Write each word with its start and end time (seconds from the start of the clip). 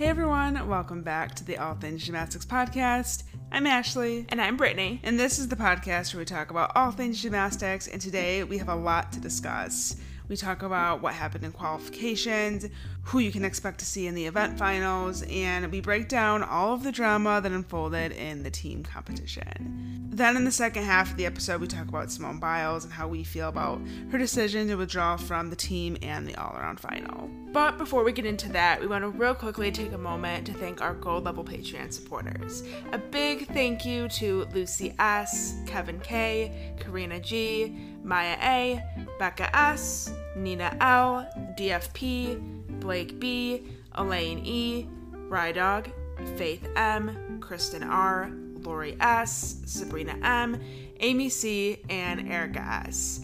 Hey 0.00 0.06
everyone, 0.06 0.66
welcome 0.66 1.02
back 1.02 1.34
to 1.34 1.44
the 1.44 1.58
All 1.58 1.74
Things 1.74 2.06
Gymnastics 2.06 2.46
podcast. 2.46 3.24
I'm 3.52 3.66
Ashley. 3.66 4.24
And 4.30 4.40
I'm 4.40 4.56
Brittany. 4.56 4.98
And 5.02 5.20
this 5.20 5.38
is 5.38 5.48
the 5.48 5.56
podcast 5.56 6.14
where 6.14 6.20
we 6.20 6.24
talk 6.24 6.50
about 6.50 6.72
all 6.74 6.90
things 6.90 7.20
gymnastics, 7.20 7.86
and 7.86 8.00
today 8.00 8.42
we 8.42 8.56
have 8.56 8.70
a 8.70 8.74
lot 8.74 9.12
to 9.12 9.20
discuss. 9.20 9.96
We 10.26 10.36
talk 10.36 10.62
about 10.62 11.02
what 11.02 11.12
happened 11.12 11.44
in 11.44 11.52
qualifications, 11.52 12.64
who 13.04 13.18
you 13.18 13.32
can 13.32 13.44
expect 13.44 13.78
to 13.80 13.84
see 13.84 14.06
in 14.06 14.14
the 14.14 14.26
event 14.26 14.58
finals, 14.58 15.22
and 15.22 15.70
we 15.72 15.80
break 15.80 16.08
down 16.08 16.42
all 16.42 16.74
of 16.74 16.82
the 16.82 16.92
drama 16.92 17.40
that 17.40 17.50
unfolded 17.50 18.12
in 18.12 18.42
the 18.42 18.50
team 18.50 18.82
competition. 18.82 20.08
Then, 20.12 20.36
in 20.36 20.44
the 20.44 20.52
second 20.52 20.84
half 20.84 21.12
of 21.12 21.16
the 21.16 21.24
episode, 21.24 21.60
we 21.60 21.66
talk 21.66 21.88
about 21.88 22.10
Simone 22.10 22.40
Biles 22.40 22.84
and 22.84 22.92
how 22.92 23.08
we 23.08 23.24
feel 23.24 23.48
about 23.48 23.80
her 24.10 24.18
decision 24.18 24.68
to 24.68 24.74
withdraw 24.74 25.16
from 25.16 25.50
the 25.50 25.56
team 25.56 25.96
and 26.02 26.26
the 26.26 26.34
all 26.34 26.54
around 26.56 26.78
final. 26.78 27.30
But 27.52 27.78
before 27.78 28.04
we 28.04 28.12
get 28.12 28.26
into 28.26 28.50
that, 28.52 28.80
we 28.80 28.86
want 28.86 29.02
to 29.02 29.08
real 29.08 29.34
quickly 29.34 29.72
take 29.72 29.92
a 29.92 29.98
moment 29.98 30.46
to 30.46 30.52
thank 30.52 30.80
our 30.82 30.94
gold 30.94 31.24
level 31.24 31.42
Patreon 31.42 31.92
supporters. 31.92 32.64
A 32.92 32.98
big 32.98 33.48
thank 33.48 33.84
you 33.84 34.08
to 34.08 34.46
Lucy 34.52 34.94
S., 34.98 35.54
Kevin 35.66 36.00
K., 36.00 36.74
Karina 36.78 37.18
G., 37.18 37.74
Maya 38.02 38.36
A., 38.42 38.82
Becca 39.18 39.54
S., 39.56 40.12
Nina 40.36 40.76
L., 40.80 41.28
DFP, 41.58 42.59
Blake 42.80 43.20
B., 43.20 43.62
Elaine 43.94 44.44
E., 44.44 44.88
Rydog, 45.28 45.92
Faith 46.36 46.66
M., 46.76 47.38
Kristen 47.40 47.82
R., 47.82 48.30
Lori 48.62 48.96
S., 49.00 49.62
Sabrina 49.66 50.16
M., 50.22 50.60
Amy 51.00 51.28
C., 51.28 51.80
and 51.88 52.28
Erica 52.30 52.82
S. 52.86 53.20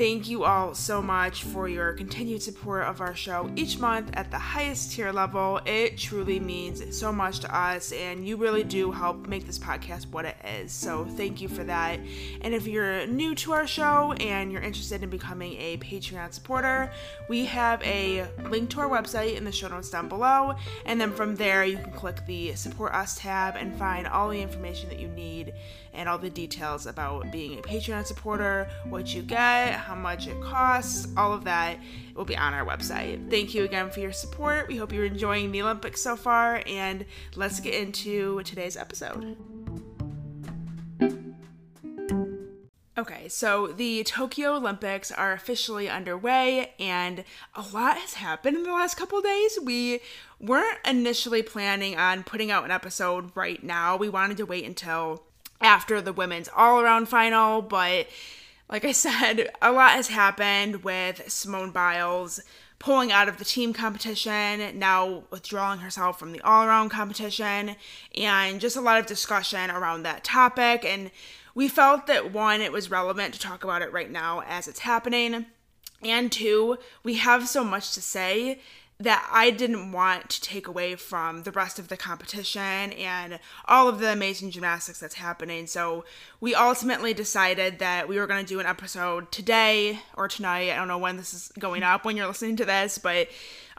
Thank 0.00 0.30
you 0.30 0.44
all 0.44 0.74
so 0.74 1.02
much 1.02 1.44
for 1.44 1.68
your 1.68 1.92
continued 1.92 2.42
support 2.42 2.84
of 2.84 3.02
our 3.02 3.14
show 3.14 3.50
each 3.54 3.78
month 3.78 4.08
at 4.14 4.30
the 4.30 4.38
highest 4.38 4.92
tier 4.92 5.12
level. 5.12 5.60
It 5.66 5.98
truly 5.98 6.40
means 6.40 6.96
so 6.96 7.12
much 7.12 7.40
to 7.40 7.54
us, 7.54 7.92
and 7.92 8.26
you 8.26 8.38
really 8.38 8.64
do 8.64 8.90
help 8.90 9.26
make 9.26 9.44
this 9.44 9.58
podcast 9.58 10.10
what 10.10 10.24
it 10.24 10.36
is. 10.42 10.72
So, 10.72 11.04
thank 11.04 11.42
you 11.42 11.48
for 11.48 11.64
that. 11.64 12.00
And 12.40 12.54
if 12.54 12.66
you're 12.66 13.06
new 13.08 13.34
to 13.34 13.52
our 13.52 13.66
show 13.66 14.14
and 14.14 14.50
you're 14.50 14.62
interested 14.62 15.02
in 15.02 15.10
becoming 15.10 15.52
a 15.58 15.76
Patreon 15.76 16.32
supporter, 16.32 16.90
we 17.28 17.44
have 17.44 17.82
a 17.82 18.26
link 18.48 18.70
to 18.70 18.80
our 18.80 18.88
website 18.88 19.36
in 19.36 19.44
the 19.44 19.52
show 19.52 19.68
notes 19.68 19.90
down 19.90 20.08
below. 20.08 20.54
And 20.86 20.98
then 20.98 21.12
from 21.12 21.36
there, 21.36 21.62
you 21.66 21.76
can 21.76 21.92
click 21.92 22.24
the 22.24 22.54
Support 22.54 22.94
Us 22.94 23.18
tab 23.18 23.56
and 23.56 23.76
find 23.76 24.06
all 24.06 24.30
the 24.30 24.40
information 24.40 24.88
that 24.88 24.98
you 24.98 25.08
need 25.08 25.52
and 25.92 26.08
all 26.08 26.18
the 26.18 26.30
details 26.30 26.86
about 26.86 27.30
being 27.30 27.58
a 27.58 27.62
Patreon 27.62 28.06
supporter, 28.06 28.68
what 28.88 29.14
you 29.14 29.22
get, 29.22 29.74
how 29.74 29.94
much 29.94 30.26
it 30.26 30.40
costs, 30.40 31.08
all 31.16 31.32
of 31.32 31.44
that 31.44 31.78
will 32.14 32.24
be 32.24 32.36
on 32.36 32.54
our 32.54 32.64
website. 32.64 33.30
Thank 33.30 33.54
you 33.54 33.64
again 33.64 33.90
for 33.90 34.00
your 34.00 34.12
support. 34.12 34.68
We 34.68 34.76
hope 34.76 34.92
you're 34.92 35.04
enjoying 35.04 35.52
the 35.52 35.62
Olympics 35.62 36.00
so 36.00 36.16
far, 36.16 36.62
and 36.66 37.04
let's 37.36 37.60
get 37.60 37.74
into 37.74 38.42
today's 38.42 38.76
episode. 38.76 39.36
Okay, 42.98 43.28
so 43.28 43.68
the 43.68 44.04
Tokyo 44.04 44.56
Olympics 44.56 45.10
are 45.10 45.32
officially 45.32 45.88
underway, 45.88 46.74
and 46.78 47.24
a 47.54 47.62
lot 47.72 47.96
has 47.96 48.12
happened 48.14 48.58
in 48.58 48.62
the 48.62 48.72
last 48.72 48.96
couple 48.96 49.22
days. 49.22 49.58
We 49.62 50.00
weren't 50.38 50.76
initially 50.86 51.42
planning 51.42 51.96
on 51.96 52.24
putting 52.24 52.50
out 52.50 52.64
an 52.64 52.70
episode 52.70 53.30
right 53.34 53.64
now. 53.64 53.96
We 53.96 54.10
wanted 54.10 54.36
to 54.36 54.44
wait 54.44 54.66
until 54.66 55.22
after 55.60 56.00
the 56.00 56.12
women's 56.12 56.48
all 56.56 56.80
around 56.80 57.08
final, 57.08 57.62
but 57.62 58.06
like 58.68 58.84
I 58.84 58.92
said, 58.92 59.50
a 59.60 59.72
lot 59.72 59.92
has 59.92 60.08
happened 60.08 60.84
with 60.84 61.30
Simone 61.30 61.70
Biles 61.70 62.40
pulling 62.78 63.12
out 63.12 63.28
of 63.28 63.36
the 63.36 63.44
team 63.44 63.74
competition, 63.74 64.78
now 64.78 65.24
withdrawing 65.30 65.80
herself 65.80 66.18
from 66.18 66.32
the 66.32 66.40
all 66.40 66.64
around 66.64 66.88
competition, 66.88 67.76
and 68.16 68.60
just 68.60 68.76
a 68.76 68.80
lot 68.80 68.98
of 68.98 69.06
discussion 69.06 69.70
around 69.70 70.02
that 70.02 70.24
topic. 70.24 70.84
And 70.84 71.10
we 71.54 71.68
felt 71.68 72.06
that 72.06 72.32
one, 72.32 72.62
it 72.62 72.72
was 72.72 72.90
relevant 72.90 73.34
to 73.34 73.40
talk 73.40 73.64
about 73.64 73.82
it 73.82 73.92
right 73.92 74.10
now 74.10 74.42
as 74.46 74.66
it's 74.66 74.78
happening, 74.80 75.46
and 76.02 76.32
two, 76.32 76.78
we 77.02 77.16
have 77.16 77.48
so 77.48 77.62
much 77.62 77.92
to 77.92 78.00
say 78.00 78.60
that 79.00 79.26
I 79.32 79.50
didn't 79.50 79.92
want 79.92 80.28
to 80.28 80.40
take 80.42 80.68
away 80.68 80.94
from 80.94 81.44
the 81.44 81.50
rest 81.50 81.78
of 81.78 81.88
the 81.88 81.96
competition 81.96 82.92
and 82.92 83.38
all 83.64 83.88
of 83.88 83.98
the 83.98 84.12
amazing 84.12 84.50
gymnastics 84.50 85.00
that's 85.00 85.14
happening. 85.14 85.66
So 85.66 86.04
we 86.38 86.54
ultimately 86.54 87.14
decided 87.14 87.78
that 87.78 88.08
we 88.08 88.18
were 88.18 88.26
going 88.26 88.44
to 88.44 88.48
do 88.48 88.60
an 88.60 88.66
episode 88.66 89.32
today 89.32 90.00
or 90.16 90.28
tonight. 90.28 90.70
I 90.70 90.76
don't 90.76 90.86
know 90.86 90.98
when 90.98 91.16
this 91.16 91.32
is 91.32 91.50
going 91.58 91.82
up 91.82 92.04
when 92.04 92.14
you're 92.14 92.26
listening 92.26 92.56
to 92.56 92.66
this, 92.66 92.98
but 92.98 93.28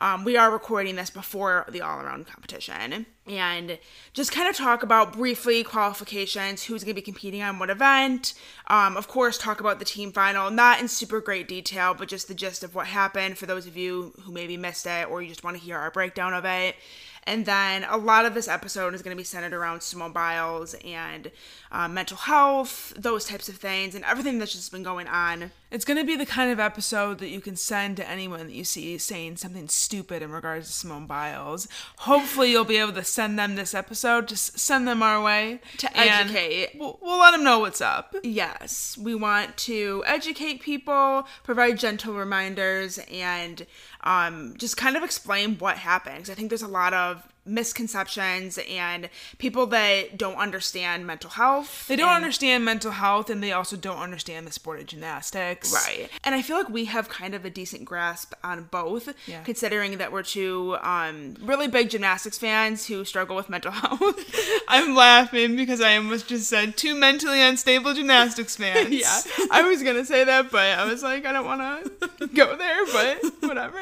um, 0.01 0.23
we 0.23 0.35
are 0.35 0.49
recording 0.49 0.95
this 0.95 1.11
before 1.11 1.67
the 1.69 1.79
all 1.79 1.99
around 2.01 2.25
competition 2.25 3.05
and 3.27 3.77
just 4.13 4.31
kind 4.31 4.49
of 4.49 4.55
talk 4.55 4.81
about 4.81 5.13
briefly 5.13 5.63
qualifications, 5.63 6.63
who's 6.63 6.83
going 6.83 6.95
to 6.95 6.99
be 6.99 7.05
competing 7.05 7.43
on 7.43 7.59
what 7.59 7.69
event. 7.69 8.33
Um, 8.65 8.97
of 8.97 9.07
course, 9.07 9.37
talk 9.37 9.59
about 9.59 9.77
the 9.77 9.85
team 9.85 10.11
final, 10.11 10.49
not 10.49 10.81
in 10.81 10.87
super 10.87 11.21
great 11.21 11.47
detail, 11.47 11.93
but 11.93 12.07
just 12.07 12.27
the 12.27 12.33
gist 12.33 12.63
of 12.63 12.73
what 12.73 12.87
happened 12.87 13.37
for 13.37 13.45
those 13.45 13.67
of 13.67 13.77
you 13.77 14.11
who 14.23 14.31
maybe 14.31 14.57
missed 14.57 14.87
it 14.87 15.07
or 15.07 15.21
you 15.21 15.29
just 15.29 15.43
want 15.43 15.55
to 15.55 15.63
hear 15.63 15.77
our 15.77 15.91
breakdown 15.91 16.33
of 16.33 16.45
it. 16.45 16.75
And 17.23 17.45
then 17.45 17.85
a 17.87 17.97
lot 17.97 18.25
of 18.25 18.33
this 18.33 18.47
episode 18.47 18.93
is 18.93 19.01
going 19.01 19.15
to 19.15 19.19
be 19.19 19.23
centered 19.23 19.53
around 19.53 19.81
Simone 19.81 20.11
Biles 20.11 20.73
and 20.83 21.31
uh, 21.71 21.87
mental 21.87 22.17
health, 22.17 22.93
those 22.97 23.25
types 23.25 23.47
of 23.47 23.55
things, 23.55 23.93
and 23.95 24.03
everything 24.05 24.39
that's 24.39 24.53
just 24.53 24.71
been 24.71 24.83
going 24.83 25.07
on. 25.07 25.51
It's 25.69 25.85
going 25.85 25.97
to 25.97 26.03
be 26.03 26.17
the 26.17 26.25
kind 26.25 26.51
of 26.51 26.59
episode 26.59 27.19
that 27.19 27.29
you 27.29 27.39
can 27.39 27.55
send 27.55 27.95
to 27.97 28.09
anyone 28.09 28.45
that 28.47 28.53
you 28.53 28.65
see 28.65 28.97
saying 28.97 29.37
something 29.37 29.69
stupid 29.69 30.21
in 30.21 30.31
regards 30.31 30.67
to 30.67 30.73
Simone 30.73 31.05
Biles. 31.05 31.67
Hopefully, 31.99 32.51
you'll 32.51 32.65
be 32.65 32.77
able 32.77 32.93
to 32.93 33.03
send 33.03 33.39
them 33.39 33.55
this 33.55 33.73
episode. 33.73 34.27
Just 34.27 34.59
send 34.59 34.87
them 34.87 35.01
our 35.01 35.21
way 35.23 35.61
to 35.77 35.97
educate. 35.97 36.71
We'll, 36.75 36.99
we'll 37.01 37.19
let 37.19 37.31
them 37.31 37.43
know 37.43 37.59
what's 37.59 37.79
up. 37.79 38.15
Yes, 38.23 38.97
we 38.97 39.15
want 39.15 39.55
to 39.57 40.03
educate 40.05 40.61
people, 40.61 41.25
provide 41.43 41.79
gentle 41.79 42.15
reminders, 42.15 42.97
and 43.09 43.65
um, 44.03 44.55
just 44.57 44.77
kind 44.77 44.95
of 44.95 45.03
explain 45.03 45.57
what 45.57 45.77
happens. 45.77 46.29
I 46.29 46.33
think 46.33 46.49
there's 46.49 46.61
a 46.61 46.67
lot 46.67 46.93
of 46.93 47.30
misconceptions 47.45 48.59
and 48.69 49.09
people 49.37 49.65
that 49.67 50.17
don't 50.17 50.35
understand 50.35 51.07
mental 51.07 51.31
health. 51.31 51.87
They 51.87 51.95
don't 51.95 52.09
and, 52.09 52.17
understand 52.17 52.63
mental 52.63 52.91
health 52.91 53.29
and 53.29 53.41
they 53.41 53.51
also 53.51 53.75
don't 53.75 53.97
understand 53.97 54.45
the 54.45 54.51
sport 54.51 54.79
of 54.79 54.85
gymnastics. 54.87 55.73
Right. 55.73 56.09
And 56.23 56.35
I 56.35 56.41
feel 56.41 56.57
like 56.57 56.69
we 56.69 56.85
have 56.85 57.09
kind 57.09 57.33
of 57.33 57.43
a 57.43 57.49
decent 57.49 57.85
grasp 57.85 58.33
on 58.43 58.67
both, 58.71 59.13
yeah. 59.27 59.41
considering 59.43 59.97
that 59.97 60.11
we're 60.11 60.23
two 60.23 60.77
um, 60.81 61.35
really 61.41 61.67
big 61.67 61.89
gymnastics 61.89 62.37
fans 62.37 62.85
who 62.87 63.03
struggle 63.05 63.35
with 63.35 63.49
mental 63.49 63.71
health. 63.71 64.19
I'm 64.67 64.95
laughing 64.95 65.55
because 65.55 65.81
I 65.81 65.97
almost 65.97 66.27
just 66.27 66.47
said 66.47 66.77
two 66.77 66.95
mentally 66.95 67.41
unstable 67.41 67.93
gymnastics 67.93 68.55
fans. 68.61 68.91
yeah. 68.91 69.21
I 69.51 69.63
was 69.63 69.81
going 69.81 69.95
to 69.95 70.05
say 70.05 70.23
that, 70.23 70.51
but 70.51 70.77
I 70.77 70.85
was 70.85 71.01
like, 71.01 71.25
I 71.25 71.31
don't 71.31 71.45
want 71.45 71.91
to 72.19 72.27
go 72.27 72.55
there, 72.55 72.85
but 72.85 73.47
whatever. 73.47 73.79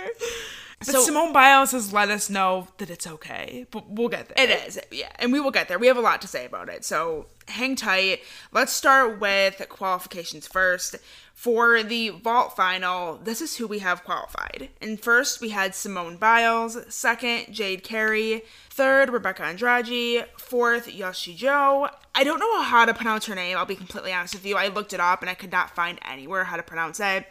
But 0.80 0.88
so, 0.88 1.02
Simone 1.02 1.34
Biles 1.34 1.74
has 1.74 1.92
let 1.92 2.10
us 2.10 2.30
know 2.30 2.70
that 2.78 2.90
it's 2.90 3.06
okay, 3.06 3.66
but 3.70 3.90
we'll 3.90 4.08
get 4.08 4.30
there. 4.30 4.46
It 4.46 4.68
is, 4.68 4.80
yeah, 4.92 5.12
and 5.20 5.34
we 5.34 5.42
will 5.42 5.52
get 5.52 5.68
there. 5.68 5.78
We 5.78 5.88
have 5.88 5.98
a 5.98 6.02
lot 6.02 6.22
to 6.22 6.28
say 6.28 6.46
about 6.46 6.70
it, 6.70 6.86
so 6.86 7.28
hang 7.50 7.76
tight. 7.76 8.22
Let's 8.54 8.72
start 8.72 9.20
with 9.20 9.62
qualifications 9.68 10.48
first. 10.48 10.96
For 11.34 11.84
the 11.84 12.10
vault 12.10 12.56
final, 12.58 13.18
this 13.18 13.40
is 13.40 13.56
who 13.56 13.66
we 13.66 13.80
have 13.80 14.04
qualified. 14.04 14.70
And 14.82 15.00
first, 15.00 15.40
we 15.40 15.50
had 15.50 15.74
Simone 15.74 16.18
Biles. 16.18 16.78
Second, 16.94 17.54
Jade 17.54 17.82
Carey. 17.82 18.44
Third, 18.70 19.08
Rebeca 19.08 19.42
Andrade. 19.42 20.26
Fourth, 20.38 20.94
Yoshi 20.94 21.34
Joe. 21.34 21.88
I 22.14 22.26
don't 22.26 22.40
know 22.40 22.62
how 22.64 22.84
to 22.84 22.94
pronounce 22.94 23.26
her 23.28 23.36
name, 23.36 23.58
I'll 23.58 23.66
be 23.66 23.76
completely 23.76 24.12
honest 24.12 24.34
with 24.34 24.46
you. 24.46 24.58
I 24.58 24.68
looked 24.68 24.92
it 24.92 25.00
up 25.00 25.22
and 25.22 25.30
I 25.30 25.34
could 25.34 25.52
not 25.52 25.74
find 25.74 25.98
anywhere 26.04 26.44
how 26.44 26.58
to 26.58 26.64
pronounce 26.64 27.00
it. 27.00 27.26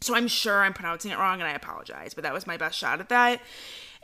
So 0.00 0.14
I'm 0.14 0.28
sure 0.28 0.62
I'm 0.62 0.74
pronouncing 0.74 1.10
it 1.10 1.18
wrong 1.18 1.40
and 1.40 1.48
I 1.48 1.54
apologize, 1.54 2.14
but 2.14 2.24
that 2.24 2.32
was 2.32 2.46
my 2.46 2.56
best 2.56 2.78
shot 2.78 3.00
at 3.00 3.08
that. 3.08 3.40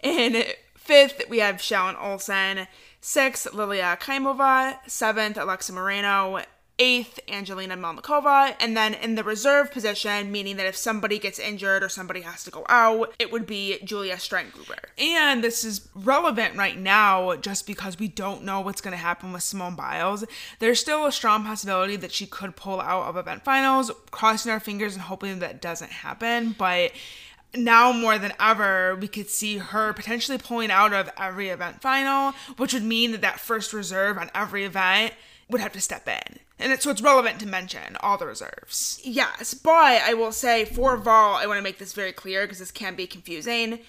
And 0.03 0.45
fifth, 0.77 1.23
we 1.29 1.39
have 1.39 1.57
Shallon 1.57 1.97
Olsen. 2.01 2.67
Sixth, 3.01 3.53
Lilia 3.55 3.97
Akhaimova. 4.01 4.79
Seventh, 4.87 5.37
Alexa 5.37 5.73
Moreno 5.73 6.43
eighth 6.79 7.21
Angelina 7.29 7.77
Melnikova, 7.77 8.57
and 8.59 8.77
then 8.77 8.95
in 8.95 9.15
the 9.15 9.23
reserve 9.23 9.71
position, 9.71 10.33
meaning 10.33 10.57
that 10.57 10.67
if 10.67 10.77
somebody 10.77 11.19
gets 11.19 11.39
injured 11.39 11.85
or 11.85 11.89
somebody 11.89 12.23
has 12.23 12.43
to 12.45 12.51
go 12.51 12.65
out, 12.69 13.15
it 13.19 13.31
would 13.31 13.47
be 13.47 13.79
Giulia 13.85 14.17
Steingruber. 14.17 14.79
And 14.99 15.45
this 15.45 15.65
is 15.65 15.89
relevant 15.95 16.57
right 16.57 16.77
now 16.77 17.37
just 17.37 17.67
because 17.67 17.99
we 17.99 18.09
don't 18.09 18.43
know 18.43 18.61
what's 18.61 18.81
going 18.81 18.93
to 18.93 18.99
happen 18.99 19.33
with 19.33 19.45
Simone 19.45 19.77
Biles. 19.77 20.25
There's 20.59 20.81
still 20.81 21.07
a 21.07 21.13
strong 21.13 21.45
possibility 21.45 21.97
that 21.97 22.13
she 22.13 22.27
could 22.27 22.57
pull 22.57 22.81
out 22.81 23.05
of 23.05 23.17
event 23.17 23.45
finals, 23.45 23.93
crossing 24.11 24.51
our 24.51 24.61
fingers 24.61 24.95
and 24.95 25.03
hoping 25.03 25.39
that 25.39 25.63
doesn't 25.63 25.93
happen, 25.93 26.57
but 26.59 26.91
now 27.57 27.93
more 27.93 28.19
than 28.19 28.33
ever, 28.41 28.97
we 28.97 29.07
could 29.07 29.31
see 29.31 29.59
her 29.59 29.93
potentially 29.93 30.39
pulling 30.39 30.73
out 30.73 30.93
of 30.93 31.09
every 31.17 31.51
event 31.51 31.81
final, 31.81 32.33
which 32.57 32.75
would 32.75 32.83
mean 32.83 33.13
that 33.13 33.21
that 33.21 33.39
first 33.39 33.73
reserve 33.73 34.19
on 34.19 34.29
every 34.35 34.65
event 34.65 35.15
would 35.49 35.61
have 35.61 35.73
to 35.73 35.81
step 35.81 36.09
in. 36.09 36.39
And 36.59 36.73
it, 36.73 36.83
so 36.83 36.91
it's 36.91 37.03
relevant 37.03 37.41
to 37.41 37.47
mention 37.47 37.97
all 38.01 38.17
the 38.17 38.27
reserves. 38.27 39.01
Yes, 39.05 39.55
but 39.55 40.03
I 40.03 40.15
will 40.15 40.33
say 40.33 40.65
for 40.65 40.97
vault, 40.97 41.41
I 41.43 41.47
want 41.47 41.59
to 41.59 41.63
make 41.63 41.79
this 41.79 41.93
very 41.93 42.13
clear 42.13 42.43
because 42.45 42.59
this 42.61 42.71
can 42.71 42.95
be 42.95 43.07
confusing. 43.07 43.81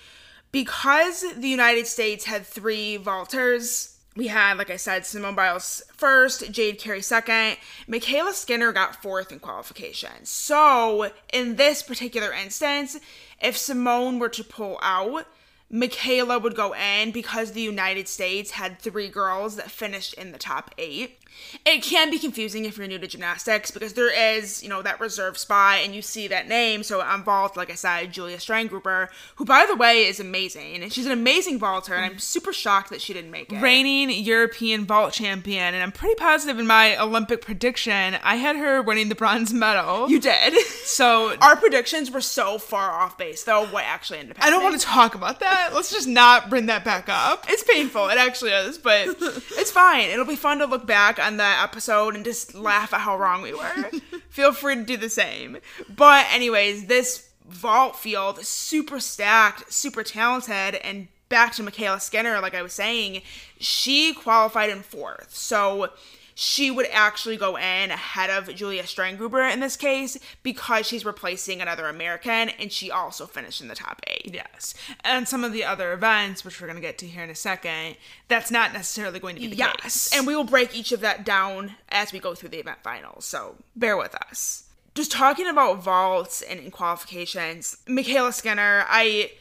because 0.52 1.26
the 1.36 1.50
United 1.50 1.86
States 1.86 2.24
had 2.26 2.46
three 2.46 2.98
vaulters, 2.98 3.98
we 4.16 4.28
had, 4.28 4.58
like 4.58 4.70
I 4.70 4.78
said, 4.78 5.06
Simone 5.06 5.36
Biles 5.36 5.84
first, 5.94 6.50
Jade 6.50 6.80
Carey 6.80 7.02
second, 7.02 7.58
MyKayla 7.90 8.32
Skinner 8.32 8.72
got 8.72 9.02
fourth 9.04 9.34
in 9.34 9.40
qualification. 9.40 10.24
So, 10.24 11.12
in 11.34 11.58
this 11.58 11.84
particular 11.84 12.32
instance, 12.32 12.98
if 13.42 13.58
Simone 13.58 14.18
were 14.18 14.30
to 14.30 14.44
pull 14.46 14.80
out, 14.82 15.26
MyKayla 15.70 16.42
would 16.42 16.56
go 16.56 16.74
in 16.74 17.12
because 17.12 17.52
the 17.52 17.62
United 17.62 18.08
States 18.08 18.52
had 18.52 18.80
three 18.80 19.10
girls 19.10 19.58
that 19.58 19.70
finished 19.70 20.14
in 20.14 20.32
the 20.32 20.38
top 20.38 20.74
eight. 20.78 21.20
It 21.66 21.82
can 21.82 22.10
be 22.10 22.20
confusing 22.20 22.66
if 22.66 22.78
you're 22.78 22.88
new 22.88 23.00
to 23.00 23.08
gymnastics 23.08 23.72
because 23.72 23.94
there 23.94 24.14
is, 24.14 24.62
you 24.62 24.70
know, 24.70 24.82
that 24.82 25.00
reserve 25.00 25.38
spot 25.38 25.80
and 25.84 25.96
you 25.96 26.02
see 26.02 26.28
that 26.28 26.48
name. 26.48 26.84
So 26.84 27.02
I'm 27.02 27.24
vault, 27.24 27.58
like 27.58 27.72
I 27.72 27.76
said, 27.76 28.12
Giulia 28.12 28.38
Steingruber, 28.38 29.10
who 29.36 29.46
by 29.46 29.66
the 29.66 29.76
way 29.76 30.06
is 30.06 30.20
amazing. 30.20 30.76
And 30.76 30.92
she's 30.92 31.06
an 31.06 31.12
amazing 31.12 31.60
vaulter, 31.60 31.94
and 31.96 32.06
I'm 32.06 32.16
mm. 32.16 32.22
super 32.22 32.54
shocked 32.54 32.90
that 32.90 33.02
she 33.02 33.14
didn't 33.14 33.32
make 33.32 33.52
it. 33.52 33.62
Reigning 33.62 34.10
European 34.12 34.86
vault 34.86 35.14
champion, 35.14 35.74
and 35.74 35.82
I'm 35.82 35.92
pretty 35.92 36.16
positive 36.16 36.60
in 36.60 36.68
my 36.68 36.98
Olympic 36.98 37.42
prediction, 37.42 38.18
I 38.24 38.36
had 38.36 38.56
her 38.56 38.82
winning 38.82 39.10
the 39.10 39.16
bronze 39.16 39.54
medal. 39.54 40.10
You 40.10 40.20
did. 40.20 40.54
So 40.86 41.36
Our 41.42 41.56
predictions 41.56 42.12
were 42.12 42.22
so 42.22 42.58
far 42.58 42.92
off 42.92 43.18
base, 43.18 43.44
though, 43.44 43.66
what 43.68 43.84
actually 43.86 44.20
ended 44.20 44.38
up 44.38 44.44
I 44.44 44.50
don't 44.50 44.64
want 44.64 44.80
to 44.80 44.86
talk 44.86 45.16
about 45.16 45.40
that. 45.40 45.72
Let's 45.74 45.92
just 45.92 46.08
not 46.08 46.50
bring 46.50 46.68
that 46.68 46.84
back 46.84 47.10
up. 47.10 47.46
It's 47.50 47.64
painful. 47.64 48.10
It 48.10 48.18
actually 48.18 48.52
is, 48.52 48.78
but 48.78 49.08
it's 49.20 49.72
fine. 49.72 50.10
It'll 50.10 50.26
be 50.26 50.36
fun 50.36 50.60
to 50.60 50.66
look 50.66 50.86
back 50.86 51.20
on 51.26 51.38
that 51.38 51.64
episode 51.64 52.16
and 52.16 52.24
just 52.24 52.56
laugh 52.56 52.94
at 52.94 53.02
how 53.02 53.18
wrong 53.18 53.42
we 53.42 53.54
were. 53.54 53.92
Feel 54.30 54.54
free 54.54 54.76
to 54.76 54.84
do 54.84 54.98
the 54.98 55.10
same. 55.10 55.58
But 55.90 56.28
anyways, 56.32 56.86
this 56.86 57.30
vault 57.48 57.96
field 57.96 58.44
super 58.46 59.00
stacked, 59.00 59.72
super 59.72 60.04
talented, 60.04 60.76
and 60.76 61.08
back 61.30 61.54
to 61.54 61.64
MyKayla 61.64 62.02
Skinner, 62.02 62.40
like 62.40 62.56
I 62.56 62.62
was 62.62 62.74
saying, 62.74 63.22
she 63.60 64.14
qualified 64.14 64.70
in 64.70 64.82
fourth. 64.82 65.36
So 65.36 65.90
she 66.38 66.70
would 66.70 66.86
actually 66.92 67.38
go 67.38 67.56
in 67.56 67.92
ahead 67.92 68.30
of 68.30 68.54
Giulia 68.54 68.84
Steingruber 68.84 69.52
in 69.52 69.62
this 69.62 69.78
case 69.78 70.18
because 70.44 70.86
she's 70.86 71.06
replacing 71.06 71.62
another 71.62 71.88
American 71.88 72.50
and 72.50 72.70
she 72.72 72.92
also 72.92 73.26
finished 73.26 73.62
in 73.62 73.70
the 73.70 73.76
top 73.76 74.02
eight. 74.08 74.32
Yes. 74.34 74.74
And 75.06 75.28
some 75.30 75.46
of 75.46 75.54
the 75.54 75.64
other 75.64 75.94
events, 75.94 76.44
which 76.44 76.60
we're 76.60 76.68
going 76.68 76.76
to 76.76 76.82
get 76.82 76.98
to 76.98 77.08
here 77.08 77.24
in 77.24 77.30
a 77.30 77.36
second, 77.36 77.96
that's 78.28 78.52
not 78.52 78.74
necessarily 78.74 79.20
going 79.20 79.36
to 79.36 79.42
be 79.42 79.48
the 79.48 79.56
Yes, 79.56 79.82
case. 79.82 80.14
and 80.14 80.28
we 80.28 80.36
will 80.36 80.44
break 80.44 80.76
each 80.76 80.92
of 80.92 81.00
that 81.00 81.24
down 81.26 81.76
as 81.88 82.12
we 82.12 82.20
go 82.20 82.36
through 82.36 82.50
the 82.50 82.60
event 82.60 82.80
finals. 82.84 83.26
So 83.26 83.56
bear 83.76 83.96
with 83.96 84.14
us. 84.16 84.64
Just 84.94 85.14
talking 85.14 85.48
about 85.48 85.82
vaults 85.84 86.42
and 86.42 86.70
qualifications, 86.72 87.78
MyKayla 87.88 88.34
Skinner, 88.34 88.86
I 88.90 89.32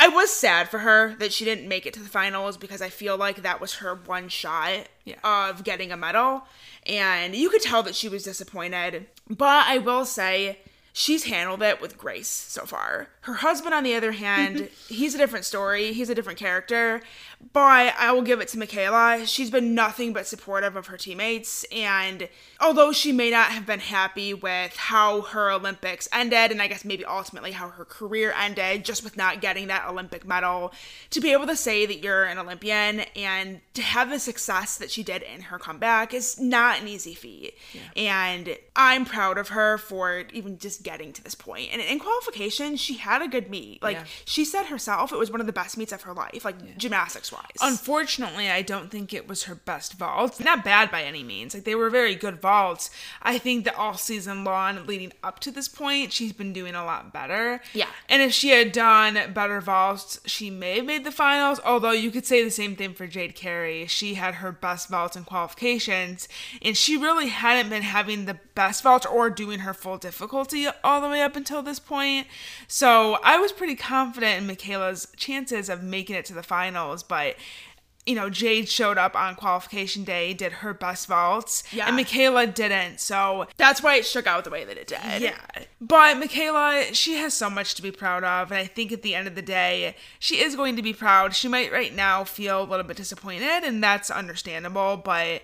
I 0.00 0.08
was 0.08 0.30
sad 0.30 0.68
for 0.68 0.78
her 0.78 1.14
that 1.18 1.32
she 1.32 1.44
didn't 1.44 1.68
make 1.68 1.84
it 1.84 1.92
to 1.94 2.00
the 2.02 2.08
finals 2.08 2.56
because 2.56 2.80
I 2.80 2.88
feel 2.88 3.16
like 3.16 3.42
that 3.42 3.60
was 3.60 3.74
her 3.74 3.94
one 3.94 4.28
shot 4.28 4.86
Yeah. 5.04 5.16
of 5.24 5.64
getting 5.64 5.90
a 5.90 5.96
medal. 5.96 6.44
And 6.86 7.34
you 7.34 7.50
could 7.50 7.62
tell 7.62 7.82
that 7.82 7.94
she 7.96 8.08
was 8.08 8.22
disappointed. 8.22 9.08
But 9.28 9.66
I 9.66 9.78
will 9.78 10.04
say 10.04 10.58
she's 10.92 11.24
handled 11.24 11.62
it 11.62 11.80
with 11.80 11.98
grace 11.98 12.28
so 12.28 12.64
far. 12.64 13.08
Her 13.22 13.34
husband, 13.34 13.74
on 13.74 13.82
the 13.84 13.94
other 13.94 14.12
hand, 14.12 14.68
he's 14.88 15.14
a 15.14 15.18
different 15.18 15.44
story. 15.44 15.92
He's 15.92 16.08
a 16.10 16.14
different 16.14 16.38
character. 16.38 17.02
But 17.52 17.94
I 17.98 18.12
will 18.12 18.22
give 18.22 18.40
it 18.40 18.48
to 18.48 18.58
MyKayla. 18.58 19.26
She's 19.26 19.50
been 19.50 19.74
nothing 19.74 20.12
but 20.12 20.26
supportive 20.26 20.76
of 20.76 20.88
her 20.88 20.96
teammates. 20.96 21.64
And 21.72 22.28
although 22.60 22.92
she 22.92 23.10
may 23.10 23.30
not 23.30 23.52
have 23.52 23.64
been 23.64 23.80
happy 23.80 24.34
with 24.34 24.76
how 24.76 25.22
her 25.22 25.50
Olympics 25.50 26.08
ended, 26.12 26.50
and 26.50 26.60
I 26.60 26.66
guess 26.66 26.84
maybe 26.84 27.04
ultimately 27.04 27.52
how 27.52 27.70
her 27.70 27.84
career 27.84 28.32
ended, 28.36 28.84
just 28.84 29.02
with 29.02 29.16
not 29.16 29.40
getting 29.40 29.68
that 29.68 29.88
Olympic 29.88 30.26
medal, 30.26 30.72
to 31.10 31.20
be 31.20 31.32
able 31.32 31.46
to 31.46 31.56
say 31.56 31.86
that 31.86 32.02
you're 32.02 32.24
an 32.24 32.38
Olympian 32.38 33.00
and 33.16 33.60
to 33.74 33.82
have 33.82 34.10
the 34.10 34.18
success 34.18 34.76
that 34.76 34.90
she 34.90 35.02
did 35.02 35.22
in 35.22 35.42
her 35.42 35.58
comeback 35.58 36.12
is 36.12 36.38
not 36.40 36.80
an 36.80 36.88
easy 36.88 37.14
feat. 37.14 37.54
And 37.96 38.56
I'm 38.76 39.04
proud 39.04 39.38
of 39.38 39.50
her 39.50 39.78
for 39.78 40.24
even 40.32 40.58
just 40.58 40.82
getting 40.82 41.12
to 41.14 41.22
this 41.24 41.34
point. 41.36 41.70
And 41.72 41.80
in 41.80 41.98
qualification, 42.00 42.76
she 42.76 42.94
had 42.94 43.22
a 43.22 43.28
good 43.28 43.48
meet. 43.48 43.82
Like 43.82 43.96
Yeah. 43.96 44.04
she 44.26 44.44
said 44.44 44.66
herself, 44.66 45.12
it 45.12 45.18
was 45.18 45.30
one 45.30 45.40
of 45.40 45.46
the 45.46 45.52
best 45.52 45.78
meets 45.78 45.92
of 45.92 46.02
her 46.02 46.12
life, 46.12 46.44
like 46.44 46.76
gymnastics 46.76 47.27
wise. 47.32 47.44
Unfortunately, 47.60 48.48
I 48.48 48.62
don't 48.62 48.90
think 48.90 49.12
it 49.12 49.28
was 49.28 49.44
her 49.44 49.54
best 49.54 49.94
vault. 49.94 50.40
Not 50.40 50.64
bad 50.64 50.90
by 50.90 51.02
any 51.02 51.22
means. 51.22 51.54
Like 51.54 51.64
they 51.64 51.74
were 51.74 51.90
very 51.90 52.14
good 52.14 52.40
vaults. 52.40 52.90
I 53.22 53.38
think 53.38 53.64
that 53.64 53.76
all 53.76 53.94
season 53.94 54.44
long, 54.44 54.86
leading 54.86 55.12
up 55.22 55.40
to 55.40 55.50
this 55.50 55.68
point, 55.68 56.12
she's 56.12 56.32
been 56.32 56.52
doing 56.52 56.74
a 56.74 56.84
lot 56.84 57.12
better. 57.12 57.60
Yeah. 57.72 57.88
And 58.08 58.22
if 58.22 58.32
she 58.32 58.50
had 58.50 58.72
done 58.72 59.32
better 59.32 59.60
vaults, 59.60 60.20
she 60.26 60.50
may 60.50 60.76
have 60.76 60.86
made 60.86 61.04
the 61.04 61.12
finals. 61.12 61.60
Although 61.64 61.92
you 61.92 62.10
could 62.10 62.26
say 62.26 62.42
the 62.42 62.50
same 62.50 62.76
thing 62.76 62.94
for 62.94 63.06
Jade 63.06 63.34
Carey. 63.34 63.86
She 63.86 64.14
had 64.14 64.36
her 64.36 64.52
best 64.52 64.88
vaults 64.88 65.16
in 65.16 65.24
qualifications, 65.24 66.28
and 66.62 66.76
she 66.76 66.96
really 66.96 67.28
hadn't 67.28 67.70
been 67.70 67.82
having 67.82 68.24
the 68.24 68.38
best 68.54 68.82
vault 68.82 69.06
or 69.10 69.30
doing 69.30 69.60
her 69.60 69.74
full 69.74 69.98
difficulty 69.98 70.66
all 70.82 71.00
the 71.00 71.08
way 71.08 71.22
up 71.22 71.36
until 71.36 71.62
this 71.62 71.78
point. 71.78 72.26
So 72.66 73.18
I 73.22 73.38
was 73.38 73.52
pretty 73.52 73.76
confident 73.76 74.42
in 74.42 74.56
MyKayla's 74.56 75.08
chances 75.16 75.68
of 75.68 75.82
making 75.82 76.16
it 76.16 76.24
to 76.26 76.34
the 76.34 76.42
finals, 76.42 77.02
but 77.02 77.17
you 78.06 78.14
know, 78.14 78.30
Jade 78.30 78.70
showed 78.70 78.96
up 78.96 79.14
on 79.14 79.34
qualification 79.34 80.02
day, 80.02 80.32
did 80.32 80.50
her 80.52 80.72
best 80.72 81.06
vaults, 81.08 81.62
Yeah. 81.72 81.88
and 81.88 81.98
MyKayla 81.98 82.54
didn't. 82.54 83.00
So 83.00 83.46
That's 83.58 83.82
why 83.82 83.96
it 83.96 84.06
shook 84.06 84.26
out 84.26 84.44
the 84.44 84.50
way 84.50 84.64
that 84.64 84.78
it 84.78 84.86
did. 84.86 85.20
yeah. 85.20 85.36
But 85.78 86.16
MyKayla, 86.16 86.94
she 86.94 87.16
has 87.16 87.34
so 87.34 87.50
much 87.50 87.74
to 87.74 87.82
be 87.82 87.90
proud 87.90 88.24
of. 88.24 88.50
And 88.50 88.58
I 88.58 88.64
think 88.66 88.92
at 88.92 89.02
the 89.02 89.14
end 89.14 89.28
of 89.28 89.34
the 89.34 89.42
day, 89.42 89.94
she 90.18 90.36
is 90.42 90.56
going 90.56 90.74
to 90.76 90.82
be 90.82 90.94
proud. 90.94 91.34
She 91.34 91.48
might 91.48 91.70
right 91.70 91.94
now 91.94 92.24
feel 92.24 92.62
a 92.62 92.64
little 92.64 92.84
bit 92.86 92.96
disappointed, 92.96 93.62
and 93.62 93.84
that's 93.84 94.10
understandable. 94.10 94.96
But 94.96 95.42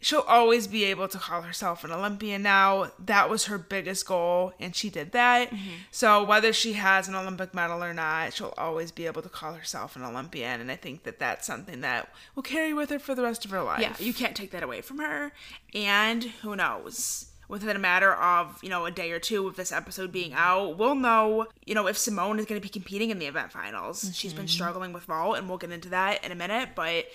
she'll 0.00 0.20
always 0.20 0.66
be 0.66 0.84
able 0.84 1.08
to 1.08 1.18
call 1.18 1.42
herself 1.42 1.84
an 1.84 1.92
Olympian 1.92 2.42
now. 2.42 2.90
That 2.98 3.28
was 3.28 3.46
her 3.46 3.58
biggest 3.58 4.06
goal, 4.06 4.52
and 4.60 4.74
she 4.74 4.90
did 4.90 5.12
that. 5.12 5.50
Mm-hmm. 5.50 5.70
So 5.90 6.22
whether 6.24 6.52
she 6.52 6.74
has 6.74 7.08
an 7.08 7.14
Olympic 7.14 7.54
medal 7.54 7.82
or 7.82 7.94
not, 7.94 8.34
she'll 8.34 8.54
always 8.56 8.92
be 8.92 9.06
able 9.06 9.22
to 9.22 9.28
call 9.28 9.54
herself 9.54 9.96
an 9.96 10.04
Olympian. 10.04 10.60
And 10.60 10.70
I 10.70 10.76
think 10.76 11.02
that 11.04 11.18
that's 11.18 11.46
something 11.46 11.80
that 11.80 12.12
will 12.34 12.42
carry 12.42 12.72
with 12.72 12.90
her 12.90 12.98
for 12.98 13.14
the 13.14 13.22
rest 13.22 13.44
of 13.44 13.50
her 13.50 13.62
life. 13.62 13.80
Yeah, 13.80 13.94
you 13.98 14.14
can't 14.14 14.36
take 14.36 14.50
that 14.52 14.62
away 14.62 14.80
from 14.80 14.98
her. 14.98 15.32
And 15.74 16.24
who 16.24 16.56
knows? 16.56 17.26
Within 17.48 17.74
a 17.74 17.78
matter 17.78 18.12
of, 18.12 18.62
you 18.62 18.68
know, 18.68 18.84
a 18.84 18.90
day 18.90 19.10
or 19.10 19.18
two 19.18 19.48
of 19.48 19.56
this 19.56 19.72
episode 19.72 20.12
being 20.12 20.34
out, 20.34 20.76
we'll 20.76 20.94
know, 20.94 21.46
you 21.64 21.74
know, 21.74 21.86
if 21.86 21.96
Simone 21.96 22.38
is 22.38 22.44
going 22.44 22.60
to 22.60 22.62
be 22.64 22.68
competing 22.68 23.08
in 23.08 23.18
the 23.18 23.24
event 23.24 23.52
finals. 23.52 24.10
She's 24.12 24.34
been 24.34 24.44
mm-hmm. 24.44 24.50
struggling 24.50 24.92
with 24.92 25.04
vault, 25.04 25.38
and 25.38 25.48
we'll 25.48 25.56
get 25.56 25.70
into 25.70 25.88
that 25.88 26.22
in 26.22 26.30
a 26.30 26.34
minute. 26.34 26.70
But 26.74 27.06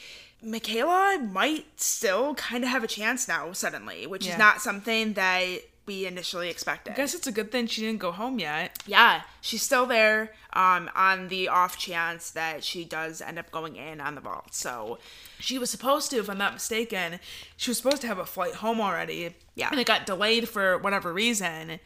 MyKayla 0.43 1.31
might 1.31 1.65
still 1.79 2.35
kind 2.35 2.63
of 2.63 2.69
have 2.69 2.83
a 2.83 2.87
chance 2.87 3.27
now, 3.27 3.51
suddenly, 3.53 4.05
which 4.07 4.25
Yeah. 4.25 4.33
is 4.33 4.37
not 4.37 4.61
something 4.61 5.13
that 5.13 5.59
we 5.85 6.05
initially 6.05 6.49
expected. 6.49 6.93
I 6.93 6.95
guess 6.95 7.13
it's 7.13 7.27
a 7.27 7.31
good 7.31 7.51
thing 7.51 7.67
she 7.67 7.81
didn't 7.81 7.99
go 7.99 8.11
home 8.11 8.39
yet. 8.39 8.81
Yeah, 8.85 9.23
she's 9.41 9.61
still 9.63 9.85
there 9.85 10.33
um, 10.53 10.89
on 10.95 11.27
the 11.27 11.49
off 11.49 11.77
chance 11.77 12.31
that 12.31 12.63
she 12.63 12.85
does 12.85 13.21
end 13.21 13.37
up 13.37 13.51
going 13.51 13.75
in 13.75 13.99
on 13.99 14.15
the 14.15 14.21
vault. 14.21 14.53
So, 14.53 14.99
She 15.39 15.57
was 15.57 15.69
supposed 15.69 16.09
to, 16.11 16.19
if 16.19 16.29
I'm 16.29 16.37
not 16.37 16.53
mistaken, 16.53 17.19
she 17.57 17.69
was 17.69 17.77
supposed 17.77 17.99
to 18.01 18.07
have 18.07 18.17
a 18.19 18.25
flight 18.25 18.55
home 18.55 18.79
already. 18.79 19.35
Yeah. 19.55 19.69
And 19.71 19.79
it 19.79 19.85
got 19.87 20.05
delayed 20.05 20.47
for 20.47 20.77
whatever 20.77 21.11
reason. 21.11 21.79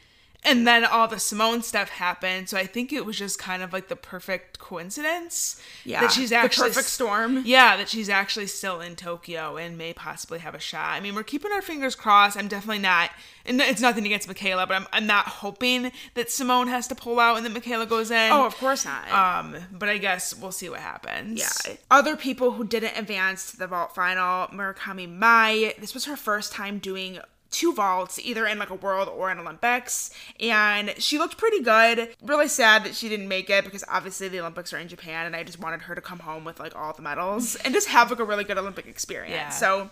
And 0.43 0.65
then 0.65 0.85
all 0.85 1.07
the 1.09 1.19
Simone 1.19 1.61
stuff 1.61 1.89
happened. 1.89 2.47
So 2.47 2.57
I 2.57 2.65
think 2.65 2.93
it 2.93 3.05
was 3.05 3.17
just 3.17 3.37
kind 3.37 3.61
of 3.61 3.73
like 3.73 3.89
the 3.89 3.95
perfect 3.97 4.59
coincidence. 4.59 5.61
Yeah, 5.83 6.01
That 6.01 6.11
she's 6.11 6.31
actually 6.31 6.69
the 6.69 6.75
perfect 6.75 6.89
storm. 6.89 7.43
Yeah, 7.45 7.75
that 7.75 7.89
she's 7.89 8.07
actually 8.07 8.47
still 8.47 8.79
in 8.79 8.95
Tokyo 8.95 9.57
and 9.57 9.77
may 9.77 9.93
possibly 9.93 10.39
have 10.39 10.55
a 10.55 10.59
shot. 10.59 10.91
I 10.93 10.99
mean, 11.01 11.15
we're 11.15 11.23
keeping 11.23 11.51
our 11.51 11.61
fingers 11.61 11.95
crossed. 11.95 12.37
I'm 12.37 12.47
definitely 12.47 12.79
not. 12.81 13.09
And 13.45 13.59
it's 13.59 13.81
nothing 13.81 14.05
against 14.05 14.29
MyKayla, 14.29 14.67
but 14.67 14.75
I'm, 14.75 14.87
I'm 14.93 15.07
not 15.07 15.25
hoping 15.27 15.91
that 16.13 16.29
Simone 16.31 16.67
has 16.67 16.87
to 16.89 16.95
pull 16.95 17.19
out 17.19 17.37
and 17.37 17.45
that 17.45 17.53
MyKayla 17.53 17.89
goes 17.89 18.11
in. 18.11 18.31
oh, 18.31 18.45
of 18.45 18.55
course 18.55 18.85
not. 18.85 19.11
Um, 19.11 19.57
but 19.71 19.89
I 19.89 19.97
guess 19.97 20.33
we'll 20.35 20.51
see 20.51 20.69
what 20.69 20.79
happens. 20.79 21.39
Yeah. 21.39 21.75
Other 21.91 22.15
people 22.15 22.51
who 22.51 22.63
didn't 22.65 22.97
advance 22.97 23.51
to 23.51 23.57
the 23.57 23.67
vault 23.67 23.93
final, 23.95 24.47
Murakami 24.47 25.09
Mai. 25.13 25.73
This 25.79 25.93
was 25.93 26.05
her 26.05 26.15
first 26.15 26.53
time 26.53 26.79
doing 26.79 27.19
two 27.51 27.73
vaults, 27.73 28.19
either 28.19 28.45
in 28.45 28.59
like 28.59 28.69
a 28.69 28.75
world 28.75 29.07
or 29.09 29.29
an 29.29 29.39
Olympics, 29.39 30.11
and 30.39 30.93
she 30.97 31.17
looked 31.17 31.37
pretty 31.37 31.61
good. 31.61 32.09
Really 32.21 32.47
sad 32.47 32.83
that 32.83 32.95
she 32.95 33.09
didn't 33.09 33.27
make 33.27 33.49
it 33.49 33.63
because 33.65 33.83
obviously 33.89 34.27
the 34.27 34.39
Olympics 34.39 34.73
are 34.73 34.77
in 34.77 34.87
Japan, 34.87 35.25
and 35.25 35.35
I 35.35 35.43
just 35.43 35.59
wanted 35.59 35.83
her 35.83 35.95
to 35.95 36.01
come 36.01 36.19
home 36.19 36.43
with 36.45 36.59
like 36.59 36.75
all 36.75 36.93
the 36.93 37.01
medals 37.01 37.55
and 37.57 37.73
just 37.73 37.87
have 37.89 38.09
like 38.11 38.19
a 38.19 38.25
really 38.25 38.43
good 38.43 38.57
Olympic 38.57 38.87
experience. 38.87 39.33
Yeah. 39.35 39.49
So 39.49 39.89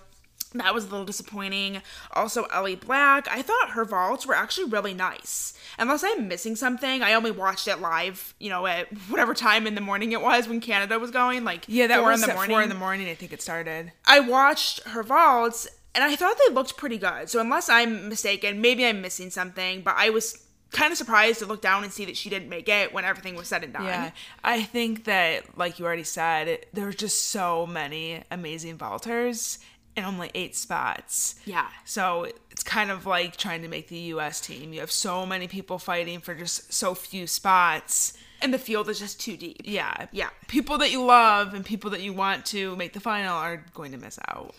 that 0.53 0.73
was 0.73 0.85
a 0.85 0.87
little 0.89 1.05
disappointing. 1.05 1.81
Also, 2.13 2.43
Ellie 2.45 2.75
Black, 2.75 3.27
I 3.29 3.41
thought 3.41 3.71
her 3.71 3.83
vaults 3.83 4.25
were 4.25 4.35
actually 4.35 4.69
really 4.69 4.93
nice. 4.93 5.53
Unless 5.77 6.03
I'm 6.05 6.27
missing 6.29 6.55
something, 6.55 7.01
I 7.01 7.13
only 7.13 7.31
watched 7.31 7.67
it 7.67 7.81
live, 7.81 8.33
you 8.39 8.49
know, 8.49 8.65
at 8.65 8.87
whatever 9.09 9.33
time 9.33 9.67
in 9.67 9.75
the 9.75 9.81
morning 9.81 10.11
it 10.13 10.21
was 10.21 10.47
when 10.47 10.61
Canada 10.61 10.97
was 10.97 11.11
going, 11.11 11.43
like 11.43 11.65
Yeah, 11.67 11.87
that 11.87 11.99
four 11.99 12.11
was 12.11 12.23
in 12.23 12.29
the 12.29 12.35
morning. 12.35 12.53
four 12.55 12.61
in 12.63 12.69
the 12.69 12.75
morning. 12.75 13.09
I 13.09 13.15
think 13.15 13.33
it 13.33 13.41
started. 13.41 13.91
I 14.05 14.19
watched 14.21 14.81
her 14.83 15.03
vaults 15.03 15.67
and 15.95 16.03
I 16.03 16.15
thought 16.15 16.37
they 16.47 16.53
looked 16.53 16.77
pretty 16.77 16.97
good. 16.97 17.29
So 17.29 17.39
unless 17.39 17.69
I'm 17.69 18.09
mistaken, 18.09 18.61
maybe 18.61 18.85
I'm 18.85 19.01
missing 19.01 19.29
something, 19.29 19.81
but 19.81 19.95
I 19.97 20.09
was 20.11 20.45
kind 20.71 20.91
of 20.91 20.97
surprised 20.97 21.39
to 21.39 21.45
look 21.45 21.61
down 21.61 21.83
and 21.83 21.91
see 21.93 22.05
that 22.05 22.17
she 22.17 22.29
didn't 22.29 22.49
make 22.49 22.67
it 22.67 22.93
when 22.93 23.05
everything 23.05 23.35
was 23.35 23.47
said 23.47 23.63
and 23.63 23.73
done. 23.73 23.85
Yeah, 23.85 24.11
I 24.43 24.63
think 24.63 25.05
that, 25.05 25.57
like 25.57 25.79
you 25.79 25.85
already 25.85 26.03
said, 26.03 26.65
there 26.73 26.85
were 26.85 26.93
just 26.93 27.25
so 27.25 27.65
many 27.65 28.23
amazing 28.29 28.77
vaulters 28.77 29.59
and 29.95 30.05
only 30.05 30.29
eight 30.35 30.55
spots. 30.55 31.35
Yeah. 31.45 31.69
So 31.85 32.27
it's 32.51 32.63
kind 32.63 32.91
of 32.91 33.05
like 33.05 33.37
trying 33.37 33.61
to 33.61 33.67
make 33.67 33.87
the 33.87 33.97
U.S. 33.97 34.41
team. 34.41 34.73
You 34.73 34.81
have 34.81 34.91
so 34.91 35.25
many 35.25 35.47
people 35.47 35.79
fighting 35.79 36.19
for 36.19 36.35
just 36.35 36.73
so 36.73 36.93
few 36.93 37.27
spots. 37.27 38.13
And 38.41 38.53
the 38.53 38.59
field 38.59 38.89
is 38.89 38.99
just 38.99 39.21
too 39.21 39.37
deep. 39.37 39.61
Yeah. 39.63 40.07
Yeah. 40.11 40.29
People 40.47 40.77
that 40.79 40.91
you 40.91 41.05
love 41.05 41.53
and 41.53 41.65
people 41.65 41.91
that 41.91 42.01
you 42.01 42.11
want 42.11 42.45
to 42.47 42.75
make 42.75 42.91
the 42.91 42.99
final 42.99 43.33
are 43.33 43.63
going 43.73 43.93
to 43.93 43.97
miss 43.97 44.19
out. 44.27 44.53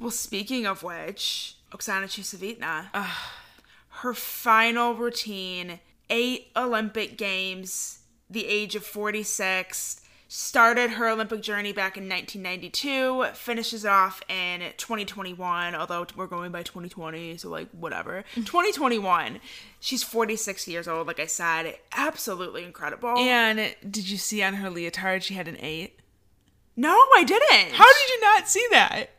Well, 0.00 0.10
speaking 0.10 0.66
of 0.66 0.82
which, 0.82 1.56
Oksana 1.72 2.04
Chusovitina, 2.04 2.86
her 4.00 4.14
final 4.14 4.94
routine, 4.94 5.78
eight 6.08 6.50
Olympic 6.56 7.18
Games, 7.18 7.98
the 8.30 8.46
age 8.46 8.74
of 8.74 8.84
46, 8.84 10.00
started 10.26 10.92
her 10.92 11.08
Olympic 11.08 11.42
journey 11.42 11.72
back 11.72 11.98
in 11.98 12.08
1992, 12.08 13.34
finishes 13.34 13.84
it 13.84 13.90
off 13.90 14.22
in 14.28 14.60
2021, 14.78 15.74
although 15.74 16.06
we're 16.16 16.26
going 16.26 16.50
by 16.50 16.62
2020, 16.62 17.36
so 17.36 17.50
like 17.50 17.68
whatever. 17.72 18.24
2021. 18.36 19.38
She's 19.80 20.02
46 20.02 20.66
years 20.66 20.88
old, 20.88 21.08
like 21.08 21.20
I 21.20 21.26
said. 21.26 21.76
Absolutely 21.94 22.64
incredible. 22.64 23.18
And 23.18 23.74
did 23.88 24.08
you 24.08 24.16
see 24.16 24.42
on 24.42 24.54
her 24.54 24.70
leotard 24.70 25.24
she 25.24 25.34
had 25.34 25.46
an 25.46 25.58
eight? 25.60 25.98
no, 26.76 26.94
I 27.14 27.24
didn't. 27.24 27.74
How 27.74 27.84
did 27.84 28.08
you 28.08 28.20
not 28.22 28.48
see 28.48 28.66
that? 28.70 29.10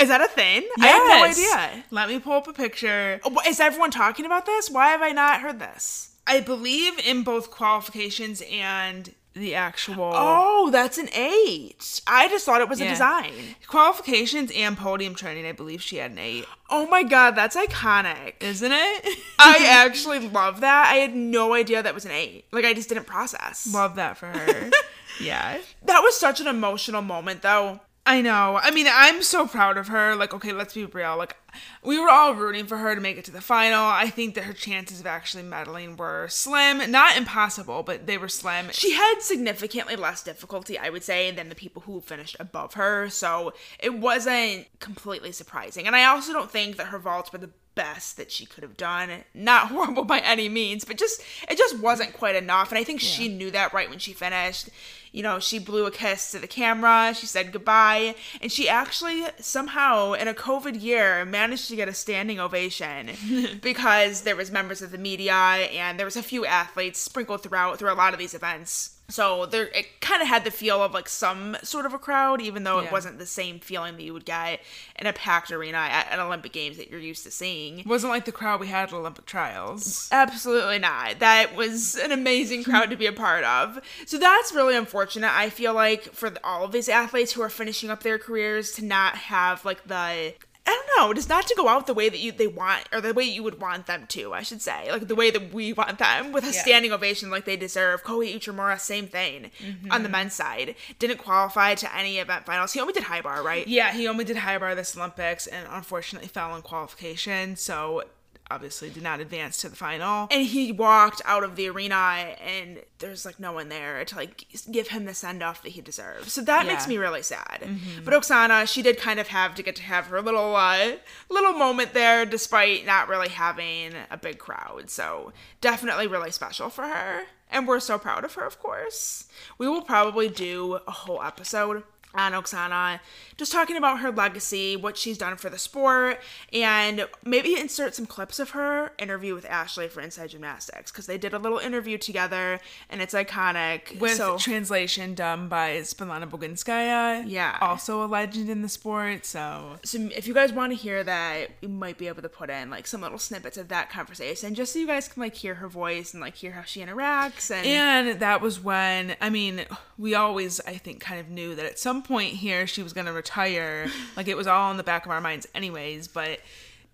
Is 0.00 0.08
that 0.08 0.20
a 0.20 0.28
thing? 0.28 0.66
I 0.80 0.86
have 0.86 1.02
no 1.06 1.24
idea. 1.24 1.84
Let 1.90 2.08
me 2.08 2.18
pull 2.18 2.34
up 2.34 2.46
a 2.48 2.52
picture. 2.52 3.20
Oh, 3.24 3.36
is 3.46 3.60
everyone 3.60 3.90
talking 3.90 4.24
about 4.26 4.46
this? 4.46 4.70
Why 4.70 4.88
have 4.88 5.02
I 5.02 5.12
not 5.12 5.40
heard 5.40 5.58
this? 5.58 6.16
I 6.26 6.40
believe 6.40 6.98
in 7.06 7.22
both 7.22 7.50
qualifications 7.50 8.42
and 8.52 9.14
the 9.34 9.54
actual 9.54 10.10
Oh, 10.14 10.68
that's 10.70 10.98
an 10.98 11.08
eight. 11.14 12.00
I 12.06 12.28
just 12.28 12.44
thought 12.44 12.60
it 12.60 12.68
was 12.68 12.80
a 12.80 12.88
design. 12.88 13.32
qualifications 13.66 14.50
and 14.54 14.76
podium 14.76 15.14
training. 15.14 15.46
I 15.46 15.52
believe 15.52 15.80
she 15.80 15.96
had 15.96 16.10
an 16.10 16.18
eight, 16.18 16.44
Oh 16.70 16.86
my 16.88 17.02
god, 17.02 17.32
that's 17.36 17.56
iconic. 17.56 18.34
isn't 18.40 18.72
it? 18.72 19.18
I 19.38 19.64
actually 19.86 20.18
love 20.28 20.60
that. 20.60 20.90
I 20.92 20.96
had 20.96 21.14
no 21.14 21.54
idea 21.54 21.82
that 21.82 21.94
was 21.94 22.04
an 22.04 22.10
eight. 22.10 22.44
Like 22.52 22.64
I 22.64 22.74
just 22.74 22.88
didn't 22.88 23.06
process. 23.06 23.72
love 23.72 23.94
that 23.96 24.18
for 24.18 24.26
her. 24.26 24.70
yeah. 25.20 25.58
that 25.84 26.00
was 26.00 26.16
such 26.18 26.40
an 26.40 26.46
emotional 26.48 27.02
moment 27.02 27.42
though. 27.42 27.80
I 28.08 28.22
know. 28.22 28.58
I 28.62 28.70
mean, 28.70 28.86
I'm 28.90 29.22
so 29.22 29.46
proud 29.46 29.76
of 29.76 29.88
her. 29.88 30.16
Like, 30.16 30.32
okay, 30.32 30.52
let's 30.52 30.72
be 30.72 30.86
real. 30.86 31.18
Like, 31.18 31.36
we 31.84 32.00
were 32.00 32.08
all 32.08 32.34
rooting 32.34 32.64
for 32.64 32.78
her 32.78 32.94
to 32.94 33.02
make 33.02 33.18
it 33.18 33.24
to 33.26 33.30
the 33.30 33.42
final. 33.42 33.84
I 33.84 34.08
think 34.08 34.34
that 34.34 34.44
her 34.44 34.54
chances 34.54 35.00
of 35.00 35.06
actually 35.06 35.42
medaling 35.42 35.94
were 35.98 36.26
slim. 36.28 36.90
Not 36.90 37.18
impossible, 37.18 37.82
but 37.82 38.06
they 38.06 38.16
were 38.16 38.30
slim. 38.30 38.68
She 38.72 38.92
had 38.92 39.16
significantly 39.20 39.94
less 39.94 40.22
difficulty, 40.22 40.78
I 40.78 40.88
would 40.88 41.04
say, 41.04 41.30
than 41.32 41.50
the 41.50 41.54
people 41.54 41.82
who 41.82 42.00
finished 42.00 42.34
above 42.40 42.74
her. 42.74 43.10
So 43.10 43.52
it 43.78 43.92
wasn't 43.92 44.68
completely 44.80 45.30
surprising. 45.30 45.86
And 45.86 45.94
I 45.94 46.04
also 46.04 46.32
don't 46.32 46.50
think 46.50 46.78
that 46.78 46.86
her 46.86 46.98
vaults 46.98 47.30
were 47.30 47.38
the 47.38 47.50
best 47.74 48.16
that 48.16 48.32
she 48.32 48.44
could 48.44 48.64
have 48.64 48.76
done. 48.76 49.10
Not 49.34 49.68
horrible 49.68 50.04
by 50.04 50.18
any 50.20 50.48
means, 50.48 50.84
but 50.84 50.98
just 50.98 51.22
it 51.48 51.56
just 51.58 51.78
wasn't 51.78 52.12
quite 52.12 52.36
enough. 52.36 52.70
And 52.70 52.78
I 52.78 52.84
think 52.84 53.00
she 53.00 53.28
knew 53.28 53.50
that 53.52 53.74
right 53.74 53.88
when 53.88 53.98
she 53.98 54.12
finished. 54.12 54.70
You 55.12 55.22
know, 55.22 55.38
she 55.38 55.58
blew 55.58 55.86
a 55.86 55.90
kiss 55.90 56.30
to 56.32 56.38
the 56.38 56.46
camera, 56.46 57.14
she 57.14 57.26
said 57.26 57.52
goodbye, 57.52 58.14
and 58.40 58.52
she 58.52 58.68
actually 58.68 59.24
somehow 59.40 60.12
in 60.12 60.28
a 60.28 60.34
COVID 60.34 60.82
year 60.82 61.24
managed 61.24 61.68
to 61.68 61.76
get 61.76 61.88
a 61.88 61.94
standing 61.94 62.38
ovation 62.38 63.10
because 63.62 64.22
there 64.22 64.36
was 64.36 64.50
members 64.50 64.82
of 64.82 64.90
the 64.90 64.98
media 64.98 65.32
and 65.32 65.98
there 65.98 66.06
was 66.06 66.16
a 66.16 66.22
few 66.22 66.44
athletes 66.44 67.00
sprinkled 67.00 67.42
throughout 67.42 67.78
through 67.78 67.92
a 67.92 67.94
lot 67.94 68.12
of 68.12 68.18
these 68.18 68.34
events. 68.34 68.97
So 69.10 69.46
there 69.46 69.68
it 69.68 70.00
kind 70.02 70.20
of 70.20 70.28
had 70.28 70.44
the 70.44 70.50
feel 70.50 70.82
of 70.82 70.92
like 70.92 71.08
some 71.08 71.56
sort 71.62 71.86
of 71.86 71.94
a 71.94 71.98
crowd, 71.98 72.42
even 72.42 72.64
though 72.64 72.78
it 72.80 72.84
Yeah. 72.84 72.92
wasn't 72.92 73.18
the 73.18 73.24
same 73.26 73.58
feeling 73.58 73.96
that 73.96 74.02
you 74.02 74.12
would 74.12 74.26
get 74.26 74.60
in 74.98 75.06
a 75.06 75.12
packed 75.14 75.50
arena 75.50 75.78
at 75.78 76.12
an 76.12 76.20
Olympic 76.20 76.52
Games 76.52 76.76
that 76.76 76.90
you're 76.90 77.00
used 77.00 77.24
to 77.24 77.30
seeing. 77.30 77.78
It 77.80 77.86
wasn't 77.86 78.12
like 78.12 78.26
the 78.26 78.32
crowd 78.32 78.60
we 78.60 78.66
had 78.66 78.88
at 78.88 78.92
Olympic 78.92 79.24
trials. 79.24 80.08
Absolutely 80.12 80.78
not. 80.78 81.20
That 81.20 81.56
was 81.56 81.96
an 81.96 82.12
amazing 82.12 82.64
crowd 82.64 82.90
to 82.90 82.96
be 82.96 83.06
a 83.06 83.12
part 83.12 83.44
of. 83.44 83.80
So 84.04 84.18
that's 84.18 84.52
really 84.52 84.76
unfortunate. 84.76 85.32
I 85.34 85.48
feel 85.48 85.72
like 85.72 86.12
for 86.12 86.28
the- 86.28 86.44
all 86.46 86.64
of 86.64 86.72
these 86.72 86.88
athletes 86.90 87.32
who 87.32 87.40
are 87.40 87.48
finishing 87.50 87.88
up 87.90 88.02
their 88.02 88.18
careers 88.18 88.72
to 88.72 88.84
not 88.84 89.14
have 89.16 89.64
like 89.64 89.86
the 89.88 90.34
I 90.68 90.70
don't 90.70 91.08
know, 91.08 91.14
just 91.14 91.30
not 91.30 91.46
to 91.46 91.54
go 91.54 91.66
out 91.66 91.86
the 91.86 91.94
way 91.94 92.10
that 92.10 92.18
you 92.18 92.30
they 92.30 92.46
want 92.46 92.84
or 92.92 93.00
the 93.00 93.14
way 93.14 93.24
you 93.24 93.42
would 93.42 93.58
want 93.58 93.86
them 93.86 94.06
to, 94.08 94.34
I 94.34 94.42
should 94.42 94.60
say. 94.60 94.92
Like 94.92 95.08
the 95.08 95.14
way 95.14 95.30
that 95.30 95.50
we 95.50 95.72
want 95.72 95.98
them 95.98 96.30
with 96.30 96.44
a 96.44 96.48
Yeah. 96.48 96.60
standing 96.60 96.92
ovation 96.92 97.30
like 97.30 97.46
they 97.46 97.56
deserve. 97.56 98.04
Kohei 98.04 98.34
Uchimura, 98.36 98.78
same 98.78 99.06
thing 99.06 99.50
on 99.90 100.02
the 100.02 100.08
mm-hmm. 100.08 100.12
men's 100.12 100.34
side. 100.34 100.74
Didn't 100.98 101.18
qualify 101.18 101.74
to 101.76 101.96
any 101.96 102.18
event 102.18 102.44
finals. 102.44 102.74
He 102.74 102.80
only 102.80 102.92
did 102.92 103.04
high 103.04 103.22
bar, 103.22 103.42
right? 103.42 103.66
Yeah, 103.66 103.92
he 103.92 104.06
only 104.06 104.26
did 104.26 104.36
high 104.36 104.58
bar 104.58 104.74
this 104.74 104.94
Olympics 104.94 105.46
and 105.46 105.66
unfortunately 105.70 106.28
fell 106.28 106.54
in 106.54 106.60
qualification, 106.60 107.56
so 107.56 108.02
obviously 108.50 108.88
did 108.90 109.02
not 109.02 109.20
advance 109.20 109.58
to 109.58 109.68
the 109.68 109.76
final. 109.76 110.26
and 110.30 110.46
he 110.46 110.72
walked 110.72 111.20
out 111.24 111.44
of 111.44 111.56
the 111.56 111.68
arena 111.68 112.34
and 112.40 112.80
there's 112.98 113.24
like 113.24 113.38
no 113.38 113.52
one 113.52 113.68
there 113.68 114.04
to 114.04 114.16
like 114.16 114.46
give 114.70 114.88
him 114.88 115.04
the 115.04 115.14
send 115.14 115.42
off 115.42 115.62
that 115.62 115.70
he 115.70 115.80
deserves. 115.80 116.32
So 116.32 116.40
that 116.42 116.66
makes 116.66 116.88
me 116.88 116.96
really 116.96 117.22
sad. 117.22 117.68
But 118.04 118.14
oksana 118.14 118.66
she 118.66 118.82
did 118.82 118.98
kind 118.98 119.20
of 119.20 119.28
have 119.28 119.54
to 119.56 119.62
get 119.62 119.76
to 119.76 119.82
have 119.82 120.06
her 120.06 120.22
little 120.22 120.56
uh 120.56 120.92
little 121.28 121.52
moment 121.52 121.92
there 121.92 122.24
despite 122.24 122.86
not 122.86 123.08
really 123.08 123.28
having 123.28 123.92
a 124.10 124.16
big 124.16 124.38
crowd. 124.38 124.90
So 124.90 125.32
definitely 125.60 126.06
really 126.06 126.30
special 126.30 126.70
for 126.70 126.82
her. 126.84 127.24
And 127.50 127.66
we're 127.66 127.80
so 127.80 127.98
proud 127.98 128.24
of 128.24 128.34
her 128.34 128.46
of 128.46 128.58
course. 128.60 129.26
We 129.58 129.68
will 129.68 129.82
probably 129.82 130.28
do 130.28 130.78
a 130.86 130.90
whole 130.90 131.22
episode 131.22 131.82
on 132.14 132.32
Oksana, 132.32 133.00
just 133.36 133.52
talking 133.52 133.76
about 133.76 134.00
her 134.00 134.10
legacy, 134.10 134.76
what 134.76 134.96
she's 134.96 135.18
done 135.18 135.36
for 135.36 135.50
the 135.50 135.58
sport, 135.58 136.20
and 136.52 137.06
maybe 137.24 137.58
insert 137.58 137.94
some 137.94 138.06
clips 138.06 138.38
of 138.38 138.50
her 138.50 138.92
interview 138.98 139.34
with 139.34 139.44
Ashley 139.46 139.88
for 139.88 140.00
Inside 140.00 140.30
Gymnastics 140.30 140.90
because 140.90 141.06
they 141.06 141.18
did 141.18 141.34
a 141.34 141.38
little 141.38 141.58
interview 141.58 141.98
together 141.98 142.60
and 142.90 143.00
it's 143.00 143.14
iconic. 143.14 144.00
With 144.00 144.16
so 144.16 144.38
translation 144.38 145.14
done 145.14 145.48
by 145.48 145.76
Svetlana 145.78 146.28
Boginskaya. 146.28 147.24
Yeah. 147.26 147.58
Also 147.60 148.04
a 148.04 148.06
legend 148.06 148.48
in 148.48 148.62
the 148.62 148.68
sport, 148.68 149.26
so 149.26 149.76
so 149.84 150.08
if 150.14 150.26
you 150.26 150.34
guys 150.34 150.52
want 150.52 150.72
to 150.72 150.76
hear 150.76 151.04
that, 151.04 151.50
we 151.60 151.68
might 151.68 151.98
be 151.98 152.08
able 152.08 152.22
to 152.22 152.28
put 152.28 152.50
in 152.50 152.70
like 152.70 152.86
some 152.86 153.02
little 153.02 153.18
snippets 153.18 153.56
of 153.56 153.68
that 153.68 153.90
conversation 153.90 154.54
just 154.54 154.72
so 154.72 154.78
you 154.78 154.86
guys 154.86 155.08
can 155.08 155.20
like 155.20 155.34
hear 155.34 155.54
her 155.56 155.68
voice 155.68 156.12
and 156.14 156.20
like 156.20 156.34
hear 156.34 156.52
how 156.52 156.62
she 156.62 156.80
interacts 156.80 157.50
and 157.50 157.66
And 157.66 158.20
that 158.20 158.40
was 158.40 158.60
when, 158.60 159.16
I 159.20 159.30
mean, 159.30 159.64
we 159.96 160.14
always, 160.14 160.60
I 160.60 160.74
think, 160.74 161.00
kind 161.00 161.20
of 161.20 161.28
knew 161.28 161.54
that 161.54 161.64
at 161.64 161.78
some 161.78 161.97
point 162.02 162.34
here 162.34 162.66
she 162.66 162.82
was 162.82 162.92
going 162.92 163.06
to 163.06 163.12
retire. 163.12 163.88
like 164.16 164.28
it 164.28 164.36
was 164.36 164.46
all 164.46 164.70
in 164.70 164.76
the 164.76 164.82
back 164.84 165.04
of 165.04 165.10
our 165.12 165.20
minds, 165.20 165.46
anyways. 165.54 166.08
But 166.08 166.40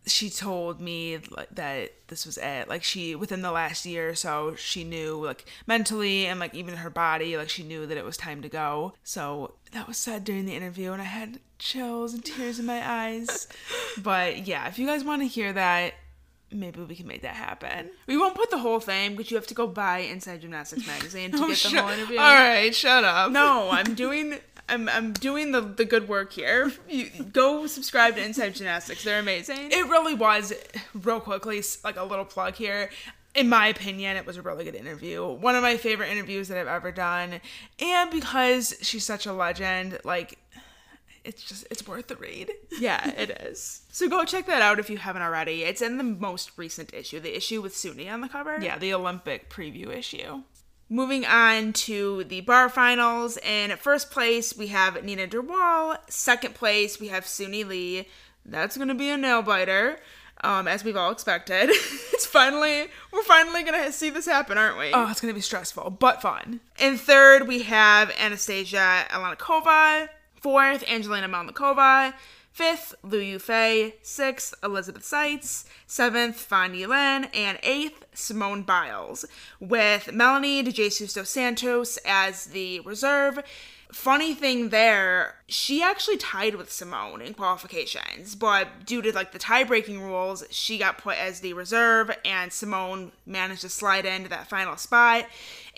she 0.07 0.29
told 0.29 0.81
me 0.83 1.19
like, 1.31 1.49
that 1.55 1.93
this 2.09 2.27
was 2.27 2.37
it. 2.37 2.69
Like 2.69 2.85
she, 2.85 3.15
within 3.15 3.41
the 3.41 3.51
last 3.53 3.87
year 3.87 4.11
or 4.11 4.15
so, 4.15 4.55
she 4.55 4.85
knew, 4.85 5.25
like 5.25 5.47
mentally 5.67 6.27
and 6.27 6.39
like 6.39 6.55
even 6.55 6.75
her 6.77 6.91
body, 6.91 7.37
like 7.39 7.49
she 7.49 7.63
knew 7.63 7.87
that 7.87 7.97
it 7.97 8.05
was 8.05 8.17
time 8.19 8.43
to 8.43 8.49
go. 8.49 8.93
So 9.03 9.55
that 9.73 9.89
was 9.89 9.97
said 9.97 10.25
during 10.25 10.45
the 10.45 10.55
interview, 10.55 10.93
and 10.93 11.01
I 11.01 11.07
had 11.07 11.39
chills 11.59 12.13
and 12.13 12.23
tears 12.25 12.59
in 12.59 12.67
my 12.67 12.87
eyes. 12.87 13.49
But 14.03 14.47
yeah, 14.47 14.69
if 14.69 14.79
you 14.79 14.87
guys 14.87 15.05
want 15.05 15.23
to 15.23 15.27
hear 15.29 15.53
that, 15.55 15.95
maybe 16.53 16.83
we 16.83 16.95
can 16.95 17.07
make 17.07 17.23
that 17.23 17.35
happen. 17.35 17.89
we 18.07 18.17
won't 18.19 18.35
put 18.37 18.51
the 18.51 18.59
whole 18.59 18.79
thing, 18.81 19.17
but 19.17 19.31
you 19.31 19.37
have 19.39 19.47
to 19.47 19.55
go 19.55 19.67
buy 19.67 20.01
Inside 20.01 20.43
Gymnastics 20.43 20.87
magazine 20.87 21.31
to 21.33 21.37
oh, 21.43 21.49
get 21.49 21.57
the 21.59 21.69
Oh, 21.69 21.71
Shut- 21.71 21.81
whole 21.81 21.91
interview. 21.91 22.19
All 22.19 22.35
right, 22.35 22.75
shut 22.75 23.05
up. 23.05 23.33
No, 23.33 23.71
I'm 23.73 23.95
doing 23.95 24.39
I'm 24.69 24.89
I'm 24.89 25.13
doing 25.13 25.53
the 25.53 25.61
the 25.61 25.85
good 25.85 26.09
work 26.09 26.33
here. 26.33 26.73
You 26.89 27.09
go 27.33 27.67
subscribe 27.67 28.15
to 28.17 28.25
Inside 28.25 28.55
Gymnastics. 28.55 29.05
They're 29.05 29.19
amazing. 29.19 29.71
It 29.73 29.89
really 29.89 30.15
was, 30.15 30.53
real 30.95 31.21
quickly, 31.21 31.63
like 31.83 31.97
a 31.97 32.05
little 32.05 32.25
plug 32.25 32.55
here. 32.55 32.91
In 33.35 33.49
my 33.49 33.67
opinion, 33.67 34.17
it 34.17 34.27
was 34.27 34.37
a 34.37 34.43
really 34.43 34.65
good 34.65 34.77
interview. 34.77 35.27
One 35.27 35.57
of 35.57 35.63
my 35.63 35.77
favorite 35.77 36.11
interviews 36.11 36.49
that 36.49 36.59
I've 36.59 36.69
ever 36.69 36.93
done. 36.93 37.41
And 37.81 38.11
because 38.11 38.77
she's 38.81 39.05
such 39.05 39.27
a 39.27 39.33
legend, 39.33 39.99
like, 40.05 40.39
it's 41.25 41.43
just, 41.43 41.67
it's 41.69 41.87
worth 41.89 42.07
the 42.07 42.17
read. 42.17 42.53
yeah, 42.79 43.11
it 43.11 43.31
is. 43.31 43.83
So 43.91 44.09
go 44.09 44.25
check 44.25 44.47
that 44.47 44.63
out 44.63 44.79
if 44.79 44.89
you 44.89 44.99
haven't 44.99 45.23
already. 45.23 45.65
It's 45.65 45.83
in 45.83 45.99
the 45.99 46.05
most 46.05 46.53
recent 46.57 46.95
issue, 46.95 47.19
the 47.19 47.37
issue 47.37 47.61
with 47.61 47.75
Suni 47.75 48.13
on 48.13 48.21
the 48.21 48.29
cover. 48.29 48.59
Yeah, 48.61 48.79
the 48.79 48.95
Olympic 48.95 49.51
preview 49.51 49.89
issue. 49.89 50.43
Moving 50.91 51.25
on 51.25 51.73
to 51.73 52.25
the 52.25 52.43
bar 52.43 52.69
finals. 52.69 53.39
In 53.39 53.75
first 53.79 54.11
place, 54.11 54.57
we 54.57 54.69
have 54.69 55.03
Nina 55.03 55.27
Derwael. 55.27 55.99
Second 56.11 56.55
place, 56.55 57.01
we 57.01 57.09
have 57.09 57.25
Suni 57.25 57.67
Lee. 57.67 58.07
That's 58.45 58.77
going 58.77 58.89
to 58.89 58.95
be 58.95 59.09
a 59.09 59.17
nail 59.17 59.41
biter, 59.41 59.99
um, 60.43 60.69
as 60.69 60.85
we've 60.85 60.97
all 60.97 61.11
expected. 61.11 61.71
it's 62.13 62.27
finally, 62.27 62.89
we're 63.13 63.23
finally 63.23 63.63
going 63.63 63.83
to 63.83 63.93
see 63.93 64.11
this 64.11 64.27
happen, 64.27 64.59
aren't 64.59 64.79
we? 64.79 64.91
Oh, 64.93 65.09
it's 65.11 65.21
going 65.21 65.33
to 65.33 65.37
be 65.37 65.41
stressful, 65.41 65.91
but 65.91 66.21
fun. 66.21 66.61
In 66.79 66.99
third, 66.99 67.49
we 67.49 67.63
have 67.63 68.11
Anastasia 68.19 69.07
Iliankova. 69.09 70.09
Fourth, 70.43 70.85
Angelina 70.87 71.27
Melnikova. 71.27 72.13
Fifth, 72.55 72.95
Lu 73.03 73.21
Yufei. 73.21 73.95
Sixth, 74.03 74.55
Elizabeth 74.63 75.03
Seitz. 75.03 75.65
Seventh, 75.89 76.37
Fan 76.37 76.73
Yilin. 76.73 77.29
And 77.35 77.59
eighth, 77.65 78.07
Simone 78.15 78.63
Biles, 78.63 79.25
with 79.59 80.13
Melanie 80.13 80.63
DeJesus 80.63 81.13
dos 81.13 81.29
Santos 81.29 81.99
as 82.07 82.47
the 82.47 82.79
reserve. 82.81 83.41
Funny 83.91 84.35
thing 84.35 84.69
there, 84.69 85.35
she 85.49 85.83
actually 85.83 86.17
tied 86.17 86.55
with 86.55 86.71
Simone 86.71 87.21
in 87.21 87.35
qualifications, 87.35 88.37
but 88.37 88.87
due 88.87 89.03
to 89.03 89.13
like 89.13 89.33
the 89.33 89.39
tie-breaking 89.39 90.01
rules, 90.01 90.45
she 90.51 90.79
got 90.79 90.99
put 90.99 91.17
as 91.17 91.41
the 91.41 91.53
reserve, 91.55 92.11
and 92.25 92.53
Simone 92.53 93.11
managed 93.27 93.63
to 93.63 93.69
slide 93.69 94.05
into 94.05 94.29
that 94.29 94.49
final 94.49 94.77
spot. 94.77 95.27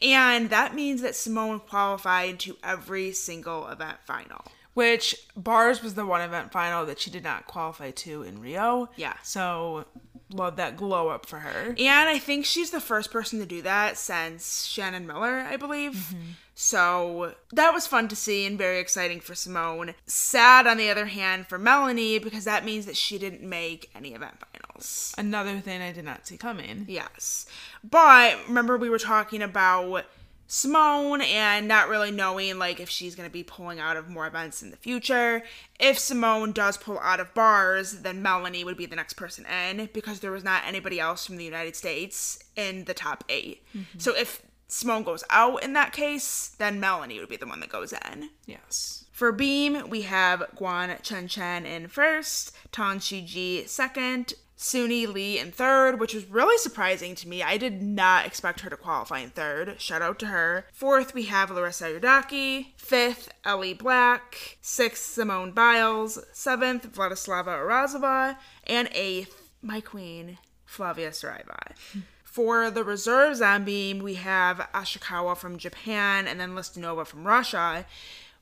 And 0.02 0.50
that 0.50 0.74
means 0.74 1.00
that 1.00 1.14
Simone 1.14 1.60
qualified 1.60 2.38
to 2.40 2.56
every 2.62 3.12
single 3.12 3.66
event 3.68 3.98
final. 4.04 4.44
Which 4.76 5.14
bars 5.34 5.82
was 5.82 5.94
the 5.94 6.04
one 6.04 6.20
event 6.20 6.52
final 6.52 6.84
that 6.84 7.00
she 7.00 7.10
did 7.10 7.24
not 7.24 7.46
qualify 7.46 7.92
to 7.92 8.22
in 8.24 8.42
Rio. 8.42 8.90
Yeah. 8.94 9.14
So 9.22 9.86
love 10.30 10.56
that 10.56 10.76
glow 10.76 11.08
up 11.08 11.24
for 11.24 11.38
her. 11.38 11.74
And 11.78 12.08
I 12.10 12.18
think 12.18 12.44
she's 12.44 12.72
the 12.72 12.80
first 12.80 13.10
person 13.10 13.38
to 13.38 13.46
do 13.46 13.62
that 13.62 13.96
since 13.96 14.66
Shannon 14.66 15.06
Miller, 15.06 15.46
I 15.48 15.56
believe. 15.56 15.92
Mm-hmm. 15.92 16.20
So 16.54 17.34
that 17.54 17.72
was 17.72 17.86
fun 17.86 18.08
to 18.08 18.16
see 18.16 18.44
and 18.44 18.58
very 18.58 18.78
exciting 18.78 19.20
for 19.20 19.34
Simone. 19.34 19.94
Sad, 20.04 20.66
on 20.66 20.76
the 20.76 20.90
other 20.90 21.06
hand, 21.06 21.46
for 21.46 21.56
Melanie 21.58 22.18
because 22.18 22.44
that 22.44 22.64
means 22.66 22.84
that 22.84 22.98
she 22.98 23.18
didn't 23.18 23.42
make 23.42 23.90
any 23.94 24.12
event 24.12 24.34
finals. 24.38 25.14
Another 25.16 25.58
thing 25.60 25.80
I 25.80 25.92
did 25.92 26.04
not 26.04 26.26
see 26.26 26.36
coming. 26.36 26.84
Yes. 26.86 27.46
But 27.82 28.36
remember, 28.46 28.76
we 28.76 28.90
were 28.90 28.98
talking 28.98 29.40
about 29.40 30.04
Simone 30.48 31.22
and 31.22 31.66
not 31.66 31.88
really 31.88 32.10
knowing 32.10 32.58
like 32.58 32.78
if 32.80 32.88
she's 32.88 33.14
going 33.14 33.28
to 33.28 33.32
be 33.32 33.42
pulling 33.42 33.80
out 33.80 33.96
of 33.96 34.08
more 34.08 34.26
events 34.26 34.62
in 34.62 34.70
the 34.70 34.76
future. 34.76 35.42
If 35.80 35.98
Simone 35.98 36.52
does 36.52 36.76
pull 36.76 36.98
out 37.00 37.20
of 37.20 37.34
bars, 37.34 38.00
then 38.02 38.22
Melanie 38.22 38.64
would 38.64 38.76
be 38.76 38.86
the 38.86 38.96
next 38.96 39.14
person 39.14 39.46
in 39.46 39.88
because 39.92 40.20
there 40.20 40.30
was 40.30 40.44
not 40.44 40.62
anybody 40.66 41.00
else 41.00 41.26
from 41.26 41.36
the 41.36 41.44
United 41.44 41.76
States 41.76 42.38
in 42.54 42.84
the 42.84 42.94
top 42.94 43.24
8. 43.28 43.62
Mm-hmm. 43.74 43.98
So 43.98 44.16
if 44.16 44.42
Simone 44.68 45.02
goes 45.02 45.24
out 45.30 45.62
in 45.62 45.72
that 45.74 45.92
case, 45.92 46.54
then 46.58 46.80
Melanie 46.80 47.20
would 47.20 47.28
be 47.28 47.36
the 47.36 47.46
one 47.46 47.60
that 47.60 47.68
goes 47.68 47.92
in. 47.92 48.30
Yes. 48.46 49.04
For 49.12 49.32
Beam, 49.32 49.88
we 49.88 50.02
have 50.02 50.44
Guan 50.56 51.00
Chenchen 51.02 51.64
in 51.64 51.88
first, 51.88 52.54
Tang 52.70 52.98
Xijing 52.98 53.68
second, 53.68 54.34
Suni 54.56 55.06
Lee 55.06 55.38
in 55.38 55.52
third, 55.52 56.00
which 56.00 56.14
was 56.14 56.24
really 56.26 56.56
surprising 56.58 57.14
to 57.16 57.28
me. 57.28 57.42
I 57.42 57.58
did 57.58 57.82
not 57.82 58.24
expect 58.24 58.60
her 58.60 58.70
to 58.70 58.76
qualify 58.76 59.20
in 59.20 59.30
third. 59.30 59.80
Shout 59.80 60.00
out 60.00 60.18
to 60.20 60.26
her. 60.26 60.66
Fourth, 60.72 61.12
we 61.12 61.24
have 61.24 61.50
Larisa 61.50 62.00
Iordache. 62.00 62.68
Fifth, 62.76 63.30
Ellie 63.44 63.74
Black. 63.74 64.56
Sixth, 64.62 65.12
Simone 65.12 65.52
Biles. 65.52 66.18
Seventh, 66.32 66.90
Vladislava 66.92 67.58
Urazova. 67.58 68.38
And 68.64 68.88
eighth, 68.92 69.50
my 69.60 69.80
queen, 69.80 70.38
Flavia 70.64 71.10
Saraiva. 71.10 71.58
For 72.24 72.70
the 72.70 72.84
reserves 72.84 73.40
on 73.40 73.64
beam, 73.64 74.00
we 74.00 74.14
have 74.14 74.68
Ashikawa 74.74 75.38
from 75.38 75.56
Japan 75.56 76.28
and 76.28 76.38
then 76.38 76.50
Listunova 76.50 77.06
from 77.06 77.26
Russia. 77.26 77.86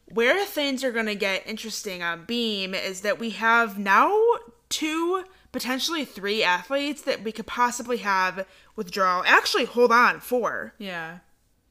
Where 0.07 0.45
things 0.45 0.83
are 0.83 0.91
going 0.91 1.07
to 1.07 1.15
get 1.15 1.47
interesting 1.47 2.03
on 2.03 2.25
beam 2.25 2.75
is 2.75 3.03
that 3.03 3.21
we 3.21 3.31
have 3.31 3.79
now 3.79 4.13
two 4.69 5.25
potentially 5.55 6.05
three 6.05 6.43
athletes 6.43 7.03
that 7.03 7.23
we 7.23 7.31
could 7.31 7.47
possibly 7.47 7.99
have 7.99 8.45
withdrawal. 8.75 9.23
Actually, 9.25 9.65
hold 9.65 9.93
on, 9.93 10.19
four. 10.19 10.75
Yeah. 10.79 11.19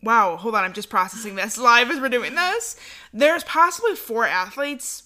Wow, 0.02 0.38
hold 0.38 0.56
on, 0.56 0.64
I'm 0.64 0.72
just 0.72 0.90
processing 0.90 1.36
this 1.36 1.58
live 1.70 1.92
as 1.92 2.00
we're 2.00 2.08
doing 2.08 2.34
this. 2.34 2.78
There's 3.12 3.44
possibly 3.44 3.96
four 3.96 4.26
athletes 4.26 5.04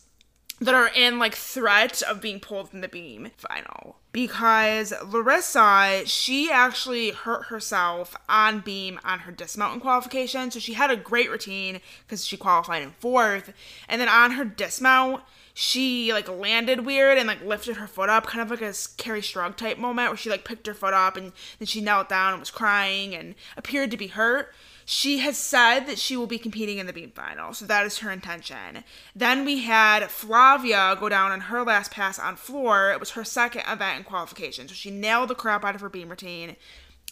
that 0.60 0.76
are 0.76 0.92
in 0.96 1.18
like 1.18 1.34
threat 1.34 2.04
of 2.04 2.22
being 2.22 2.40
pulled 2.40 2.70
from 2.70 2.82
the 2.82 2.88
beam 2.88 3.32
final 3.36 3.98
because 4.12 4.94
Larissa 5.04 6.04
she 6.06 6.50
actually 6.52 7.12
hurt 7.12 7.46
herself 7.46 8.16
on 8.28 8.62
beam 8.62 9.00
on 9.04 9.20
her 9.20 9.32
dismount 9.32 9.74
and 9.74 9.82
qualification 9.82 10.50
so 10.50 10.58
she 10.58 10.74
had 10.74 10.90
a 10.90 10.96
great 10.96 11.30
routine 11.30 11.80
because 12.06 12.26
she 12.26 12.38
qualified 12.38 12.82
in 12.82 12.90
fourth 13.00 13.54
and 13.88 14.02
then 14.02 14.10
on 14.10 14.32
her 14.32 14.46
dismount 14.46 15.22
she 15.60 16.14
like 16.14 16.30
landed 16.30 16.86
weird 16.86 17.18
and 17.18 17.26
like 17.28 17.44
lifted 17.44 17.78
her 17.78 17.88
foot 17.88 18.10
up, 18.10 18.28
kind 18.28 18.44
of 18.44 18.52
like 18.52 18.62
a 18.62 18.70
Kerri 18.70 19.22
Strug 19.22 19.56
type 19.56 19.80
moment 19.80 20.12
where 20.12 20.16
she 20.16 20.30
like 20.30 20.46
picked 20.46 20.68
her 20.68 20.74
foot 20.76 20.94
up 20.94 21.18
and 21.18 21.32
then 21.58 21.66
she 21.66 21.82
knelt 21.82 22.10
down 22.10 22.34
and 22.34 22.40
was 22.40 22.52
crying 22.52 23.16
and 23.16 23.34
appeared 23.58 23.90
to 23.90 23.98
be 23.98 24.06
hurt. 24.06 24.54
She 24.86 25.18
has 25.18 25.36
said 25.36 25.88
that 25.88 25.98
she 25.98 26.16
will 26.16 26.28
be 26.28 26.38
competing 26.38 26.78
in 26.78 26.86
the 26.86 26.94
beam 26.94 27.10
final, 27.10 27.54
so 27.54 27.66
that 27.66 27.88
is 27.88 27.98
her 28.00 28.12
intention. 28.12 28.84
Then 29.16 29.46
we 29.46 29.64
had 29.64 30.12
Flavia 30.12 30.96
go 31.00 31.10
down 31.10 31.32
on 31.32 31.42
her 31.42 31.64
last 31.64 31.90
pass 31.90 32.20
on 32.20 32.36
floor. 32.36 32.92
It 32.92 33.00
was 33.00 33.12
her 33.12 33.24
second 33.24 33.64
event 33.68 33.98
in 33.98 34.04
qualification, 34.04 34.68
so 34.68 34.76
she 34.76 34.92
nailed 34.92 35.30
the 35.30 35.36
crap 35.36 35.66
out 35.66 35.74
of 35.74 35.82
her 35.82 35.90
beam 35.90 36.10
routine 36.10 36.56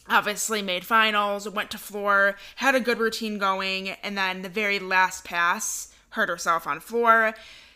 obviously 0.07 0.61
made 0.61 0.85
finals, 0.85 1.49
went 1.49 1.71
to 1.71 1.79
floor, 1.79 2.35
had 2.57 2.75
a 2.75 2.79
good 2.79 2.99
routine 2.99 3.39
going, 3.39 3.89
and 3.89 4.15
then 4.15 4.43
the 4.43 4.49
very 4.49 4.77
last 4.77 5.23
pass 5.23 5.91
hurt 6.11 6.29
herself 6.29 6.67
on 6.67 6.79
floor. 6.79 7.33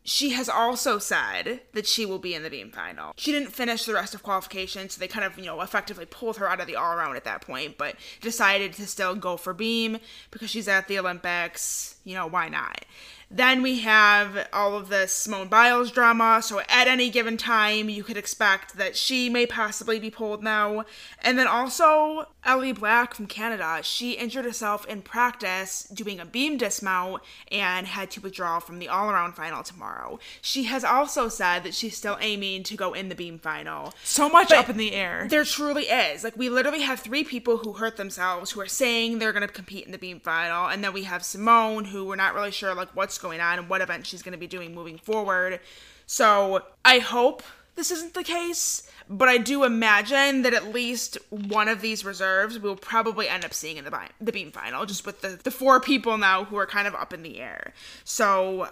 She 0.10 0.32
has 0.32 0.50
also 0.50 0.98
said 0.98 1.60
that 1.74 1.86
she 1.86 2.04
will 2.04 2.18
be 2.18 2.34
in 2.34 2.42
the 2.42 2.50
beam 2.50 2.72
final. 2.72 3.14
She 3.16 3.32
didn't 3.32 3.52
finish 3.52 3.86
the 3.86 3.94
rest 3.94 4.16
of 4.16 4.24
qualification, 4.24 4.90
so 4.90 5.00
they 5.00 5.08
kind 5.08 5.24
of, 5.24 5.38
you 5.38 5.46
know, 5.46 5.62
effectively 5.62 6.08
pulled 6.08 6.38
her 6.38 6.50
out 6.50 6.60
of 6.60 6.66
the 6.66 6.76
all 6.76 6.94
around 6.94 7.16
at 7.16 7.26
that 7.26 7.42
point, 7.42 7.78
but 7.78 7.96
decided 8.20 8.74
to 8.74 8.88
still 8.88 9.14
go 9.14 9.38
for 9.38 9.54
beam 9.54 10.00
because 10.32 10.50
she's 10.50 10.68
at 10.68 10.88
the 10.88 10.98
Olympics. 10.98 11.94
You 12.06 12.16
know, 12.16 12.26
why 12.26 12.50
not? 12.50 12.86
Then 13.32 13.62
we 13.62 13.80
have 13.80 14.48
all 14.52 14.76
of 14.76 14.90
the 14.90 15.06
Simone 15.06 15.50
Biles 15.50 15.92
drama. 15.92 16.42
So 16.42 16.62
at 16.68 16.88
any 16.88 17.10
given 17.10 17.38
time, 17.38 17.88
you 17.88 18.04
could 18.04 18.18
expect 18.18 18.78
that 18.78 18.96
she 18.96 19.30
may 19.30 19.46
possibly 19.46 20.00
be 20.00 20.10
pulled 20.10 20.44
now. 20.44 20.86
And 21.22 21.38
then 21.38 21.46
also 21.46 22.28
Ellie 22.44 22.72
Black 22.72 23.14
from 23.14 23.28
Canada. 23.28 23.82
She 23.84 24.14
injured 24.14 24.46
herself 24.46 24.86
in 24.88 25.04
practice 25.04 25.84
doing 25.94 26.20
a 26.20 26.26
beam 26.26 26.58
dismount 26.58 27.22
and 27.52 27.86
had 27.86 28.10
to 28.12 28.22
withdraw 28.22 28.60
from 28.60 28.80
the 28.80 28.88
all 28.88 29.12
around 29.12 29.34
final 29.34 29.62
tomorrow. 29.62 30.20
She 30.42 30.64
has 30.64 30.84
also 30.84 31.30
said 31.30 31.64
that 31.64 31.76
she's 31.76 31.96
still 31.96 32.18
aiming 32.22 32.64
to 32.64 32.76
go 32.76 32.94
in 32.94 33.10
the 33.10 33.16
beam 33.16 33.38
final. 33.38 33.94
So 34.04 34.28
much 34.28 34.50
but 34.50 34.58
up 34.58 34.70
in 34.70 34.78
the 34.78 34.94
air. 34.94 35.28
There 35.30 35.44
truly 35.44 35.84
is. 35.84 36.24
Like, 36.24 36.36
we 36.36 36.50
literally 36.50 36.82
have 36.82 37.00
three 37.00 37.24
people 37.24 37.58
who 37.58 37.74
hurt 37.74 37.98
themselves 37.98 38.52
who 38.52 38.62
are 38.62 38.68
saying 38.68 39.20
they're 39.20 39.34
going 39.34 39.48
to 39.48 39.54
compete 39.54 39.86
in 39.86 39.92
the 39.92 39.98
beam 40.00 40.20
final. 40.20 40.68
And 40.68 40.84
then 40.84 40.94
we 40.94 41.04
have 41.04 41.24
Simone, 41.24 41.86
who 41.86 42.06
we're 42.06 42.16
not 42.16 42.34
really 42.34 42.52
sure, 42.52 42.74
like, 42.74 42.96
what's 42.96 43.19
going 43.20 43.42
on 43.42 43.60
and 43.60 43.70
what 43.70 43.82
event 43.82 44.06
she's 44.06 44.22
going 44.22 44.34
to 44.34 44.40
be 44.40 44.48
doing 44.48 44.74
moving 44.74 44.98
forward. 44.98 45.60
So 46.06 46.64
I 46.84 47.00
hope 47.00 47.44
this 47.76 47.92
isn't 47.92 48.14
the 48.14 48.24
case, 48.24 48.90
but 49.10 49.30
I 49.30 49.38
do 49.38 49.64
imagine 49.64 50.42
that 50.42 50.54
at 50.54 50.74
least 50.74 51.18
one 51.30 51.68
of 51.68 51.82
these 51.82 52.04
reserves 52.04 52.60
we'll 52.60 52.76
probably 52.76 53.30
end 53.30 53.46
up 53.46 53.54
seeing 53.54 53.78
in 53.78 53.86
the, 53.86 53.92
bi- 53.92 54.10
the 54.20 54.32
beam 54.32 54.52
final, 54.52 54.86
just 54.86 55.06
with 55.06 55.22
the, 55.22 55.40
the 55.44 55.52
four 55.52 55.80
people 55.80 56.18
now 56.18 56.44
who 56.44 56.58
are 56.58 56.66
kind 56.66 56.88
of 56.88 56.96
up 56.96 57.14
in 57.14 57.24
the 57.24 57.40
air. 57.40 57.74
So 58.04 58.70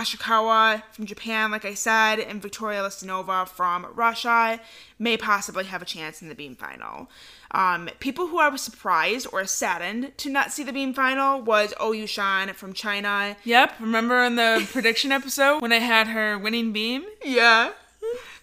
Ashikawa 0.00 0.82
from 0.92 1.06
Japan, 1.06 1.50
like 1.50 1.64
I 1.64 1.74
said, 1.74 2.18
and 2.20 2.42
Victoria 2.42 2.80
Listunova 2.80 3.48
from 3.48 3.86
Russia 3.94 4.60
may 4.98 5.16
possibly 5.16 5.64
have 5.64 5.80
a 5.80 5.86
chance 5.86 6.20
in 6.20 6.28
the 6.28 6.34
beam 6.34 6.54
final. 6.54 7.08
Um, 7.52 7.88
people 8.00 8.26
who 8.26 8.38
I 8.38 8.48
was 8.48 8.60
surprised 8.60 9.26
or 9.32 9.44
saddened 9.46 10.16
to 10.18 10.28
not 10.28 10.52
see 10.52 10.62
the 10.62 10.72
beam 10.72 10.92
final 10.92 11.40
was 11.40 11.72
Ou 11.82 12.06
Shan 12.06 12.52
from 12.52 12.72
China. 12.72 13.36
Yep, 13.44 13.74
remember 13.80 14.22
in 14.24 14.36
the 14.36 14.66
prediction 14.72 15.12
episode 15.12 15.62
when 15.62 15.72
I 15.72 15.78
had 15.78 16.08
her 16.08 16.38
winning 16.38 16.72
beam? 16.72 17.04
Yeah. 17.24 17.72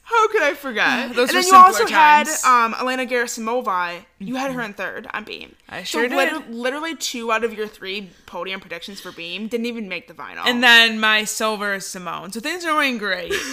How 0.05 0.27
could 0.27 0.43
I 0.43 0.53
forget? 0.53 1.15
Those 1.15 1.29
and 1.29 1.37
then 1.37 1.47
you 1.47 1.55
also 1.55 1.85
times. 1.85 2.43
had 2.43 2.65
um, 2.65 2.75
Elena 2.79 3.05
Gerasimova. 3.05 4.03
You 4.19 4.35
had 4.35 4.51
her 4.51 4.61
in 4.61 4.73
third 4.73 5.07
on 5.13 5.23
Beam. 5.23 5.55
I 5.69 5.83
sure 5.83 6.09
so 6.09 6.15
did. 6.15 6.49
literally 6.49 6.95
two 6.95 7.31
out 7.31 7.43
of 7.43 7.53
your 7.53 7.67
three 7.67 8.09
podium 8.25 8.59
predictions 8.59 8.99
for 8.99 9.11
Beam 9.11 9.47
didn't 9.47 9.65
even 9.65 9.87
make 9.87 10.07
the 10.07 10.13
final. 10.13 10.45
And 10.45 10.61
then 10.63 10.99
my 10.99 11.23
silver 11.23 11.73
is 11.75 11.85
Simone. 11.85 12.31
So 12.31 12.39
things 12.39 12.65
are 12.65 12.69
going 12.69 12.97
great. 12.97 13.33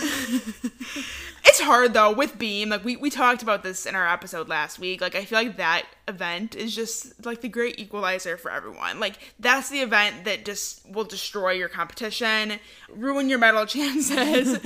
it's 1.45 1.61
hard 1.61 1.95
though 1.95 2.13
with 2.13 2.39
Beam. 2.39 2.69
Like 2.69 2.85
we, 2.85 2.97
we 2.97 3.11
talked 3.11 3.43
about 3.43 3.63
this 3.63 3.87
in 3.87 3.95
our 3.95 4.09
episode 4.09 4.49
last 4.49 4.79
week. 4.79 5.01
Like 5.01 5.15
I 5.15 5.25
feel 5.25 5.39
like 5.39 5.57
that 5.57 5.87
event 6.09 6.55
is 6.55 6.75
just 6.75 7.25
like 7.25 7.41
the 7.41 7.49
great 7.49 7.79
equalizer 7.79 8.37
for 8.37 8.51
everyone. 8.51 9.01
Like 9.01 9.19
that's 9.39 9.69
the 9.69 9.81
event 9.81 10.25
that 10.25 10.45
just 10.45 10.89
will 10.91 11.05
destroy 11.05 11.53
your 11.53 11.69
competition, 11.69 12.59
ruin 12.89 13.29
your 13.29 13.39
medal 13.39 13.67
chances. 13.67 14.59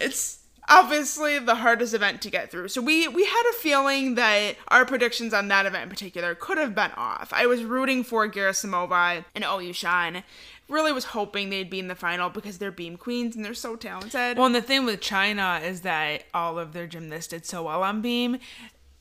it's 0.00 0.38
obviously 0.68 1.38
the 1.38 1.56
hardest 1.56 1.94
event 1.94 2.22
to 2.22 2.30
get 2.30 2.50
through. 2.50 2.68
So 2.68 2.80
we 2.80 3.08
we 3.08 3.24
had 3.24 3.42
a 3.50 3.54
feeling 3.54 4.14
that 4.16 4.56
our 4.68 4.84
predictions 4.84 5.32
on 5.32 5.48
that 5.48 5.66
event 5.66 5.84
in 5.84 5.88
particular 5.88 6.34
could 6.34 6.58
have 6.58 6.74
been 6.74 6.92
off. 6.96 7.32
I 7.32 7.46
was 7.46 7.64
rooting 7.64 8.04
for 8.04 8.28
Gerasimova 8.28 9.24
and 9.34 9.44
Ou 9.44 9.72
Shan. 9.72 10.22
Really 10.68 10.92
was 10.92 11.04
hoping 11.04 11.50
they'd 11.50 11.70
be 11.70 11.78
in 11.78 11.86
the 11.86 11.94
final 11.94 12.28
because 12.28 12.58
they're 12.58 12.72
beam 12.72 12.96
queens 12.96 13.36
and 13.36 13.44
they're 13.44 13.54
so 13.54 13.76
talented. 13.76 14.36
Well, 14.36 14.46
and 14.46 14.54
the 14.54 14.60
thing 14.60 14.84
with 14.84 15.00
China 15.00 15.60
is 15.62 15.82
that 15.82 16.24
all 16.34 16.58
of 16.58 16.72
their 16.72 16.88
gymnasts 16.88 17.28
did 17.28 17.46
so 17.46 17.62
well 17.62 17.84
on 17.84 18.00
beam 18.00 18.38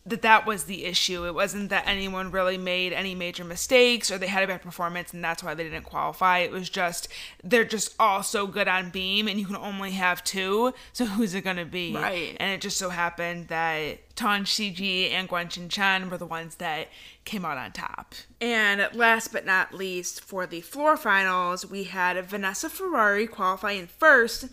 that 0.07 0.21
that 0.21 0.45
was 0.45 0.65
the 0.65 0.85
issue. 0.85 1.25
It 1.25 1.33
wasn't 1.33 1.69
that 1.69 1.87
anyone 1.87 2.29
really 2.29 2.57
made 2.57 2.93
any 2.93 3.15
major 3.15 3.43
mistakes 3.43 4.11
or 4.11 4.19
they 4.19 4.27
had 4.27 4.43
a 4.43 4.47
bad 4.47 4.61
performance 4.61 5.13
and 5.13 5.23
that's 5.23 5.43
why 5.43 5.55
they 5.55 5.63
didn't 5.63 5.83
qualify. 5.83 6.39
It 6.39 6.51
was 6.51 6.69
just 6.69 7.07
they're 7.43 7.65
just 7.65 7.95
all 7.99 8.21
so 8.21 8.45
good 8.45 8.67
on 8.67 8.91
beam 8.91 9.27
and 9.27 9.39
you 9.39 9.47
can 9.47 9.55
only 9.55 9.91
have 9.91 10.23
two. 10.23 10.73
So 10.93 11.05
who's 11.05 11.33
it 11.33 11.41
going 11.41 11.57
to 11.57 11.65
be? 11.65 11.95
Right. 11.95 12.37
And 12.39 12.51
it 12.51 12.61
just 12.61 12.77
so 12.77 12.89
happened 12.89 13.47
that 13.47 14.15
Tang 14.15 14.43
Xijing 14.43 15.11
and 15.11 15.27
Guan 15.27 15.45
Chenchen 15.45 16.11
were 16.11 16.17
the 16.17 16.25
ones 16.25 16.55
that 16.55 16.89
came 17.23 17.43
out 17.43 17.57
on 17.57 17.71
top. 17.71 18.13
And 18.39 18.87
last 18.93 19.33
but 19.33 19.45
not 19.45 19.73
least, 19.73 20.21
for 20.21 20.45
the 20.45 20.61
floor 20.61 20.95
finals, 20.95 21.65
we 21.65 21.85
had 21.85 22.23
Vanessa 22.25 22.69
Ferrari 22.69 23.25
qualifying 23.25 23.87
first 23.87 24.49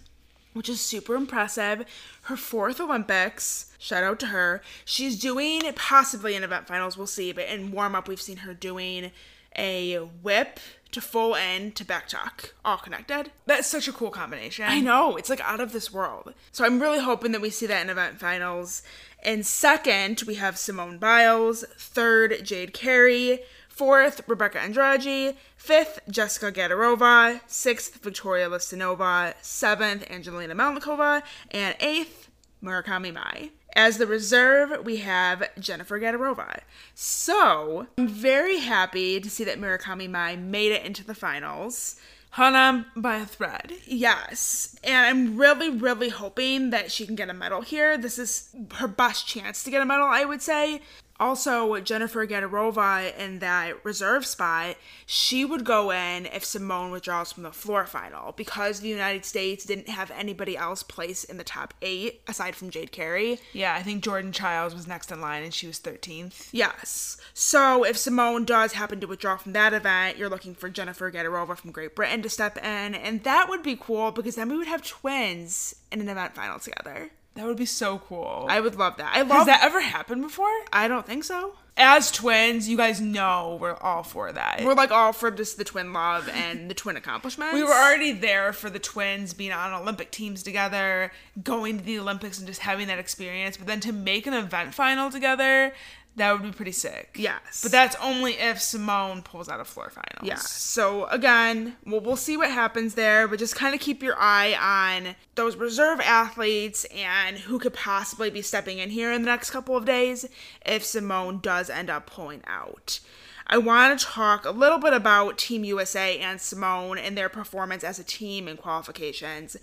which 0.53 0.69
is 0.69 0.81
super 0.81 1.15
impressive. 1.15 1.85
Her 2.23 2.37
fourth 2.37 2.81
Olympics. 2.81 3.72
Shout 3.83 4.05
out 4.05 4.21
to 4.21 4.27
her. 4.27 4.63
She's 4.85 5.19
doing 5.19 5.63
possibly 5.75 6.37
in 6.37 6.45
event 6.45 6.69
finals, 6.69 6.97
we'll 6.97 7.09
see, 7.09 7.33
but 7.33 7.49
in 7.49 7.73
warm 7.73 7.97
up, 7.97 8.07
we've 8.07 8.21
seen 8.21 8.39
her 8.39 8.55
doing 8.55 9.11
a 9.59 9.97
whip 9.97 10.61
to 10.93 11.01
full 11.01 11.35
end 11.35 11.75
to 11.75 11.85
back 11.85 12.07
tuck, 12.07 12.55
all 12.65 12.77
connected. 12.77 13.33
That's 13.45 13.67
such 13.67 13.89
a 13.89 13.93
cool 13.93 14.11
combination. 14.11 14.67
I 14.69 14.79
know, 14.79 15.17
it's 15.17 15.29
like 15.29 15.41
out 15.41 15.59
of 15.59 15.73
this 15.73 15.93
world. 15.93 16.33
So 16.53 16.65
I'm 16.65 16.81
really 16.81 17.01
hoping 17.01 17.33
that 17.33 17.41
we 17.41 17.51
see 17.51 17.67
that 17.67 17.83
in 17.83 17.91
event 17.91 18.21
finals. 18.21 18.85
And 19.25 19.45
second, 19.45 20.23
we 20.29 20.37
have 20.37 20.57
Simone 20.57 20.99
Biles. 20.99 21.65
Third, 21.77 22.45
Jade 22.45 22.73
Carey. 22.73 23.41
Fourth, 23.69 24.25
Rebeca 24.29 24.57
Andrade. 24.57 25.35
Fifth, 25.57 25.99
Jessica 26.09 26.53
Gadirova. 26.53 27.41
Sixth, 27.49 28.01
Victoria 28.01 28.49
Listunova. 28.49 29.35
Seventh, 29.43 30.09
Angelina 30.09 30.55
Melnikova. 30.55 31.23
And 31.51 31.75
eighth, 31.81 32.29
Murakami 32.63 33.13
Mai. 33.13 33.51
As 33.75 33.99
the 33.99 34.07
reserve, 34.07 34.85
we 34.85 34.99
have 34.99 35.49
Jennifer 35.59 35.99
Gadirova. 35.99 36.61
So, 36.95 37.87
I'm 37.97 38.09
very 38.09 38.59
happy 38.59 39.21
to 39.21 39.31
see 39.31 39.45
that 39.45 39.61
Murakami 39.61 40.11
Mai 40.11 40.37
made 40.37 40.73
it 40.73 40.85
into 40.85 41.05
the 41.05 41.15
finals. 41.15 41.97
Hung 42.31 42.55
on 42.55 42.87
by 42.97 43.17
a 43.17 43.27
thread. 43.27 43.75
Yes. 43.85 44.77
And 44.83 45.07
I'm 45.07 45.37
really, 45.37 45.69
really 45.69 46.09
hoping 46.09 46.71
that 46.71 46.91
she 46.91 47.05
can 47.05 47.15
get 47.15 47.29
a 47.29 47.35
medal 47.35 47.61
here. 47.61 47.99
This 47.99 48.19
is 48.19 48.49
her 48.77 48.89
best 48.89 49.27
chance 49.27 49.63
to 49.65 49.71
get 49.71 49.83
a 49.83 49.87
medal, 49.87 50.07
I 50.07 50.25
would 50.25 50.41
say 50.41 50.81
also 51.21 51.79
Jennifer 51.81 52.27
Gadirova 52.27 53.17
in 53.17 53.39
that 53.41 53.85
reserve 53.85 54.27
spot, 54.27 54.77
she 55.07 55.45
would 55.45 55.65
go 55.65 55.91
in 55.91 56.27
if 56.27 56.45
Simone 56.45 56.91
withdraws 56.91 57.33
from 57.33 57.43
the 57.43 57.53
floor 57.53 57.87
final 57.87 58.33
because 58.33 58.81
the 58.81 58.89
United 58.89 59.25
States 59.25 59.65
didn't 59.65 59.89
have 59.89 60.11
anybody 60.11 60.57
else 60.57 60.83
place 60.83 61.25
in 61.25 61.37
the 61.37 61.45
top 61.45 61.75
eight 61.83 62.23
aside 62.27 62.57
from 62.57 62.71
Jade 62.71 62.93
Carey. 62.93 63.39
Yeah, 63.53 63.75
I 63.75 63.83
think 63.83 64.03
Jordan 64.03 64.33
Chiles 64.33 64.75
was 64.75 64.87
next 64.87 65.13
in 65.13 65.21
line 65.21 65.43
and 65.45 65.55
she 65.55 65.67
was 65.67 65.79
13th. 65.79 66.49
Yes. 66.53 67.17
So 67.35 67.85
if 67.85 67.97
Simone 67.97 68.45
does 68.45 68.73
happen 68.73 69.01
to 69.01 69.07
withdraw 69.07 69.37
from 69.37 69.53
that 69.53 69.73
event, 69.73 70.19
you're 70.19 70.29
looking 70.29 70.55
for 70.55 70.69
Jennifer 70.69 71.11
Gadirova 71.11 71.57
from 71.57 71.73
Great 71.73 71.95
Britain 71.95 72.23
to 72.23 72.29
step 72.29 72.57
in, 72.59 72.95
and 72.95 73.23
that 73.25 73.49
would 73.49 73.63
be 73.63 73.77
cool 73.77 74.11
because 74.11 74.37
then 74.37 74.49
we 74.49 74.57
would 74.57 74.67
have 74.67 74.83
twins 74.83 75.75
in 75.91 76.01
an 76.01 76.09
event 76.09 76.35
final 76.35 76.59
together. 76.59 77.11
That 77.35 77.47
would 77.47 77.57
be 77.57 77.67
so 77.67 77.99
cool. 77.99 78.47
I 78.49 78.61
would 78.61 78.77
love 78.77 78.99
that. 78.99 79.17
I 79.17 79.23
love 79.23 79.39
Has 79.39 79.47
that 79.47 79.63
ever 79.63 79.81
happened 79.81 80.23
before? 80.23 80.53
I 80.73 80.87
don't 80.87 81.07
think 81.07 81.25
so. 81.25 81.55
As 81.75 82.11
twins, 82.11 82.69
you 82.69 82.77
guys 82.77 83.01
know 83.01 83.57
we're 83.59 83.77
all 83.77 84.03
for 84.03 84.31
that. 84.31 84.61
We're 84.63 84.75
like 84.75 84.91
all 84.91 85.15
for 85.15 85.31
just 85.31 85.57
the 85.57 85.65
twin 85.65 85.95
love 85.95 86.29
and 86.29 86.69
the 86.69 86.75
twin 86.75 86.97
accomplishments. 86.97 87.55
We 87.55 87.63
were 87.63 87.73
already 87.73 88.13
there 88.13 88.53
for 88.53 88.69
the 88.69 88.79
twins 88.79 89.33
being 89.33 89.53
on 89.53 89.73
Olympic 89.73 90.11
teams 90.11 90.43
together, 90.43 91.11
going 91.43 91.79
to 91.79 91.85
the 91.85 91.99
Olympics 91.99 92.37
and 92.39 92.47
just 92.47 92.61
having 92.61 92.89
that 92.89 92.99
experience. 92.99 93.57
But 93.57 93.67
then 93.67 93.81
to 93.81 93.93
make 93.93 94.27
an 94.27 94.35
event 94.35 94.75
final 94.75 95.11
together, 95.11 95.73
that 96.17 96.33
would 96.33 96.43
be 96.43 96.55
pretty 96.55 96.73
sick. 96.73 97.17
Yes. 97.17 97.61
But 97.63 97.73
that's 97.73 97.97
only 97.97 98.33
if 98.33 98.61
Simone 98.61 99.23
pulls 99.23 99.49
out 99.49 99.61
of 99.61 99.67
floor 99.67 99.91
finals. 99.91 100.23
Yeah. 100.23 100.37
So 100.37 101.07
again, 101.07 101.77
well, 101.87 102.01
we'll 102.01 102.17
see 102.17 102.37
what 102.37 102.51
happens 102.51 102.95
there, 102.95 103.27
but 103.27 103.39
just 103.39 103.57
kind 103.57 103.75
of 103.75 103.81
keep 103.81 104.03
your 104.03 104.17
eye 104.19 104.55
on 104.55 105.17
those 105.37 105.57
reserve 105.57 106.01
athletes 106.01 106.85
and 106.95 107.39
who 107.39 107.59
could 107.59 107.73
possibly 107.73 108.29
be 108.29 108.43
stepping 108.43 108.79
in 108.79 108.91
here 108.91 109.11
in 109.11 109.23
the 109.23 109.27
next 109.27 109.51
couple 109.51 109.75
of 109.75 109.87
days 109.87 110.27
if 110.67 110.85
Simone 110.85 111.39
does 111.41 111.71
end 111.71 111.89
up 111.89 112.07
pulling 112.07 112.43
out. 112.47 113.01
I 113.47 113.59
want 113.59 113.99
to 113.99 114.07
talk 114.07 114.45
a 114.45 114.51
little 114.51 114.79
bit 114.79 114.93
about 114.93 115.39
Team 115.39 115.65
USA 115.65 116.19
and 116.19 116.41
Simone 116.41 116.99
and 116.99 117.17
their 117.17 117.29
performance 117.29 117.85
as 117.85 117.99
a 117.99 118.05
team 118.05 118.49
in 118.49 118.57
qualifications. 118.59 119.57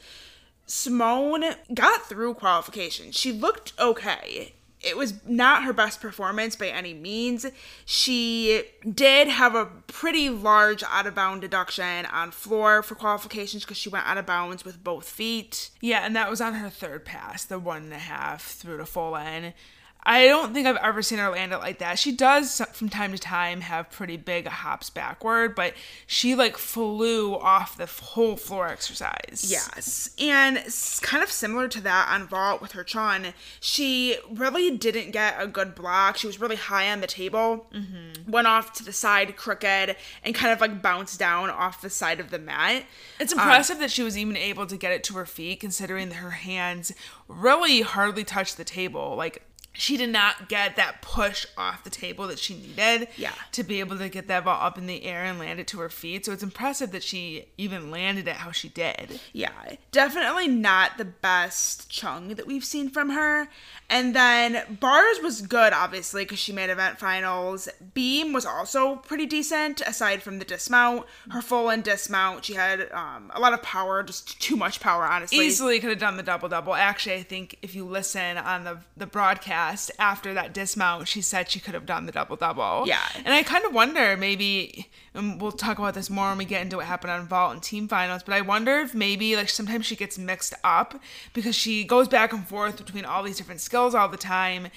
Simone 0.65 1.43
got 1.73 2.07
through 2.07 2.35
qualification. 2.35 3.11
She 3.11 3.31
looked 3.31 3.73
okay 3.79 4.53
it 4.81 4.95
was 4.95 5.13
not 5.25 5.63
her 5.63 5.73
best 5.73 5.99
performance 5.99 6.55
by 6.55 6.67
any 6.67 6.93
means. 6.93 7.45
She 7.85 8.63
did 8.89 9.27
have 9.27 9.53
a 9.53 9.65
pretty 9.65 10.29
large 10.29 10.83
out 10.83 11.05
of 11.05 11.15
bound 11.15 11.41
deduction 11.41 12.05
on 12.05 12.31
floor 12.31 12.81
for 12.81 12.95
qualifications 12.95 13.63
because 13.63 13.77
she 13.77 13.89
went 13.89 14.07
out 14.07 14.17
of 14.17 14.25
bounds 14.25 14.63
with 14.63 14.83
both 14.83 15.07
feet. 15.07 15.69
Yeah, 15.81 16.05
and 16.05 16.15
that 16.15 16.29
was 16.29 16.39
on 16.39 16.53
her 16.55 16.69
third 16.69 17.03
pass, 17.03 17.43
the 17.43 17.59
one 17.59 17.83
and 17.83 17.93
a 17.93 17.97
half 17.97 18.43
through 18.43 18.77
to 18.77 18.85
full 18.85 19.15
in. 19.15 19.53
I 20.03 20.27
don't 20.27 20.53
think 20.53 20.65
I've 20.65 20.77
ever 20.77 21.01
seen 21.01 21.19
her 21.19 21.29
land 21.29 21.51
it 21.51 21.57
like 21.57 21.79
that. 21.79 21.99
She 21.99 22.13
does 22.13 22.61
from 22.71 22.89
time 22.89 23.11
to 23.11 23.17
time 23.17 23.61
have 23.61 23.91
pretty 23.91 24.15
big 24.15 24.47
hops 24.47 24.89
backward, 24.89 25.55
but 25.55 25.73
she 26.07 26.35
like 26.35 26.57
flew 26.57 27.35
off 27.35 27.75
the 27.75 27.85
whole 27.85 28.37
floor 28.37 28.69
exercise. 28.69 29.45
Yes. 29.47 30.11
And 30.17 30.63
kind 31.01 31.21
of 31.21 31.29
similar 31.29 31.67
to 31.67 31.81
that 31.81 32.09
on 32.09 32.27
vault 32.27 32.61
with 32.61 32.71
her 32.71 32.83
Cheng, 32.83 33.33
she 33.59 34.15
really 34.31 34.71
didn't 34.71 35.11
get 35.11 35.35
a 35.37 35.47
good 35.47 35.75
block. 35.75 36.15
She 36.15 36.27
was 36.27 36.39
really 36.39 36.55
high 36.55 36.89
on 36.89 37.01
the 37.01 37.07
table, 37.07 37.67
mm-hmm. 37.73 38.31
went 38.31 38.47
off 38.47 38.71
to 38.73 38.85
the 38.85 38.93
side 38.93 39.35
crooked, 39.35 39.97
and 40.23 40.33
kind 40.33 40.53
of 40.53 40.61
like 40.61 40.81
bounced 40.81 41.19
down 41.19 41.49
off 41.49 41.81
the 41.81 41.89
side 41.89 42.21
of 42.21 42.29
the 42.29 42.39
mat. 42.39 42.83
It's 43.19 43.33
impressive 43.33 43.75
um, 43.75 43.81
that 43.81 43.91
she 43.91 44.03
was 44.03 44.17
even 44.17 44.37
able 44.37 44.65
to 44.65 44.77
get 44.77 44.93
it 44.93 45.03
to 45.05 45.15
her 45.15 45.25
feet, 45.25 45.59
considering 45.59 46.07
that 46.09 46.15
her 46.15 46.31
hands 46.31 46.93
really 47.27 47.81
hardly 47.81 48.23
touched 48.23 48.55
the 48.55 48.63
table. 48.63 49.15
Like 49.17 49.43
she 49.79 49.95
did 49.95 50.09
not 50.09 50.49
get 50.49 50.75
that 50.75 51.01
push 51.01 51.45
off 51.57 51.83
the 51.83 51.89
table 51.89 52.27
that 52.27 52.37
she 52.37 52.55
needed 52.55 53.07
yeah. 53.15 53.31
to 53.53 53.63
be 53.63 53.79
able 53.79 53.97
to 53.97 54.09
get 54.09 54.27
that 54.27 54.43
ball 54.43 54.61
up 54.61 54.77
in 54.77 54.87
the 54.87 55.05
air 55.05 55.23
and 55.23 55.39
land 55.39 55.59
it 55.59 55.67
to 55.67 55.79
her 55.79 55.89
feet. 55.89 56.25
So 56.25 56.33
it's 56.33 56.43
impressive 56.43 56.91
that 56.91 57.01
she 57.01 57.45
even 57.57 57.89
landed 57.89 58.27
it 58.27 58.35
how 58.35 58.51
she 58.51 58.67
did. 58.67 59.19
Yeah, 59.31 59.51
definitely 59.91 60.47
not 60.47 60.97
the 60.97 61.05
best 61.05 61.89
Cheng 61.89 62.35
that 62.35 62.45
we've 62.45 62.65
seen 62.65 62.89
from 62.89 63.11
her. 63.11 63.47
And 63.89 64.15
then 64.15 64.77
bars 64.79 65.19
was 65.23 65.41
good, 65.41 65.73
obviously, 65.73 66.23
because 66.23 66.39
she 66.39 66.51
made 66.51 66.69
event 66.69 66.99
finals. 66.99 67.67
Beam 67.93 68.33
was 68.33 68.45
also 68.45 68.97
pretty 68.97 69.25
decent, 69.25 69.81
aside 69.81 70.21
from 70.21 70.37
the 70.37 70.45
dismount. 70.45 71.05
Her 71.29 71.41
full 71.41 71.69
and 71.69 71.83
dismount, 71.83 72.45
she 72.45 72.53
had 72.53 72.91
um, 72.91 73.31
a 73.33 73.39
lot 73.39 73.53
of 73.53 73.63
power, 73.63 74.03
just 74.03 74.39
too 74.41 74.55
much 74.55 74.79
power, 74.79 75.05
honestly. 75.05 75.39
Easily 75.39 75.79
could 75.79 75.89
have 75.89 75.99
done 75.99 76.17
the 76.17 76.23
double 76.23 76.49
double. 76.49 76.75
Actually, 76.75 77.15
I 77.15 77.23
think 77.23 77.57
if 77.61 77.73
you 77.73 77.85
listen 77.85 78.37
on 78.37 78.63
the 78.63 78.79
the 78.95 79.07
broadcast 79.07 79.68
after 79.97 80.33
that 80.33 80.53
dismount, 80.53 81.07
she 81.07 81.21
said 81.21 81.49
she 81.49 81.59
could 81.59 81.73
have 81.73 81.85
done 81.85 82.05
the 82.05 82.11
double 82.11 82.35
double. 82.35 82.83
Yeah, 82.85 83.07
and 83.15 83.33
I 83.33 83.43
kind 83.43 83.65
of 83.65 83.73
wonder 83.73 84.15
maybe, 84.17 84.89
and 85.13 85.41
we'll 85.41 85.51
talk 85.51 85.79
about 85.79 85.93
this 85.93 86.09
more 86.09 86.29
when 86.29 86.37
we 86.37 86.45
get 86.45 86.61
into 86.61 86.77
what 86.77 86.85
happened 86.85 87.11
on 87.11 87.27
vault 87.27 87.53
and 87.53 87.63
team 87.63 87.87
finals. 87.87 88.23
But 88.23 88.33
I 88.33 88.41
wonder 88.41 88.79
if 88.79 88.93
maybe 88.93 89.35
like 89.35 89.49
sometimes 89.49 89.85
she 89.85 89.95
gets 89.95 90.17
mixed 90.17 90.53
up 90.63 90.99
because 91.33 91.55
she 91.55 91.83
goes 91.83 92.07
back 92.07 92.33
and 92.33 92.47
forth 92.47 92.77
between 92.77 93.05
all 93.05 93.23
these 93.23 93.37
different 93.37 93.61
skills 93.61 93.95
all 93.95 94.09
the 94.09 94.17
time. 94.17 94.69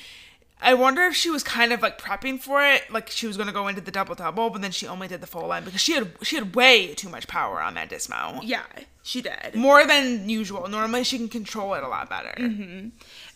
I 0.62 0.74
wonder 0.74 1.02
if 1.02 1.16
she 1.16 1.28
was 1.28 1.42
kind 1.42 1.72
of 1.72 1.82
like 1.82 1.98
prepping 1.98 2.38
for 2.38 2.64
it, 2.64 2.90
like 2.90 3.10
she 3.10 3.26
was 3.26 3.36
going 3.36 3.48
to 3.48 3.52
go 3.52 3.66
into 3.66 3.80
the 3.80 3.90
double 3.90 4.14
double, 4.14 4.48
but 4.48 4.62
then 4.62 4.70
she 4.70 4.86
only 4.86 5.08
did 5.08 5.20
the 5.20 5.26
full 5.26 5.48
line 5.48 5.64
because 5.64 5.80
she 5.80 5.94
had 5.94 6.12
she 6.22 6.36
had 6.36 6.54
way 6.54 6.94
too 6.94 7.08
much 7.08 7.26
power 7.26 7.60
on 7.60 7.74
that 7.74 7.88
dismount. 7.88 8.44
Yeah, 8.44 8.62
she 9.02 9.22
did 9.22 9.56
more 9.56 9.84
than 9.84 10.28
usual. 10.28 10.68
Normally, 10.68 11.02
she 11.02 11.18
can 11.18 11.28
control 11.28 11.74
it 11.74 11.82
a 11.82 11.88
lot 11.88 12.08
better. 12.08 12.34
Mm-hmm. 12.38 12.88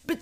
But 0.06 0.18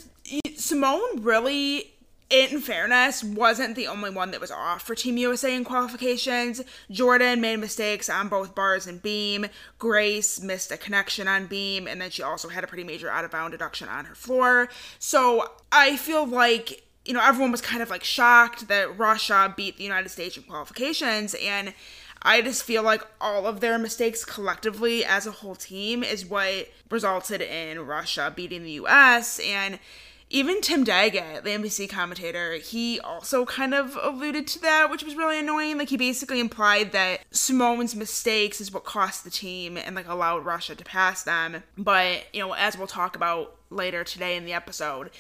Simone 0.57 1.23
really 1.23 1.95
in 2.31 2.61
fairness, 2.61 3.23
wasn't 3.23 3.77
the 3.77 3.87
only 3.87 4.11
one 4.11 4.31
that 4.31 4.41
was 4.41 4.51
off 4.51 4.83
for 4.83 4.95
Team 4.95 5.17
USA 5.19 5.55
in 5.55 5.65
qualifications. 5.65 6.63
Jordan 6.91 7.41
made 7.41 7.59
mistakes 7.59 8.09
on 8.09 8.29
both 8.29 8.55
bars 8.55 8.87
and 8.87 9.03
beam. 9.03 9.47
Grace 9.79 10.41
missed 10.41 10.73
a 10.73 10.77
connection 10.77 11.29
on 11.29 11.47
beam, 11.47 11.87
and 11.87 12.01
then 12.01 12.11
she 12.11 12.23
also 12.23 12.49
had 12.49 12.65
a 12.65 12.67
pretty 12.67 12.85
major 12.85 13.11
out 13.11 13.25
of 13.25 13.31
bound 13.31 13.53
deduction 13.53 13.89
on 13.89 14.07
her 14.07 14.15
floor. 14.15 14.69
So 14.99 15.53
I 15.71 15.97
feel 15.97 16.27
like 16.27 16.85
you 17.05 17.13
know 17.13 17.21
everyone 17.23 17.53
was 17.53 17.61
kind 17.61 17.83
of 17.83 17.91
like 17.91 18.03
shocked 18.03 18.69
that 18.69 18.99
Russia 18.99 19.53
beat 19.57 19.77
the 19.77 19.85
United 19.85 20.09
States 20.09 20.37
in 20.37 20.43
qualifications, 20.45 21.35
and 21.35 21.75
I 22.23 22.41
just 22.41 22.65
feel 22.65 22.83
like 22.83 23.03
all 23.21 23.47
of 23.47 23.61
their 23.61 23.79
mistakes 23.79 24.25
collectively 24.25 25.05
as 25.05 25.27
a 25.27 25.31
whole 25.31 25.55
team 25.55 26.03
is 26.03 26.25
what 26.25 26.69
resulted 26.91 27.43
in 27.43 27.87
Russia 27.87 28.33
beating 28.35 28.65
the 28.65 28.73
US 28.73 29.39
and 29.41 29.79
even 30.31 30.61
Tim 30.61 30.85
Daggett, 30.85 31.45
the 31.45 31.51
NBC 31.51 31.89
commentator, 31.89 32.55
he 32.55 32.99
also 33.01 33.45
kind 33.45 33.75
of 33.75 33.97
alluded 34.03 34.47
to 34.49 34.61
that, 34.63 34.91
which 34.91 35.05
was 35.05 35.15
really 35.15 35.39
annoying. 35.39 35.79
Like 35.79 35.91
he 35.91 35.97
basically 35.97 36.41
implied 36.41 36.93
that 36.93 37.21
Simone's 37.31 37.95
mistakes 37.95 38.61
is 38.61 38.73
what 38.73 38.85
cost 38.85 39.25
the 39.25 39.31
team 39.31 39.77
and 39.77 39.95
like 39.95 40.09
allowed 40.09 40.45
Russia 40.45 40.75
to 40.75 40.85
pass 40.85 41.23
them. 41.23 41.63
But, 41.77 42.25
you 42.33 42.41
know, 42.41 42.53
as 42.53 42.77
we'll 42.77 42.87
talk 42.87 43.17
about 43.17 43.57
later 43.71 44.03
today 44.03 44.37
in 44.37 44.45
the 44.45 44.53
episode, 44.53 45.11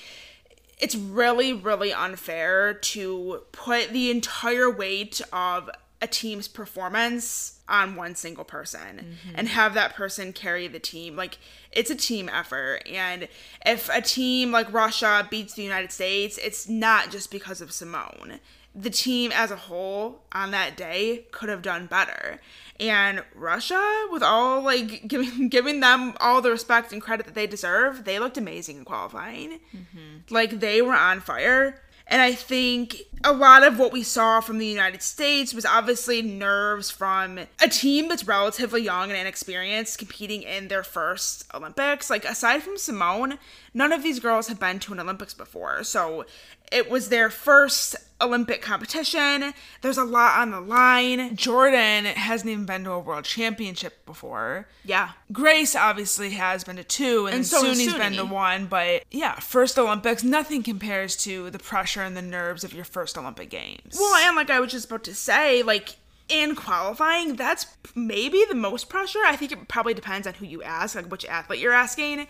it's 0.79 0.97
really, 0.97 1.53
really 1.53 1.93
unfair 1.93 2.75
to 2.75 3.43
put 3.53 3.91
the 3.91 4.11
entire 4.11 4.71
weight 4.71 5.21
of 5.33 5.71
a 6.03 6.07
team's 6.07 6.49
performance 6.49 7.61
on 7.69 7.97
one 7.97 8.15
single 8.15 8.45
person 8.45 8.81
mm-hmm. 8.81 9.35
and 9.35 9.49
have 9.49 9.75
that 9.75 9.95
person 9.95 10.33
carry 10.33 10.69
the 10.69 10.79
team. 10.79 11.17
Like 11.17 11.39
it's 11.73 11.91
a 11.91 11.95
team 11.95 12.29
effort. 12.29 12.83
And 12.87 13.29
if 13.65 13.89
a 13.89 14.03
team 14.03 14.53
like 14.53 14.73
Russia 14.73 15.27
beats 15.31 15.55
the 15.55 15.63
United 15.63 15.93
States, 15.93 16.39
it's 16.39 16.69
not 16.69 17.11
just 17.11 17.31
because 17.31 17.61
of 17.61 17.73
Simone. 17.73 18.41
The 18.75 18.91
team 18.91 19.31
as 19.33 19.51
a 19.51 19.57
whole 19.57 20.23
on 20.33 20.51
that 20.51 20.77
day 20.77 21.27
could 21.31 21.49
have 21.49 21.63
done 21.63 21.87
better. 21.87 22.41
And 22.81 23.23
Russia, 23.35 24.07
with 24.11 24.23
all 24.23 24.61
like 24.63 25.07
giving 25.09 25.49
giving 25.49 25.81
them 25.81 26.15
all 26.21 26.43
the 26.43 26.51
respect 26.51 26.93
and 26.93 27.01
credit 27.01 27.25
that 27.27 27.35
they 27.35 27.47
deserve, 27.47 28.05
they 28.05 28.19
looked 28.19 28.37
amazing 28.37 28.79
in 28.79 28.85
qualifying. 28.85 29.61
Mm-hmm. 29.75 30.35
Like 30.35 30.59
they 30.61 30.83
were 30.83 30.95
on 30.95 31.21
fire. 31.21 31.81
And 32.07 32.21
I 32.21 32.35
think 32.35 32.97
a 33.25 33.33
lot 33.33 33.63
of 33.63 33.79
what 33.79 33.93
we 33.93 34.03
saw 34.03 34.41
from 34.41 34.59
the 34.59 34.67
United 34.67 35.03
States 35.03 35.55
was 35.55 35.65
obviously 35.65 36.21
nerves 36.21 36.91
from 36.91 37.39
a 37.63 37.69
team 37.69 38.09
that's 38.09 38.27
relatively 38.27 38.83
young 38.83 39.11
and 39.11 39.19
inexperienced 39.19 39.99
competing 39.99 40.43
in 40.43 40.69
their 40.69 40.83
first 40.83 41.47
Olympics. 41.55 42.11
Like, 42.11 42.27
aside 42.27 42.63
from 42.63 42.77
Simone, 42.77 43.39
none 43.73 43.93
of 43.93 44.03
these 44.03 44.21
girls 44.21 44.49
have 44.49 44.61
been 44.61 44.79
to 44.81 44.93
an 44.93 45.01
Olympics 45.01 45.33
before. 45.33 45.83
So 45.83 46.27
it 46.71 46.91
was 46.91 47.09
their 47.09 47.31
first 47.31 47.97
Olympic 48.25 48.63
competition. 48.63 49.55
There's 49.83 49.99
a 49.99 50.05
lot 50.05 50.39
on 50.39 50.51
the 50.51 50.61
line. 50.61 51.37
Jordan 51.37 52.05
hasn't 52.07 52.51
even 52.51 52.67
been 52.67 52.85
to 52.85 52.93
a 52.93 52.99
world 52.99 53.25
championship 53.25 54.05
before. 54.07 54.67
Yeah. 54.85 55.11
Grace 55.33 55.77
obviously 55.77 56.31
has 56.31 56.65
been 56.65 56.77
to 56.77 56.85
two, 56.85 57.27
and, 57.27 57.37
and 57.37 57.47
so 57.47 57.63
Suni's 57.63 57.93
Suni. 57.93 57.99
been 57.99 58.13
to 58.15 58.25
one. 58.25 58.67
But 58.67 59.05
yeah, 59.11 59.39
first 59.41 59.79
Olympics, 59.79 60.25
nothing 60.25 60.63
compares 60.63 61.17
to 61.19 61.51
the 61.51 61.59
pressure 61.59 62.03
and 62.03 62.17
the 62.17 62.23
nerves 62.23 62.65
of 62.65 62.73
your 62.73 62.85
first 62.85 63.17
Olympic 63.17 63.51
Games. 63.51 63.97
Well, 63.99 64.15
and 64.27 64.37
like 64.37 64.51
I 64.51 64.61
was 64.61 64.73
just 64.73 64.87
about 64.87 65.05
to 65.05 65.15
say, 65.15 65.63
like 65.63 65.97
in 66.29 66.55
qualifying, 66.55 67.37
that's 67.37 67.67
maybe 67.95 68.45
the 68.49 68.55
most 68.55 68.89
pressure. 68.89 69.21
I 69.25 69.37
think 69.37 69.53
it 69.53 69.69
probably 69.69 69.95
depends 69.95 70.27
on 70.27 70.35
who 70.35 70.47
you 70.47 70.63
ask, 70.63 70.95
like 70.95 71.11
which 71.11 71.25
athlete 71.27 71.61
you're 71.61 71.73
asking. 71.73 72.27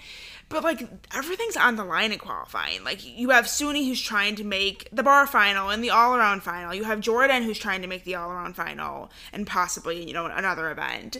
But 0.48 0.64
like 0.64 0.88
everything's 1.14 1.56
on 1.56 1.76
the 1.76 1.84
line 1.84 2.12
in 2.12 2.18
qualifying. 2.18 2.82
Like 2.82 3.04
you 3.04 3.30
have 3.30 3.46
Suni 3.46 3.86
who's 3.86 4.00
trying 4.00 4.34
to 4.36 4.44
make 4.44 4.88
the 4.92 5.02
bar 5.02 5.26
final 5.26 5.70
and 5.70 5.82
the 5.82 5.90
all 5.90 6.14
around 6.14 6.42
final. 6.42 6.74
You 6.74 6.84
have 6.84 7.00
Jordan 7.00 7.44
who's 7.44 7.58
trying 7.58 7.82
to 7.82 7.88
make 7.88 8.04
the 8.04 8.16
all 8.16 8.30
around 8.30 8.56
final 8.56 9.10
and 9.32 9.46
possibly, 9.46 10.06
you 10.06 10.12
know, 10.12 10.26
another 10.26 10.70
event. 10.70 11.18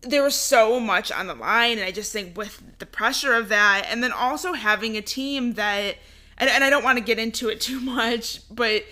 There 0.00 0.22
was 0.22 0.34
so 0.34 0.78
much 0.78 1.10
on 1.10 1.26
the 1.26 1.34
line, 1.34 1.78
and 1.78 1.86
I 1.86 1.90
just 1.90 2.12
think 2.12 2.36
with 2.36 2.62
the 2.78 2.86
pressure 2.86 3.34
of 3.34 3.48
that, 3.48 3.86
and 3.90 4.02
then 4.02 4.12
also 4.12 4.52
having 4.52 4.96
a 4.96 5.02
team 5.02 5.54
that, 5.54 5.96
and, 6.38 6.48
and 6.50 6.62
I 6.62 6.70
don't 6.70 6.84
want 6.84 6.98
to 6.98 7.04
get 7.04 7.18
into 7.18 7.48
it 7.48 7.60
too 7.60 7.80
much, 7.80 8.40
but 8.50 8.84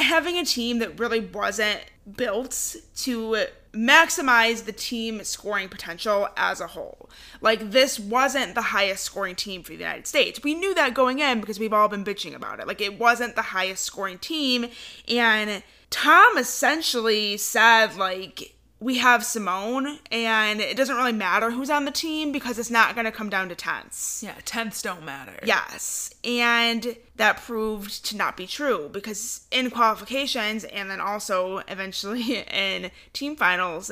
having 0.00 0.36
a 0.36 0.44
team 0.44 0.78
that 0.78 0.98
really 0.98 1.20
wasn't 1.20 1.84
built 2.16 2.76
to 2.96 3.46
maximize 3.72 4.64
the 4.64 4.72
team 4.72 5.22
scoring 5.22 5.68
potential 5.68 6.28
as 6.36 6.60
a 6.60 6.66
whole. 6.66 7.08
Like 7.40 7.70
this 7.70 7.98
wasn't 8.00 8.54
the 8.54 8.62
highest 8.62 9.04
scoring 9.04 9.36
team 9.36 9.62
for 9.62 9.72
the 9.72 9.78
United 9.78 10.06
States. 10.06 10.42
We 10.42 10.54
knew 10.54 10.74
that 10.74 10.94
going 10.94 11.20
in 11.20 11.40
because 11.40 11.60
we've 11.60 11.72
all 11.72 11.88
been 11.88 12.04
bitching 12.04 12.34
about 12.34 12.58
it. 12.58 12.66
Like 12.66 12.80
it 12.80 12.98
wasn't 12.98 13.36
the 13.36 13.42
highest 13.42 13.84
scoring 13.84 14.18
team 14.18 14.66
and 15.08 15.62
Tom 15.90 16.38
essentially 16.38 17.36
said 17.36 17.96
like 17.96 18.54
we 18.80 18.96
have 18.96 19.24
Simone, 19.24 19.98
and 20.10 20.58
it 20.58 20.74
doesn't 20.74 20.96
really 20.96 21.12
matter 21.12 21.50
who's 21.50 21.68
on 21.68 21.84
the 21.84 21.90
team 21.90 22.32
because 22.32 22.58
it's 22.58 22.70
not 22.70 22.94
going 22.94 23.04
to 23.04 23.12
come 23.12 23.28
down 23.28 23.50
to 23.50 23.54
tenths. 23.54 24.22
Yeah, 24.22 24.34
tenths 24.46 24.80
don't 24.80 25.04
matter. 25.04 25.38
Yes. 25.44 26.10
And 26.24 26.96
that 27.16 27.42
proved 27.42 28.06
to 28.06 28.16
not 28.16 28.38
be 28.38 28.46
true 28.46 28.88
because 28.90 29.46
in 29.50 29.70
qualifications 29.70 30.64
and 30.64 30.90
then 30.90 30.98
also 30.98 31.58
eventually 31.68 32.38
in 32.52 32.90
team 33.12 33.36
finals, 33.36 33.90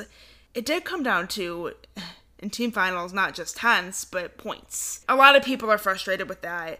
it 0.55 0.65
did 0.65 0.85
come 0.85 1.03
down 1.03 1.27
to 1.29 1.73
in 2.39 2.49
team 2.49 2.71
finals 2.71 3.13
not 3.13 3.35
just 3.35 3.57
tenths, 3.57 4.05
but 4.05 4.37
points. 4.37 5.05
A 5.07 5.15
lot 5.15 5.35
of 5.35 5.43
people 5.43 5.69
are 5.69 5.77
frustrated 5.77 6.27
with 6.27 6.41
that 6.41 6.79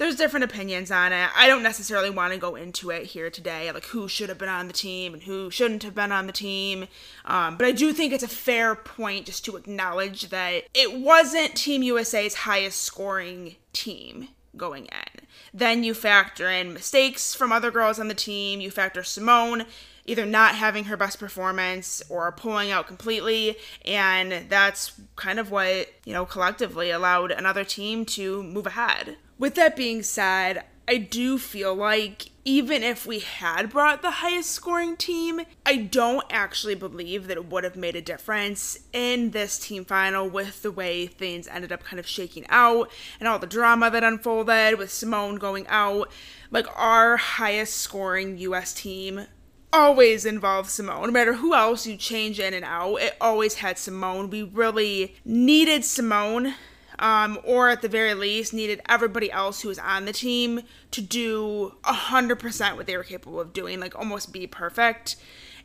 there's 0.00 0.16
different 0.16 0.44
opinions 0.44 0.90
on 0.90 1.12
it. 1.12 1.28
I 1.36 1.46
don't 1.46 1.62
necessarily 1.62 2.08
want 2.08 2.32
to 2.32 2.38
go 2.38 2.56
into 2.56 2.88
it 2.88 3.04
here 3.04 3.28
today, 3.28 3.70
like 3.70 3.84
who 3.84 4.08
should 4.08 4.30
have 4.30 4.38
been 4.38 4.48
on 4.48 4.66
the 4.66 4.72
team 4.72 5.12
and 5.12 5.22
who 5.22 5.50
shouldn't 5.50 5.82
have 5.82 5.94
been 5.94 6.10
on 6.10 6.26
the 6.26 6.32
team. 6.32 6.86
Um, 7.26 7.58
but 7.58 7.66
I 7.66 7.72
do 7.72 7.92
think 7.92 8.14
it's 8.14 8.24
a 8.24 8.28
fair 8.28 8.74
point 8.74 9.26
just 9.26 9.44
to 9.44 9.56
acknowledge 9.56 10.30
that 10.30 10.64
it 10.72 10.98
wasn't 10.98 11.54
Team 11.54 11.82
USA's 11.82 12.34
highest 12.34 12.80
scoring 12.80 13.56
team 13.74 14.28
going 14.56 14.86
in. 14.86 15.26
Then 15.52 15.84
you 15.84 15.92
factor 15.92 16.50
in 16.50 16.72
mistakes 16.72 17.34
from 17.34 17.52
other 17.52 17.70
girls 17.70 18.00
on 18.00 18.08
the 18.08 18.14
team, 18.14 18.62
you 18.62 18.70
factor 18.70 19.04
Simone 19.04 19.66
either 20.06 20.24
not 20.24 20.54
having 20.54 20.84
her 20.84 20.96
best 20.96 21.20
performance 21.20 22.02
or 22.08 22.32
pulling 22.32 22.70
out 22.70 22.86
completely 22.86 23.54
and 23.84 24.48
that's 24.48 24.98
kind 25.16 25.38
of 25.38 25.50
what 25.50 25.88
you 26.06 26.14
know 26.14 26.24
collectively 26.24 26.90
allowed 26.90 27.30
another 27.30 27.64
team 27.64 28.06
to 28.06 28.42
move 28.42 28.66
ahead 28.66 29.18
with 29.40 29.54
that 29.56 29.74
being 29.74 30.02
said, 30.02 30.62
I 30.86 30.98
do 30.98 31.38
feel 31.38 31.74
like 31.74 32.26
even 32.44 32.82
if 32.82 33.06
we 33.06 33.20
had 33.20 33.70
brought 33.70 34.02
the 34.02 34.10
highest 34.10 34.50
scoring 34.50 34.96
team, 34.96 35.40
I 35.64 35.76
don't 35.76 36.26
actually 36.30 36.74
believe 36.74 37.26
that 37.26 37.36
it 37.36 37.46
would 37.46 37.64
have 37.64 37.76
made 37.76 37.96
a 37.96 38.02
difference 38.02 38.78
in 38.92 39.30
this 39.30 39.58
team 39.58 39.84
final 39.84 40.28
with 40.28 40.62
the 40.62 40.70
way 40.70 41.06
things 41.06 41.48
ended 41.48 41.72
up 41.72 41.82
kind 41.82 41.98
of 41.98 42.06
shaking 42.06 42.44
out 42.50 42.90
and 43.18 43.28
all 43.28 43.38
the 43.38 43.46
drama 43.46 43.90
that 43.90 44.04
unfolded 44.04 44.78
with 44.78 44.90
Simone 44.90 45.36
going 45.36 45.66
out. 45.68 46.10
Like, 46.50 46.66
our 46.76 47.16
highest 47.16 47.76
scoring 47.76 48.36
US 48.38 48.74
team 48.74 49.26
always 49.72 50.26
involved 50.26 50.68
Simone. 50.68 51.06
No 51.06 51.12
matter 51.12 51.34
who 51.34 51.54
else 51.54 51.86
you 51.86 51.96
change 51.96 52.40
in 52.40 52.52
and 52.52 52.64
out, 52.64 52.96
it 52.96 53.16
always 53.20 53.54
had 53.54 53.78
Simone. 53.78 54.28
We 54.28 54.42
really 54.42 55.16
needed 55.24 55.84
Simone 55.84 56.54
um, 57.00 57.38
or 57.44 57.70
at 57.70 57.82
the 57.82 57.88
very 57.88 58.14
least 58.14 58.52
needed 58.52 58.80
everybody 58.88 59.32
else 59.32 59.62
who 59.62 59.68
was 59.68 59.78
on 59.78 60.04
the 60.04 60.12
team 60.12 60.60
to 60.92 61.00
do 61.00 61.74
100% 61.84 62.76
what 62.76 62.86
they 62.86 62.96
were 62.96 63.02
capable 63.02 63.40
of 63.40 63.52
doing, 63.52 63.80
like 63.80 63.98
almost 63.98 64.32
be 64.32 64.46
perfect. 64.46 65.16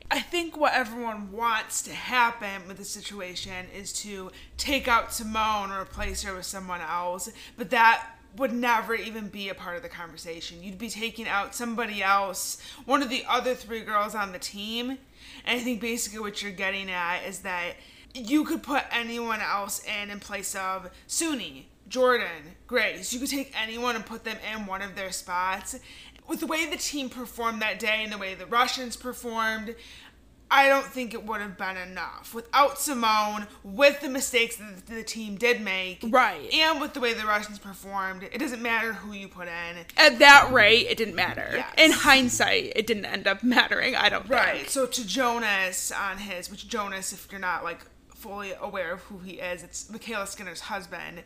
I 0.09 0.21
think 0.21 0.55
what 0.55 0.73
everyone 0.73 1.31
wants 1.31 1.81
to 1.83 1.93
happen 1.93 2.67
with 2.67 2.77
the 2.77 2.85
situation 2.85 3.65
is 3.75 3.91
to 4.01 4.31
take 4.57 4.87
out 4.87 5.13
Simone 5.13 5.71
or 5.71 5.81
replace 5.81 6.23
her 6.23 6.35
with 6.35 6.45
someone 6.45 6.81
else, 6.81 7.29
but 7.57 7.69
that 7.71 8.11
would 8.37 8.53
never 8.53 8.95
even 8.95 9.27
be 9.27 9.49
a 9.49 9.55
part 9.55 9.75
of 9.75 9.83
the 9.83 9.89
conversation. 9.89 10.63
You'd 10.63 10.77
be 10.77 10.89
taking 10.89 11.27
out 11.27 11.55
somebody 11.55 12.03
else, 12.03 12.61
one 12.85 13.01
of 13.01 13.09
the 13.09 13.23
other 13.27 13.55
three 13.55 13.81
girls 13.81 14.15
on 14.15 14.31
the 14.31 14.39
team. 14.39 14.91
And 15.45 15.59
I 15.59 15.59
think 15.59 15.81
basically 15.81 16.19
what 16.19 16.41
you're 16.41 16.51
getting 16.51 16.89
at 16.89 17.23
is 17.27 17.39
that 17.39 17.75
you 18.15 18.43
could 18.45 18.63
put 18.63 18.83
anyone 18.91 19.41
else 19.41 19.83
in 19.85 20.09
in 20.09 20.19
place 20.19 20.55
of 20.55 20.89
Suni, 21.07 21.65
Jordan, 21.87 22.55
Grace. 22.67 23.13
You 23.13 23.19
could 23.19 23.29
take 23.29 23.53
anyone 23.61 23.95
and 23.95 24.05
put 24.05 24.23
them 24.23 24.37
in 24.53 24.65
one 24.65 24.81
of 24.81 24.95
their 24.95 25.11
spots. 25.11 25.77
With 26.27 26.39
the 26.39 26.47
way 26.47 26.65
the 26.65 26.77
team 26.77 27.09
performed 27.09 27.61
that 27.61 27.77
day 27.77 28.01
and 28.03 28.11
the 28.11 28.17
way 28.17 28.33
the 28.33 28.47
Russians 28.47 28.95
performed, 28.95 29.75
I 30.49 30.67
don't 30.67 30.85
think 30.85 31.13
it 31.13 31.23
would 31.25 31.41
have 31.41 31.57
been 31.57 31.77
enough. 31.77 32.33
Without 32.33 32.79
Simone, 32.79 33.47
with 33.63 33.99
the 34.01 34.09
mistakes 34.09 34.57
that 34.57 34.85
the 34.85 35.03
team 35.03 35.35
did 35.37 35.61
make, 35.61 36.03
right, 36.09 36.51
and 36.53 36.79
with 36.79 36.93
the 36.93 36.99
way 36.99 37.13
the 37.13 37.25
Russians 37.25 37.57
performed, 37.59 38.23
it 38.23 38.37
doesn't 38.37 38.61
matter 38.61 38.93
who 38.93 39.13
you 39.13 39.27
put 39.27 39.47
in. 39.47 39.85
At 39.97 40.19
that 40.19 40.51
rate, 40.51 40.87
it 40.87 40.97
didn't 40.97 41.15
matter. 41.15 41.49
Yes. 41.51 41.73
In 41.77 41.91
hindsight, 41.91 42.73
it 42.75 42.85
didn't 42.85 43.05
end 43.05 43.27
up 43.27 43.43
mattering. 43.43 43.95
I 43.95 44.09
don't. 44.09 44.27
Right. 44.29 44.57
Think. 44.57 44.69
So 44.69 44.85
to 44.85 45.05
Jonas 45.05 45.91
on 45.91 46.19
his, 46.19 46.49
which 46.49 46.67
Jonas, 46.67 47.11
if 47.11 47.27
you're 47.31 47.41
not 47.41 47.63
like 47.63 47.79
fully 48.25 48.53
aware 48.59 48.91
of 48.91 49.01
who 49.01 49.19
he 49.19 49.33
is. 49.33 49.61
It's 49.61 49.85
MyKayla 49.85 50.27
Skinner's 50.27 50.61
husband. 50.61 51.21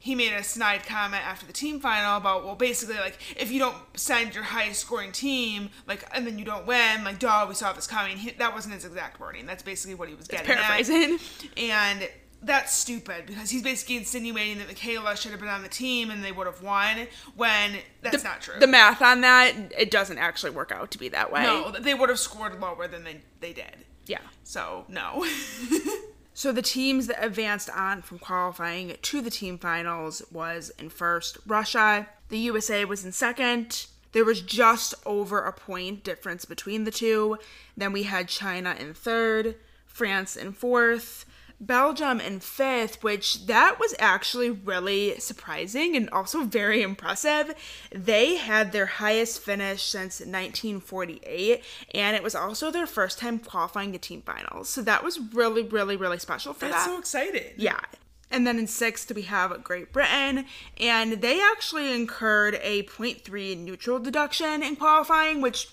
He 0.00 0.14
made 0.14 0.32
a 0.32 0.42
snide 0.42 0.84
comment 0.84 1.24
after 1.24 1.46
the 1.46 1.52
team 1.52 1.78
final 1.78 2.16
about, 2.16 2.44
well, 2.44 2.56
basically, 2.56 2.96
like, 2.96 3.18
if 3.38 3.52
you 3.52 3.58
don't 3.58 3.76
send 3.94 4.34
your 4.34 4.42
highest 4.42 4.80
scoring 4.80 5.12
team, 5.12 5.70
like, 5.86 6.04
and 6.12 6.26
then 6.26 6.38
you 6.38 6.44
don't 6.44 6.66
win, 6.66 7.04
like, 7.04 7.18
duh, 7.18 7.44
we 7.48 7.54
saw 7.54 7.72
this 7.72 7.86
coming. 7.86 8.16
He, 8.16 8.30
that 8.32 8.54
wasn't 8.54 8.74
his 8.74 8.84
exact 8.84 9.20
wording. 9.20 9.46
That's 9.46 9.62
basically 9.62 9.94
what 9.94 10.08
he 10.08 10.14
was 10.14 10.26
getting 10.26 10.50
it's 10.50 10.60
paraphrasing. 10.60 11.18
At. 11.56 11.58
And 11.58 12.08
that's 12.42 12.72
stupid 12.72 13.26
because 13.26 13.50
he's 13.50 13.62
basically 13.62 13.98
insinuating 13.98 14.58
that 14.58 14.68
MyKayla 14.68 15.16
should 15.16 15.30
have 15.30 15.40
been 15.40 15.50
on 15.50 15.62
the 15.62 15.68
team 15.68 16.10
and 16.10 16.24
they 16.24 16.32
would 16.32 16.46
have 16.46 16.62
won 16.62 17.06
when 17.36 17.72
that's 18.00 18.22
the, 18.22 18.28
not 18.28 18.40
true. 18.40 18.58
The 18.58 18.66
math 18.66 19.02
on 19.02 19.20
that, 19.20 19.54
it 19.78 19.90
doesn't 19.90 20.18
actually 20.18 20.50
work 20.50 20.72
out 20.72 20.90
to 20.92 20.98
be 20.98 21.10
that 21.10 21.30
way. 21.30 21.42
No, 21.42 21.70
they 21.70 21.92
would 21.92 22.08
have 22.08 22.18
scored 22.18 22.58
lower 22.58 22.88
than 22.88 23.04
they, 23.04 23.20
they 23.40 23.52
did. 23.52 23.84
Yeah. 24.06 24.18
So, 24.42 24.86
no. 24.88 25.24
So 26.40 26.52
the 26.52 26.62
teams 26.62 27.06
that 27.08 27.22
advanced 27.22 27.68
on 27.68 28.00
from 28.00 28.18
qualifying 28.18 28.96
to 29.02 29.20
the 29.20 29.28
team 29.28 29.58
finals 29.58 30.22
was 30.32 30.72
in 30.78 30.88
first 30.88 31.36
Russia, 31.46 32.08
the 32.30 32.38
USA 32.38 32.86
was 32.86 33.04
in 33.04 33.12
second. 33.12 33.84
There 34.12 34.24
was 34.24 34.40
just 34.40 34.94
over 35.04 35.40
a 35.40 35.52
point 35.52 36.02
difference 36.02 36.46
between 36.46 36.84
the 36.84 36.90
two. 36.90 37.36
Then 37.76 37.92
we 37.92 38.04
had 38.04 38.28
China 38.28 38.74
in 38.80 38.94
third, 38.94 39.56
France 39.84 40.34
in 40.34 40.52
fourth, 40.52 41.26
Belgium 41.60 42.20
in 42.20 42.40
fifth, 42.40 43.02
which 43.02 43.46
that 43.46 43.78
was 43.78 43.94
actually 43.98 44.50
really 44.50 45.18
surprising 45.20 45.94
and 45.94 46.08
also 46.10 46.44
very 46.44 46.80
impressive. 46.82 47.54
They 47.92 48.36
had 48.36 48.72
their 48.72 48.86
highest 48.86 49.40
finish 49.40 49.82
since 49.82 50.20
1948, 50.20 51.62
and 51.94 52.16
it 52.16 52.22
was 52.22 52.34
also 52.34 52.70
their 52.70 52.86
first 52.86 53.18
time 53.18 53.38
qualifying 53.38 53.92
the 53.92 53.98
team 53.98 54.22
finals. 54.22 54.70
So 54.70 54.80
that 54.82 55.04
was 55.04 55.20
really, 55.34 55.62
really, 55.62 55.96
really 55.96 56.18
special 56.18 56.54
for 56.54 56.66
That's 56.66 56.86
them. 56.86 56.94
so 56.94 56.98
excited. 56.98 57.52
Yeah. 57.56 57.80
And 58.30 58.46
then 58.46 58.58
in 58.58 58.66
sixth, 58.66 59.12
we 59.12 59.22
have 59.22 59.62
Great 59.64 59.92
Britain, 59.92 60.46
and 60.78 61.20
they 61.20 61.42
actually 61.42 61.92
incurred 61.92 62.58
a 62.62 62.84
0.3 62.84 63.58
neutral 63.58 63.98
deduction 63.98 64.62
in 64.62 64.76
qualifying, 64.76 65.40
which 65.40 65.68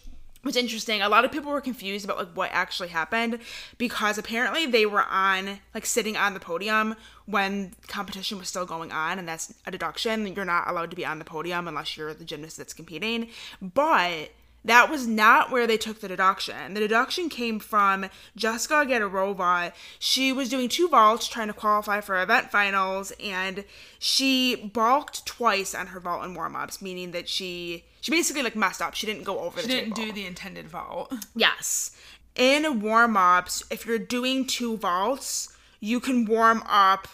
was 0.47 0.55
interesting. 0.55 1.01
A 1.03 1.10
lot 1.10 1.25
of 1.25 1.31
people 1.31 1.51
were 1.51 1.62
confused 1.62 2.03
about 2.03 2.17
like 2.17 2.29
what 2.29 2.49
actually 2.51 2.89
happened 2.89 3.38
because 3.77 4.17
apparently 4.17 4.65
they 4.65 4.88
were 4.88 5.03
on 5.03 5.60
like 5.75 5.86
sitting 5.86 6.17
on 6.17 6.33
the 6.33 6.39
podium 6.39 6.95
when 7.27 7.73
competition 7.88 8.39
was 8.39 8.47
still 8.47 8.65
going 8.65 8.91
on, 8.91 9.19
and 9.19 9.27
that's 9.27 9.53
a 9.67 9.71
deduction. 9.71 10.25
You're 10.25 10.45
not 10.45 10.67
allowed 10.67 10.89
to 10.89 10.95
be 10.95 11.05
on 11.05 11.19
the 11.19 11.25
podium 11.25 11.67
unless 11.67 11.95
you're 11.95 12.13
the 12.13 12.25
gymnast 12.25 12.57
that's 12.57 12.73
competing. 12.73 13.27
But 13.62 14.31
that 14.65 14.89
was 14.89 15.05
not 15.07 15.51
where 15.51 15.67
they 15.67 15.77
took 15.77 15.99
the 15.99 16.07
deduction. 16.07 16.73
The 16.73 16.79
deduction 16.79 17.29
came 17.29 17.60
from 17.60 18.07
Jessica 18.36 18.86
Gadirova. 18.86 19.71
She 19.99 20.33
was 20.33 20.49
doing 20.49 20.67
two 20.67 20.88
vaults 20.88 21.27
trying 21.27 21.47
to 21.47 21.53
qualify 21.53 22.01
for 22.01 22.21
event 22.21 22.51
finals, 22.51 23.12
and 23.21 23.65
she 23.99 24.55
balked 24.55 25.25
twice 25.25 25.75
on 25.75 25.88
her 25.88 25.99
vault 25.99 26.23
and 26.23 26.36
warm 26.36 26.55
ups, 26.55 26.81
meaning 26.81 27.12
that 27.12 27.29
she 27.29 27.83
she 28.01 28.12
basically 28.12 28.43
like 28.43 28.55
messed 28.55 28.81
up. 28.81 28.93
She 28.95 29.05
didn't 29.07 29.23
go 29.23 29.39
over 29.39 29.62
the 29.62 29.62
She 29.62 29.67
the 29.67 29.73
didn't 29.73 29.95
table. 29.95 30.07
do 30.07 30.13
the 30.13 30.25
intended 30.25 30.67
vault. 30.69 31.13
Yes. 31.36 31.91
In 32.36 32.81
warm 32.81 33.17
ups, 33.17 33.63
if 33.71 33.86
you're 33.86 33.97
doing 33.97 34.45
two 34.45 34.77
vaults, 34.77 35.55
you 35.79 35.99
can 35.99 36.25
warm 36.25 36.63
up 36.67 37.07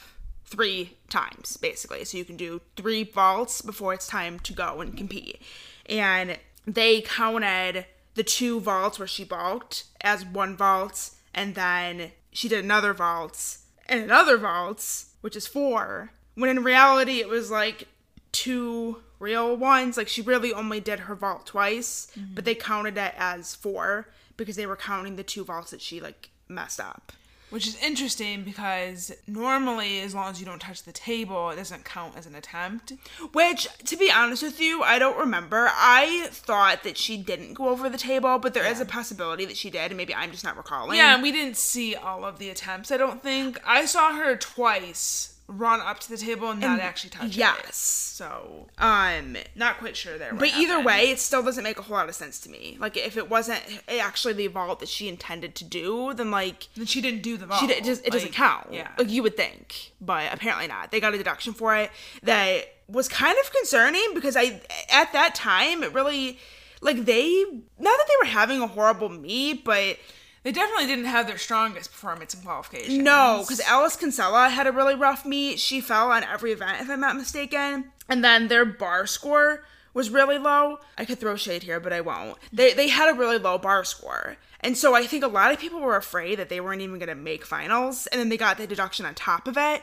three 0.46 0.98
times, 1.10 1.58
basically. 1.58 2.04
So 2.06 2.18
you 2.18 2.26
can 2.26 2.38
do 2.38 2.62
three 2.76 3.04
vaults 3.04 3.62
before 3.62 3.94
it's 3.94 4.08
time 4.08 4.40
to 4.40 4.54
go 4.54 4.82
and 4.82 4.98
compete. 4.98 5.42
And 5.88 6.38
they 6.68 7.02
counted 7.02 7.86
the 8.16 8.24
two 8.24 8.60
vaults 8.60 9.00
where 9.00 9.08
she 9.08 9.24
balked 9.24 9.86
as 10.02 10.26
one 10.26 10.56
vault, 10.56 11.12
and 11.34 11.56
then 11.56 12.12
she 12.32 12.48
did 12.48 12.64
another 12.64 12.94
vault 12.94 13.58
and 13.88 14.04
another 14.04 14.38
vault, 14.38 15.06
which 15.22 15.36
is 15.36 15.48
four. 15.48 16.12
When 16.36 16.50
in 16.50 16.64
reality, 16.64 17.20
it 17.20 17.30
was 17.30 17.50
like 17.50 17.88
two 18.32 19.02
real 19.24 19.56
ones. 19.56 19.98
Like 19.98 20.10
she 20.10 20.22
really 20.22 20.54
only 20.54 20.80
did 20.80 21.00
her 21.00 21.16
vault 21.16 21.48
twice, 21.48 22.12
but 22.36 22.46
they 22.46 22.54
counted 22.54 22.98
it 22.98 23.14
as 23.18 23.56
four 23.56 24.10
because 24.38 24.56
they 24.56 24.68
were 24.68 24.76
counting 24.76 25.16
the 25.16 25.24
two 25.24 25.44
vaults 25.44 25.72
that 25.72 25.82
she 25.82 26.00
like 26.00 26.30
messed 26.48 26.80
up. 26.80 27.14
Which 27.50 27.68
is 27.68 27.78
interesting 27.84 28.42
because 28.44 29.12
normally, 29.28 30.02
as 30.02 30.16
long 30.16 30.32
as 30.32 30.40
you 30.40 30.46
don't 30.46 30.60
touch 30.60 30.82
the 30.82 30.92
table, 30.92 31.52
it 31.52 31.58
doesn't 31.58 31.86
count 31.86 32.18
as 32.18 32.26
an 32.26 32.34
attempt. 32.34 32.94
Which, 33.32 33.68
to 33.86 33.96
be 33.96 34.12
honest 34.12 34.42
with 34.42 34.60
you, 34.60 34.82
I 34.82 34.98
don't 34.98 35.20
remember. 35.20 35.70
I 35.72 36.30
thought 36.32 36.82
that 36.82 36.98
she 36.98 37.16
didn't 37.16 37.54
go 37.54 37.70
over 37.70 37.90
the 37.90 37.98
table, 38.00 38.40
but 38.40 38.56
there 38.56 38.66
is 38.66 38.82
a 38.82 38.86
possibility 38.86 39.46
that 39.46 39.56
she 39.56 39.70
did, 39.70 39.92
and 39.92 39.98
maybe 39.98 40.16
I'm 40.16 40.32
just 40.32 40.44
not 40.44 40.58
recalling. 40.58 40.98
Yeah, 40.98 41.14
and 41.14 41.22
we 41.22 41.32
didn't 41.32 41.58
see 41.58 41.94
all 41.94 42.26
of 42.26 42.40
the 42.40 42.50
attempts. 42.50 42.92
I 42.92 42.98
don't 42.98 43.22
think 43.22 43.62
I 43.64 43.86
saw 43.86 44.16
her 44.16 44.36
twice 44.36 45.33
run 45.48 45.82
up 45.82 46.00
to 46.00 46.10
the 46.10 46.18
table 46.18 46.50
and 46.50 46.62
not 46.62 46.80
actually 46.80 47.10
touch 47.10 47.26
it. 47.28 47.36
Yes. 47.36 47.76
So 47.76 48.68
Um, 48.78 49.36
not 49.56 49.78
quite 49.78 49.98
sure 49.98 50.18
there. 50.18 50.34
but 50.34 50.50
either 50.56 50.80
way, 50.82 51.10
it 51.12 51.20
still 51.20 51.44
doesn't 51.44 51.64
make 51.64 51.78
a 51.78 51.82
whole 51.82 51.98
lot 51.98 52.08
of 52.08 52.16
sense 52.16 52.40
to 52.42 52.50
me. 52.50 52.78
Like, 52.80 52.96
if 52.96 53.18
it 53.18 53.30
wasn't 53.30 53.62
actually 53.90 54.34
the 54.34 54.48
vault 54.48 54.80
that 54.80 54.90
she 54.90 55.08
intended 55.10 55.56
to 55.56 55.66
do, 55.66 56.14
then 56.14 56.32
like 56.32 56.70
then 56.76 56.86
she 56.86 57.02
didn't 57.02 57.24
do 57.24 57.38
the 57.38 57.46
vault. 57.46 57.60
she 57.60 57.68
did, 57.68 57.78
it, 57.80 57.84
just, 57.84 58.06
it 58.06 58.12
doesn't 58.12 58.32
count. 58.34 58.68
Yeah. 58.72 58.90
like 58.98 59.10
you 59.10 59.22
would 59.24 59.36
think, 59.36 59.92
but 60.00 60.32
apparently 60.34 60.68
not. 60.68 60.92
They 60.92 61.00
got 61.00 61.14
a 61.14 61.18
deduction 61.18 61.54
for 61.54 61.76
it 61.76 61.92
that 62.24 62.66
was 62.88 63.08
kind 63.08 63.38
of 63.44 63.52
concerning 63.52 64.04
because 64.14 64.36
I 64.36 64.62
at 64.92 65.12
that 65.14 65.36
time 65.36 65.84
it 65.84 65.94
really 65.94 66.38
like 66.82 67.06
they 67.06 67.44
not 67.80 67.98
that 67.98 68.06
they 68.08 68.16
were 68.28 68.32
having 68.32 68.62
a 68.62 68.68
horrible 68.68 69.10
meet, 69.10 69.64
but 69.66 69.98
They 70.44 70.52
definitely 70.52 70.88
didn't 70.88 71.06
have 71.06 71.28
their 71.28 71.38
strongest 71.38 71.92
performance 71.92 72.34
in 72.34 72.42
qualification. 72.42 73.04
no, 73.04 73.40
because 73.42 73.62
Alice 73.62 73.96
Kinsella 73.96 74.50
had 74.50 74.68
a 74.68 74.72
really 74.72 74.96
rough 74.96 75.26
meet. 75.26 75.60
She 75.60 75.80
fell 75.80 76.12
on 76.12 76.24
every 76.24 76.52
event, 76.52 76.82
if 76.82 76.90
I'm 76.90 77.00
not 77.00 77.16
mistaken. 77.16 77.92
And 78.10 78.24
then 78.24 78.50
their 78.50 78.66
bar 78.66 79.08
score 79.08 79.66
was 79.94 80.10
really 80.10 80.38
low. 80.38 80.80
I 80.98 81.06
could 81.06 81.20
throw 81.20 81.36
shade 81.38 81.64
here, 81.64 81.80
but 81.80 81.94
I 81.94 82.02
won't. 82.02 82.38
They 82.52 82.74
they 82.74 82.90
had 82.90 83.10
a 83.10 83.18
really 83.18 83.38
low 83.38 83.58
bar 83.58 83.84
score. 83.86 84.38
And 84.60 84.78
so 84.78 84.96
I 84.96 85.06
think 85.06 85.24
a 85.24 85.28
lot 85.28 85.52
of 85.52 85.60
people 85.60 85.80
were 85.80 85.96
afraid 85.96 86.40
that 86.40 86.50
they 86.50 86.62
weren't 86.62 86.82
even 86.82 87.00
gonna 87.00 87.16
make 87.16 87.46
finals, 87.46 88.08
and 88.08 88.20
then 88.20 88.30
they 88.30 88.38
got 88.38 88.58
the 88.58 88.68
deduction 88.68 89.06
on 89.06 89.16
top 89.16 89.48
of 89.48 89.58
it. 89.58 89.82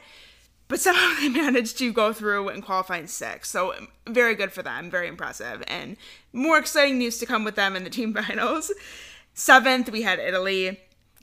But 0.68 0.80
somehow 0.80 1.14
they 1.20 1.28
managed 1.28 1.78
to 1.78 1.92
go 1.92 2.12
through 2.12 2.48
and 2.48 2.62
qualify 2.62 2.98
in 2.98 3.08
six. 3.08 3.50
So 3.50 3.74
um, 3.74 3.88
very 4.08 4.34
good 4.34 4.52
for 4.52 4.62
them, 4.62 4.90
very 4.90 5.08
impressive. 5.08 5.62
And 5.66 5.96
more 6.32 6.58
exciting 6.58 6.98
news 6.98 7.18
to 7.18 7.26
come 7.26 7.44
with 7.44 7.56
them 7.56 7.76
in 7.76 7.84
the 7.84 7.90
team 7.90 8.14
finals. 8.26 8.72
Seventh, 9.40 9.90
we 9.90 10.02
had 10.02 10.18
Italy. 10.18 10.80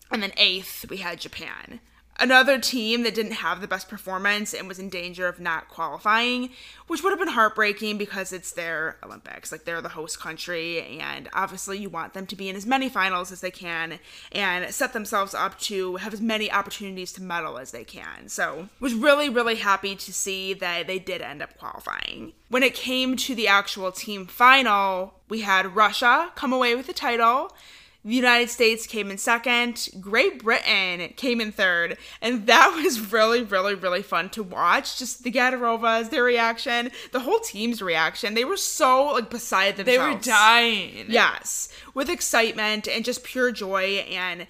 And 0.09 0.23
then 0.23 0.31
eighth, 0.37 0.87
we 0.89 0.97
had 0.97 1.19
Japan. 1.19 1.81
Another 2.19 2.57
team 2.57 3.03
that 3.03 3.13
didn't 3.13 3.33
have 3.33 3.61
the 3.61 3.67
best 3.67 3.87
performance 3.87 4.55
and 4.55 4.67
was 4.67 4.79
in 4.79 4.89
danger 4.89 5.27
of 5.27 5.39
not 5.39 5.67
qualifying, 5.67 6.49
which 6.87 7.03
would 7.03 7.11
have 7.11 7.19
been 7.19 7.27
heartbreaking 7.27 7.99
because 7.99 8.33
it's 8.33 8.51
their 8.51 8.97
Olympics. 9.03 9.51
Like 9.51 9.65
they're 9.65 9.83
the 9.83 9.89
host 9.89 10.19
country, 10.19 10.99
and 10.99 11.29
obviously 11.31 11.77
you 11.77 11.91
want 11.91 12.15
them 12.15 12.25
to 12.25 12.35
be 12.35 12.49
in 12.49 12.55
as 12.55 12.65
many 12.65 12.89
finals 12.89 13.31
as 13.31 13.41
they 13.41 13.51
can 13.51 13.99
and 14.31 14.73
set 14.73 14.93
themselves 14.93 15.35
up 15.35 15.59
to 15.59 15.97
have 15.97 16.11
as 16.11 16.19
many 16.19 16.51
opportunities 16.51 17.13
to 17.13 17.21
medal 17.21 17.59
as 17.59 17.69
they 17.69 17.83
can. 17.83 18.29
So, 18.29 18.69
was 18.79 18.95
really, 18.95 19.29
really 19.29 19.57
happy 19.57 19.95
to 19.95 20.11
see 20.11 20.55
that 20.55 20.87
they 20.87 20.97
did 20.97 21.21
end 21.21 21.43
up 21.43 21.55
qualifying. 21.59 22.33
When 22.49 22.63
it 22.63 22.73
came 22.73 23.15
to 23.17 23.35
the 23.35 23.47
actual 23.47 23.91
team 23.91 24.25
final, 24.25 25.13
we 25.29 25.41
had 25.41 25.75
Russia 25.75 26.31
come 26.33 26.51
away 26.51 26.75
with 26.75 26.87
the 26.87 26.93
title. 26.93 27.51
The 28.07 28.15
United 28.15 28.49
States 28.49 28.87
came 28.87 29.11
in 29.11 29.17
second. 29.17 29.89
Great 29.99 30.41
Britain 30.41 31.13
came 31.17 31.41
in 31.41 31.51
third. 31.51 31.97
And 32.21 32.47
that 32.47 32.69
was 32.81 33.11
really, 33.11 33.43
really, 33.43 33.75
really 33.75 34.01
fun 34.01 34.29
to 34.29 34.43
watch. 34.43 34.97
Just 34.97 35.25
the 35.25 35.31
Gadirovas, 35.31 36.09
their 36.09 36.23
reaction, 36.23 36.91
the 37.11 37.19
whole 37.19 37.39
team's 37.39 37.81
reaction. 37.81 38.33
They 38.33 38.45
were 38.45 38.55
so 38.55 39.07
like 39.07 39.29
beside 39.29 39.75
themselves. 39.75 39.97
They 39.97 40.13
were 40.13 40.21
dying. 40.21 41.07
Yes, 41.09 41.67
with 41.93 42.09
excitement 42.09 42.87
and 42.87 43.03
just 43.03 43.25
pure 43.25 43.51
joy. 43.51 44.05
And 44.09 44.47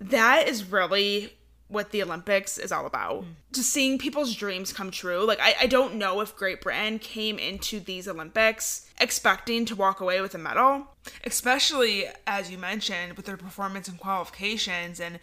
that 0.00 0.48
is 0.48 0.64
really 0.64 1.32
what 1.68 1.90
the 1.90 2.02
Olympics 2.02 2.58
is 2.58 2.70
all 2.70 2.86
about. 2.86 3.24
Hmm. 3.24 3.30
Just 3.52 3.70
seeing 3.70 3.98
people's 3.98 4.34
dreams 4.34 4.72
come 4.72 4.90
true. 4.90 5.24
Like, 5.24 5.40
I, 5.40 5.54
I 5.62 5.66
don't 5.66 5.96
know 5.96 6.20
if 6.20 6.36
Great 6.36 6.60
Britain 6.60 6.98
came 6.98 7.38
into 7.38 7.80
these 7.80 8.06
Olympics 8.06 8.88
expecting 9.00 9.64
to 9.66 9.74
walk 9.74 10.00
away 10.00 10.20
with 10.20 10.34
a 10.34 10.38
medal. 10.38 10.88
especially 11.24 12.06
as 12.26 12.50
you 12.50 12.58
mentioned 12.58 13.14
with 13.14 13.26
their 13.26 13.36
performance 13.36 13.88
and 13.88 13.98
qualifications 13.98 15.00
and 15.00 15.18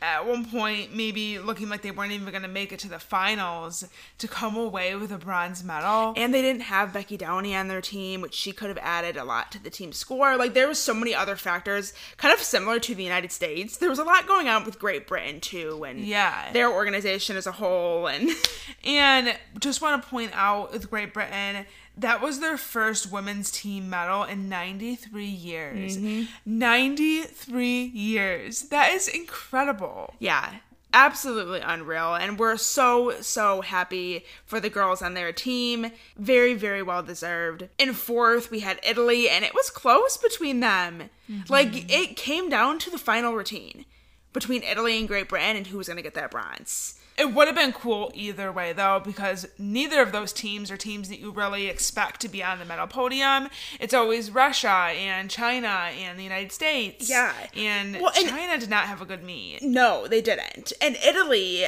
at 0.00 0.26
one 0.26 0.44
point 0.44 0.94
maybe 0.94 1.38
looking 1.38 1.68
like 1.68 1.82
they 1.82 1.90
weren't 1.90 2.12
even 2.12 2.30
going 2.30 2.42
to 2.42 2.48
make 2.48 2.72
it 2.72 2.78
to 2.80 2.88
the 2.88 2.98
finals 3.00 3.84
to 4.18 4.28
come 4.28 4.56
away 4.56 4.94
with 4.94 5.10
a 5.10 5.18
bronze 5.18 5.64
medal 5.64 6.14
And 6.16 6.32
they 6.32 6.42
didn't 6.42 6.62
have 6.62 6.92
Becky 6.92 7.16
Downie 7.16 7.54
on 7.56 7.68
their 7.68 7.80
team, 7.80 8.20
which 8.20 8.34
she 8.34 8.52
could 8.52 8.68
have 8.68 8.78
added 8.80 9.16
a 9.16 9.24
lot 9.24 9.50
to 9.52 9.62
the 9.62 9.70
team 9.70 9.92
score. 9.92 10.36
Like 10.36 10.54
there 10.54 10.68
was 10.68 10.78
so 10.78 10.94
many 10.94 11.14
other 11.14 11.34
factors, 11.36 11.92
kind 12.16 12.32
of 12.32 12.40
similar 12.40 12.78
to 12.80 12.94
the 12.94 13.02
United 13.02 13.32
States. 13.32 13.76
There 13.78 13.90
was 13.90 13.98
a 13.98 14.04
lot 14.04 14.26
going 14.26 14.48
on 14.48 14.64
with 14.64 14.78
Great 14.78 15.06
Britain 15.06 15.40
too, 15.40 15.84
and 15.84 16.00
Yeah. 16.00 16.52
their 16.52 16.70
organization 16.72 17.36
as 17.36 17.46
a 17.46 17.52
whole. 17.52 18.06
And 18.08 18.30
and 18.84 19.36
just 19.58 19.82
want 19.82 20.02
to 20.02 20.08
point 20.08 20.30
out 20.34 20.72
with 20.72 20.88
great 20.90 21.12
britain 21.12 21.66
that 21.98 22.20
was 22.20 22.40
their 22.40 22.56
first 22.56 23.10
women's 23.10 23.50
team 23.50 23.90
medal 23.90 24.24
in 24.24 24.48
93 24.48 25.24
years 25.24 25.98
mm-hmm. 25.98 26.24
93 26.46 27.84
years 27.84 28.62
that 28.62 28.92
is 28.92 29.08
incredible 29.08 30.14
yeah, 30.18 30.54
absolutely 30.92 31.60
unreal. 31.60 32.14
And 32.14 32.38
we're 32.38 32.56
so 32.56 33.20
so 33.20 33.60
happy 33.60 34.24
for 34.44 34.60
the 34.60 34.70
girls 34.70 35.02
on 35.02 35.14
their 35.14 35.32
team. 35.32 35.90
Very 36.16 36.54
very 36.54 36.82
well 36.82 37.02
deserved. 37.02 37.68
In 37.78 37.92
fourth, 37.92 38.50
we 38.50 38.60
had 38.60 38.80
Italy, 38.82 39.28
and 39.28 39.44
it 39.44 39.54
was 39.54 39.70
close 39.70 40.16
between 40.16 40.60
them. 40.60 41.10
Mm-hmm. 41.30 41.52
Like 41.52 41.90
it 41.92 42.16
came 42.16 42.48
down 42.48 42.78
to 42.80 42.90
the 42.90 42.98
final 42.98 43.34
routine 43.34 43.84
between 44.32 44.62
Italy 44.62 44.98
and 44.98 45.08
Great 45.08 45.28
Britain, 45.28 45.56
and 45.56 45.66
who 45.66 45.78
was 45.78 45.88
going 45.88 45.96
to 45.96 46.02
get 46.02 46.14
that 46.14 46.30
bronze. 46.30 46.97
It 47.18 47.34
would 47.34 47.48
have 47.48 47.56
been 47.56 47.72
cool 47.72 48.12
either 48.14 48.52
way, 48.52 48.72
though, 48.72 49.00
because 49.04 49.48
neither 49.58 50.00
of 50.00 50.12
those 50.12 50.32
teams 50.32 50.70
are 50.70 50.76
teams 50.76 51.08
that 51.08 51.18
you 51.18 51.30
really 51.32 51.66
expect 51.66 52.20
to 52.20 52.28
be 52.28 52.42
on 52.44 52.58
the 52.60 52.64
medal 52.64 52.86
podium. 52.86 53.48
It's 53.80 53.92
always 53.92 54.30
Russia 54.30 54.68
and 54.70 55.28
China 55.28 55.66
and 55.66 56.18
the 56.18 56.22
United 56.22 56.52
States. 56.52 57.10
Yeah. 57.10 57.32
And, 57.56 58.00
Well, 58.00 58.12
and- 58.16 58.28
China 58.28 58.58
did 58.58 58.70
not 58.70 58.84
have 58.84 59.02
a 59.02 59.04
good 59.04 59.24
meet. 59.24 59.62
No, 59.62 60.06
they 60.06 60.20
didn't. 60.20 60.72
And 60.80 60.96
Italy, 61.04 61.64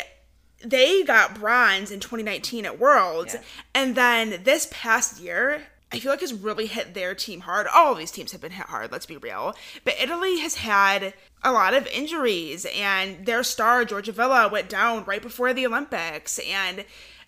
they 0.64 1.02
got 1.02 1.34
bronze 1.34 1.90
in 1.90 2.00
2019 2.00 2.64
at 2.66 2.78
Worlds. 2.78 3.34
Yeah. 3.34 3.40
And 3.74 3.94
then 3.96 4.42
this 4.44 4.68
past 4.70 5.18
year, 5.20 5.64
I 5.92 5.98
feel 5.98 6.12
like 6.12 6.20
has 6.20 6.32
really 6.32 6.66
hit 6.66 6.94
their 6.94 7.14
team 7.14 7.40
hard. 7.40 7.66
All 7.66 7.92
of 7.92 7.98
these 7.98 8.12
teams 8.12 8.32
have 8.32 8.40
been 8.40 8.52
hit 8.52 8.66
hard, 8.66 8.92
let's 8.92 9.06
be 9.06 9.16
real. 9.16 9.56
But 9.84 10.00
Italy 10.00 10.38
has 10.38 10.56
had 10.56 11.14
a 11.42 11.52
lot 11.52 11.74
of 11.74 11.86
injuries, 11.88 12.66
and 12.76 13.26
their 13.26 13.42
star, 13.42 13.84
Giorgia 13.84 14.12
Villa, 14.12 14.48
went 14.48 14.68
down 14.68 15.04
right 15.04 15.22
before 15.22 15.52
the 15.52 15.66
Olympics. 15.66 16.38
And 16.38 16.84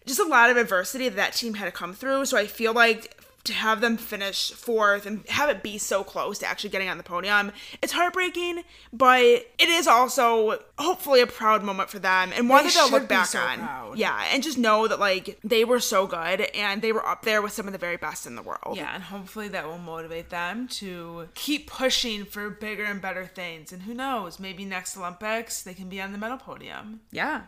just 0.07 0.21
a 0.21 0.25
lot 0.25 0.51
of 0.51 0.57
adversity 0.57 1.09
that 1.09 1.17
that 1.17 1.35
team 1.35 1.55
had 1.55 1.67
to 1.67 1.73
come 1.73 1.95
through. 1.95 2.27
So 2.27 2.37
I 2.37 2.47
feel 2.47 2.73
like 2.73 3.22
to 3.45 3.53
have 3.53 3.81
them 3.81 3.97
finish 3.97 4.53
fourth 4.53 5.05
and 5.05 5.27
have 5.29 5.49
it 5.49 5.63
be 5.63 5.77
so 5.77 6.05
close 6.05 6.39
to 6.39 6.47
actually 6.47 6.71
getting 6.71 6.89
on 6.89 6.97
the 6.97 7.03
podium, 7.03 7.51
it's 7.83 7.93
heartbreaking, 7.93 8.63
but 8.93 9.21
it 9.23 9.69
is 9.69 9.87
also 9.89 10.63
hopefully 10.79 11.21
a 11.21 11.27
proud 11.27 11.65
moment 11.65 11.91
for 11.91 11.99
them 11.99 12.33
and 12.35 12.49
one 12.49 12.65
They 12.65 12.71
that 12.71 12.75
they'll 12.91 13.01
look 13.01 13.09
back 13.09 13.27
so 13.27 13.41
on. 13.41 13.59
proud. 13.59 13.99
Yeah, 13.99 14.25
and 14.33 14.43
just 14.43 14.59
know 14.59 14.87
that 14.89 15.01
like 15.01 15.39
they 15.43 15.65
were 15.65 15.81
so 15.81 16.07
good 16.07 16.43
and 16.55 16.83
they 16.83 16.93
were 16.93 17.07
up 17.07 17.23
there 17.25 17.43
with 17.43 17.53
some 17.53 17.67
of 17.67 17.73
the 17.73 17.79
very 17.79 17.97
best 17.97 18.27
in 18.27 18.37
the 18.37 18.43
world. 18.43 18.77
Yeah, 18.77 18.95
and 18.95 19.03
hopefully 19.03 19.49
that 19.49 19.67
will 19.67 19.79
motivate 19.79 20.31
them 20.31 20.69
to 20.69 21.29
keep 21.35 21.69
pushing 21.69 22.25
for 22.25 22.49
bigger 22.49 22.85
and 22.85 23.03
better 23.03 23.27
things. 23.27 23.73
And 23.73 23.83
who 23.83 23.95
knows, 23.95 24.39
maybe 24.41 24.65
next 24.65 24.97
Olympics 24.97 25.63
they 25.63 25.75
can 25.75 25.89
be 25.89 26.01
on 26.01 26.13
the 26.13 26.19
medal 26.19 26.39
podium. 26.39 27.01
Yeah. 27.11 27.43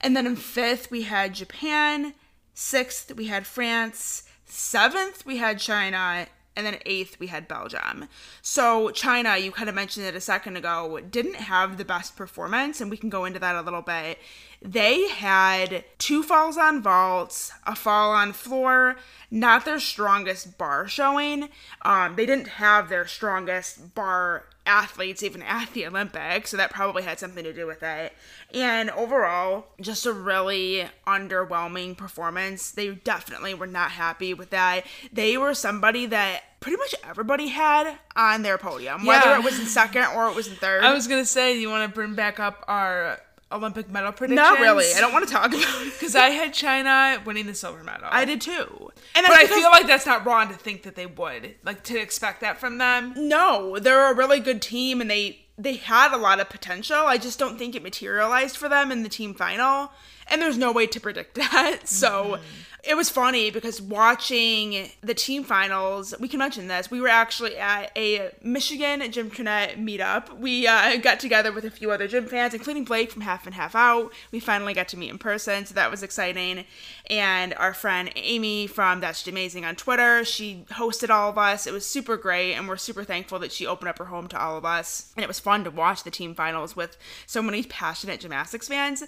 And 0.00 0.16
then 0.16 0.26
in 0.26 0.36
fifth, 0.36 0.90
we 0.90 1.02
had 1.02 1.34
Japan. 1.34 2.14
Sixth, 2.56 3.12
we 3.14 3.26
had 3.26 3.46
France. 3.46 4.23
Seventh, 4.44 5.24
we 5.26 5.38
had 5.38 5.58
China. 5.58 6.26
And 6.56 6.64
then 6.64 6.78
eighth, 6.86 7.18
we 7.18 7.26
had 7.26 7.48
Belgium. 7.48 8.08
So, 8.40 8.90
China, 8.90 9.36
you 9.36 9.50
kind 9.50 9.68
of 9.68 9.74
mentioned 9.74 10.06
it 10.06 10.14
a 10.14 10.20
second 10.20 10.56
ago, 10.56 11.00
didn't 11.10 11.34
have 11.34 11.78
the 11.78 11.84
best 11.84 12.14
performance, 12.14 12.80
and 12.80 12.92
we 12.92 12.96
can 12.96 13.10
go 13.10 13.24
into 13.24 13.40
that 13.40 13.56
a 13.56 13.62
little 13.62 13.82
bit. 13.82 14.20
They 14.62 15.08
had 15.08 15.84
two 15.98 16.22
falls 16.22 16.56
on 16.56 16.80
vaults, 16.80 17.50
a 17.66 17.74
fall 17.74 18.12
on 18.12 18.32
floor, 18.32 18.94
not 19.32 19.64
their 19.64 19.80
strongest 19.80 20.56
bar 20.56 20.86
showing. 20.86 21.48
Um, 21.82 22.14
they 22.14 22.24
didn't 22.24 22.46
have 22.48 22.88
their 22.88 23.08
strongest 23.08 23.96
bar 23.96 24.44
athletes 24.66 25.22
even 25.22 25.42
at 25.42 25.72
the 25.72 25.86
Olympics, 25.86 26.50
so 26.50 26.56
that 26.56 26.70
probably 26.70 27.02
had 27.02 27.18
something 27.18 27.44
to 27.44 27.52
do 27.52 27.66
with 27.66 27.82
it. 27.82 28.12
And 28.52 28.90
overall, 28.90 29.66
just 29.80 30.06
a 30.06 30.12
really 30.12 30.88
underwhelming 31.06 31.96
performance. 31.96 32.70
They 32.70 32.94
definitely 32.94 33.54
were 33.54 33.66
not 33.66 33.92
happy 33.92 34.32
with 34.34 34.50
that. 34.50 34.84
They 35.12 35.36
were 35.36 35.54
somebody 35.54 36.06
that 36.06 36.42
pretty 36.60 36.78
much 36.78 36.94
everybody 37.04 37.48
had 37.48 37.98
on 38.16 38.42
their 38.42 38.56
podium, 38.56 39.04
whether 39.04 39.34
it 39.34 39.44
was 39.44 39.60
in 39.60 39.66
second 39.66 40.06
or 40.14 40.28
it 40.28 40.34
was 40.34 40.48
in 40.48 40.54
third. 40.54 40.82
I 40.82 40.94
was 40.94 41.06
gonna 41.06 41.26
say, 41.26 41.58
you 41.58 41.68
want 41.68 41.88
to 41.88 41.94
bring 41.94 42.14
back 42.14 42.40
up 42.40 42.64
our 42.66 43.20
Olympic 43.54 43.88
medal 43.88 44.12
predictions? 44.12 44.36
not 44.36 44.58
really. 44.58 44.86
I 44.94 45.00
don't 45.00 45.12
want 45.12 45.26
to 45.26 45.32
talk 45.32 45.48
about 45.48 45.86
it. 45.86 45.92
because 45.92 46.14
I 46.16 46.30
had 46.30 46.52
China 46.52 47.22
winning 47.24 47.46
the 47.46 47.54
silver 47.54 47.82
medal. 47.82 48.08
I 48.10 48.24
did 48.24 48.40
too. 48.40 48.90
And 49.14 49.26
but 49.26 49.36
I 49.36 49.46
feel 49.46 49.70
like 49.70 49.86
that's 49.86 50.06
not 50.06 50.26
wrong 50.26 50.48
to 50.48 50.54
think 50.54 50.82
that 50.82 50.96
they 50.96 51.06
would, 51.06 51.54
like 51.64 51.82
to 51.84 51.98
expect 51.98 52.40
that 52.40 52.58
from 52.58 52.78
them. 52.78 53.14
No, 53.16 53.78
they're 53.78 54.10
a 54.10 54.14
really 54.14 54.40
good 54.40 54.60
team 54.60 55.00
and 55.00 55.10
they 55.10 55.40
they 55.56 55.74
had 55.76 56.12
a 56.12 56.16
lot 56.16 56.40
of 56.40 56.48
potential. 56.48 56.96
I 56.96 57.16
just 57.16 57.38
don't 57.38 57.58
think 57.58 57.76
it 57.76 57.82
materialized 57.82 58.56
for 58.56 58.68
them 58.68 58.90
in 58.90 59.04
the 59.04 59.08
team 59.08 59.34
final. 59.34 59.92
And 60.28 60.40
there's 60.40 60.58
no 60.58 60.72
way 60.72 60.86
to 60.86 61.00
predict 61.00 61.34
that. 61.52 61.80
So 61.84 62.38
it 62.86 62.96
was 62.96 63.08
funny 63.08 63.50
because 63.50 63.80
watching 63.80 64.90
the 65.00 65.14
team 65.14 65.42
finals, 65.42 66.14
we 66.20 66.28
can 66.28 66.38
mention 66.38 66.68
this. 66.68 66.90
We 66.90 67.00
were 67.00 67.08
actually 67.08 67.56
at 67.56 67.90
a 67.96 68.30
Michigan 68.42 69.10
Gym 69.10 69.30
Connect 69.30 69.78
meetup. 69.78 70.38
We 70.38 70.66
uh, 70.66 70.96
got 70.98 71.18
together 71.18 71.50
with 71.50 71.64
a 71.64 71.70
few 71.70 71.90
other 71.90 72.06
gym 72.06 72.26
fans, 72.26 72.52
including 72.52 72.84
Blake 72.84 73.10
from 73.10 73.22
Half 73.22 73.46
and 73.46 73.54
Half 73.54 73.74
Out. 73.74 74.12
We 74.32 74.40
finally 74.40 74.74
got 74.74 74.88
to 74.88 74.98
meet 74.98 75.10
in 75.10 75.18
person, 75.18 75.64
so 75.64 75.74
that 75.74 75.90
was 75.90 76.02
exciting. 76.02 76.64
And 77.08 77.54
our 77.54 77.72
friend 77.72 78.10
Amy 78.16 78.66
from 78.66 79.00
That's 79.00 79.20
Just 79.20 79.28
Amazing 79.28 79.64
on 79.64 79.76
Twitter, 79.76 80.24
she 80.24 80.64
hosted 80.72 81.08
all 81.08 81.30
of 81.30 81.38
us. 81.38 81.66
It 81.66 81.72
was 81.72 81.86
super 81.86 82.16
great, 82.16 82.54
and 82.54 82.68
we're 82.68 82.76
super 82.76 83.04
thankful 83.04 83.38
that 83.38 83.52
she 83.52 83.66
opened 83.66 83.88
up 83.88 83.98
her 83.98 84.06
home 84.06 84.28
to 84.28 84.40
all 84.40 84.58
of 84.58 84.64
us. 84.64 85.12
And 85.16 85.24
it 85.24 85.28
was 85.28 85.40
fun 85.40 85.64
to 85.64 85.70
watch 85.70 86.02
the 86.02 86.10
team 86.10 86.34
finals 86.34 86.76
with 86.76 86.98
so 87.26 87.40
many 87.40 87.62
passionate 87.62 88.20
gymnastics 88.20 88.68
fans. 88.68 89.04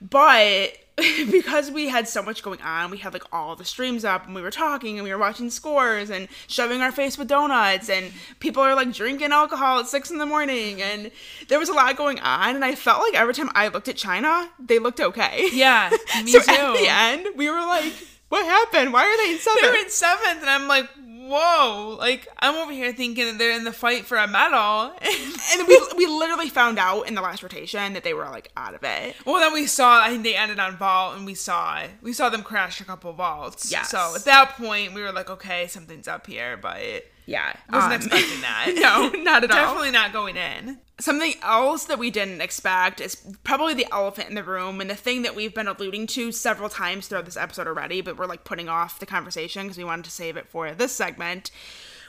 But 0.00 0.72
because 1.30 1.70
we 1.70 1.88
had 1.88 2.08
so 2.08 2.22
much 2.22 2.42
going 2.42 2.60
on, 2.62 2.90
we 2.90 2.96
had 2.96 3.12
like 3.12 3.24
all 3.30 3.54
the 3.54 3.64
streams 3.64 4.04
up 4.04 4.24
and 4.24 4.34
we 4.34 4.40
were 4.40 4.50
talking 4.50 4.96
and 4.96 5.04
we 5.04 5.12
were 5.12 5.18
watching 5.18 5.50
scores 5.50 6.08
and 6.08 6.26
shoving 6.46 6.80
our 6.80 6.90
face 6.90 7.18
with 7.18 7.28
donuts 7.28 7.90
and 7.90 8.12
people 8.40 8.62
are 8.62 8.74
like 8.74 8.92
drinking 8.92 9.30
alcohol 9.30 9.80
at 9.80 9.86
six 9.86 10.10
in 10.10 10.16
the 10.16 10.24
morning 10.24 10.80
and 10.80 11.10
there 11.48 11.58
was 11.58 11.68
a 11.68 11.74
lot 11.74 11.96
going 11.96 12.18
on 12.20 12.54
and 12.54 12.64
I 12.64 12.74
felt 12.74 13.02
like 13.02 13.14
every 13.14 13.34
time 13.34 13.50
I 13.54 13.68
looked 13.68 13.88
at 13.88 13.96
China, 13.96 14.48
they 14.58 14.78
looked 14.78 15.00
okay. 15.00 15.50
Yeah, 15.52 15.90
me 16.24 16.30
so 16.30 16.40
too. 16.40 16.50
at 16.50 16.72
the 16.78 16.88
end, 16.88 17.26
we 17.36 17.50
were 17.50 17.60
like, 17.60 17.92
what 18.28 18.44
happened? 18.44 18.92
Why 18.92 19.04
are 19.04 19.16
they 19.18 19.34
in 19.34 19.38
seventh? 19.38 19.60
They're 19.62 19.84
in 19.84 19.90
seventh, 19.90 20.40
and 20.40 20.50
I'm 20.50 20.66
like, 20.66 20.88
whoa! 21.28 21.96
Like 21.98 22.28
I'm 22.38 22.54
over 22.56 22.72
here 22.72 22.92
thinking 22.92 23.26
that 23.26 23.38
they're 23.38 23.56
in 23.56 23.64
the 23.64 23.72
fight 23.72 24.06
for 24.06 24.16
a 24.16 24.26
medal. 24.26 24.92
and 25.52 25.68
we, 25.68 25.80
we 25.96 26.06
literally 26.06 26.48
found 26.48 26.78
out 26.78 27.08
in 27.08 27.14
the 27.14 27.22
last 27.22 27.42
rotation 27.42 27.92
that 27.94 28.04
they 28.04 28.14
were 28.14 28.24
like 28.24 28.50
out 28.56 28.74
of 28.74 28.82
it. 28.84 29.16
well, 29.24 29.40
then 29.40 29.52
we 29.52 29.66
saw. 29.66 30.02
I 30.02 30.10
think 30.10 30.22
they 30.22 30.36
ended 30.36 30.58
on 30.58 30.76
vault, 30.76 31.16
and 31.16 31.26
we 31.26 31.34
saw 31.34 31.82
we 32.02 32.12
saw 32.12 32.28
them 32.28 32.42
crash 32.42 32.80
a 32.80 32.84
couple 32.84 33.12
vaults. 33.12 33.70
Yes. 33.70 33.90
So 33.90 34.14
at 34.14 34.24
that 34.24 34.56
point, 34.56 34.94
we 34.94 35.02
were 35.02 35.12
like, 35.12 35.30
okay, 35.30 35.66
something's 35.66 36.08
up 36.08 36.26
here, 36.26 36.56
but 36.56 36.80
Yeah. 37.26 37.52
wasn't 37.70 37.92
um, 37.92 38.00
expecting 38.00 38.40
that. 38.40 38.72
no, 38.76 39.22
not 39.22 39.44
at 39.44 39.50
all. 39.50 39.56
Definitely 39.56 39.90
not 39.90 40.12
going 40.12 40.36
in. 40.36 40.78
Something 40.98 41.34
else 41.42 41.84
that 41.84 41.98
we 41.98 42.10
didn't 42.10 42.40
expect 42.40 43.00
is 43.00 43.16
probably 43.44 43.74
the 43.74 43.86
elephant 43.92 44.28
in 44.28 44.34
the 44.36 44.44
room, 44.44 44.80
and 44.80 44.88
the 44.88 44.94
thing 44.94 45.22
that 45.22 45.34
we've 45.34 45.54
been 45.54 45.68
alluding 45.68 46.06
to 46.08 46.32
several 46.32 46.68
times 46.68 47.08
throughout 47.08 47.26
this 47.26 47.36
episode 47.36 47.66
already, 47.66 48.00
but 48.00 48.16
we're 48.16 48.26
like 48.26 48.44
putting 48.44 48.68
off 48.68 48.98
the 49.00 49.06
conversation 49.06 49.64
because 49.64 49.76
we 49.76 49.84
wanted 49.84 50.04
to 50.06 50.10
save 50.10 50.36
it 50.36 50.48
for 50.48 50.70
this 50.72 50.92
segment, 50.92 51.50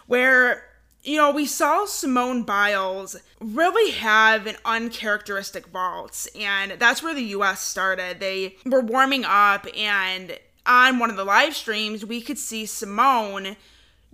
where 0.05 0.63
you 1.03 1.17
know 1.17 1.31
we 1.31 1.45
saw 1.45 1.85
Simone 1.85 2.43
Biles 2.43 3.17
really 3.41 3.91
have 3.91 4.45
an 4.45 4.55
uncharacteristic 4.63 5.67
vault, 5.67 6.27
and 6.39 6.73
that's 6.73 7.03
where 7.03 7.15
the 7.15 7.23
U.S. 7.23 7.59
started. 7.59 8.19
They 8.19 8.55
were 8.65 8.81
warming 8.81 9.25
up, 9.25 9.67
and 9.75 10.37
on 10.65 10.99
one 10.99 11.09
of 11.09 11.17
the 11.17 11.25
live 11.25 11.55
streams, 11.55 12.05
we 12.05 12.21
could 12.21 12.37
see 12.37 12.65
Simone 12.65 13.57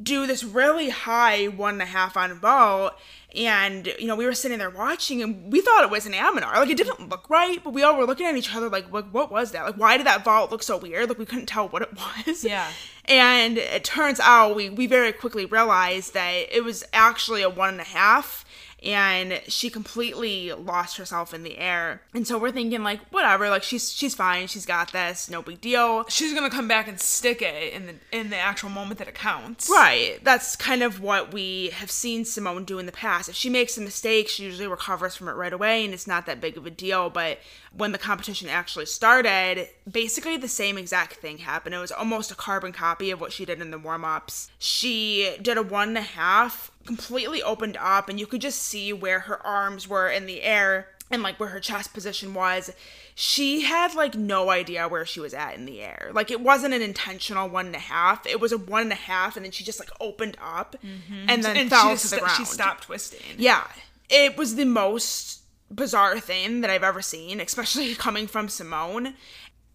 do 0.02 0.26
this 0.26 0.44
really 0.44 0.90
high 0.90 1.46
one 1.46 1.76
and 1.76 1.82
a 1.84 1.86
half 1.86 2.18
on 2.18 2.40
vault. 2.40 2.94
And, 3.36 3.88
you 4.00 4.06
know, 4.06 4.16
we 4.16 4.26
were 4.26 4.34
sitting 4.34 4.60
there 4.60 4.70
watching 4.70 5.22
and 5.24 5.52
we 5.52 5.62
thought 5.62 5.84
it 5.84 5.90
was 5.90 6.06
an 6.06 6.14
Amanar. 6.14 6.54
Like, 6.56 6.70
it 6.70 6.78
didn't 6.78 7.10
look 7.10 7.30
right, 7.30 7.64
but 7.64 7.74
we 7.74 7.82
all 7.82 7.98
were 7.98 8.06
looking 8.06 8.28
at 8.28 8.36
each 8.36 8.54
other 8.54 8.70
like, 8.70 8.92
what, 8.94 9.12
what 9.12 9.32
was 9.32 9.52
that? 9.52 9.66
Like, 9.66 9.76
why 9.76 9.98
did 9.98 10.06
that 10.06 10.24
vault 10.24 10.52
look 10.52 10.62
so 10.62 10.78
weird? 10.78 11.10
Like, 11.10 11.18
we 11.18 11.26
couldn't 11.26 11.48
tell 11.48 11.68
what 11.68 11.82
it 11.82 11.90
was. 12.28 12.44
Yeah. 12.44 12.68
And 13.06 13.58
it 13.58 13.84
turns 13.84 14.20
out 14.20 14.56
we, 14.56 14.70
we 14.70 14.86
very 14.88 15.12
quickly 15.12 15.46
realized 15.46 16.14
that 16.14 16.32
it 16.52 16.64
was 16.64 16.84
actually 16.94 17.42
a 17.42 17.50
one 17.50 17.70
and 17.70 17.82
a 17.82 17.86
half 17.86 18.43
and 18.84 19.42
she 19.48 19.70
completely 19.70 20.52
lost 20.52 20.98
herself 20.98 21.34
in 21.34 21.44
the 21.44 21.58
air. 21.58 22.02
And 22.14 22.28
so 22.28 22.38
we're 22.38 22.52
thinking 22.52 22.84
like, 22.84 23.00
whatever, 23.10 23.50
like 23.50 23.64
she's 23.64 23.92
she's 23.92 24.14
fine, 24.14 24.48
she's 24.48 24.66
got 24.66 24.92
this, 24.92 25.30
no 25.30 25.42
big 25.42 25.62
deal. 25.62 26.06
She's 26.10 26.34
gonna 26.34 26.50
come 26.50 26.68
back 26.68 26.88
and 26.88 27.00
stick 27.00 27.42
it 27.42 27.74
in 27.74 27.86
the 27.86 27.96
in 28.12 28.30
the 28.30 28.38
actual 28.38 28.70
moment 28.70 29.00
that 29.00 29.08
it 29.08 29.16
counts. 29.16 29.70
Right. 29.70 30.20
That's 30.24 30.56
kind 30.56 30.84
of 30.84 31.00
what 31.00 31.34
we 31.34 31.70
have 31.70 31.90
seen 31.90 32.26
Simone 32.26 32.66
do 32.66 32.80
in 32.80 32.86
the 32.86 32.92
past. 32.92 33.30
If 33.30 33.36
she 33.36 33.50
makes 33.50 33.78
a 33.78 33.82
mistake, 33.82 34.28
she 34.28 34.44
usually 34.44 34.68
recovers 34.68 35.16
from 35.16 35.30
it 35.30 35.34
right 35.34 35.54
away 35.54 35.86
and 35.86 35.94
it's 35.94 36.08
not 36.08 36.26
that 36.26 36.42
big 36.42 36.58
of 36.58 36.66
a 36.66 36.72
deal. 36.72 37.10
But 37.10 37.40
when 37.76 37.92
the 37.92 37.98
competition 37.98 38.50
actually 38.50 38.86
started, 38.86 39.68
basically 39.90 40.38
the 40.38 40.48
same 40.48 40.78
exact 40.78 41.16
thing 41.16 41.40
happened. 41.40 41.74
It 41.74 41.80
was 41.80 41.92
almost 41.92 42.32
a 42.32 42.36
carbon 42.36 42.72
copy 42.72 43.12
of 43.12 43.22
what 43.22 43.32
she 43.32 43.46
did 43.46 43.62
in 43.62 43.72
the 43.72 43.80
warm 43.80 44.06
ups. 44.06 44.52
She 44.60 45.38
did 45.42 45.58
a 45.58 45.64
one 45.64 45.90
and 45.90 45.98
a 45.98 46.02
half, 46.02 46.72
completely 46.86 47.42
opened 47.42 47.78
up, 47.78 48.10
and 48.10 48.20
you 48.20 48.28
could 48.28 48.42
just 48.42 48.62
see 48.62 48.94
where 48.94 49.22
her 49.22 49.46
arms 49.46 49.88
were 49.88 50.10
in 50.10 50.26
the 50.26 50.42
air 50.44 50.88
and 51.14 51.22
like 51.22 51.40
where 51.40 51.50
her 51.50 51.60
chest 51.60 51.94
position 51.94 52.34
was, 52.34 52.72
she 53.16 53.62
had 53.62 53.94
like 53.94 54.16
no 54.16 54.50
idea 54.50 54.88
where 54.88 55.06
she 55.06 55.20
was 55.20 55.34
at 55.34 55.56
in 55.56 55.66
the 55.66 55.82
air. 55.82 56.10
Like 56.14 56.32
it 56.32 56.42
wasn't 56.42 56.74
an 56.74 56.82
intentional 56.82 57.48
one 57.48 57.68
and 57.68 57.76
a 57.76 57.80
half. 57.80 58.26
It 58.26 58.40
was 58.40 58.52
a 58.52 58.58
one 58.58 58.84
and 58.84 58.92
a 58.92 58.96
half, 58.96 59.36
and 59.36 59.46
then 59.46 59.52
she 59.52 59.64
just 59.64 59.80
like 59.80 59.92
opened 60.00 60.38
up 60.42 60.76
mm-hmm. 60.84 61.30
and 61.30 61.44
then 61.44 61.56
And 61.56 61.70
fell 61.70 61.96
to 61.96 62.02
the 62.02 62.08
st- 62.08 62.22
ground. 62.22 62.38
she 62.38 62.46
stopped 62.46 62.84
twisting. 62.84 63.22
Yeah, 63.38 63.66
it 64.10 64.36
was 64.38 64.56
the 64.56 64.66
most 64.66 65.42
bizarre 65.72 66.20
thing 66.20 66.62
that 66.62 66.70
I've 66.70 66.84
ever 66.84 67.02
seen, 67.02 67.40
especially 67.40 67.94
coming 67.96 68.28
from 68.28 68.50
Simone. 68.50 69.14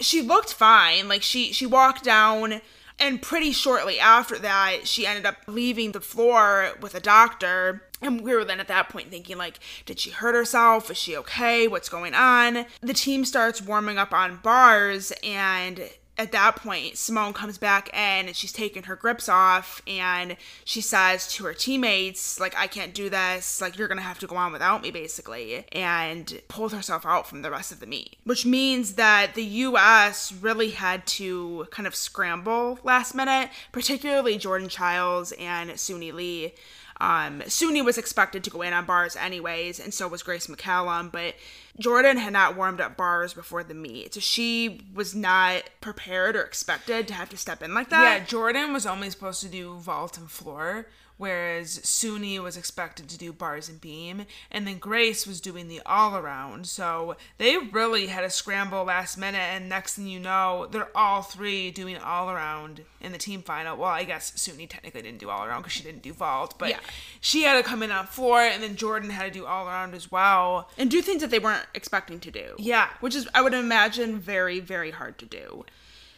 She 0.01 0.23
looked 0.23 0.53
fine. 0.53 1.09
Like 1.09 1.23
she 1.23 1.53
she 1.53 1.67
walked 1.67 2.05
down 2.05 2.61
and 2.99 3.23
pretty 3.23 3.53
shortly 3.53 3.99
after 4.01 4.39
that, 4.39 4.87
she 4.87 5.07
ended 5.07 5.27
up 5.27 5.37
leaving 5.47 5.93
the 5.93 6.01
floor 6.01 6.71
with 6.81 6.95
a 6.95 7.01
doctor. 7.01 7.83
And 8.01 8.21
we 8.21 8.35
were 8.35 8.45
then 8.45 8.61
at 8.61 8.69
that 8.69 8.89
point 8.89 9.11
thinking, 9.11 9.39
like, 9.39 9.59
did 9.85 9.99
she 9.99 10.11
hurt 10.11 10.35
herself? 10.35 10.91
Is 10.91 10.97
she 10.97 11.17
okay? 11.17 11.67
What's 11.67 11.89
going 11.89 12.15
on? 12.15 12.67
The 12.81 12.95
team 12.95 13.25
starts 13.25 13.61
warming 13.61 13.99
up 13.99 14.13
on 14.13 14.37
bars, 14.43 15.13
and 15.25 15.91
at 16.19 16.33
that 16.33 16.57
point, 16.57 16.99
Simone 16.99 17.33
comes 17.33 17.59
back 17.59 17.89
in 17.91 18.27
and 18.27 18.35
she's 18.35 18.53
taking 18.53 18.83
her 18.83 18.97
grips 18.97 19.29
off 19.29 19.81
and 19.87 20.37
she 20.65 20.81
says 20.81 21.33
to 21.35 21.45
her 21.45 21.55
teammates, 21.55 22.41
like, 22.41 22.57
I 22.57 22.67
can't 22.67 22.93
do 22.93 23.09
this. 23.09 23.61
Like, 23.61 23.79
you're 23.79 23.87
going 23.87 23.99
to 23.99 24.05
have 24.05 24.19
to 24.19 24.27
go 24.27 24.35
on 24.35 24.53
without 24.53 24.83
me, 24.83 24.91
basically. 24.91 25.65
And 25.71 26.41
pulled 26.49 26.73
herself 26.73 27.07
out 27.07 27.29
from 27.29 27.43
the 27.43 27.51
rest 27.53 27.71
of 27.71 27.79
the 27.79 27.87
meet, 27.87 28.17
which 28.25 28.45
means 28.45 28.95
that 28.95 29.35
the 29.35 29.45
U.S. 29.45 30.33
really 30.33 30.71
had 30.71 31.07
to 31.07 31.69
kind 31.71 31.87
of 31.87 31.95
scramble 31.95 32.81
last 32.83 33.15
minute, 33.15 33.51
particularly 33.71 34.39
Jordan 34.39 34.69
Chiles 34.69 35.31
and 35.33 35.71
Suni 35.71 36.13
Lee. 36.13 36.53
Um, 37.01 37.41
Suni 37.43 37.85
was 37.85 37.97
expected 37.97 38.43
to 38.45 38.51
go 38.51 38.63
in 38.63 38.73
on 38.73 38.85
bars 38.85 39.15
anyways, 39.15 39.79
and 39.79 39.95
so 39.95 40.09
was 40.09 40.23
Grace 40.23 40.49
McCallum, 40.49 41.13
but 41.13 41.35
Jordan 41.79 42.17
had 42.17 42.33
not 42.33 42.57
warmed 42.57 42.81
up 42.81 42.97
bars 42.97 43.35
before 43.35 43.63
the 43.63 43.75
meet, 43.75 44.15
so 44.15 44.21
she 44.21 44.81
was 44.93 45.15
not 45.15 45.63
prepared 45.81 46.35
or 46.35 46.43
expected 46.43 47.07
to 47.09 47.15
have 47.15 47.29
to 47.31 47.37
step 47.37 47.63
in 47.63 47.73
like 47.73 47.91
that. 47.91 48.03
Yeah, 48.21 48.25
Jordan 48.25 48.73
was 48.73 48.85
only 48.85 49.11
supposed 49.11 49.41
to 49.43 49.49
do 49.49 49.79
vault 49.79 50.19
and 50.19 50.29
floor, 50.29 50.87
whereas 51.19 51.79
Suni 51.81 52.39
was 52.43 52.57
expected 52.57 53.09
to 53.11 53.19
do 53.19 53.33
bars 53.33 53.69
and 53.69 53.81
beam, 53.81 54.25
and 54.51 54.67
then 54.67 54.79
Grace 54.79 55.27
was 55.27 55.41
doing 55.41 55.69
the 55.69 55.83
all 55.85 56.17
around. 56.17 56.67
So 56.67 57.17
they 57.37 57.59
really 57.59 58.07
had 58.07 58.25
a 58.25 58.31
scramble 58.31 58.85
last 58.85 59.19
minute, 59.19 59.39
and 59.39 59.69
next 59.69 59.95
thing 59.97 60.07
you 60.07 60.21
know, 60.21 60.67
they're 60.71 60.97
all 60.97 61.23
three 61.23 61.71
doing 61.71 61.97
all 61.99 62.31
around 62.31 62.83
in 63.01 63.13
the 63.13 63.19
team 63.19 63.43
final. 63.43 63.77
Well, 63.77 63.91
I 63.91 64.05
guess 64.05 64.31
Suni 64.33 64.69
technically 64.69 65.03
didn't 65.03 65.19
do 65.19 65.29
all 65.29 65.45
around 65.45 65.61
because 65.63 65.73
she 65.75 65.83
didn't 65.83 66.03
do 66.03 66.13
vault, 66.13 66.55
but 66.59 66.71
Yeah. 66.71 66.81
she 67.21 67.43
had 67.43 67.55
to 67.57 67.63
come 67.69 67.83
in 67.83 67.91
on 67.91 68.07
floor, 68.07 68.41
and 68.41 68.63
then 68.63 68.77
Jordan 68.77 69.11
had 69.11 69.25
to 69.33 69.39
do 69.39 69.45
all 69.47 69.67
around 69.69 69.95
as 69.95 70.11
well. 70.11 70.71
and 70.79 70.91
do 70.91 71.03
things 71.03 71.21
that 71.21 71.31
they 71.31 71.39
weren't 71.39 71.67
expecting 71.75 72.21
to 72.21 72.31
do. 72.31 72.55
Yeah. 72.59 72.89
Which 73.01 73.15
is, 73.15 73.29
I 73.35 73.43
would 73.43 73.55
imagine, 73.55 74.19
very, 74.19 74.61
very 74.61 74.93
hard 74.93 75.19
to 75.19 75.27
do. 75.27 75.65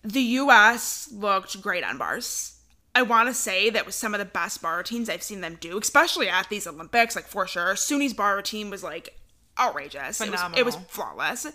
The 0.05 0.21
US 0.21 1.09
looked 1.13 1.61
great 1.61 1.83
on 1.85 1.99
bars. 1.99 2.55
I 2.95 3.03
want 3.03 3.29
to 3.29 3.35
say 3.35 3.71
that 3.71 3.87
was 3.87 3.95
some 3.95 4.15
of 4.15 4.19
the 4.19 4.25
best 4.25 4.63
bar 4.63 4.79
routines 4.79 5.09
I've 5.09 5.23
seen 5.23 5.41
them 5.41 5.57
do, 5.61 5.79
especially 5.79 6.29
at 6.29 6.49
these 6.49 6.67
Olympics, 6.67 7.15
like 7.15 7.27
for 7.27 7.47
sure. 7.47 7.77
Suni's 7.77 8.13
bar 8.13 8.37
routine 8.37 8.69
was 8.71 8.83
like 8.83 9.17
outrageous. 9.59 10.21
It 10.21 10.31
was, 10.31 10.41
it 10.57 10.65
was 10.65 10.77
flawless. 10.89 11.47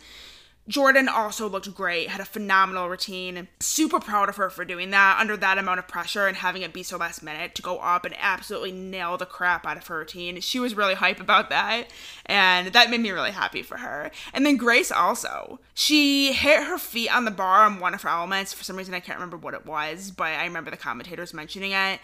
Jordan 0.67 1.07
also 1.07 1.47
looked 1.47 1.71
great, 1.75 2.09
had 2.09 2.19
a 2.19 2.25
phenomenal 2.25 2.89
routine. 2.89 3.47
Super 3.59 3.99
proud 3.99 4.29
of 4.29 4.37
her 4.37 4.49
for 4.49 4.65
doing 4.65 4.89
that 4.91 5.19
under 5.19 5.37
that 5.37 5.59
amount 5.59 5.77
of 5.77 5.87
pressure 5.87 6.25
and 6.25 6.37
having 6.37 6.63
it 6.63 6.73
be 6.73 6.81
so 6.81 6.97
last 6.97 7.21
minute 7.21 7.53
to 7.55 7.61
go 7.61 7.77
up 7.77 8.03
and 8.03 8.15
absolutely 8.17 8.71
nail 8.71 9.15
the 9.15 9.27
crap 9.27 9.67
out 9.67 9.77
of 9.77 9.85
her 9.87 9.99
routine. 9.99 10.41
She 10.41 10.59
was 10.59 10.73
really 10.73 10.95
hype 10.95 11.19
about 11.19 11.49
that, 11.49 11.85
and 12.25 12.67
that 12.73 12.89
made 12.89 13.01
me 13.01 13.11
really 13.11 13.31
happy 13.31 13.61
for 13.61 13.77
her. 13.77 14.09
And 14.33 14.43
then 14.43 14.57
Grace 14.57 14.91
also. 14.91 15.59
She 15.75 16.33
hit 16.33 16.63
her 16.63 16.79
feet 16.79 17.15
on 17.15 17.25
the 17.25 17.31
bar 17.31 17.65
on 17.65 17.79
one 17.79 17.93
of 17.93 18.01
her 18.01 18.09
elements. 18.09 18.51
For 18.51 18.63
some 18.63 18.75
reason, 18.75 18.95
I 18.95 18.99
can't 18.99 19.19
remember 19.19 19.37
what 19.37 19.53
it 19.53 19.67
was, 19.67 20.09
but 20.09 20.29
I 20.29 20.45
remember 20.45 20.71
the 20.71 20.77
commentators 20.77 21.33
mentioning 21.33 21.73
it. 21.73 21.99